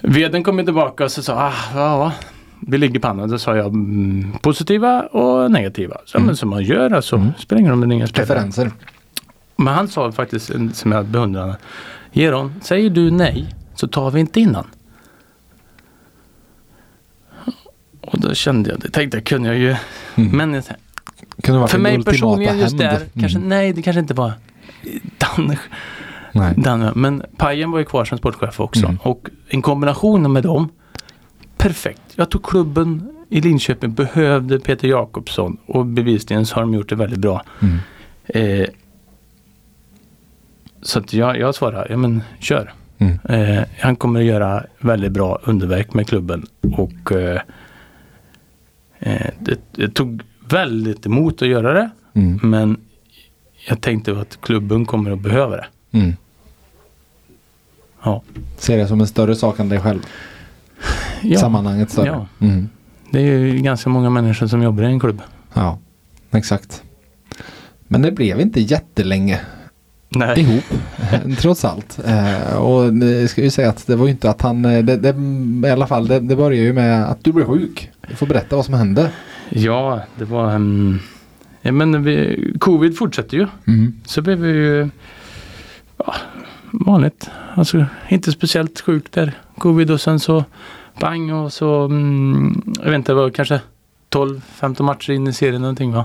Veden 0.00 0.42
kom 0.44 0.64
tillbaka 0.64 1.04
och 1.04 1.12
så 1.12 1.22
sa 1.22 1.34
ah, 1.34 1.52
ja, 1.74 2.12
vi 2.60 2.78
ligger 2.78 3.00
på 3.00 3.08
pannan. 3.08 3.28
Då 3.28 3.38
sa 3.38 3.56
jag 3.56 3.66
mm, 3.66 4.32
positiva 4.42 5.02
och 5.02 5.50
negativa. 5.50 5.96
Så, 6.04 6.20
Men 6.20 6.36
som 6.36 6.48
man 6.50 6.62
gör 6.62 6.90
alltså. 6.90 7.32
Spelar 7.38 7.60
ingen 7.60 7.70
roll 7.72 7.82
om 7.82 7.88
det 7.88 7.92
är 7.92 7.96
ingen 7.96 8.08
spelare. 8.08 8.26
Preferenser. 8.26 8.70
Men 9.56 9.74
han 9.74 9.88
sa 9.88 10.12
faktiskt, 10.12 10.50
som 10.72 10.92
jag 10.92 11.06
beundrar. 11.06 11.56
Geron, 12.12 12.54
säger 12.62 12.90
du 12.90 13.10
nej 13.10 13.54
så 13.74 13.88
tar 13.88 14.10
vi 14.10 14.20
inte 14.20 14.40
in 14.40 14.54
han. 14.54 14.66
Och 18.00 18.20
då 18.20 18.34
kände 18.34 18.70
jag, 18.70 18.80
det 18.80 18.90
tänkte 18.90 19.16
jag 19.16 19.24
kunde 19.24 19.48
jag 19.48 19.58
ju. 19.58 19.76
Mm. 20.14 20.36
Men 20.36 20.54
jag- 20.54 20.64
för 21.70 21.72
din 21.72 21.82
mig 21.82 22.04
personligen 22.04 22.58
just 22.58 22.78
där, 22.78 22.96
Mm. 22.96 23.08
kanske, 23.20 23.38
nej 23.38 23.72
det 23.72 23.82
kanske 23.82 24.00
inte 24.00 24.14
var 24.14 24.32
Dan, 25.18 25.56
Nej. 26.32 26.54
Dan 26.56 26.92
men 26.94 27.22
Pajen 27.36 27.70
var 27.70 27.78
ju 27.78 27.84
kvar 27.84 28.04
som 28.04 28.18
sportchef 28.18 28.60
också. 28.60 28.84
Mm. 28.84 28.98
Och 29.02 29.28
en 29.48 29.62
kombination 29.62 30.32
med 30.32 30.42
dem, 30.42 30.68
perfekt. 31.58 32.02
Jag 32.14 32.30
tog 32.30 32.42
klubben 32.44 33.10
i 33.28 33.40
Linköping, 33.40 33.94
behövde 33.94 34.60
Peter 34.60 34.88
Jakobsson 34.88 35.56
och 35.66 35.86
bevisligen 35.86 36.46
så 36.46 36.54
har 36.54 36.62
de 36.62 36.74
gjort 36.74 36.88
det 36.88 36.94
väldigt 36.94 37.18
bra. 37.18 37.42
Mm. 37.60 37.78
Eh, 38.26 38.68
så 40.82 40.98
att 40.98 41.12
jag, 41.12 41.38
jag 41.38 41.54
svarar, 41.54 41.86
ja 41.90 41.96
men 41.96 42.22
kör. 42.40 42.72
Mm. 42.98 43.18
Eh, 43.28 43.64
han 43.78 43.96
kommer 43.96 44.20
att 44.20 44.26
göra 44.26 44.64
väldigt 44.78 45.12
bra 45.12 45.38
underverk 45.42 45.94
med 45.94 46.08
klubben. 46.08 46.46
Och 46.60 47.12
eh, 47.12 47.40
eh, 48.98 49.30
det, 49.38 49.60
det 49.72 49.88
tog 49.88 50.22
väldigt 50.48 51.06
emot 51.06 51.42
att 51.42 51.48
göra 51.48 51.72
det. 51.72 51.90
Mm. 52.14 52.40
Men 52.42 52.76
jag 53.68 53.80
tänkte 53.80 54.20
att 54.20 54.38
klubben 54.40 54.84
kommer 54.86 55.10
att 55.10 55.20
behöva 55.20 55.56
det. 55.56 55.66
Mm. 55.92 56.16
Ja. 58.02 58.22
Ser 58.56 58.76
det 58.76 58.86
som 58.86 59.00
en 59.00 59.06
större 59.06 59.36
sak 59.36 59.58
än 59.58 59.68
dig 59.68 59.80
själv. 59.80 60.00
Ja, 61.22 61.38
Sammanhanget 61.38 61.90
större. 61.90 62.06
Ja. 62.06 62.26
Mm. 62.40 62.68
det 63.10 63.18
är 63.20 63.38
ju 63.38 63.58
ganska 63.58 63.90
många 63.90 64.10
människor 64.10 64.46
som 64.46 64.62
jobbar 64.62 64.82
i 64.82 64.86
en 64.86 65.00
klubb. 65.00 65.22
ja, 65.54 65.78
exakt. 66.30 66.82
Men 67.88 68.02
det 68.02 68.12
blev 68.12 68.40
inte 68.40 68.60
jättelänge 68.60 69.40
Nej. 70.08 70.40
ihop. 70.40 70.64
trots 71.38 71.64
allt. 71.64 71.98
Eh, 72.06 72.56
och 72.56 72.92
det 72.94 73.28
ska 73.28 73.42
ju 73.42 73.50
säga 73.50 73.68
att 73.68 73.86
det 73.86 73.96
var 73.96 74.04
ju 74.04 74.10
inte 74.10 74.30
att 74.30 74.42
han, 74.42 74.64
eh, 74.64 74.84
det, 74.84 74.96
det, 74.96 75.14
i 75.68 75.70
alla 75.70 75.86
fall 75.86 76.06
det, 76.08 76.20
det 76.20 76.36
börjar 76.36 76.62
ju 76.62 76.72
med 76.72 77.10
att 77.10 77.24
du 77.24 77.32
blev 77.32 77.46
sjuk. 77.46 77.90
Du 78.08 78.14
får 78.14 78.26
berätta 78.26 78.56
vad 78.56 78.64
som 78.64 78.74
hände. 78.74 79.10
Ja, 79.48 80.00
det 80.16 80.24
var... 80.24 80.54
Um, 80.54 81.00
ja, 81.62 81.72
men 81.72 82.04
vi, 82.04 82.56
covid 82.60 82.98
fortsätter 82.98 83.36
ju. 83.36 83.46
Mm. 83.66 83.94
Så 84.04 84.22
blev 84.22 84.38
vi 84.38 84.48
ju 84.48 84.90
ja, 85.96 86.14
vanligt. 86.72 87.30
Alltså 87.54 87.86
inte 88.08 88.32
speciellt 88.32 88.80
sjuk 88.80 89.12
där. 89.12 89.38
Covid 89.58 89.90
och 89.90 90.00
sen 90.00 90.20
så 90.20 90.44
bang 91.00 91.34
och 91.34 91.52
så, 91.52 91.84
mm, 91.84 92.62
jag 92.78 92.84
vet 92.84 92.94
inte, 92.94 93.12
det 93.12 93.16
var 93.16 93.30
kanske 93.30 93.60
12-15 94.10 94.82
matcher 94.82 95.10
in 95.12 95.26
i 95.26 95.32
serien 95.32 95.60
någonting 95.62 95.92
va. 95.92 96.04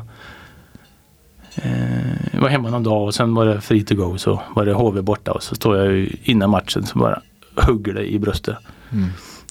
Eh, 1.56 2.34
jag 2.34 2.42
var 2.42 2.50
hemma 2.50 2.70
någon 2.70 2.84
dag 2.84 3.04
och 3.04 3.14
sen 3.14 3.36
var 3.36 3.46
det 3.46 3.62
free 3.62 3.84
to 3.84 3.96
go 3.96 4.18
så 4.18 4.42
var 4.56 4.66
det 4.66 4.74
HV 4.74 5.02
borta 5.02 5.32
och 5.32 5.44
så 5.44 5.56
står 5.56 5.78
jag 5.78 5.86
ju 5.86 6.10
innan 6.24 6.50
matchen 6.50 6.86
så 6.86 7.00
bara 7.00 7.22
hugger 7.56 7.94
det 7.94 8.14
i 8.14 8.20
bröstet. 8.20 8.56
Mm. 8.92 9.10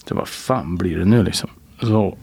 Så 0.09 0.15
vad 0.15 0.27
fan 0.27 0.77
blir 0.77 0.97
det 0.97 1.05
nu 1.05 1.23
liksom? 1.23 1.49
Så 1.81 2.17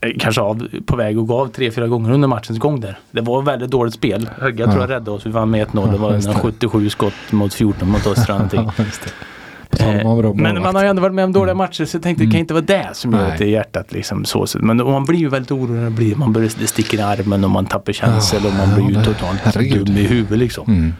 eh, 0.00 0.10
kanske 0.18 0.40
av, 0.40 0.68
på 0.86 0.96
väg 0.96 1.18
att 1.18 1.26
gå 1.26 1.40
av 1.40 1.46
tre, 1.48 1.70
fyra 1.70 1.88
gånger 1.88 2.12
under 2.12 2.28
matchens 2.28 2.58
gång 2.58 2.80
där. 2.80 2.98
Det 3.10 3.20
var 3.20 3.42
väldigt 3.42 3.70
dåligt 3.70 3.94
spel. 3.94 4.30
Högga 4.38 4.66
tror 4.66 4.80
jag 4.80 4.90
räddade 4.90 5.10
oss. 5.10 5.26
Vi 5.26 5.30
vann 5.30 5.50
med 5.50 5.68
1-0. 5.68 5.92
Det 5.92 5.98
var 5.98 6.08
Ja, 6.08 6.14
just 6.14 6.28
en 6.28 6.34
det. 6.34 6.40
77 6.40 6.90
skott 6.90 7.32
mot 7.32 7.54
14 7.54 7.88
mot 7.88 8.06
oss 8.06 8.26
Ja, 9.78 9.84
Eh, 10.24 10.34
men 10.34 10.62
man 10.62 10.74
har 10.74 10.82
ju 10.82 10.88
ändå 10.88 11.02
varit 11.02 11.14
med 11.14 11.24
om 11.24 11.32
dåliga 11.32 11.54
matcher 11.54 11.84
så 11.84 11.96
jag 11.96 12.02
tänkte 12.02 12.24
det 12.24 12.26
kan 12.26 12.32
Mm. 12.32 12.40
inte 12.40 12.54
vara 12.54 12.64
det 12.64 12.88
som 12.92 13.12
gör 13.12 13.28
att 13.30 13.38
det 13.38 13.44
är 13.44 13.48
hjärtat 13.48 13.92
liksom 13.92 14.24
så. 14.24 14.46
Men 14.54 14.76
man 14.76 15.04
blir 15.04 15.18
ju 15.18 15.28
väldigt 15.28 15.50
orolig 15.50 15.92
blir, 15.92 16.14
man 16.16 16.32
börjar, 16.32 16.50
det 16.58 16.66
sticker 16.66 16.98
i 16.98 17.00
armen 17.00 17.44
och 17.44 17.50
man 17.50 17.66
tappar 17.66 17.92
känsel 17.92 18.40
Ja, 18.44 18.48
och 18.50 18.54
man 18.54 18.74
blir 18.74 18.84
ju 18.88 18.94
ja, 18.94 19.04
totalt 19.04 19.40
herregud. 19.44 19.86
dum 19.86 19.96
i 19.96 20.02
huvudet 20.06 20.38
liksom. 20.38 20.64
Mm. 20.68 20.92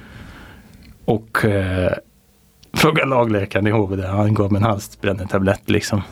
Och 1.05 1.45
eh, 1.45 1.93
frågade 2.77 3.09
lagläkaren 3.11 3.67
i 3.67 3.71
HV 3.71 3.97
där, 3.97 4.09
han 4.09 4.35
gav 4.35 4.53
mig 4.53 4.59
en 4.59 4.65
halsbrännetablett 4.69 5.71
liksom. 5.71 6.03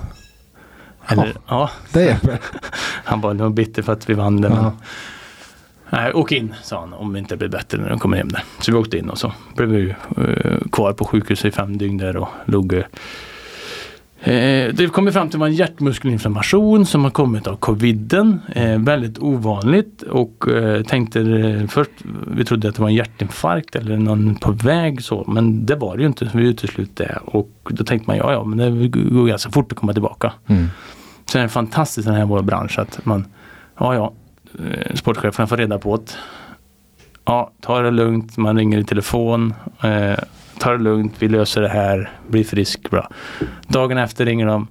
Eller, 1.08 1.32
ja. 1.48 1.70
Det 1.92 2.04
hjälper. 2.04 2.38
Han 3.04 3.20
var 3.20 3.34
nog 3.34 3.54
bitter 3.54 3.82
för 3.82 3.92
att 3.92 4.10
vi 4.10 4.14
vann 4.14 4.40
det. 4.40 4.48
Men, 4.48 4.58
Ja. 4.64 4.72
Nej, 5.92 6.12
åk 6.12 6.32
in 6.32 6.54
sa 6.62 6.80
han 6.80 6.92
om 6.92 7.12
det 7.12 7.18
inte 7.18 7.36
blir 7.36 7.48
bättre 7.48 7.78
när 7.78 7.88
de 7.88 7.98
kommer 7.98 8.16
hem 8.16 8.28
där. 8.28 8.44
Så 8.60 8.72
vi 8.72 8.78
åkte 8.78 8.98
in 8.98 9.10
och 9.10 9.18
så 9.18 9.32
blev 9.56 9.68
vi 9.68 9.90
eh, 10.16 10.68
kvar 10.72 10.92
på 10.92 11.04
sjukhuset 11.04 11.46
i 11.46 11.50
fem 11.50 11.78
dygn 11.78 11.98
där 11.98 12.16
och 12.16 12.28
låg 12.46 12.72
eh, 12.72 12.84
Eh, 14.24 14.74
det 14.74 14.92
kom 14.92 15.04
fram 15.04 15.12
till 15.12 15.18
att 15.18 15.30
det 15.32 15.38
var 15.38 15.46
en 15.46 15.54
hjärtmuskelinflammation 15.54 16.86
som 16.86 17.04
har 17.04 17.10
kommit 17.10 17.46
av 17.46 17.56
coviden. 17.56 18.40
Eh, 18.54 18.78
väldigt 18.78 19.18
ovanligt 19.18 20.02
och 20.02 20.48
eh, 20.48 20.82
tänkte 20.82 21.68
först, 21.70 21.90
vi 22.26 22.44
trodde 22.44 22.68
att 22.68 22.74
det 22.74 22.82
var 22.82 22.88
en 22.88 22.94
hjärtinfarkt 22.94 23.76
eller 23.76 23.96
någon 23.96 24.34
på 24.34 24.52
väg 24.52 25.02
så. 25.02 25.24
Men 25.28 25.66
det 25.66 25.74
var 25.74 25.96
det 25.96 26.02
ju 26.02 26.06
inte, 26.06 26.30
vi 26.34 26.48
uteslutade 26.48 27.08
det. 27.08 27.18
Och 27.24 27.52
då 27.70 27.84
tänkte 27.84 28.10
man 28.10 28.16
ja, 28.16 28.32
ja, 28.32 28.44
men 28.44 28.58
det 28.58 28.88
går 28.88 29.26
ganska 29.26 29.50
fort 29.50 29.72
att 29.72 29.78
komma 29.78 29.92
tillbaka. 29.92 30.32
Mm. 30.46 30.66
Så 31.26 31.38
är 31.38 31.42
det 31.42 31.48
fantastiskt 31.48 32.06
i 32.06 32.10
den 32.10 32.18
här 32.18 32.26
vår 32.26 32.42
bransch 32.42 32.78
att 32.78 33.04
man, 33.04 33.26
ja 33.78 33.94
ja, 33.94 34.12
eh, 34.58 34.94
sportcheferna 34.94 35.46
får 35.46 35.56
reda 35.56 35.78
på 35.78 35.96
det. 35.96 36.12
Ja, 37.24 37.50
ta 37.60 37.80
det 37.82 37.90
lugnt, 37.90 38.36
man 38.36 38.56
ringer 38.56 38.78
i 38.78 38.84
telefon. 38.84 39.54
Eh, 39.82 40.18
ta 40.58 40.70
det 40.72 40.78
lugnt, 40.82 41.14
vi 41.18 41.28
löser 41.28 41.60
det 41.62 41.68
här, 41.68 42.10
bli 42.28 42.44
frisk, 42.44 42.90
bra. 42.90 43.08
Dagen 43.68 43.98
efter 43.98 44.24
ringer 44.26 44.46
de. 44.46 44.66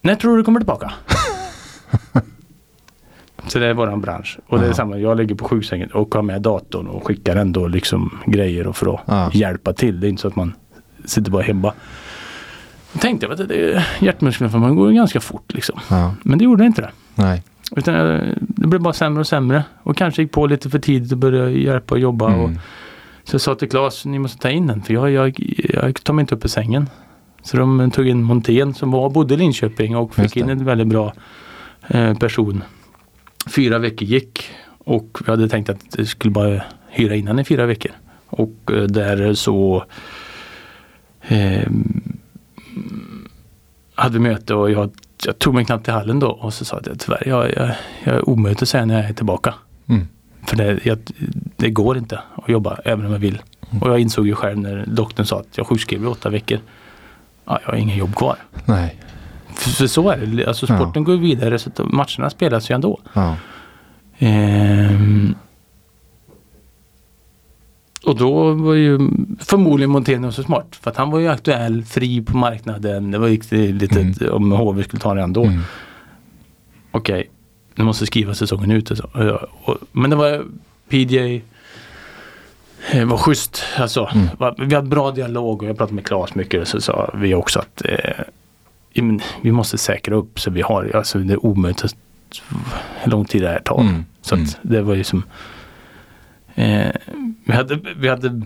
När 0.00 0.14
tror 0.14 0.30
du 0.32 0.36
du 0.36 0.44
kommer 0.44 0.60
tillbaka? 0.60 0.92
Så 3.46 3.58
det 3.58 3.66
är 3.66 3.74
våran 3.74 4.00
bransch. 4.00 4.38
Och 4.46 4.58
det 4.58 4.64
är 4.64 4.68
Ja. 4.68 4.74
samma, 4.74 4.98
jag 4.98 5.16
ligger 5.16 5.34
på 5.34 5.44
sjuksängen 5.48 5.90
och 5.90 6.14
har 6.14 6.22
med 6.22 6.42
datorn 6.42 6.86
och 6.86 7.06
skickar 7.06 7.36
ändå 7.36 7.66
liksom 7.68 8.18
grejer 8.26 8.66
och 8.66 8.76
för 8.76 8.94
att 8.94 9.00
Ja. 9.06 9.30
hjälpa 9.32 9.72
till. 9.72 10.00
Det 10.00 10.06
är 10.06 10.08
inte 10.08 10.22
så 10.22 10.28
att 10.28 10.36
man 10.36 10.54
sitter 11.04 11.30
bara 11.30 11.42
hemma. 11.42 11.72
Jag 12.92 13.02
tänkte 13.02 13.28
att 13.32 13.48
det- 13.48 13.84
hjärtmuskelinflammation 14.00 14.76
går 14.76 14.90
ganska 14.90 15.20
fort 15.20 15.54
liksom. 15.54 15.80
Ja. 15.90 16.14
Men 16.22 16.38
det 16.38 16.44
gjorde 16.44 16.64
inte 16.64 16.82
det. 16.82 16.90
Nej. 17.14 17.42
Utan 17.76 17.94
eh, 17.94 18.34
det 18.38 18.66
blev 18.66 18.80
bara 18.82 18.92
sämre 18.92 19.20
och 19.20 19.26
sämre. 19.26 19.64
Och 19.82 19.96
kanske 19.96 20.22
gick 20.22 20.32
på 20.32 20.46
lite 20.46 20.70
för 20.70 20.78
tidigt 20.78 21.12
och 21.12 21.18
började 21.18 21.50
hjälpa 21.50 21.94
och 21.94 22.00
jobba. 22.00 22.26
Och, 22.26 22.48
Mm. 22.48 22.58
så 23.24 23.34
jag 23.34 23.40
sa 23.40 23.54
till 23.54 23.68
Claes, 23.70 24.04
ni 24.04 24.18
måste 24.18 24.38
ta 24.38 24.50
in 24.50 24.66
den 24.66 24.82
för 24.82 24.94
jag, 24.94 25.10
jag, 25.10 25.34
jag 25.72 26.04
tar 26.04 26.14
mig 26.14 26.22
inte 26.22 26.34
upp 26.34 26.44
i 26.44 26.48
sängen. 26.48 26.88
Så 27.42 27.56
de 27.56 27.90
tog 27.90 28.08
in 28.08 28.22
Montén 28.22 28.74
som 28.74 28.90
var, 28.90 29.10
bodde 29.10 29.34
i 29.34 29.36
Linköping 29.36 29.96
och 29.96 30.14
fick 30.14 30.36
in 30.36 30.50
en 30.50 30.64
väldigt 30.64 30.86
bra 30.86 31.12
eh, 31.88 32.18
person. 32.18 32.62
Fyra 33.46 33.78
veckor 33.78 34.08
gick 34.08 34.44
och 34.84 35.18
vi 35.24 35.30
hade 35.30 35.48
tänkt 35.48 35.70
att 35.70 35.90
det 35.90 36.06
skulle 36.06 36.30
bara 36.30 36.62
hyra 36.88 37.14
innan 37.14 37.38
i 37.38 37.44
fyra 37.44 37.66
veckor. 37.66 37.92
Och 38.26 38.54
eh, 38.72 38.82
där 38.82 39.34
så 39.34 39.84
eh, 41.28 41.68
hade 43.94 44.12
vi 44.14 44.18
möte 44.20 44.54
och 44.54 44.70
jag, 44.70 44.90
jag 45.26 45.38
tog 45.38 45.54
mig 45.54 45.64
knappt 45.64 45.84
till 45.84 45.92
hallen 45.94 46.20
då 46.20 46.28
och 46.30 46.54
så 46.54 46.64
sa 46.64 46.80
jag 46.86 47.00
tyvärr 47.00 47.28
jag, 47.28 47.52
jag, 47.56 47.74
jag 48.04 48.14
är 48.14 48.28
omöjligt 48.28 48.62
att 48.62 48.68
säga 48.68 48.84
när 48.84 49.00
jag 49.00 49.10
är 49.10 49.14
tillbaka. 49.14 49.54
Mm. 49.88 50.08
För 50.46 50.56
det, 50.56 50.86
jag, 50.86 50.98
det 51.56 51.70
går 51.70 51.98
inte 51.98 52.20
att 52.34 52.48
jobba 52.48 52.78
även 52.84 53.06
om 53.06 53.12
jag 53.12 53.18
vill. 53.18 53.42
Och 53.80 53.90
jag 53.90 53.98
insåg 53.98 54.26
ju 54.26 54.34
själv 54.34 54.58
när 54.58 54.84
doktorn 54.86 55.26
sa 55.26 55.40
att 55.40 55.48
jag 55.58 55.66
sjukskrev 55.66 56.02
i 56.02 56.06
åtta 56.06 56.28
veckor. 56.30 56.58
Ja, 57.44 57.58
jag 57.64 57.70
har 57.72 57.76
ingen 57.78 57.96
jobb 57.98 58.14
kvar. 58.16 58.36
Nej. 58.64 58.96
För, 59.54 59.70
för 59.70 59.86
så 59.86 60.10
är 60.10 60.16
det. 60.26 60.46
Alltså 60.46 60.66
Ja. 60.68 60.76
sporten 60.78 61.04
går 61.04 61.14
ju 61.14 61.20
vidare 61.20 61.58
så 61.58 61.70
matcherna 61.78 62.30
spelas 62.30 62.70
ju 62.70 62.74
ändå. 62.74 63.00
Ja. 63.12 63.36
Ehm, 64.18 65.34
och 68.04 68.16
då 68.16 68.52
var 68.52 68.74
ju 68.74 68.98
förmodligen 69.40 69.90
Monteno 69.90 70.32
så 70.32 70.42
smart. 70.42 70.78
För 70.82 70.90
att 70.90 70.96
han 70.96 71.10
var 71.10 71.18
ju 71.18 71.28
aktuell, 71.28 71.84
fri 71.84 72.22
på 72.22 72.36
marknaden. 72.36 73.10
Det 73.10 73.18
var 73.18 73.28
lite 73.72 74.00
Mm. 74.00 74.14
om 74.34 74.52
HV 74.52 74.82
skulle 74.84 75.00
ta 75.00 75.14
det 75.14 75.22
ändå. 75.22 75.44
Mm. 75.44 75.60
Okej, 76.90 77.30
nu 77.74 77.84
måste 77.84 78.06
skriva 78.06 78.34
säsongen 78.34 78.70
ut. 78.70 78.90
Och 78.90 78.96
så. 78.96 79.04
Och 79.14 79.68
och, 79.68 79.76
men 79.92 80.10
det 80.10 80.16
var 80.16 80.44
PJ 80.88 81.42
eh, 82.92 83.04
var 83.04 83.16
schysst. 83.16 83.62
Alltså, 83.78 84.08
Mm. 84.14 84.28
Vi 84.68 84.74
hade 84.74 84.88
bra 84.88 85.10
dialog 85.10 85.62
och 85.62 85.68
jag 85.68 85.76
pratade 85.78 85.94
med 85.94 86.06
Claes 86.06 86.34
mycket. 86.34 86.68
Så 86.68 86.80
sa 86.80 87.10
vi 87.14 87.34
också 87.34 87.58
att 87.58 87.82
eh, 87.84 88.24
vi 89.40 89.52
måste 89.52 89.78
säkra 89.78 90.14
upp 90.14 90.40
så 90.40 90.50
vi 90.50 90.62
har, 90.62 90.90
alltså 90.96 91.18
det 91.18 91.32
är 91.32 91.46
omöjligt 91.46 91.84
hur 93.02 93.10
lång 93.10 93.24
tid 93.24 93.42
det 93.42 93.48
här 93.48 93.58
tar. 93.60 93.80
Mm. 93.80 94.04
Så 94.22 94.34
Mm. 94.34 94.46
det 94.62 94.82
var 94.82 94.94
ju 94.94 95.04
som 95.04 95.22
eh, 96.54 96.92
vi, 97.44 97.52
hade, 97.52 97.78
vi 97.96 98.08
hade 98.08 98.42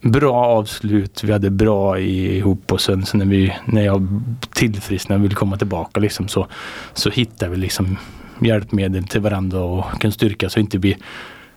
bra 0.00 0.34
avslut, 0.46 1.24
vi 1.24 1.32
hade 1.32 1.50
bra 1.50 1.98
ihop 1.98 2.72
och 2.72 2.80
sen 2.80 3.06
så 3.06 3.16
när, 3.16 3.24
vi, 3.26 3.52
när 3.66 3.82
jag 3.82 4.22
tillfrisknade 4.50 5.18
och 5.18 5.24
ville 5.24 5.34
komma 5.34 5.56
tillbaka 5.58 6.00
liksom, 6.00 6.28
så, 6.28 6.46
så 6.92 7.10
hittade 7.10 7.50
vi 7.50 7.56
liksom 7.56 7.96
hjälpmedel 8.40 9.04
till 9.04 9.20
varandra 9.20 9.60
och 9.60 10.04
en 10.04 10.12
styrka 10.12 10.50
så 10.50 10.60
inte 10.60 10.78
vi 10.78 10.96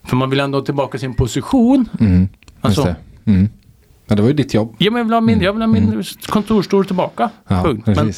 för 0.03 0.15
man 0.15 0.29
vill 0.29 0.39
ändå 0.39 0.57
ha 0.57 0.65
tillbaka 0.65 0.97
sin 0.97 1.13
position. 1.13 1.89
Mm. 1.99 2.27
Alltså- 2.61 2.83
det. 2.83 2.95
Mm. 3.25 3.49
Men 4.07 4.15
det 4.17 4.21
var 4.23 4.29
ju 4.29 4.35
ditt 4.35 4.53
jobb. 4.53 4.75
Ja, 4.77 4.91
men 4.91 4.97
jag 4.97 5.03
vill 5.05 5.13
ha 5.13 5.21
min, 5.21 5.33
Mm. 5.35 5.45
jag 5.45 5.53
vill 5.53 5.61
ha 5.61 5.67
min 5.67 5.83
Mm. 5.83 6.03
kontorsstol 6.27 6.85
tillbaka. 6.85 7.29
Ja, 7.47 7.63
Punkt. 7.63 7.87
Men 7.87 8.13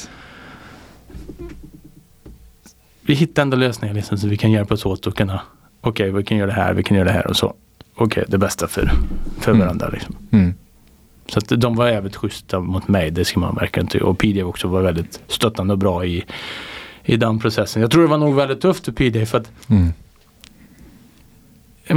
vi 3.02 3.14
hittar 3.14 3.42
ändå 3.42 3.58
lösningar 3.58 3.94
liksom, 3.96 4.18
så 4.18 4.28
vi 4.28 4.38
kan 4.38 4.52
hjälpas 4.52 4.86
åt 4.86 5.08
och 5.08 5.18
kunna 5.18 5.42
okej, 5.82 6.11
vi 6.11 6.23
kan 6.23 6.38
göra 6.38 6.47
det 6.47 6.53
här, 6.53 6.73
vi 6.73 6.84
kan 6.84 6.97
göra 6.97 7.05
det 7.07 7.13
här 7.13 7.28
och 7.28 7.36
så. 7.38 7.53
Okej, 7.95 8.23
det 8.28 8.38
bästa 8.38 8.67
för, 8.67 8.91
för 9.39 9.51
Mm. 9.51 9.59
varandra. 9.65 9.89
Liksom. 9.89 10.15
Mm. 10.32 10.53
Så 11.30 11.39
att 11.39 11.47
de 11.61 11.75
var 11.75 11.88
även 11.88 12.11
schyssta 12.11 12.59
mot 12.59 12.88
mig, 12.88 13.11
det 13.11 13.25
ska 13.25 13.39
man 13.39 13.55
verkligen 13.55 13.88
tycka. 13.88 14.05
Och 14.05 14.17
PJ 14.17 14.43
också 14.43 14.67
var 14.67 14.82
väldigt 14.82 15.19
stöttande 15.28 15.73
och 15.73 15.78
bra 15.80 16.05
i, 16.05 16.23
i 17.05 17.17
den 17.17 17.39
processen. 17.39 17.82
Jag 17.82 17.91
tror 17.91 18.01
det 18.01 18.07
var 18.09 18.17
nog 18.17 18.36
väldigt 18.36 18.61
tufft 18.61 18.86
för 18.86 18.91
PJ 18.91 19.25
för 19.25 19.38
att 19.38 19.51
Mm. 19.69 19.93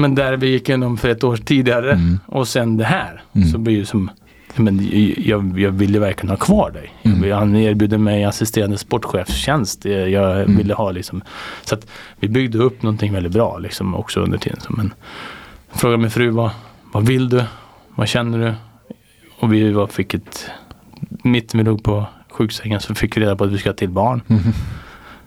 men 0.02 0.14
där 0.14 0.36
vi 0.36 0.46
gick 0.50 0.68
igenom 0.68 0.96
för 0.98 1.08
ett 1.08 1.24
år 1.24 1.36
tidigare 1.36 1.92
Mm. 1.92 2.18
och 2.26 2.48
sen 2.48 2.76
det 2.76 2.84
här. 2.84 3.22
Mm. 3.32 3.48
Så 3.48 3.58
blir 3.58 3.74
ju 3.74 3.84
som 3.84 4.10
men 4.64 4.88
jag, 5.18 5.58
jag 5.60 5.70
ville 5.70 5.98
verkligen 5.98 6.30
ha 6.30 6.36
kvar 6.36 6.70
dig. 6.70 6.94
Mm. 7.02 7.32
Han 7.32 7.56
erbjuder 7.56 7.98
mig 7.98 8.24
assisterande 8.24 8.78
sportchefstjänst. 8.78 9.84
Jag- 9.84 10.10
Jag 10.10 10.36
Mm. 10.40 10.56
ville 10.56 10.74
ha 10.74 10.90
liksom. 10.90 11.22
Så 11.62 11.74
att 11.74 11.86
vi 12.20 12.28
byggde 12.28 12.58
upp 12.58 12.82
någonting 12.82 13.12
väldigt 13.12 13.32
bra 13.32 13.58
liksom 13.58 13.94
också 13.94 14.20
under 14.20 14.38
tiden. 14.38 14.58
Men 14.68 14.92
frågade 15.74 15.98
min 16.02 16.10
fru 16.10 16.30
vad, 16.30 16.50
vad 16.92 17.06
vill 17.06 17.28
du? 17.28 17.44
Vad 17.94 18.08
känner 18.08 18.38
du? 18.38 18.54
Och 19.38 19.52
vi 19.52 19.72
var, 19.72 19.86
fick 19.86 20.14
ett, 20.14 20.50
mitt 21.22 21.54
vi 21.54 21.62
låg 21.62 21.82
på 21.84 22.06
sjuksängen 22.30 22.80
så 22.80 22.94
fick 22.94 23.16
vi 23.16 23.20
reda 23.20 23.36
på 23.36 23.44
att 23.44 23.50
vi 23.52 23.58
ska 23.58 23.68
ha 23.68 23.74
till 23.74 23.88
barn. 23.90 24.22
Mm. 24.28 24.42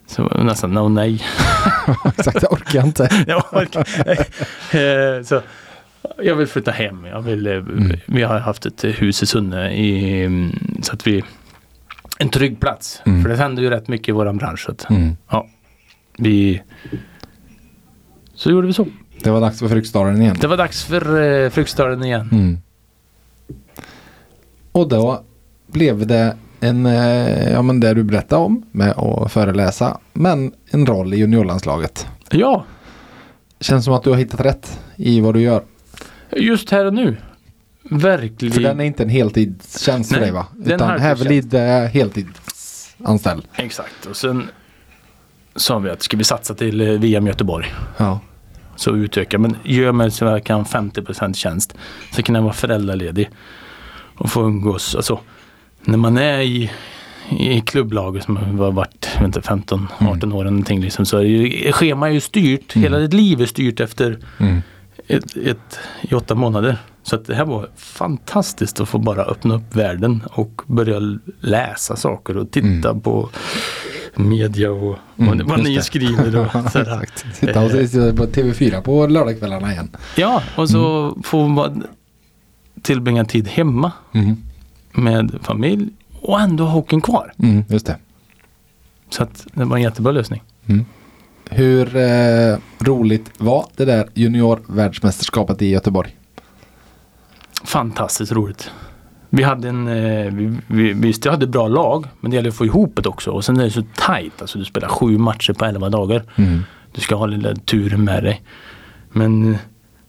Så 0.07 0.23
nästan 0.23 0.71
no 0.73 0.89
nej. 0.89 1.21
Exakt, 2.05 2.41
jag 2.41 2.53
orkar 2.53 2.85
inte. 2.85 3.09
Jag 3.27 3.43
orkar- 3.51 3.87
Eh, 5.17 5.23
så 5.23 5.41
jag 6.23 6.35
vill 6.35 6.47
flytta 6.47 6.71
hem. 6.71 7.05
Jag 7.05 7.21
vill, 7.21 7.47
eh, 7.47 7.53
Mm. 7.53 7.99
Vi 8.05 8.23
har 8.23 8.39
haft 8.39 8.65
ett 8.65 8.83
hus 8.83 9.23
i 9.23 9.25
Sunne 9.25 9.73
i, 9.73 10.23
mm, 10.23 10.51
så 10.81 10.93
att 10.93 11.07
vi 11.07 11.23
en 12.17 12.29
trygg 12.29 12.59
plats. 12.59 13.01
Mm. 13.05 13.21
För 13.21 13.29
det 13.29 13.35
händer 13.35 13.63
ju 13.63 13.69
rätt 13.69 13.87
mycket 13.87 14.09
i 14.09 14.11
våran 14.11 14.37
bransch. 14.37 14.67
Mm. 14.89 15.15
vi, 16.17 16.61
så 18.35 18.51
gjorde 18.51 18.67
vi 18.67 18.73
så. 18.73 18.87
Det 19.23 19.29
var 19.31 19.41
dags 19.41 19.59
för 19.59 19.67
Fryksdalen 19.67 20.21
igen. 20.21 20.37
Det 20.41 20.47
var 20.47 20.57
dags 20.57 20.83
för 20.83 21.21
eh, 21.21 21.49
Fryksdalen 21.49 22.03
igen. 22.03 22.29
Mm. 22.31 22.57
Och 24.71 24.89
då 24.89 25.23
blev 25.67 26.07
det 26.07 26.35
en, 26.59 26.85
eh, 26.85 27.51
ja 27.51 27.61
men 27.61 27.79
det 27.79 27.93
du 27.93 28.03
berättade 28.03 28.41
om 28.41 28.65
med 28.71 28.91
att 28.91 29.31
föreläsa, 29.31 29.97
men 30.13 30.53
en 30.71 30.85
roll 30.85 31.13
i 31.13 31.17
juniorlandslaget. 31.17 32.07
Ja, 32.31 32.65
Känns 33.59 33.85
som 33.85 33.93
att 33.93 34.03
du 34.03 34.09
har 34.09 34.17
hittat 34.17 34.39
rätt 34.39 34.79
i 34.95 35.21
vad 35.21 35.33
du 35.33 35.41
gör. 35.41 35.63
Just 36.37 36.69
här 36.69 36.85
och 36.85 36.93
nu. 36.93 37.17
Verkligen. 37.83 38.53
För 38.53 38.61
den 38.61 38.79
är 38.79 38.83
inte 38.83 39.03
en 39.03 39.09
heltidstjänst 39.09 40.13
för 40.13 40.19
dig 40.19 40.31
va? 40.31 40.45
Utan. 40.65 40.99
Hävelid 40.99 41.53
är 41.53 41.87
heltidsanställd. 41.87 43.43
Exakt. 43.55 44.05
Och 44.09 44.15
sen 44.15 44.47
sa 45.55 45.79
vi 45.79 45.89
att 45.89 46.01
ska 46.03 46.17
vi 46.17 46.23
satsa 46.23 46.53
till 46.53 46.81
eh, 46.81 46.87
VM 46.87 47.27
Göteborg. 47.27 47.73
Ja. 47.97 48.19
Så 48.75 48.95
utöka. 48.95 49.39
Men 49.39 49.55
gör 49.63 49.91
mig 49.91 50.11
så 50.11 50.25
jag 50.25 50.43
kan 50.43 50.65
50% 50.65 51.33
tjänst. 51.33 51.75
Så 52.11 52.23
kan 52.23 52.35
jag 52.35 52.41
vara 52.41 52.53
föräldraledig. 52.53 53.29
Och 54.17 54.31
få 54.31 54.41
umgås. 54.41 54.95
Alltså, 54.95 55.19
när 55.81 55.97
man 55.97 56.17
är 56.17 56.39
i, 56.39 56.71
i 57.29 57.61
klubblaget 57.61 58.23
som 58.23 58.37
har 58.37 58.71
varit 58.71 59.09
jag 59.13 59.19
vet 59.19 59.27
inte, 59.27 59.41
15, 59.41 59.87
18 59.99 60.33
år 60.33 60.41
eller 60.41 60.51
någonting. 60.51 60.81
Liksom, 60.81 61.05
så 61.05 61.17
är 61.17 61.23
ju, 61.23 61.71
schema 61.71 62.07
är 62.07 62.11
ju 62.13 62.19
styrt. 62.19 62.75
Mm. 62.75 62.83
Hela 62.83 62.97
ditt 62.97 63.13
liv 63.13 63.41
är 63.41 63.45
styrt 63.45 63.79
efter 63.79 64.19
Mm. 64.37 64.61
Ett, 65.07 65.37
ett, 65.37 65.79
i 66.01 66.15
åtta 66.15 66.35
månader. 66.35 66.77
Så 67.03 67.15
att 67.15 67.25
det 67.25 67.35
här 67.35 67.45
var 67.45 67.69
fantastiskt 67.75 68.79
att 68.79 68.89
få 68.89 68.97
bara 68.97 69.23
öppna 69.23 69.55
upp 69.55 69.75
världen 69.75 70.23
och 70.31 70.61
börja 70.67 71.19
läsa 71.39 71.95
saker 71.95 72.37
och 72.37 72.51
titta 72.51 72.89
Mm. 72.89 73.01
på 73.01 73.29
media 74.15 74.71
och 74.71 74.97
Mm, 75.17 75.47
vad, 75.47 75.63
ni 75.63 75.81
skriver. 75.81 76.35
Och 76.37 76.51
sådär. 76.71 76.99
Exakt. 77.03 77.35
Sitta 77.35 77.61
och 77.65 77.71
se 77.71 78.13
på 78.13 78.25
TV4 78.25 78.81
på 78.81 79.07
lördagskvällarna 79.07 79.71
igen. 79.71 79.89
Ja, 80.17 80.43
och 80.55 80.69
så 80.69 81.03
Mm. 81.09 81.23
få 81.23 81.47
man 81.47 81.83
tillbringa 82.81 83.25
tid 83.25 83.47
hemma 83.47 83.91
Mm. 84.13 84.35
med 84.91 85.39
familj 85.41 85.89
och 86.21 86.41
ändå 86.41 86.63
ha 86.63 86.71
hockeyn 86.71 87.01
kvar. 87.01 87.33
Mm, 87.37 87.63
just 87.69 87.85
det. 87.85 87.97
Så 89.09 89.23
att 89.23 89.47
det 89.53 89.65
var 89.65 89.77
en 89.77 89.83
jättebra 89.83 90.11
lösning. 90.11 90.41
Hur 91.49 91.95
eh, 91.95 92.57
roligt 92.79 93.31
var 93.37 93.65
det 93.75 93.85
där 93.85 94.09
juniorvärldsmästerskapet 94.13 95.61
i 95.61 95.69
Göteborg? 95.69 96.15
Fantastiskt 97.63 98.31
roligt. 98.31 98.71
Vi 99.29 99.43
hade 99.43 99.69
en, 99.69 99.87
eh, 99.87 100.33
vi, 100.33 100.57
vi, 100.67 100.93
visst 100.93 101.25
jag 101.25 101.31
hade 101.31 101.47
bra 101.47 101.67
lag, 101.67 102.05
men 102.19 102.31
det 102.31 102.35
gäller 102.35 102.49
att 102.49 102.55
få 102.55 102.65
ihop 102.65 102.99
det 103.03 103.09
också. 103.09 103.31
Och 103.31 103.45
sen 103.45 103.59
är 103.59 103.63
det 103.63 103.71
så 103.71 103.83
tajt, 103.95 104.41
alltså 104.41 104.59
du 104.59 104.65
spelar 104.65 104.87
sju 104.87 105.17
matcher 105.17 105.53
på 105.53 105.65
elva 105.65 105.89
dagar. 105.89 106.23
Mm. 106.35 106.63
Du 106.91 107.01
ska 107.01 107.15
ha 107.15 107.25
lite 107.25 107.55
tur 107.55 107.97
med 107.97 108.23
dig. 108.23 108.41
Men 109.11 109.53
eh, 109.53 109.59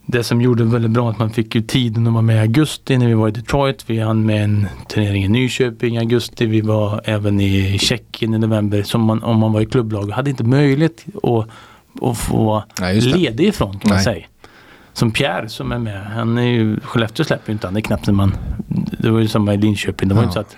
det 0.06 0.24
som 0.24 0.40
gjorde 0.42 0.64
det 0.64 0.70
väldigt 0.70 0.90
bra 0.90 1.10
att 1.10 1.18
man 1.18 1.30
fick 1.30 1.54
ju 1.54 1.62
tiden 1.62 2.06
att 2.06 2.12
vara 2.12 2.22
med 2.22 2.36
i 2.36 2.38
augusti 2.40 2.98
när 2.98 3.06
vi 3.06 3.14
var 3.14 3.28
i 3.28 3.30
Detroit. 3.30 3.84
Vi 3.90 4.00
hann 4.00 4.26
med 4.26 4.44
en 4.44 4.66
turnering 4.88 5.24
i 5.24 5.28
Nyköping 5.28 5.94
i 5.96 5.98
augusti. 5.98 6.46
Vi 6.46 6.60
var 6.60 7.00
även 7.04 7.40
i 7.40 7.78
Tjeckien 7.78 8.34
i 8.34 8.38
november. 8.38 8.82
Som 8.82 9.00
man, 9.00 9.22
om 9.22 9.38
man 9.38 9.52
var 9.52 9.60
i 9.60 9.66
klubblag 9.66 10.10
hade 10.10 10.30
inte 10.30 10.44
möjlighet 10.44 11.04
att, 11.22 11.48
att 12.02 12.18
få 12.18 12.64
Nej, 12.80 13.00
ledig 13.00 13.46
ifrån 13.48 13.78
kan 13.78 13.88
man 13.88 13.96
Nej. 13.96 14.04
säga. 14.04 14.26
Som 14.92 15.10
Pierre 15.10 15.48
som 15.48 15.72
är 15.72 15.78
med. 15.78 16.06
Han 16.06 16.38
är 16.38 16.42
ju, 16.42 16.80
Skellefteå 16.80 17.24
släpper 17.24 17.48
ju 17.48 17.52
inte 17.52 17.66
han. 17.66 17.74
Det 17.74 17.80
är 17.80 17.82
knappt 17.82 18.06
när 18.06 18.14
man, 18.14 18.34
det 18.98 19.10
var 19.10 19.20
ju 19.20 19.28
samma 19.28 19.54
i 19.54 19.56
Linköping. 19.56 20.08
Det 20.08 20.14
var 20.14 20.22
Ja. 20.22 20.26
inte 20.28 20.34
så 20.34 20.40
att 20.40 20.56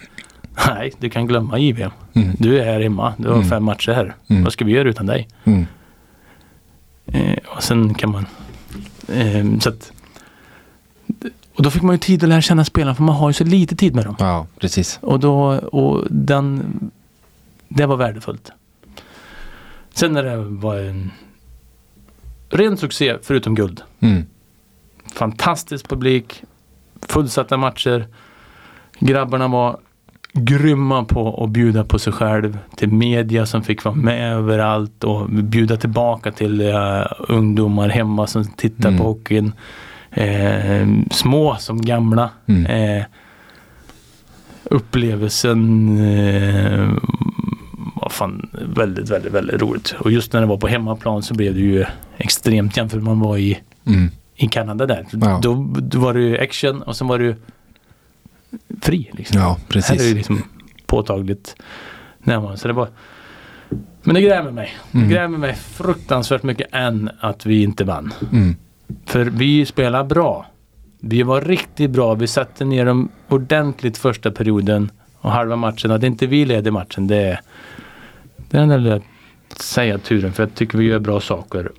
Nej, 0.68 0.92
du 0.98 1.10
kan 1.10 1.26
glömma 1.26 1.58
JVM. 1.58 1.90
Mm. 2.14 2.30
Du 2.38 2.58
är 2.60 2.64
här 2.64 2.80
hemma. 2.80 3.12
Du 3.18 3.28
har 3.28 3.34
Mm. 3.36 3.48
fem 3.48 3.64
matcher 3.64 3.92
här. 3.92 4.14
Mm. 4.28 4.44
Vad 4.44 4.52
ska 4.52 4.64
vi 4.64 4.72
göra 4.72 4.88
utan 4.88 5.06
dig? 5.06 5.28
Mm. 5.44 5.66
Eh, 7.06 7.36
och 7.56 7.62
sen 7.62 7.94
kan 7.94 8.10
man... 8.10 8.26
Eh, 9.08 9.58
så 9.60 9.68
att, 9.68 9.92
och 11.54 11.62
då 11.62 11.70
fick 11.70 11.82
man 11.82 11.94
ju 11.94 11.98
tid 11.98 12.22
att 12.22 12.28
lära 12.28 12.40
känna 12.40 12.64
spelarna 12.64 12.94
för 12.94 13.02
man 13.02 13.14
har 13.14 13.28
ju 13.28 13.32
så 13.32 13.44
lite 13.44 13.76
tid 13.76 13.94
med 13.94 14.04
dem. 14.04 14.16
Ja, 14.18 14.46
precis. 14.58 14.98
Och, 15.02 15.20
då, 15.20 15.58
och 15.58 16.06
den, 16.10 16.90
det 17.68 17.86
var 17.86 17.96
värdefullt. 17.96 18.50
Sen 19.94 20.12
när 20.12 20.22
det 20.22 20.36
var 20.36 20.76
en 20.76 21.10
ren 22.48 22.76
succé 22.76 23.16
förutom 23.22 23.54
guld. 23.54 23.82
Mm. 24.00 24.26
Fantastisk 25.14 25.88
publik, 25.88 26.42
fullsatta 27.02 27.56
matcher. 27.56 28.06
Grabbarna 28.98 29.48
var 29.48 29.78
grymma 30.36 31.04
på 31.04 31.44
att 31.44 31.50
bjuda 31.50 31.84
på 31.84 31.98
sig 31.98 32.12
själv. 32.12 32.58
Till 32.76 32.88
media 32.92 33.46
som 33.46 33.62
fick 33.62 33.84
vara 33.84 33.94
med 33.94 34.32
överallt 34.32 35.04
och 35.04 35.28
bjuda 35.30 35.76
tillbaka 35.76 36.32
till 36.32 36.60
eh, 36.60 37.02
ungdomar 37.28 37.88
hemma 37.88 38.26
som 38.26 38.44
tittar 38.44 38.88
Mm. 38.88 39.00
på 39.00 39.04
hockeyn. 39.06 39.52
Eh, 40.10 40.88
små 41.10 41.56
som 41.58 41.80
gamla. 41.82 42.30
Mm. 42.46 42.66
Eh, 42.66 43.04
upplevelsen 44.64 45.88
eh, 45.98 46.88
var 47.94 48.08
fan 48.08 48.50
väldigt, 48.74 49.10
väldigt, 49.10 49.32
väldigt 49.32 49.62
roligt. 49.62 49.94
Och 49.98 50.12
just 50.12 50.32
när 50.32 50.40
det 50.40 50.46
var 50.46 50.56
på 50.56 50.66
hemmaplan 50.66 51.22
så 51.22 51.34
blev 51.34 51.54
det 51.54 51.60
ju 51.60 51.84
extremt 52.16 52.76
jämfört 52.76 53.02
med 53.02 53.16
man 53.16 53.20
var 53.28 53.36
i 53.38 53.58
Mm. 53.86 54.10
i 54.36 54.46
Kanada 54.48 54.86
där. 54.86 55.06
Ja. 55.12 55.38
Då, 55.42 55.66
då 55.78 55.98
var 55.98 56.14
det 56.14 56.20
ju 56.20 56.38
action 56.38 56.82
och 56.82 56.96
sen 56.96 57.06
var 57.08 57.18
det 57.18 57.24
ju 57.24 57.34
fri. 58.80 59.10
Liksom. 59.12 59.40
Ja, 59.40 59.46
Här 59.48 59.54
är 59.54 59.58
det 59.58 59.68
precis. 59.68 60.14
liksom 60.14 60.42
påtagligt 60.86 61.56
närmare. 62.18 62.56
Så 62.56 62.68
det 62.68 62.74
var... 62.74 62.88
Men 64.02 64.14
det 64.14 64.20
grämer 64.20 64.50
mig. 64.50 64.74
Mm. 64.92 65.08
Det 65.08 65.14
grämer 65.14 65.38
mig 65.38 65.54
fruktansvärt 65.54 66.42
mycket 66.42 66.66
än 66.72 67.10
att 67.20 67.46
vi 67.46 67.62
inte 67.62 67.84
vann. 67.84 68.12
Mm. 68.32 68.56
För 69.06 69.24
vi 69.24 69.66
spelar 69.66 70.04
bra. 70.04 70.46
Vi 71.00 71.22
var 71.22 71.40
riktigt 71.40 71.90
bra. 71.90 72.14
Vi 72.14 72.26
satte 72.26 72.64
ner 72.64 72.86
dem 72.86 73.08
ordentligt 73.28 73.98
första 73.98 74.30
perioden 74.30 74.90
och 75.18 75.30
halva 75.30 75.56
matchen. 75.56 75.90
Att 75.90 76.02
inte 76.02 76.26
vi 76.26 76.44
leder 76.44 76.70
matchen 76.70 77.06
det 77.06 77.16
är, 77.16 77.40
det 78.36 78.56
är 78.56 78.60
den 78.60 78.68
där 78.68 78.78
lilla 78.78 79.00
säga 79.56 79.98
turen. 79.98 80.32
För 80.32 80.42
jag 80.42 80.54
tycker 80.54 80.78
vi 80.78 80.84
gör 80.84 80.98
bra 80.98 81.20
saker. 81.20 81.72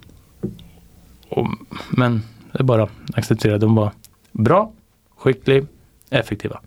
Och, 1.30 1.48
men 1.90 2.22
det 2.52 2.60
är 2.60 2.64
bara 2.64 2.84
att 2.84 2.92
acceptera. 3.14 3.58
De 3.58 3.76
var 3.76 3.92
bra, 4.32 4.72
skicklig, 5.18 5.66
effektiva. 6.10 6.60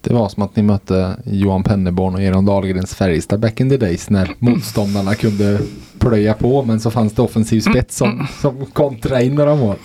Det 0.00 0.14
var 0.14 0.28
som 0.28 0.42
att 0.42 0.56
ni 0.56 0.62
mötte 0.62 1.16
Johan 1.24 1.62
Penneborn 1.62 2.14
och 2.14 2.22
Eron 2.22 2.44
Dahlgrens 2.46 2.94
Färjestad 2.94 3.40
back 3.40 3.60
in 3.60 3.70
the 3.70 3.76
days 3.76 4.10
när 4.10 4.34
motståndarna 4.38 5.14
kunde 5.14 5.58
plöja 5.98 6.34
på 6.34 6.62
men 6.62 6.80
så 6.80 6.90
fanns 6.90 7.12
det 7.12 7.22
offensiv 7.22 7.60
spets 7.60 7.96
som, 7.96 8.26
som 8.40 8.66
kontra 8.66 9.22
in 9.22 9.34
några 9.34 9.54
mål. 9.54 9.76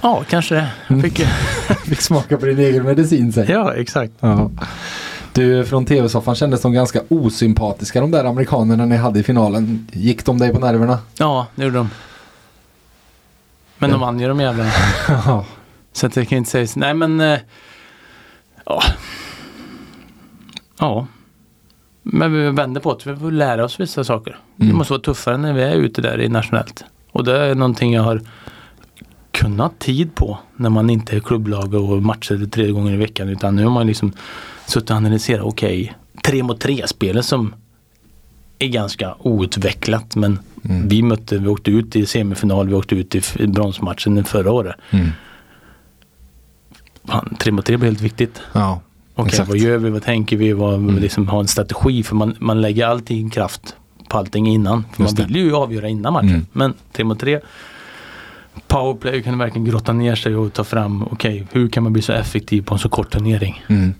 Ja, 0.00 0.24
kanske 0.30 0.54
det. 0.54 0.68
Jag 0.88 1.02
fick, 1.02 1.18
Fick 1.84 2.00
smaka 2.00 2.36
på 2.36 2.46
din 2.46 2.58
egen 2.58 2.84
medicin 2.84 3.32
säg. 3.32 3.50
ja, 3.50 3.74
exakt. 3.74 4.12
Ja. 4.20 4.50
Du, 5.32 5.64
från 5.64 5.86
tv-soffan 5.86 6.34
kändes 6.34 6.62
de 6.62 6.72
ganska 6.72 7.00
osympatiska 7.08 8.00
de 8.00 8.10
där 8.10 8.24
amerikanerna 8.24 8.86
ni 8.86 8.96
hade 8.96 9.20
i 9.20 9.22
finalen. 9.22 9.88
Gick 9.92 10.24
de 10.24 10.38
dig 10.38 10.52
på 10.52 10.58
nerverna? 10.60 10.98
Ja, 11.18 11.46
det 11.54 11.64
gjorde 11.64 11.76
de. 11.76 11.90
Men 13.78 13.90
de 13.90 14.00
vann 14.00 14.20
ju 14.20 14.28
de 14.28 14.40
jävlarna. 14.40 14.70
Ja. 15.08 15.44
Så 15.92 16.06
att 16.06 16.16
jag 16.16 16.28
kan 16.28 16.38
inte 16.38 16.50
säga 16.50 16.66
så. 16.66 16.78
Nej 16.78 16.94
men. 16.94 17.38
Ja. 18.68 18.82
Ja. 20.78 21.06
Men 22.02 22.32
vi 22.32 22.50
vänder 22.50 22.80
på 22.80 22.94
det. 23.04 23.12
Vi 23.12 23.20
får 23.20 23.30
lära 23.32 23.64
oss 23.64 23.80
vissa 23.80 24.04
saker. 24.04 24.38
Vi 24.56 24.64
Mm. 24.66 24.76
måste 24.76 24.92
vara 24.92 25.02
tuffare 25.02 25.36
när 25.36 25.52
vi 25.52 25.62
är 25.62 25.74
ute 25.76 26.02
där 26.02 26.20
i 26.20 26.28
nationellt. 26.28 26.84
Och 27.12 27.24
det 27.24 27.38
är 27.38 27.54
någonting 27.54 27.92
jag 27.94 28.02
har 28.02 28.20
kunnat 29.32 29.78
tid 29.78 30.14
på 30.14 30.38
när 30.56 30.70
man 30.70 30.90
inte 30.90 31.16
är 31.16 31.20
klubblag 31.20 31.74
och 31.74 32.02
matcher 32.02 32.46
tre 32.50 32.70
gånger 32.70 32.92
i 32.92 32.96
veckan. 32.96 33.28
Utan 33.28 33.56
nu 33.56 33.64
har 33.64 33.70
man 33.70 33.86
liksom 33.86 34.12
suttit 34.66 34.90
och 34.90 34.96
analyserat. 34.96 35.44
Okej, 35.44 35.94
tre 36.24 36.42
mot 36.42 36.60
tre 36.60 36.86
spelet 36.86 37.24
som 37.24 37.54
är 38.58 38.68
ganska 38.68 39.14
outvecklat. 39.18 40.16
Men 40.16 40.38
Mm. 40.64 40.88
vi 40.88 41.02
mötte, 41.02 41.38
vi 41.38 41.48
åkte 41.48 41.70
ut 41.70 41.96
i 41.96 42.06
semifinal, 42.06 42.68
vi 42.68 42.74
åkte 42.74 42.94
ut 42.94 43.14
i 43.40 43.46
bronsmatchen 43.46 44.24
förra 44.24 44.52
året. 44.52 44.76
Mm. 44.90 45.08
Fan, 47.08 47.36
tre 47.38 47.52
mot 47.52 47.64
tre 47.66 47.76
blir 47.76 47.88
helt 47.88 48.00
viktigt. 48.00 48.40
Ja. 48.52 48.80
Okej, 49.14 49.28
Exakt. 49.28 49.48
vad 49.48 49.58
gör 49.58 49.78
vi? 49.78 49.90
Vad 49.90 50.02
tänker 50.02 50.36
vi? 50.36 50.52
Vad, 50.52 50.74
Mm. 50.74 50.98
liksom, 50.98 51.28
ha 51.28 51.40
en 51.40 51.48
strategi. 51.48 52.02
För 52.02 52.14
man, 52.16 52.34
man 52.38 52.60
lägger 52.60 52.86
allting 52.86 53.30
kraft 53.30 53.76
på 54.08 54.18
allting 54.18 54.46
innan. 54.48 54.84
För 54.92 55.02
Just 55.02 55.18
man 55.18 55.26
det. 55.28 55.34
vill 55.34 55.42
ju 55.44 55.54
avgöra 55.54 55.88
innan 55.88 56.12
matchen. 56.12 56.28
Mm. 56.28 56.46
Men 56.52 56.74
tre 56.92 57.04
mot 57.04 57.20
tre. 57.20 57.40
Powerplay 58.66 59.22
kan 59.22 59.38
verkligen 59.38 59.64
grotta 59.64 59.92
ner 59.92 60.14
sig 60.14 60.36
och 60.36 60.52
ta 60.52 60.64
fram. 60.64 61.02
Okej, 61.02 61.46
hur 61.52 61.68
kan 61.68 61.82
man 61.82 61.92
bli 61.92 62.02
så 62.02 62.12
effektiv 62.12 62.62
på 62.62 62.74
en 62.74 62.78
så 62.78 62.88
kort 62.88 63.10
turnering? 63.10 63.64
Mm. 63.68 63.94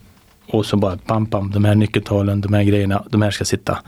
Och 0.47 0.67
så 0.67 0.77
bara 0.77 0.97
pam 0.97 1.27
pam, 1.27 1.51
de 1.51 1.65
här 1.65 1.75
nyckeltalen, 1.75 2.41
de 2.41 2.53
här 2.53 2.63
grejerna, 2.63 3.05
de 3.11 3.23
här 3.23 3.31
ska 3.31 3.45
sitta. 3.45 3.79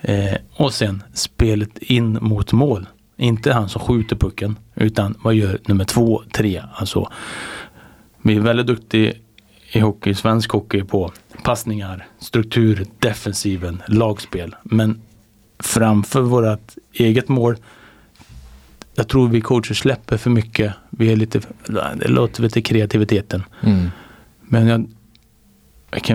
Eh, 0.00 0.34
och 0.56 0.72
sen 0.74 1.02
spelet 1.14 1.78
in 1.78 2.18
mot 2.20 2.52
mål. 2.52 2.86
Inte 3.16 3.52
han 3.52 3.68
som 3.68 3.80
skjuter 3.80 4.16
pucken, 4.16 4.56
utan 4.74 5.14
vad 5.22 5.34
gör 5.34 5.58
nummer 5.66 5.84
två, 5.84 6.22
tre? 6.32 6.62
Alltså, 6.74 7.08
vi 8.22 8.36
är 8.36 8.40
väldigt 8.40 8.66
duktiga 8.66 9.12
i 9.72 9.80
hockey, 9.80 10.14
svensk 10.14 10.50
hockey 10.50 10.82
på 10.82 11.12
passningar, 11.42 12.06
struktur, 12.18 12.86
defensiven, 12.98 13.82
lagspel. 13.88 14.56
Men 14.62 15.00
framför 15.58 16.20
vårt 16.20 16.74
eget 16.92 17.28
mål 17.28 17.56
jag 18.94 19.08
tror 19.08 19.28
vi 19.28 19.40
coacher 19.40 19.74
släpper 19.74 20.16
för 20.16 20.30
mycket. 20.30 20.74
Vi 20.90 21.12
är 21.12 21.16
lite, 21.16 21.40
det 21.96 22.08
låter 22.08 22.42
lite 22.42 22.62
kreativiteten. 22.62 23.42
Mm. 23.60 23.90
Men 24.40 24.66
jag, 24.66 24.90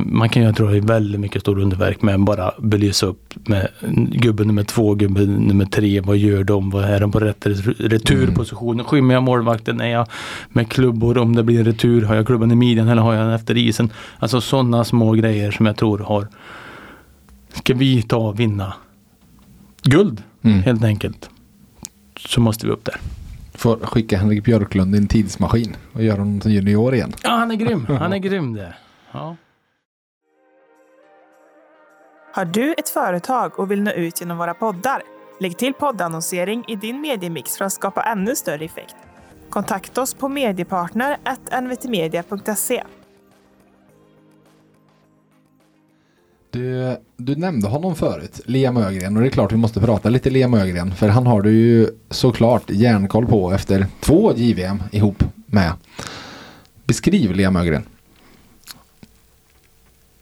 man 0.06 0.30
kan 0.30 0.43
ju 0.43 0.52
dra 0.52 0.76
i 0.76 0.80
väldigt 0.80 1.22
mycket 1.22 1.41
stor 1.41 1.60
underverk 1.60 2.02
med 2.02 2.19
bara 2.19 2.52
belysa 2.60 3.06
upp 3.06 3.34
med 3.47 3.68
gubben 4.11 4.47
nummer 4.47 4.64
två, 4.64 4.93
gubben 4.95 5.34
nummer 5.35 5.65
tre. 5.65 5.99
Vad 6.02 6.18
gör 6.18 6.43
de? 6.43 6.69
Vad 6.69 6.84
är 6.84 6.99
de 6.99 7.11
på 7.11 7.19
rätt 7.19 7.45
ret- 7.45 7.80
returposition? 7.80 8.84
Skymmer 8.84 9.14
jag 9.14 9.23
målvakten? 9.23 9.81
Är 9.81 9.88
jag 9.89 10.07
med 10.49 10.69
klubbor 10.69 11.18
om 11.18 11.35
det 11.35 11.43
blir 11.43 11.60
en 11.60 11.65
retur? 11.65 12.02
Har 12.06 12.15
jag 12.15 12.26
klubban 12.27 12.52
i 12.52 12.56
midjan 12.56 12.88
eller 12.88 13.02
har 13.02 13.14
jag 13.14 13.26
den 13.26 13.34
efter 13.34 13.57
isen? 13.57 13.89
Alltså 14.19 14.41
sådana 14.41 14.84
små 14.84 15.11
grejer 15.11 15.52
som 15.52 15.65
jag 15.65 15.77
tror 15.77 15.99
har 15.99 16.27
Ska 17.53 17.73
vi 17.73 18.02
ta 18.02 18.18
och 18.18 18.39
vinna 18.39 18.73
guld 19.84 20.23
Mm. 20.43 20.64
helt 20.64 20.84
enkelt 20.84 21.30
så 22.19 22.41
måste 22.41 22.65
vi 22.65 22.72
upp 22.72 22.85
där. 22.85 22.95
Får 23.53 23.77
skicka 23.77 24.18
Henrik 24.18 24.43
Björklund 24.43 24.95
i 24.95 24.97
en 24.97 25.07
tidsmaskin 25.07 25.76
och 25.93 26.03
göra 26.03 26.18
honom 26.19 26.39
till 26.39 26.52
junior 26.52 26.95
igen. 26.95 27.14
Ja, 27.23 27.30
han 27.30 27.52
är 27.52 27.56
grym. 27.56 27.85
Han 27.99 28.14
är 28.14 28.18
grym 28.18 28.53
där. 28.53 28.77
Ja. 29.11 29.35
Har 32.36 32.45
du 32.45 32.74
ett 32.78 32.90
företag 32.90 33.60
och 33.60 33.72
vill 33.72 33.82
nå 33.82 33.91
ut 33.91 34.20
genom 34.20 34.38
våra 34.38 34.53
poddar? 34.53 35.02
Lägg 35.40 35.57
till 35.57 35.74
poddannonsering 35.74 36.66
i 36.68 36.76
din 36.76 37.02
mediemix 37.02 37.57
för 37.57 37.66
att 37.66 37.74
skapa 37.74 38.03
ännu 38.03 38.36
större 38.36 38.66
effekt. 38.66 38.95
Kontakta 39.49 40.02
oss 40.02 40.14
på 40.14 40.30
mediepartner.nvtmedia.se. 40.30 42.84
Du, 46.49 46.98
du 47.18 47.36
nämnde 47.36 47.68
honom 47.68 47.95
förut, 47.95 48.41
Liam 48.45 48.78
Ögren 48.78 49.16
och 49.16 49.22
det 49.22 49.28
är 49.28 49.32
klart 49.32 49.52
vi 49.52 49.57
måste 49.57 49.80
prata 49.80 50.10
lite 50.10 50.30
Liam 50.30 50.53
Ögren 50.53 50.91
för 50.91 51.10
han 51.10 51.28
har 51.28 51.41
du 51.41 51.52
ju 51.52 51.88
såklart 52.10 52.70
järnkoll 52.70 53.26
på 53.26 53.52
efter 53.52 53.88
två 53.99 54.34
JVM 54.36 54.84
ihop 54.91 55.24
med. 55.45 55.74
Beskriv 56.86 57.32
Liam 57.32 57.56
Ögren. 57.56 57.84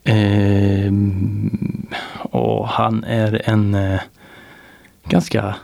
Ehm, 0.03 1.88
och 2.19 2.67
han 2.67 3.03
är 3.03 3.49
en 3.49 3.75
eh, 3.75 4.01
ganska, 5.03 5.55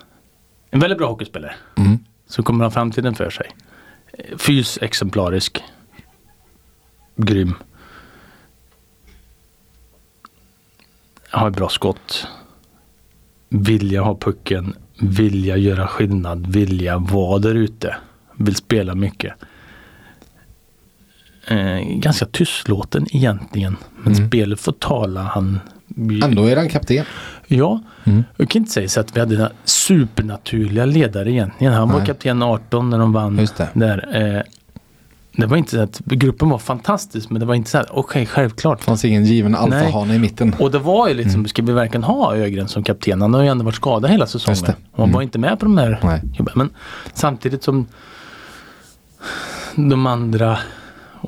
en 0.72 0.80
väldigt 0.80 0.98
bra 0.98 1.07
hockeyspelare. 1.07 1.56
Mm. 1.78 1.99
Så 2.28 2.44
kommer 2.44 2.64
han 2.64 2.72
framtiden 2.72 3.16
för 3.16 3.30
sig. 3.30 3.49
Fys 4.38 4.80
exemplarisk. 4.82 5.64
Grym. 7.16 7.53
Har 11.30 11.49
ett 11.49 11.56
bra 11.56 11.70
skott. 11.70 12.28
Vilja 13.49 14.02
ha 14.02 14.18
pucken. 14.18 14.76
Vilja 15.02 15.57
göra 15.57 15.88
skillnad. 15.88 16.48
Vilja 16.48 16.98
vara 16.98 17.40
där 17.40 17.56
ute. 17.56 17.95
Vill 18.38 18.56
spela 18.56 18.95
mycket. 18.95 19.34
Eh, 21.50 21.80
ganska 22.00 22.26
tystlåten 22.26 23.06
egentligen. 23.16 23.78
Men 24.04 24.14
Mm. 24.14 24.28
spelet 24.28 24.60
får 24.60 24.72
tala. 24.72 25.22
Han 25.22 25.60
Ändå 26.24 26.46
är 26.46 26.56
han 26.56 26.70
kapten. 26.70 27.06
Ja, 27.48 27.80
Mm. 28.04 28.24
jag 28.38 28.50
kan 28.50 28.60
inte 28.62 28.72
säga 28.72 28.90
så 28.90 29.00
att 29.00 29.16
vi 29.16 29.20
hade 29.20 29.52
supernaturliga 29.64 30.86
ledare 30.86 31.32
egentligen. 31.32 31.74
Han 31.74 31.90
var 31.90 31.98
Nej. 31.98 32.06
kapten 32.08 32.44
18 32.44 32.90
när 32.90 33.00
de 33.00 33.14
vann 33.14 33.38
Just 33.38 33.58
det. 33.58 33.70
där. 33.74 34.10
Eh, 34.38 34.42
det 35.38 35.46
var 35.46 35.58
inte 35.58 35.72
så 35.72 35.82
att 35.82 36.00
gruppen 36.06 36.50
var 36.50 36.58
fantastisk 36.58 37.30
men 37.30 37.40
det 37.40 37.46
var 37.46 37.56
inte 37.56 37.70
så 37.70 37.78
här, 37.78 37.88
okej 37.92 38.26
självklart. 38.26 38.80
Det 38.80 38.84
fanns 38.86 39.06
ingen 39.06 39.26
given 39.26 39.56
alfahane 39.56 40.16
i 40.16 40.20
mitten. 40.20 40.56
Och 40.60 40.72
det 40.72 40.80
var 40.80 41.08
ju 41.08 41.14
liksom, 41.14 41.46
ska 41.48 41.62
vi 41.62 41.72
verkligen 41.74 42.04
ha 42.04 42.36
Ögren 42.36 42.68
som 42.68 42.84
kapten? 42.84 43.22
Han 43.22 43.34
har 43.34 43.42
ju 43.44 43.48
ändå 43.50 43.66
varit 43.66 43.76
skadad 43.76 44.12
hela 44.12 44.28
säsongen. 44.28 44.60
Och 44.92 44.98
han 44.98 45.04
Mm. 45.04 45.14
var 45.16 45.22
inte 45.22 45.40
med 45.40 45.60
på 45.60 45.66
de 45.66 45.78
här 45.78 46.00
Nej. 46.04 46.22
jobben. 46.34 46.54
Men 46.58 46.70
samtidigt 47.14 47.64
som 47.64 47.86
de 49.76 50.08
andra 50.08 50.58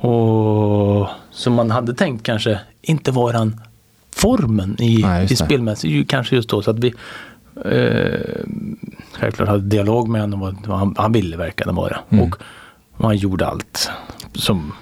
och 0.02 1.08
som 1.30 1.54
man 1.54 1.70
hade 1.70 1.94
tänkt 1.94 2.22
kanske 2.22 2.60
inte 2.82 3.10
var 3.10 3.32
den 3.32 3.60
formen 4.16 4.76
i, 4.78 4.98
Nej, 5.02 5.32
i 5.32 5.36
spelmässigt. 5.36 6.10
Kanske 6.10 6.36
just 6.36 6.48
då 6.48 6.62
så 6.62 6.70
att 6.70 6.78
vi 6.78 6.94
eh, 7.64 8.20
självklart 9.12 9.48
hade 9.48 9.62
dialog 9.62 10.08
med 10.08 10.20
honom 10.20 10.42
och 10.42 10.54
vad 10.66 10.78
han, 10.78 10.94
han 10.98 11.12
ville 11.12 11.36
verkade 11.36 11.72
vara. 11.72 11.98
Mm. 12.08 12.24
Och, 12.24 12.36
och 12.96 13.04
han 13.04 13.16
gjorde 13.16 13.46
allt 13.46 13.90
som 14.34 14.72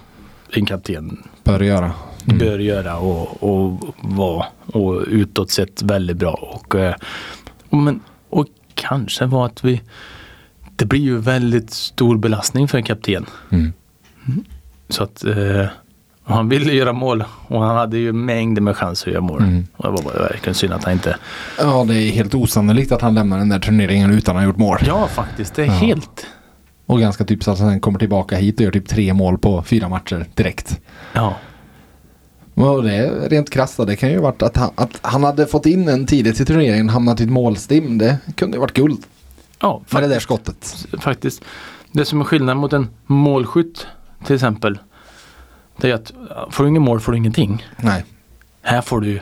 en 0.52 0.66
kapten 0.66 1.22
Bör 1.44 1.60
göra. 1.60 1.92
bör 2.24 2.58
göra 2.58 2.98
och, 2.98 3.42
och 3.42 3.94
vara 4.00 4.46
och 4.66 5.04
utåt 5.08 5.50
sett 5.50 5.82
väldigt 5.82 6.16
bra. 6.16 6.32
Och, 6.32 6.74
eh, 6.74 6.94
och, 7.70 7.78
men, 7.78 8.00
och 8.30 8.46
kanske 8.74 9.26
var 9.26 9.46
att 9.46 9.64
vi 9.64 9.82
det 10.76 10.86
blir 10.86 11.00
ju 11.00 11.18
väldigt 11.18 11.70
stor 11.70 12.18
belastning 12.18 12.68
för 12.68 12.78
en 12.78 12.84
kapten. 12.84 13.26
Mm. 13.50 13.72
Så 14.90 15.02
att 15.02 15.24
eh, 15.24 15.66
och 16.24 16.34
han 16.36 16.48
ville 16.48 16.72
göra 16.72 16.92
mål 16.92 17.24
och 17.46 17.62
han 17.62 17.76
hade 17.76 17.98
ju 17.98 18.12
mängder 18.12 18.62
med 18.62 18.76
chanser 18.76 19.08
att 19.08 19.12
göra 19.12 19.22
mål. 19.22 19.42
Mm. 19.42 19.66
Och 19.76 19.84
det 19.84 19.90
var 19.90 20.02
bara 20.02 20.22
verkligen 20.22 20.54
synd 20.54 20.72
att 20.72 20.84
han 20.84 20.92
inte... 20.92 21.16
Ja, 21.58 21.84
det 21.88 21.94
är 21.94 22.10
helt 22.10 22.34
osannolikt 22.34 22.92
att 22.92 23.02
han 23.02 23.14
lämnar 23.14 23.38
den 23.38 23.48
där 23.48 23.58
turneringen 23.58 24.10
utan 24.10 24.36
att 24.36 24.42
ha 24.42 24.46
gjort 24.46 24.56
mål. 24.56 24.78
Ja 24.86 25.06
faktiskt, 25.06 25.54
det 25.54 25.62
är 25.62 25.66
Ja. 25.66 25.72
helt... 25.72 26.26
Och 26.86 27.00
ganska 27.00 27.24
typ 27.24 27.44
så 27.44 27.50
att 27.50 27.58
han 27.58 27.80
kommer 27.80 27.98
tillbaka 27.98 28.36
hit 28.36 28.54
och 28.56 28.60
gör 28.64 28.70
typ 28.72 28.88
tre 28.88 29.14
mål 29.14 29.38
på 29.38 29.62
fyra 29.62 29.88
matcher 29.88 30.26
direkt. 30.34 30.80
Ja. 31.12 31.34
Och 32.54 32.82
det 32.82 32.94
är 32.94 33.28
rent 33.28 33.50
krasst 33.50 33.86
det 33.86 33.96
kan 33.96 34.10
ju 34.10 34.18
varit 34.18 34.42
att 34.42 34.56
han, 34.56 34.70
att 34.74 34.98
han 35.02 35.24
hade 35.24 35.46
fått 35.46 35.66
in 35.66 35.88
en 35.88 36.06
tidigt 36.06 36.40
i 36.40 36.44
turneringen, 36.44 36.88
hamnat 36.88 37.20
i 37.20 37.24
ett 37.24 37.30
målstim. 37.30 37.98
Det 37.98 38.18
kunde 38.34 38.56
ju 38.56 38.60
varit 38.60 38.74
guld 38.74 38.98
Ja, 39.60 39.82
med 39.90 40.02
det 40.02 40.08
där 40.08 40.20
faktiskt. 40.20 40.22
skottet. 40.22 41.02
faktiskt. 41.02 41.42
Det 41.92 42.04
som 42.04 42.20
är 42.20 42.24
skillnad 42.24 42.56
mot 42.56 42.72
en 42.72 42.88
målskytt 43.06 43.86
till 44.24 44.34
exempel. 44.34 44.78
Det 45.76 45.90
är 45.90 45.94
att 45.94 46.12
får 46.50 46.64
du 46.64 46.70
ingen 46.70 46.82
mål 46.82 47.00
får 47.00 47.12
du 47.12 47.18
ingenting. 47.18 47.66
Nej, 47.76 48.04
Här 48.62 48.80
får 48.80 49.00
du 49.00 49.20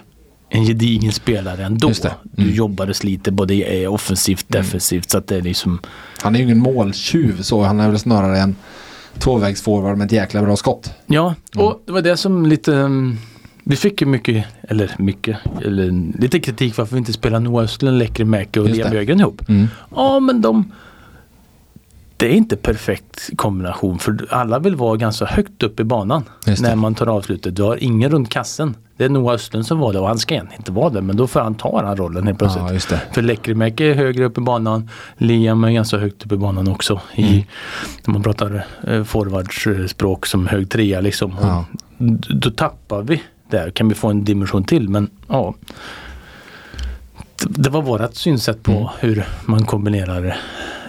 en 0.49 0.65
gedigen 0.65 1.13
spelare 1.13 1.65
ändå. 1.65 1.87
Mm. 1.89 2.17
Du 2.23 2.55
jobbar 2.55 2.89
och 2.89 2.97
sliter 2.97 3.33
både 3.33 3.55
eh, 3.55 3.93
offensivt 3.95 4.45
defensivt. 4.49 5.11
Så 5.11 5.19
att 5.19 5.27
det 5.27 5.37
är 5.37 5.43
liksom 5.43 5.81
han 6.23 6.35
är 6.35 6.39
ju 6.39 6.45
ingen 6.45 6.59
måltjuv 6.59 7.43
så. 7.43 7.63
Han 7.63 7.81
är 7.81 7.89
väl 7.89 7.99
snarare 7.99 8.39
en 8.39 8.57
tvåvägsforward 9.19 9.99
med 9.99 10.05
ett 10.07 10.13
jäkla 10.13 10.43
bra 10.43 10.57
skott. 10.57 10.91
Ja, 11.07 11.35
och 11.57 11.83
det 11.87 11.93
var 11.93 12.03
det 12.03 12.17
som 12.17 12.47
lite 12.47 12.73
um, 12.73 13.19
Vi 13.65 13.77
fick 13.77 14.01
ju 14.01 14.07
mycket, 14.07 14.47
eller 14.63 14.95
mycket, 14.99 15.39
eller 15.65 16.19
lite 16.21 16.41
kritik 16.41 16.75
för 16.75 16.83
att 16.83 16.93
vi 16.93 16.99
inte 16.99 17.13
spelar 17.13 17.41
Noah 17.41 17.65
Östlund, 17.65 17.99
Lekkerimäki 17.99 18.61
och 18.61 18.67
Just 18.67 18.77
Liam 18.77 18.87
det. 18.87 18.91
Björgen 18.91 19.21
ihop. 19.21 19.49
Mm. 19.49 19.69
Ja, 19.97 20.21
men 20.21 20.41
de 20.41 20.73
det 22.19 22.27
är 22.27 22.33
inte 22.33 22.57
perfekt 22.57 23.31
kombination 23.37 23.99
för 23.99 24.27
alla 24.31 24.59
vill 24.59 24.77
vara 24.77 24.97
ganska 24.97 25.25
högt 25.25 25.63
upp 25.63 25.81
i 25.81 25.85
banan 25.85 26.25
när 26.61 26.77
man 26.77 26.95
tar 26.95 27.07
avslutet. 27.07 27.57
Du 27.57 27.63
har 27.63 27.85
ingen 27.85 28.11
runt 28.11 28.29
kassen. 28.31 28.77
Det 28.97 29.05
är 29.05 29.09
Noah 29.09 29.35
Östlund 29.35 29.67
som 29.67 29.79
var 29.79 29.93
det 29.93 29.99
och 29.99 30.07
han 30.07 30.19
ska 30.19 30.35
egentligen 30.35 30.61
inte 30.61 30.73
vara 30.73 30.91
det 30.91 31.03
men 31.03 31.17
då 31.17 31.27
får 31.27 31.41
han 31.41 31.55
ta 31.55 31.83
den 31.83 31.97
rollen 31.97 32.27
helt 32.27 32.39
plötsligt. 32.39 32.91
Ja. 32.91 32.97
För 33.13 33.23
Lekkerimäki 33.23 33.85
är 33.85 33.95
högre 33.95 34.25
upp 34.25 34.39
i 34.39 34.41
banan. 34.41 34.91
Liam 35.17 35.65
är 35.65 35.71
ganska 35.71 35.99
högt 35.99 36.27
upp 36.27 36.33
i 36.33 36.37
banan 36.37 36.69
också. 36.69 37.01
I, 37.15 37.29
Mm. 37.29 37.43
När 38.07 38.13
man 38.13 38.23
pratar 38.23 38.67
eh, 38.87 39.05
forwardsspråk 39.05 40.27
som 40.27 40.47
hög 40.47 40.71
trea 40.71 41.01
liksom. 41.01 41.35
Ja. 41.43 41.65
Då 42.29 42.51
tappar 42.51 43.03
vi 43.03 43.23
där. 43.51 43.71
Kan 43.71 43.89
vi 43.89 43.95
få 43.95 44.09
en 44.09 44.25
dimension 44.25 44.65
till 44.65 44.89
men 44.89 45.11
ja. 45.29 45.55
Det- 47.47 47.71
var 47.71 47.83
vårat 47.83 48.17
synsätt 48.17 48.63
på 48.63 48.73
Mm. 48.73 48.89
hur 49.01 49.25
man 49.45 49.65
kombinerar 49.67 50.37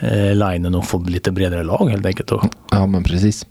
eh, 0.02 0.36
linen 0.36 0.76
och 0.76 0.86
får 0.86 1.06
lite 1.06 1.32
bredare 1.32 1.64
lag 1.64 1.90
helt 1.90 2.06
enkelt. 2.06 2.32
Och 2.32 2.46
Ja, 2.72 2.86
men 2.86 3.04
precis. 3.04 3.46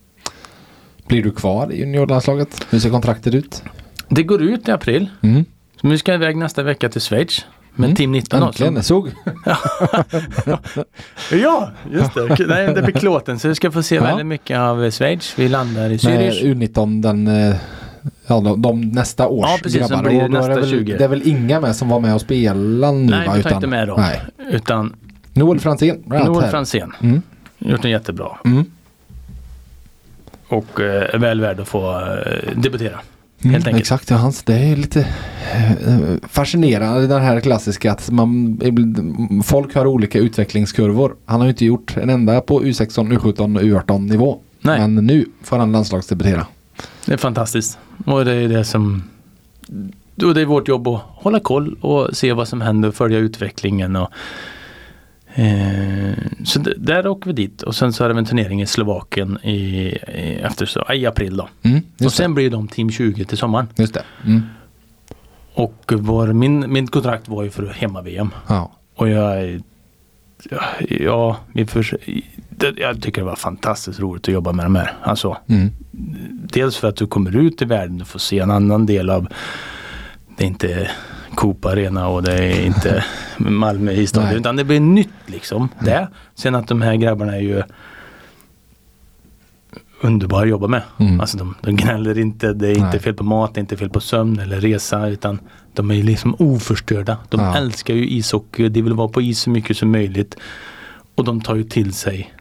Blir 1.08 1.22
du 1.22 1.30
kvar 1.30 1.72
i 1.72 1.78
juniorlandslaget? 1.80 2.66
Hur 2.70 2.78
ser 2.78 2.90
kontraktet 2.90 3.34
ut? 3.34 3.62
det 4.08 4.22
går 4.22 4.42
ut 4.42 4.68
i 4.68 4.70
april. 4.70 5.10
Mm. 5.22 5.44
Så 5.80 5.88
vi 5.88 5.98
ska 5.98 6.14
iväg 6.14 6.36
nästa 6.36 6.62
vecka 6.62 6.88
till 6.88 7.00
Schweiz. 7.00 7.44
Med 7.74 7.84
Mm. 7.84 7.96
Team 7.96 8.12
19 8.12 8.40
då, 8.40 8.46
Äntligen, 8.46 8.74
som- 8.74 8.82
såg. 8.82 9.10
Ja, 11.32 11.70
just 11.92 12.14
det. 12.14 12.46
Nej, 12.46 12.74
det 12.74 12.82
blir 12.82 12.94
klåten. 12.94 13.38
Så 13.38 13.48
vi 13.48 13.54
ska 13.54 13.70
få 13.70 13.82
se 13.82 13.94
Ja. 13.94 14.02
väldigt 14.02 14.26
mycket 14.26 14.58
av 14.58 14.90
Schweiz. 14.90 15.34
Vi 15.38 15.48
landar 15.48 15.90
i 15.90 15.96
Zürich. 15.96 16.42
U19 16.54 17.02
den, 17.02 17.26
eh, 17.26 17.56
ja, 18.26 18.40
de, 18.40 18.62
de 18.62 18.80
nästa 18.80 19.28
års 19.28 19.46
Ja, 19.50 19.58
precis, 19.62 19.88
grabbar. 19.88 20.02
blir 20.02 20.20
är 20.20 20.22
det, 20.22 20.28
nästa 20.28 20.54
väl, 20.54 20.70
20. 20.70 20.96
det 20.96 21.04
är 21.04 21.08
väl 21.08 21.28
inga 21.28 21.60
med 21.60 21.76
som 21.76 21.88
var 21.88 22.00
med 22.00 22.14
och 22.14 22.20
spelade 22.20 22.92
nu 22.92 23.10
Nej, 23.10 23.26
va? 23.26 23.34
vi 23.36 23.42
tar 23.42 23.54
inte 23.54 23.66
med 23.66 23.88
dem. 23.88 24.00
Nej. 24.00 24.20
Utan 24.50 24.96
Noel 25.32 25.60
Franzén. 25.60 26.02
Noel 26.06 26.42
här. 26.42 26.50
Franzén. 26.50 26.92
Mm. 27.00 27.22
Gjort 27.58 27.82
den 27.82 27.90
jättebra. 27.90 28.38
Mm. 28.44 28.64
Och 30.48 30.80
eh, 30.80 31.14
är 31.14 31.18
väl 31.18 31.40
värd 31.40 31.60
att 31.60 31.68
få 31.68 32.00
eh, 32.00 32.56
debutera. 32.56 33.00
Mm. 33.44 33.76
Exakt, 33.76 34.10
ja, 34.10 34.16
hans, 34.16 34.42
det 34.42 34.54
är 34.54 34.76
lite 34.76 35.00
eh, 35.54 35.98
fascinerande 36.28 37.06
den 37.06 37.22
här 37.22 37.40
klassiska 37.40 37.92
att 37.92 38.10
man, 38.10 38.60
folk 39.44 39.74
har 39.74 39.86
olika 39.86 40.18
utvecklingskurvor. 40.18 41.16
Han 41.24 41.40
har 41.40 41.46
ju 41.46 41.50
inte 41.50 41.64
gjort 41.64 41.96
en 41.96 42.10
enda 42.10 42.40
på 42.40 42.62
U16, 42.62 43.18
U17 43.18 43.56
och 43.56 43.62
U18 43.62 43.98
nivå. 43.98 44.38
Nej. 44.60 44.80
Men 44.80 45.06
nu 45.06 45.26
får 45.42 45.58
han 45.58 45.72
landslagsdebutera. 45.72 46.46
Det 47.06 47.12
är 47.12 47.16
fantastiskt. 47.16 47.78
Och 48.06 48.24
det 48.24 48.32
är 48.32 48.48
det 48.48 48.64
som 48.64 49.02
och 50.24 50.34
det 50.34 50.40
är 50.40 50.46
vårt 50.46 50.68
jobb 50.68 50.88
att 50.88 51.02
hålla 51.06 51.40
koll 51.40 51.76
och 51.80 52.16
se 52.16 52.32
vad 52.32 52.48
som 52.48 52.60
händer 52.60 52.88
och 52.88 52.94
följa 52.94 53.18
utvecklingen. 53.18 53.96
Och, 53.96 54.10
eh, 55.34 56.14
så 56.44 56.58
där 56.76 57.06
åker 57.06 57.26
vi 57.26 57.32
dit 57.32 57.62
och 57.62 57.74
sen 57.74 57.92
så 57.92 58.04
är 58.04 58.08
det 58.08 58.18
en 58.18 58.24
turnering 58.24 58.62
i 58.62 58.66
Slovakien 58.66 59.38
i, 59.42 59.50
i, 59.52 60.40
efter 60.42 60.66
så, 60.66 60.92
i 60.92 61.06
april 61.06 61.36
då. 61.36 61.48
Mm, 61.62 61.80
Och 62.04 62.12
sen 62.12 62.34
blir 62.34 62.50
de 62.50 62.68
Team 62.68 62.90
20 62.90 63.24
till 63.24 63.38
sommaren. 63.38 63.68
det, 63.74 63.82
just 63.82 63.94
det. 63.94 64.04
Mm. 64.26 64.42
Och 65.54 65.92
vår, 65.96 66.32
min, 66.32 66.72
min 66.72 66.86
kontrakt 66.86 67.28
var 67.28 67.42
ju 67.42 67.50
för 67.50 67.66
hemma-VM. 67.66 68.30
Ja. 68.48 68.72
Och 68.94 69.08
jag 69.08 69.60
ja, 70.50 70.60
ja, 70.88 71.36
vi 71.52 71.66
för, 71.66 71.98
det, 72.58 72.74
jag 72.80 73.02
tycker 73.02 73.20
det 73.20 73.26
var 73.26 73.36
fantastiskt 73.36 74.00
roligt 74.00 74.28
att 74.28 74.34
jobba 74.34 74.52
med 74.52 74.66
de 74.66 74.74
här. 74.74 74.92
Alltså, 75.02 75.36
Mm. 75.48 75.70
dels 76.52 76.76
för 76.76 76.88
att 76.88 76.96
du 76.96 77.06
kommer 77.06 77.36
ut 77.36 77.62
i 77.62 77.64
världen 77.64 78.00
och 78.00 78.06
får 78.08 78.18
se 78.18 78.38
en 78.38 78.50
annan 78.50 78.86
del 78.86 79.10
av 79.10 79.28
det 80.36 80.44
är 80.44 80.48
inte 80.48 80.90
Coop 81.34 81.64
Arena 81.64 82.08
och 82.08 82.22
det 82.22 82.32
är 82.44 82.66
inte 82.66 83.04
Malmö 83.38 83.92
historia 83.92 84.32
utan 84.32 84.56
det 84.56 84.64
blir 84.64 84.80
nytt 84.80 85.08
liksom. 85.26 85.68
Det. 85.80 86.08
Sen 86.34 86.54
att 86.54 86.68
de 86.68 86.82
här 86.82 86.94
grabbarna 86.94 87.36
är 87.36 87.40
ju 87.40 87.62
underbara 90.00 90.42
att 90.42 90.48
jobba 90.48 90.66
med. 90.68 90.82
Mm. 90.98 91.20
Alltså 91.20 91.38
de, 91.38 91.54
de 91.62 91.76
gnäller 91.76 92.18
inte, 92.18 92.52
det 92.52 92.66
är 92.68 92.70
inte 92.72 92.82
Nej. 92.90 93.00
fel 93.00 93.14
på 93.14 93.24
mat, 93.24 93.54
det 93.54 93.58
är 93.58 93.60
inte 93.62 93.76
fel 93.76 93.90
på 93.90 94.00
sömn 94.00 94.38
eller 94.38 94.60
resa 94.60 95.08
utan 95.08 95.38
de 95.74 95.90
är 95.90 96.02
liksom 96.02 96.34
oförstörda. 96.38 97.16
De 97.28 97.40
Ja. 97.40 97.56
älskar 97.56 97.94
ju 97.94 98.08
ishockey, 98.10 98.68
de 98.68 98.82
vill 98.82 98.92
vara 98.94 99.08
på 99.08 99.20
is 99.22 99.40
så 99.40 99.50
mycket 99.50 99.76
som 99.76 99.90
möjligt. 99.92 100.36
Och 101.14 101.24
de 101.24 101.40
tar 101.40 101.54
ju 101.54 101.64
till 101.64 101.92
sig 101.92 102.32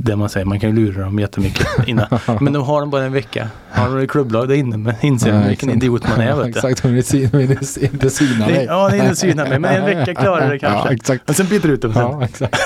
det 0.00 0.16
man 0.16 0.28
säger, 0.28 0.46
man 0.46 0.60
kan 0.60 0.70
ju 0.70 0.76
lura 0.76 1.04
dem 1.04 1.18
jättemycket 1.18 1.66
innan. 1.86 2.06
Men 2.40 2.52
de 2.52 2.62
har 2.62 2.80
de 2.80 2.90
bara 2.90 3.04
en 3.04 3.12
vecka. 3.12 3.48
Har 3.70 3.86
de 3.88 3.98
ett 3.98 4.10
klubblag 4.10 4.48
där 4.48 4.54
inne 4.54 4.76
men 4.76 4.94
inser 5.00 5.34
Ja, 5.34 5.48
vilken 5.48 5.70
idiot 5.70 6.08
man 6.08 6.20
är. 6.20 6.36
Vet 6.36 6.44
du. 6.44 6.50
exakt, 6.58 6.80
hon 6.80 6.94
vill 6.94 7.28
vill 7.32 7.58
inte 7.80 8.10
syna 8.10 8.46
dig. 8.46 8.64
ja, 8.64 8.90
är 8.90 9.02
inte 9.02 9.16
syna 9.16 9.44
mig 9.44 9.58
men 9.58 9.74
en 9.82 9.84
vecka 9.98 10.14
klarar 10.14 10.50
det 10.52 10.58
kanske. 10.58 10.88
Ja, 10.88 10.94
exakt. 10.94 11.22
Men 11.26 11.34
sen 11.34 11.46
byter 11.46 11.66
ut 11.68 11.82
dem 11.82 11.92
sen. 11.92 12.02
Ja, 12.02 12.24
exakt. 12.24 12.56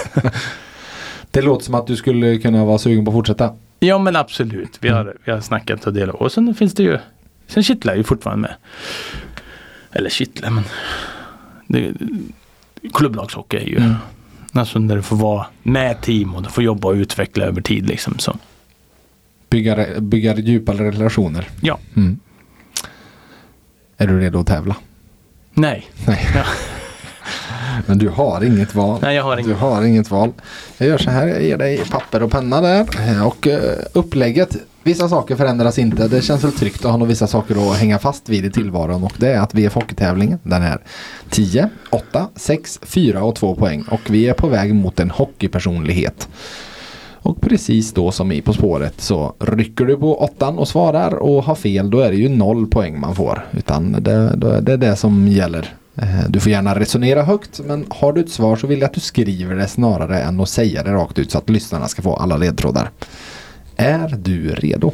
Det 1.30 1.42
låter 1.42 1.64
som 1.64 1.74
att 1.74 1.86
du 1.86 1.96
skulle 1.96 2.38
kunna 2.38 2.64
vara 2.64 2.78
sugen 2.78 3.04
på 3.04 3.10
att 3.10 3.14
fortsätta. 3.14 3.54
Ja 3.80 3.98
men 3.98 4.16
absolut. 4.16 4.78
Vi 4.80 4.88
har, 4.88 5.14
vi 5.24 5.32
har 5.32 5.40
snackat 5.40 5.86
och 5.86 5.92
delat. 5.92 6.14
Och 6.14 6.32
sen 6.32 6.54
finns 6.54 6.74
det 6.74 6.82
ju. 6.82 6.98
Sen 7.46 7.62
kittlar 7.62 7.94
ju 7.94 8.04
fortfarande 8.04 8.42
med. 8.48 8.54
Eller 9.92 10.10
kittlar 10.10 10.50
men. 10.50 10.64
Det, 11.66 11.92
klubblagshockey 12.94 13.56
är 13.56 13.66
ju. 13.66 13.76
Mm. 13.76 13.94
Alltså 14.52 14.78
när 14.78 14.96
du 14.96 15.02
får 15.02 15.16
vara 15.16 15.46
med 15.62 16.00
team 16.00 16.34
och 16.34 16.42
du 16.42 16.48
får 16.48 16.64
jobba 16.64 16.88
och 16.88 16.94
utveckla 16.94 17.44
över 17.44 17.60
tid 17.60 17.86
liksom. 17.86 18.18
Så. 18.18 18.36
Bygga, 19.50 20.00
bygga 20.00 20.34
djupare 20.36 20.88
relationer. 20.90 21.48
Ja. 21.60 21.78
Mm. 21.96 22.18
Är 23.96 24.06
du 24.06 24.20
redo 24.20 24.40
att 24.40 24.46
tävla? 24.46 24.76
Nej. 25.54 25.86
Nej. 26.06 26.26
Ja. 26.34 26.44
Men 27.86 27.98
du 27.98 28.08
har 28.08 28.44
inget 28.44 28.74
val. 28.74 28.98
Nej 29.02 29.16
jag 29.16 29.22
har 29.22 29.36
Du 29.36 29.42
ingen. 29.42 29.56
har 29.56 29.82
inget 29.84 30.10
val. 30.10 30.32
Jag 30.78 30.88
gör 30.88 30.98
så 30.98 31.10
här, 31.10 31.26
jag 31.26 31.42
ger 31.42 31.56
dig 31.56 31.84
papper 31.90 32.22
och 32.22 32.30
penna 32.30 32.60
där. 32.60 32.86
Och 33.26 33.46
eh, 33.46 33.78
upplägget, 33.92 34.56
vissa 34.82 35.08
saker 35.08 35.36
förändras 35.36 35.78
inte. 35.78 36.08
Det 36.08 36.22
känns 36.22 36.44
väl 36.44 36.52
tryggt 36.52 36.84
att 36.84 36.90
ha 36.90 36.96
några 36.96 37.08
vissa 37.08 37.26
saker 37.26 37.70
att 37.70 37.78
hänga 37.78 37.98
fast 37.98 38.28
vid 38.28 38.44
i 38.44 38.50
tillvaron. 38.50 39.04
Och 39.04 39.12
det 39.16 39.28
är 39.28 39.40
att 39.40 39.54
VF 39.54 39.74
Hockeytävlingen, 39.74 40.38
den 40.42 40.62
är 40.62 40.78
10, 41.30 41.68
8, 41.90 42.28
6, 42.36 42.80
4 42.82 43.24
och 43.24 43.34
2 43.36 43.54
poäng. 43.54 43.84
Och 43.90 44.00
vi 44.10 44.28
är 44.28 44.34
på 44.34 44.48
väg 44.48 44.74
mot 44.74 45.00
en 45.00 45.10
hockeypersonlighet. 45.10 46.28
Och 47.22 47.40
precis 47.40 47.92
då 47.92 48.12
som 48.12 48.32
i 48.32 48.42
På 48.42 48.52
spåret 48.52 49.00
så 49.00 49.34
rycker 49.38 49.84
du 49.84 49.96
på 49.96 50.22
åttan 50.22 50.58
och 50.58 50.68
svarar 50.68 51.14
och 51.14 51.44
har 51.44 51.54
fel 51.54 51.90
då 51.90 52.00
är 52.00 52.10
det 52.10 52.16
ju 52.16 52.28
noll 52.28 52.66
poäng 52.66 53.00
man 53.00 53.14
får. 53.14 53.46
Utan 53.50 53.92
det, 53.92 54.36
det 54.60 54.72
är 54.72 54.76
det 54.76 54.96
som 54.96 55.28
gäller. 55.28 55.74
Eh, 55.96 56.28
du 56.28 56.40
får 56.40 56.52
gärna 56.52 56.78
resonera 56.78 57.22
högt 57.22 57.60
men 57.64 57.86
har 57.88 58.12
du 58.12 58.20
ett 58.20 58.30
svar 58.30 58.56
så 58.56 58.66
vill 58.66 58.80
jag 58.80 58.88
att 58.88 58.94
du 58.94 59.00
skriver 59.00 59.54
det 59.54 59.68
snarare 59.68 60.20
än 60.20 60.40
att 60.40 60.48
säga 60.48 60.82
det 60.82 60.92
rakt 60.92 61.18
ut 61.18 61.30
så 61.30 61.38
att 61.38 61.50
lyssnarna 61.50 61.88
ska 61.88 62.02
få 62.02 62.16
alla 62.16 62.36
ledtrådar. 62.36 62.90
Är 63.76 64.08
du 64.18 64.48
redo? 64.54 64.92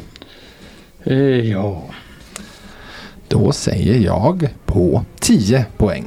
Eh, 1.03 1.13
Ja. 1.51 1.83
Då 3.27 3.51
säger 3.51 3.95
jag 3.99 4.49
på 4.65 5.05
10 5.19 5.65
poäng. 5.77 6.05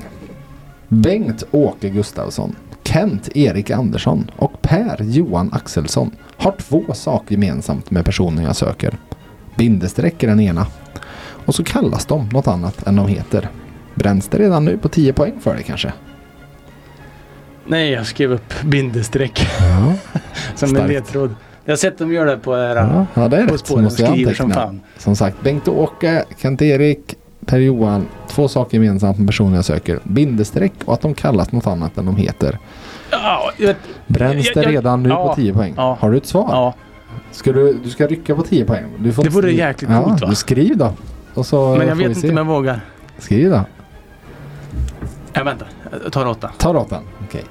Bengt-Åke 0.88 1.88
Gustafsson, 1.90 2.56
Kent-Erik 2.84 3.70
Andersson 3.70 4.30
och 4.36 4.62
Per-Johan 4.62 5.50
Axelsson 5.52 6.10
har 6.36 6.52
två 6.58 6.94
saker 6.94 7.32
gemensamt 7.34 7.90
med 7.90 8.04
personen 8.04 8.44
jag 8.44 8.56
söker. 8.56 8.96
Bindestreck 9.56 10.22
är 10.22 10.26
den 10.28 10.40
ena. 10.40 10.66
Och 11.46 11.54
så 11.54 11.64
kallas 11.64 12.06
de 12.06 12.28
något 12.28 12.46
annat 12.48 12.86
än 12.86 12.96
de 12.96 13.08
heter. 13.08 13.48
Bränns 13.94 14.28
det 14.28 14.38
redan 14.38 14.64
nu 14.64 14.78
på 14.78 14.88
10 14.88 15.12
poäng 15.12 15.40
för 15.40 15.54
dig 15.54 15.64
kanske? 15.64 15.92
Nej 17.66 17.90
jag 17.90 18.06
skrev 18.06 18.32
upp 18.32 18.54
bindestreck 18.64 19.46
Ja, 19.60 19.92
som 20.54 20.68
en 20.68 20.74
Starkt. 20.74 20.88
ledtråd. 20.88 21.34
Jag 21.64 21.72
har 21.72 21.76
sett 21.76 21.98
dem 21.98 22.12
göra 22.12 22.30
det 22.30 22.36
på 22.38 22.56
era. 22.58 22.74
ja, 22.74 23.06
ja 23.22 23.28
det 23.28 23.36
är 23.36 23.46
På 23.46 23.52
rätt. 23.54 23.60
spåren 23.60 23.84
Måste 23.84 24.02
jag 24.02 24.12
skriver 24.12 24.34
som 24.34 24.44
anteckna. 24.46 24.62
fan. 24.66 24.80
Som 24.98 25.16
sagt, 25.16 25.36
Bengt-Åke, 25.42 26.24
Kent-Erik, 26.38 27.14
Per-Johan. 27.46 28.06
Två 28.28 28.48
saker 28.48 28.76
gemensamt 28.78 29.18
med 29.18 29.26
personen 29.26 29.54
jag 29.54 29.64
söker. 29.64 29.98
Bindestreck 30.04 30.72
och 30.84 30.94
att 30.94 31.00
de 31.00 31.14
kallas 31.14 31.52
något 31.52 31.66
annat 31.66 31.98
än 31.98 32.06
de 32.06 32.16
heter. 32.16 32.58
Ja, 33.10 33.50
jag. 33.56 33.76
Bränns 34.06 34.46
Jag- 34.46 34.54
det 34.56 34.62
jag- 34.62 34.72
redan 34.72 35.02
nu 35.02 35.08
ja, 35.08 35.28
på 35.28 35.34
10 35.34 35.52
poäng? 35.54 35.74
ja. 35.76 35.96
Har 36.00 36.10
du 36.10 36.16
ett 36.16 36.26
svar? 36.26 36.48
Ja. 36.50 36.74
Ska 37.32 37.52
du, 37.52 37.78
du 37.84 37.90
ska 37.90 38.06
rycka 38.06 38.34
på 38.34 38.42
10 38.42 38.64
poäng. 38.64 38.84
Du 38.98 39.12
får 39.12 39.22
Det 39.24 39.28
vore 39.30 39.46
skriva- 39.48 39.66
jäkligt 39.68 39.90
ja, 39.90 40.02
coolt, 40.02 40.20
va? 40.22 40.28
Du 40.28 40.34
skriv 40.34 40.76
då. 40.76 40.92
Och 41.34 41.46
så 41.46 41.76
Men 41.76 41.86
jag 41.88 41.96
får 41.96 42.02
vet 42.04 42.08
inte 42.16 42.20
se. 42.20 42.30
om 42.30 42.36
jag 42.36 42.44
vågar. 42.44 42.80
Skriv 43.18 43.50
då. 43.50 43.60
Ja, 45.32 45.44
vänta. 45.44 45.64
Jag 46.04 46.12
tar 46.12 46.26
åtta. 46.26 46.50
Ta 46.58 46.72
råttan. 46.74 47.02
Okej. 47.24 47.44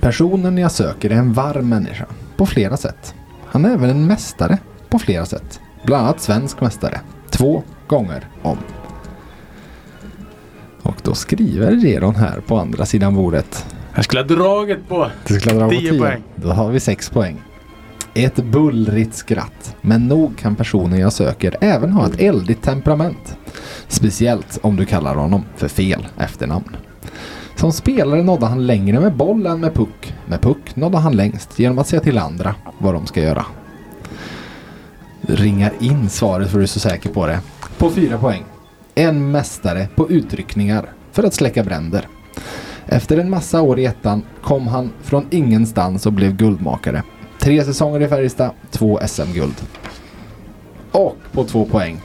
Personen 0.00 0.58
jag 0.58 0.72
söker 0.72 1.10
är 1.10 1.14
en 1.14 1.32
varm 1.32 1.68
människa. 1.68 2.06
På 2.38 2.46
flera 2.46 2.76
sätt. 2.76 3.14
Han 3.46 3.64
är 3.64 3.70
även 3.70 3.90
en 3.90 4.06
mästare. 4.06 4.58
På 4.88 4.98
flera 4.98 5.26
sätt. 5.26 5.60
Bland 5.84 6.06
annat 6.06 6.20
svensk 6.20 6.60
mästare. 6.60 7.00
Två 7.30 7.62
gånger 7.86 8.28
om. 8.42 8.58
Och 10.82 10.96
då 11.02 11.14
skriver 11.14 11.70
Redon 11.70 12.14
här 12.14 12.40
på 12.40 12.58
andra 12.58 12.86
sidan 12.86 13.14
bordet. 13.14 13.66
Jag 13.94 14.04
skulle 14.04 14.20
ha 14.20 14.26
dragit 14.28 14.88
på. 14.88 15.10
Du 15.26 15.40
ska 15.40 15.54
dra 15.54 15.64
på 15.64 15.70
10 15.70 15.90
10 15.90 16.00
poäng. 16.00 16.22
Då 16.34 16.48
har 16.48 16.70
vi 16.70 16.80
6 16.80 17.10
poäng. 17.10 17.42
Ett 18.14 18.36
bullrigt 18.36 19.14
skratt. 19.14 19.76
Men 19.80 20.08
nog 20.08 20.38
kan 20.38 20.56
personen 20.56 21.00
jag 21.00 21.12
söker 21.12 21.56
även 21.60 21.92
ha 21.92 22.06
ett 22.06 22.20
eldigt 22.20 22.62
temperament. 22.62 23.36
Speciellt 23.88 24.58
om 24.62 24.76
du 24.76 24.84
kallar 24.84 25.14
honom 25.14 25.44
för 25.56 25.68
fel 25.68 26.06
efternamn. 26.18 26.76
Som 27.58 27.72
spelare 27.72 28.22
nådde 28.22 28.46
han 28.46 28.66
längre 28.66 29.00
med 29.00 29.16
boll 29.16 29.46
än 29.46 29.60
med 29.60 29.74
puck. 29.74 30.14
Med 30.26 30.40
puck 30.40 30.76
nådde 30.76 30.98
han 30.98 31.16
längst 31.16 31.58
genom 31.58 31.78
att 31.78 31.86
säga 31.86 32.00
till 32.00 32.18
andra 32.18 32.54
vad 32.78 32.94
de 32.94 33.06
ska 33.06 33.20
göra. 33.20 33.44
Ringar 35.20 35.72
in 35.80 36.08
svaret 36.08 36.50
för 36.50 36.58
du 36.58 36.62
är 36.62 36.66
så 36.66 36.80
säker 36.80 37.10
på 37.10 37.26
det. 37.26 37.40
På 37.78 37.90
4 37.90 38.18
poäng. 38.18 38.44
En 38.94 39.30
mästare 39.30 39.88
på 39.96 40.10
utryckningar 40.10 40.88
för 41.12 41.22
att 41.22 41.34
släcka 41.34 41.64
bränder. 41.64 42.08
Efter 42.86 43.18
en 43.18 43.30
massa 43.30 43.62
år 43.62 43.78
i 43.78 43.84
ettan 43.84 44.22
kom 44.42 44.66
han 44.66 44.90
från 45.02 45.26
ingenstans 45.30 46.06
och 46.06 46.12
blev 46.12 46.36
guldmakare. 46.36 47.02
Tre 47.38 47.64
säsonger 47.64 48.00
i 48.00 48.08
Färjestad, 48.08 48.50
två 48.70 49.00
SM-guld. 49.06 49.62
Och 50.92 51.16
på 51.32 51.44
två 51.44 51.64
poäng. 51.64 52.00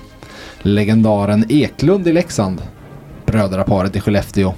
Legendaren 0.62 1.46
Eklund 1.50 2.08
i 2.08 2.14
Leksand. 2.14 2.62
Brödraparet 3.26 3.96
i 3.96 4.00
Skellefteå. 4.00 4.54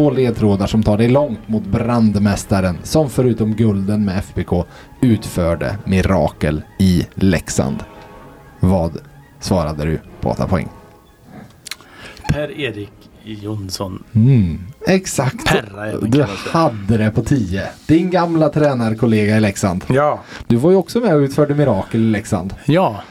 Två 0.00 0.10
ledtrådar 0.10 0.66
som 0.66 0.82
tar 0.82 0.98
dig 0.98 1.08
långt 1.08 1.48
mot 1.48 1.62
brandmästaren 1.62 2.78
som 2.82 3.10
förutom 3.10 3.54
gulden 3.54 4.04
med 4.04 4.18
FBK 4.18 4.66
utförde 5.00 5.78
mirakel 5.84 6.62
i 6.78 7.06
Leksand. 7.14 7.76
Vad 8.60 8.98
svarade 9.40 9.84
du 9.84 10.00
på 10.20 10.30
8 10.30 10.46
poäng? 10.46 10.68
Per-Erik 12.32 12.92
Jonsson. 13.22 14.04
Mm, 14.14 14.58
exakt. 14.86 15.46
Perra 15.46 15.98
Du 16.00 16.26
hade 16.52 16.96
det 16.96 17.10
på 17.10 17.22
10. 17.22 17.62
Din 17.86 18.10
gamla 18.10 18.48
tränarkollega 18.48 19.36
i 19.36 19.40
Leksand. 19.40 19.84
Ja. 19.88 20.20
Du 20.46 20.56
var 20.56 20.70
ju 20.70 20.76
också 20.76 21.00
med 21.00 21.14
och 21.14 21.20
utförde 21.20 21.54
mirakel 21.54 22.00
i 22.00 22.10
Leksand. 22.10 22.54
Ja. 22.64 23.02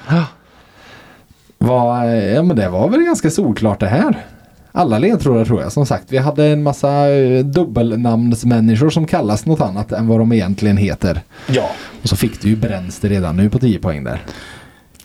Var, 1.58 2.06
ja, 2.06 2.44
men 2.44 2.58
det 2.58 2.70
var 2.70 2.90
väl 2.90 3.02
ganska 3.02 3.30
solklart 3.30 3.80
det 3.80 3.88
här. 3.88 4.26
Alla 4.72 5.00
ledtrådar 5.00 5.46
tror 5.46 5.62
jag. 5.62 5.72
Som 5.72 5.86
sagt, 5.86 6.12
vi 6.12 6.18
hade 6.18 6.46
en 6.46 6.64
massa 6.64 7.10
eh, 7.10 7.46
dubbelnamnsmänniskor 7.46 8.90
som 8.90 9.08
kallas 9.08 9.46
något 9.46 9.62
annat 9.62 9.92
än 9.92 10.08
vad 10.08 10.20
de 10.20 10.32
egentligen 10.34 10.78
heter. 10.78 11.22
Ja. 11.48 11.70
Och 12.02 12.10
så 12.10 12.16
fick 12.16 12.42
du 12.42 12.50
ju 12.50 12.56
bränns 12.56 13.00
det 13.00 13.10
redan 13.10 13.38
nu 13.38 13.50
på 13.50 13.60
10 13.60 13.80
poäng 13.80 14.04
där. 14.04 14.22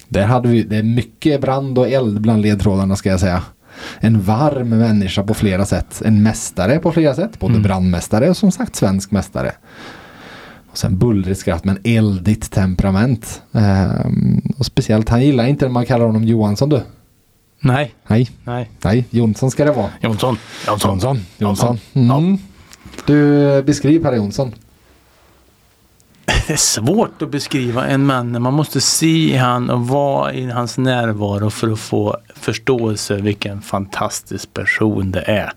Där 0.08 0.24
hade 0.26 0.48
vi, 0.48 0.62
det 0.62 0.76
är 0.76 0.82
mycket 0.82 1.40
brand 1.40 1.78
och 1.78 1.88
eld 1.88 2.20
bland 2.20 2.42
ledtrådarna 2.42 2.96
ska 2.96 3.08
jag 3.08 3.20
säga. 3.20 3.42
En 3.98 4.20
varm 4.22 4.68
människa 4.68 5.22
på 5.22 5.34
flera 5.34 5.66
sätt. 5.66 6.02
En 6.04 6.22
mästare 6.22 6.78
på 6.78 6.92
flera 6.92 7.14
sätt. 7.14 7.38
Både 7.40 7.52
Mm. 7.54 7.62
brandmästare 7.62 8.30
och 8.30 8.36
som 8.36 8.52
sagt 8.52 8.76
svensk 8.76 9.10
mästare. 9.10 9.52
Och 10.70 10.78
sen 10.78 10.98
bullrigt 10.98 11.40
skratt 11.40 11.64
men 11.64 11.78
eldigt 11.84 12.52
temperament. 12.52 13.42
Ehm, 13.52 14.42
och 14.58 14.66
speciellt, 14.66 15.08
han 15.08 15.22
gillar 15.22 15.46
inte 15.46 15.64
när 15.64 15.72
man 15.72 15.86
kallar 15.86 16.06
honom 16.06 16.24
Johansson 16.24 16.68
du. 16.68 16.80
Nej. 17.64 17.94
Nej, 18.06 18.30
Nej. 18.44 18.70
nej, 18.84 19.04
Jonsson 19.10 19.50
ska 19.50 19.64
det 19.64 19.72
vara. 19.72 19.90
Jonsson. 20.00 20.38
Jonsson. 20.66 21.20
Jonsson. 21.38 21.78
Ja. 21.92 22.00
Mm. 22.00 22.38
Du, 23.06 23.62
beskriv 23.62 24.02
Per 24.02 24.12
Jonsson. 24.12 24.54
Det 26.46 26.52
är 26.52 26.56
svårt 26.56 27.22
att 27.22 27.30
beskriva 27.30 27.86
en 27.86 28.06
man. 28.06 28.42
Man 28.42 28.54
måste 28.54 28.80
se 28.80 29.36
han 29.36 29.70
och 29.70 29.88
vara 29.88 30.32
i 30.32 30.50
hans 30.50 30.78
närvaro 30.78 31.50
för 31.50 31.72
att 31.72 31.78
få 31.78 32.16
förståelse 32.34 33.16
vilken 33.16 33.62
fantastisk 33.62 34.54
person 34.54 35.10
det 35.10 35.22
är. 35.22 35.52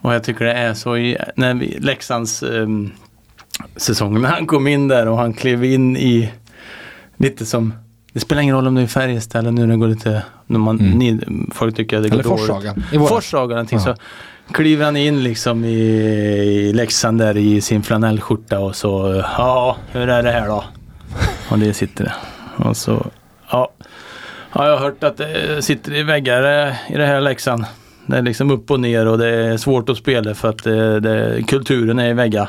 Och 0.00 0.14
jag 0.14 0.24
tycker 0.24 0.44
det 0.44 0.54
är 0.54 0.74
så 0.74 0.96
i 0.96 1.16
när 1.36 1.54
vi, 1.54 1.78
Leksands 1.78 2.42
um, 2.42 2.92
säsong. 3.76 4.20
När 4.20 4.28
han 4.28 4.46
kom 4.46 4.66
in 4.66 4.88
där 4.88 5.08
och 5.08 5.18
han 5.18 5.34
klev 5.34 5.64
in 5.64 5.96
i 5.96 6.32
lite 7.16 7.46
som 7.46 7.72
det 8.14 8.20
spelar 8.20 8.42
ingen 8.42 8.54
roll 8.54 8.66
om 8.66 8.74
det 8.74 8.82
är 8.82 8.86
Färjestad 8.86 9.38
eller 9.40 9.50
nu 9.50 9.60
när 9.60 9.74
det 9.74 9.76
går 9.80 9.88
lite 9.88 10.22
när 10.46 10.58
man, 10.58 10.80
Mm. 10.80 10.98
ni, 10.98 11.20
folk 11.54 11.76
tycker 11.76 11.96
att 11.96 12.02
det 12.02 12.08
går 12.08 12.14
Eller 12.14 12.24
dåligt. 12.30 12.46
Forshaga. 12.46 12.74
Forshaga 13.08 13.54
någonting 13.54 13.78
Ja. 13.78 13.84
så 13.84 13.94
kliver 14.52 14.84
han 14.84 14.96
in 14.96 15.22
liksom 15.22 15.64
i, 15.64 15.68
i 15.68 16.72
Leksand 16.72 17.18
där 17.18 17.36
i 17.36 17.60
sin 17.60 17.82
flanellskjorta 17.82 18.58
och 18.58 18.76
så 18.76 19.22
ja, 19.38 19.76
hur 19.92 20.08
är 20.08 20.22
det 20.22 20.30
här 20.30 20.48
då? 20.48 20.64
Och 21.50 21.58
det 21.58 21.74
sitter 21.74 22.04
det. 22.04 22.12
Och 22.64 22.76
så 22.76 23.06
ja, 23.50 23.68
ja 24.52 24.66
jag 24.68 24.76
har 24.76 24.84
hört 24.84 25.04
att 25.04 25.16
det 25.16 25.62
sitter 25.64 25.94
i 25.94 26.02
väggar 26.02 26.66
eh, 26.68 26.74
i 26.92 26.96
det 26.96 27.06
här 27.06 27.20
Leksand. 27.20 27.64
Det 28.06 28.16
är 28.18 28.22
liksom 28.22 28.50
upp 28.50 28.70
och 28.70 28.80
ner 28.80 29.06
och 29.06 29.18
det 29.18 29.28
är 29.28 29.56
svårt 29.56 29.88
att 29.88 29.96
spela 29.96 30.34
för 30.34 30.48
att 30.48 30.64
det, 30.64 31.00
det, 31.00 31.42
kulturen 31.46 31.98
är 31.98 32.08
i 32.08 32.12
väggar. 32.12 32.48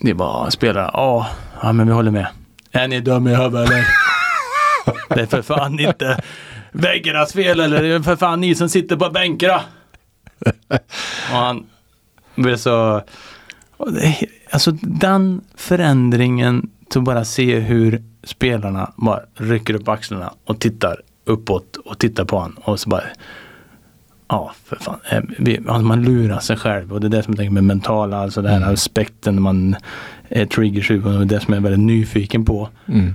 det 0.00 0.12
var 0.12 0.50
spelare, 0.50 0.90
ja, 0.92 1.26
ja 1.62 1.72
men 1.72 1.86
vi 1.86 1.92
håller 1.92 2.10
med. 2.10 2.26
Är 2.76 2.88
ni 2.88 3.00
dumma 3.00 3.30
i 3.30 3.34
huvudet 3.34 3.70
eller? 3.70 3.86
det 5.14 5.20
är 5.20 5.26
för 5.26 5.42
fan 5.42 5.80
inte 5.80 6.22
väggarnas 6.72 7.32
fel 7.32 7.60
eller 7.60 7.82
det 7.82 7.88
är 7.88 8.00
för 8.00 8.16
fan 8.16 8.40
ni 8.40 8.54
som 8.54 8.68
sitter 8.68 8.96
på 8.96 9.10
bänkarna. 9.10 9.60
och 11.30 11.36
han 11.36 11.66
blev 12.34 12.56
så... 12.56 13.02
det, 13.78 14.16
alltså 14.50 14.70
den 14.80 15.40
förändringen 15.54 16.70
till 16.90 17.00
bara 17.00 17.24
se 17.24 17.58
hur 17.58 18.02
spelarna 18.24 18.92
bara 18.96 19.20
rycker 19.34 19.74
upp 19.74 19.88
axlarna 19.88 20.34
och 20.44 20.60
tittar 20.60 21.00
uppåt 21.24 21.76
och 21.76 21.98
tittar 21.98 22.24
på 22.24 22.38
honom 22.38 22.56
och 22.64 22.80
så 22.80 22.88
bara 22.88 23.04
Ja, 24.28 24.52
för 24.64 24.76
fan. 24.76 24.98
Eh, 25.10 25.16
alltså 25.66 25.86
Man 25.86 26.02
lurar 26.02 26.38
sig 26.40 26.56
själv 26.56 26.92
och 26.92 27.00
det 27.00 27.06
är 27.06 27.08
det 27.08 27.22
som 27.22 27.32
jag 27.32 27.38
tänker 27.38 27.52
med 27.52 27.64
mentala, 27.64 28.18
alltså 28.18 28.42
den 28.42 28.62
här 28.62 28.72
aspekten 28.72 29.34
när 29.34 29.42
man 29.42 29.76
är 30.28 30.46
triggersjuk 30.46 31.04
och 31.04 31.12
det 31.12 31.18
är 31.18 31.24
det 31.24 31.40
som 31.40 31.54
jag 31.54 31.60
är 31.60 31.70
väldigt 31.70 31.86
nyfiken 31.86 32.44
på. 32.44 32.68
Mm. 32.86 33.14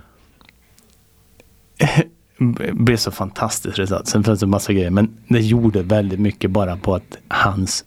Blev 2.72 2.98
så 2.98 3.12
fantastiskt 3.12 3.80
resultat. 3.80 4.08
Sen 4.08 4.24
fanns 4.24 4.40
det 4.40 4.46
en 4.46 4.50
massa 4.50 4.74
grejer 4.74 4.90
men 4.90 5.18
det 5.28 5.40
gjorde 5.40 5.84
väldigt 5.84 6.20
mycket 6.20 6.52
bara 6.52 6.78
på 6.78 6.96
att 6.96 7.18
hans 7.28 7.86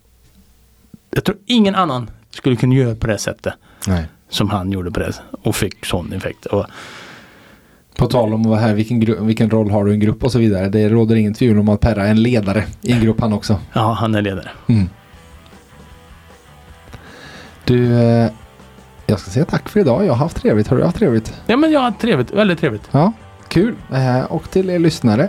Jag 1.10 1.24
tror 1.24 1.38
ingen 1.46 1.74
annan 1.74 2.10
skulle 2.30 2.56
kunna 2.56 2.74
göra 2.74 2.94
på 2.94 3.06
det 3.06 3.18
sättet 3.18 3.54
Nej. 3.86 4.04
som 4.28 4.50
han 4.50 4.72
gjorde 4.72 4.90
på 4.90 5.00
det 5.00 5.12
och 5.42 5.56
fick 5.56 5.86
sån 5.86 6.12
effekt. 6.12 6.46
Och, 6.46 6.66
På 7.96 8.06
tal 8.06 8.34
om 8.34 8.42
vad 8.42 8.58
här, 8.58 8.74
vilken, 8.74 9.26
vilken 9.26 9.50
roll 9.50 9.70
har 9.70 9.84
du 9.84 9.90
i 9.90 9.94
en 9.94 10.00
grupp 10.00 10.24
och 10.24 10.32
så 10.32 10.38
vidare. 10.38 10.68
Det 10.68 10.88
råder 10.88 11.16
ingen 11.16 11.34
tvivel 11.34 11.58
om 11.58 11.68
att 11.68 11.80
Perra 11.80 12.06
är 12.06 12.10
en 12.10 12.22
ledare 12.22 12.64
i 12.82 12.92
en 12.92 13.00
grupp 13.00 13.20
han 13.20 13.32
också. 13.32 13.58
ja, 13.72 13.92
han 13.92 14.14
är 14.14 14.22
ledare. 14.22 14.50
Mm. 14.66 14.88
Du, 17.64 17.94
eh, 17.94 18.30
jag 19.06 19.20
ska 19.20 19.30
säga 19.30 19.44
tack 19.44 19.68
för 19.68 19.80
idag. 19.80 20.04
Jag 20.04 20.12
har 20.12 20.18
haft 20.18 20.36
trevligt. 20.36 20.68
Har 20.68 20.76
du 20.76 20.84
haft 20.84 20.96
trevligt? 20.98 21.34
Ja 21.46 21.56
men 21.56 21.72
ja, 21.72 21.92
trevligt. 22.00 22.30
Väldigt 22.30 22.58
trevligt. 22.58 22.88
Ja, 22.90 23.12
kul. 23.48 23.74
Eh, 23.92 24.20
och 24.20 24.50
till 24.50 24.70
er 24.70 24.78
lyssnare. 24.78 25.28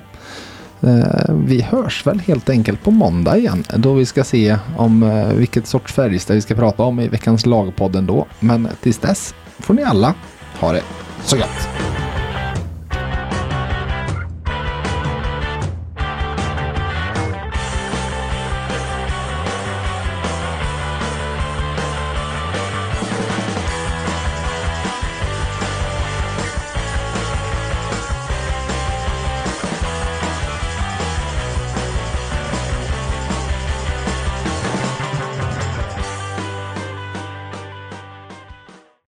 Eh, 0.82 1.34
vi 1.46 1.62
hörs 1.62 2.08
väl 2.08 2.20
helt 2.20 2.50
enkelt 2.50 2.84
på 2.84 2.92
måndag 2.92 3.38
igen 3.38 3.64
då 3.76 3.94
vi 3.94 4.06
ska 4.06 4.24
se 4.24 4.58
om 4.78 5.24
vilket 5.36 5.68
sorts 5.68 5.94
Färjestad 5.94 6.36
vi 6.36 6.42
ska 6.42 6.56
prata 6.56 6.84
om 6.84 7.00
i 7.00 7.08
veckans 7.08 7.46
lagpodden 7.46 8.06
då. 8.06 8.26
Men 8.40 8.68
tills 8.82 8.98
dess 8.98 9.36
får 9.60 9.74
ni 9.74 9.84
alla 9.84 10.14
ha 10.60 10.72
det 10.72 10.82
så 11.24 11.38
gott. 11.38 11.70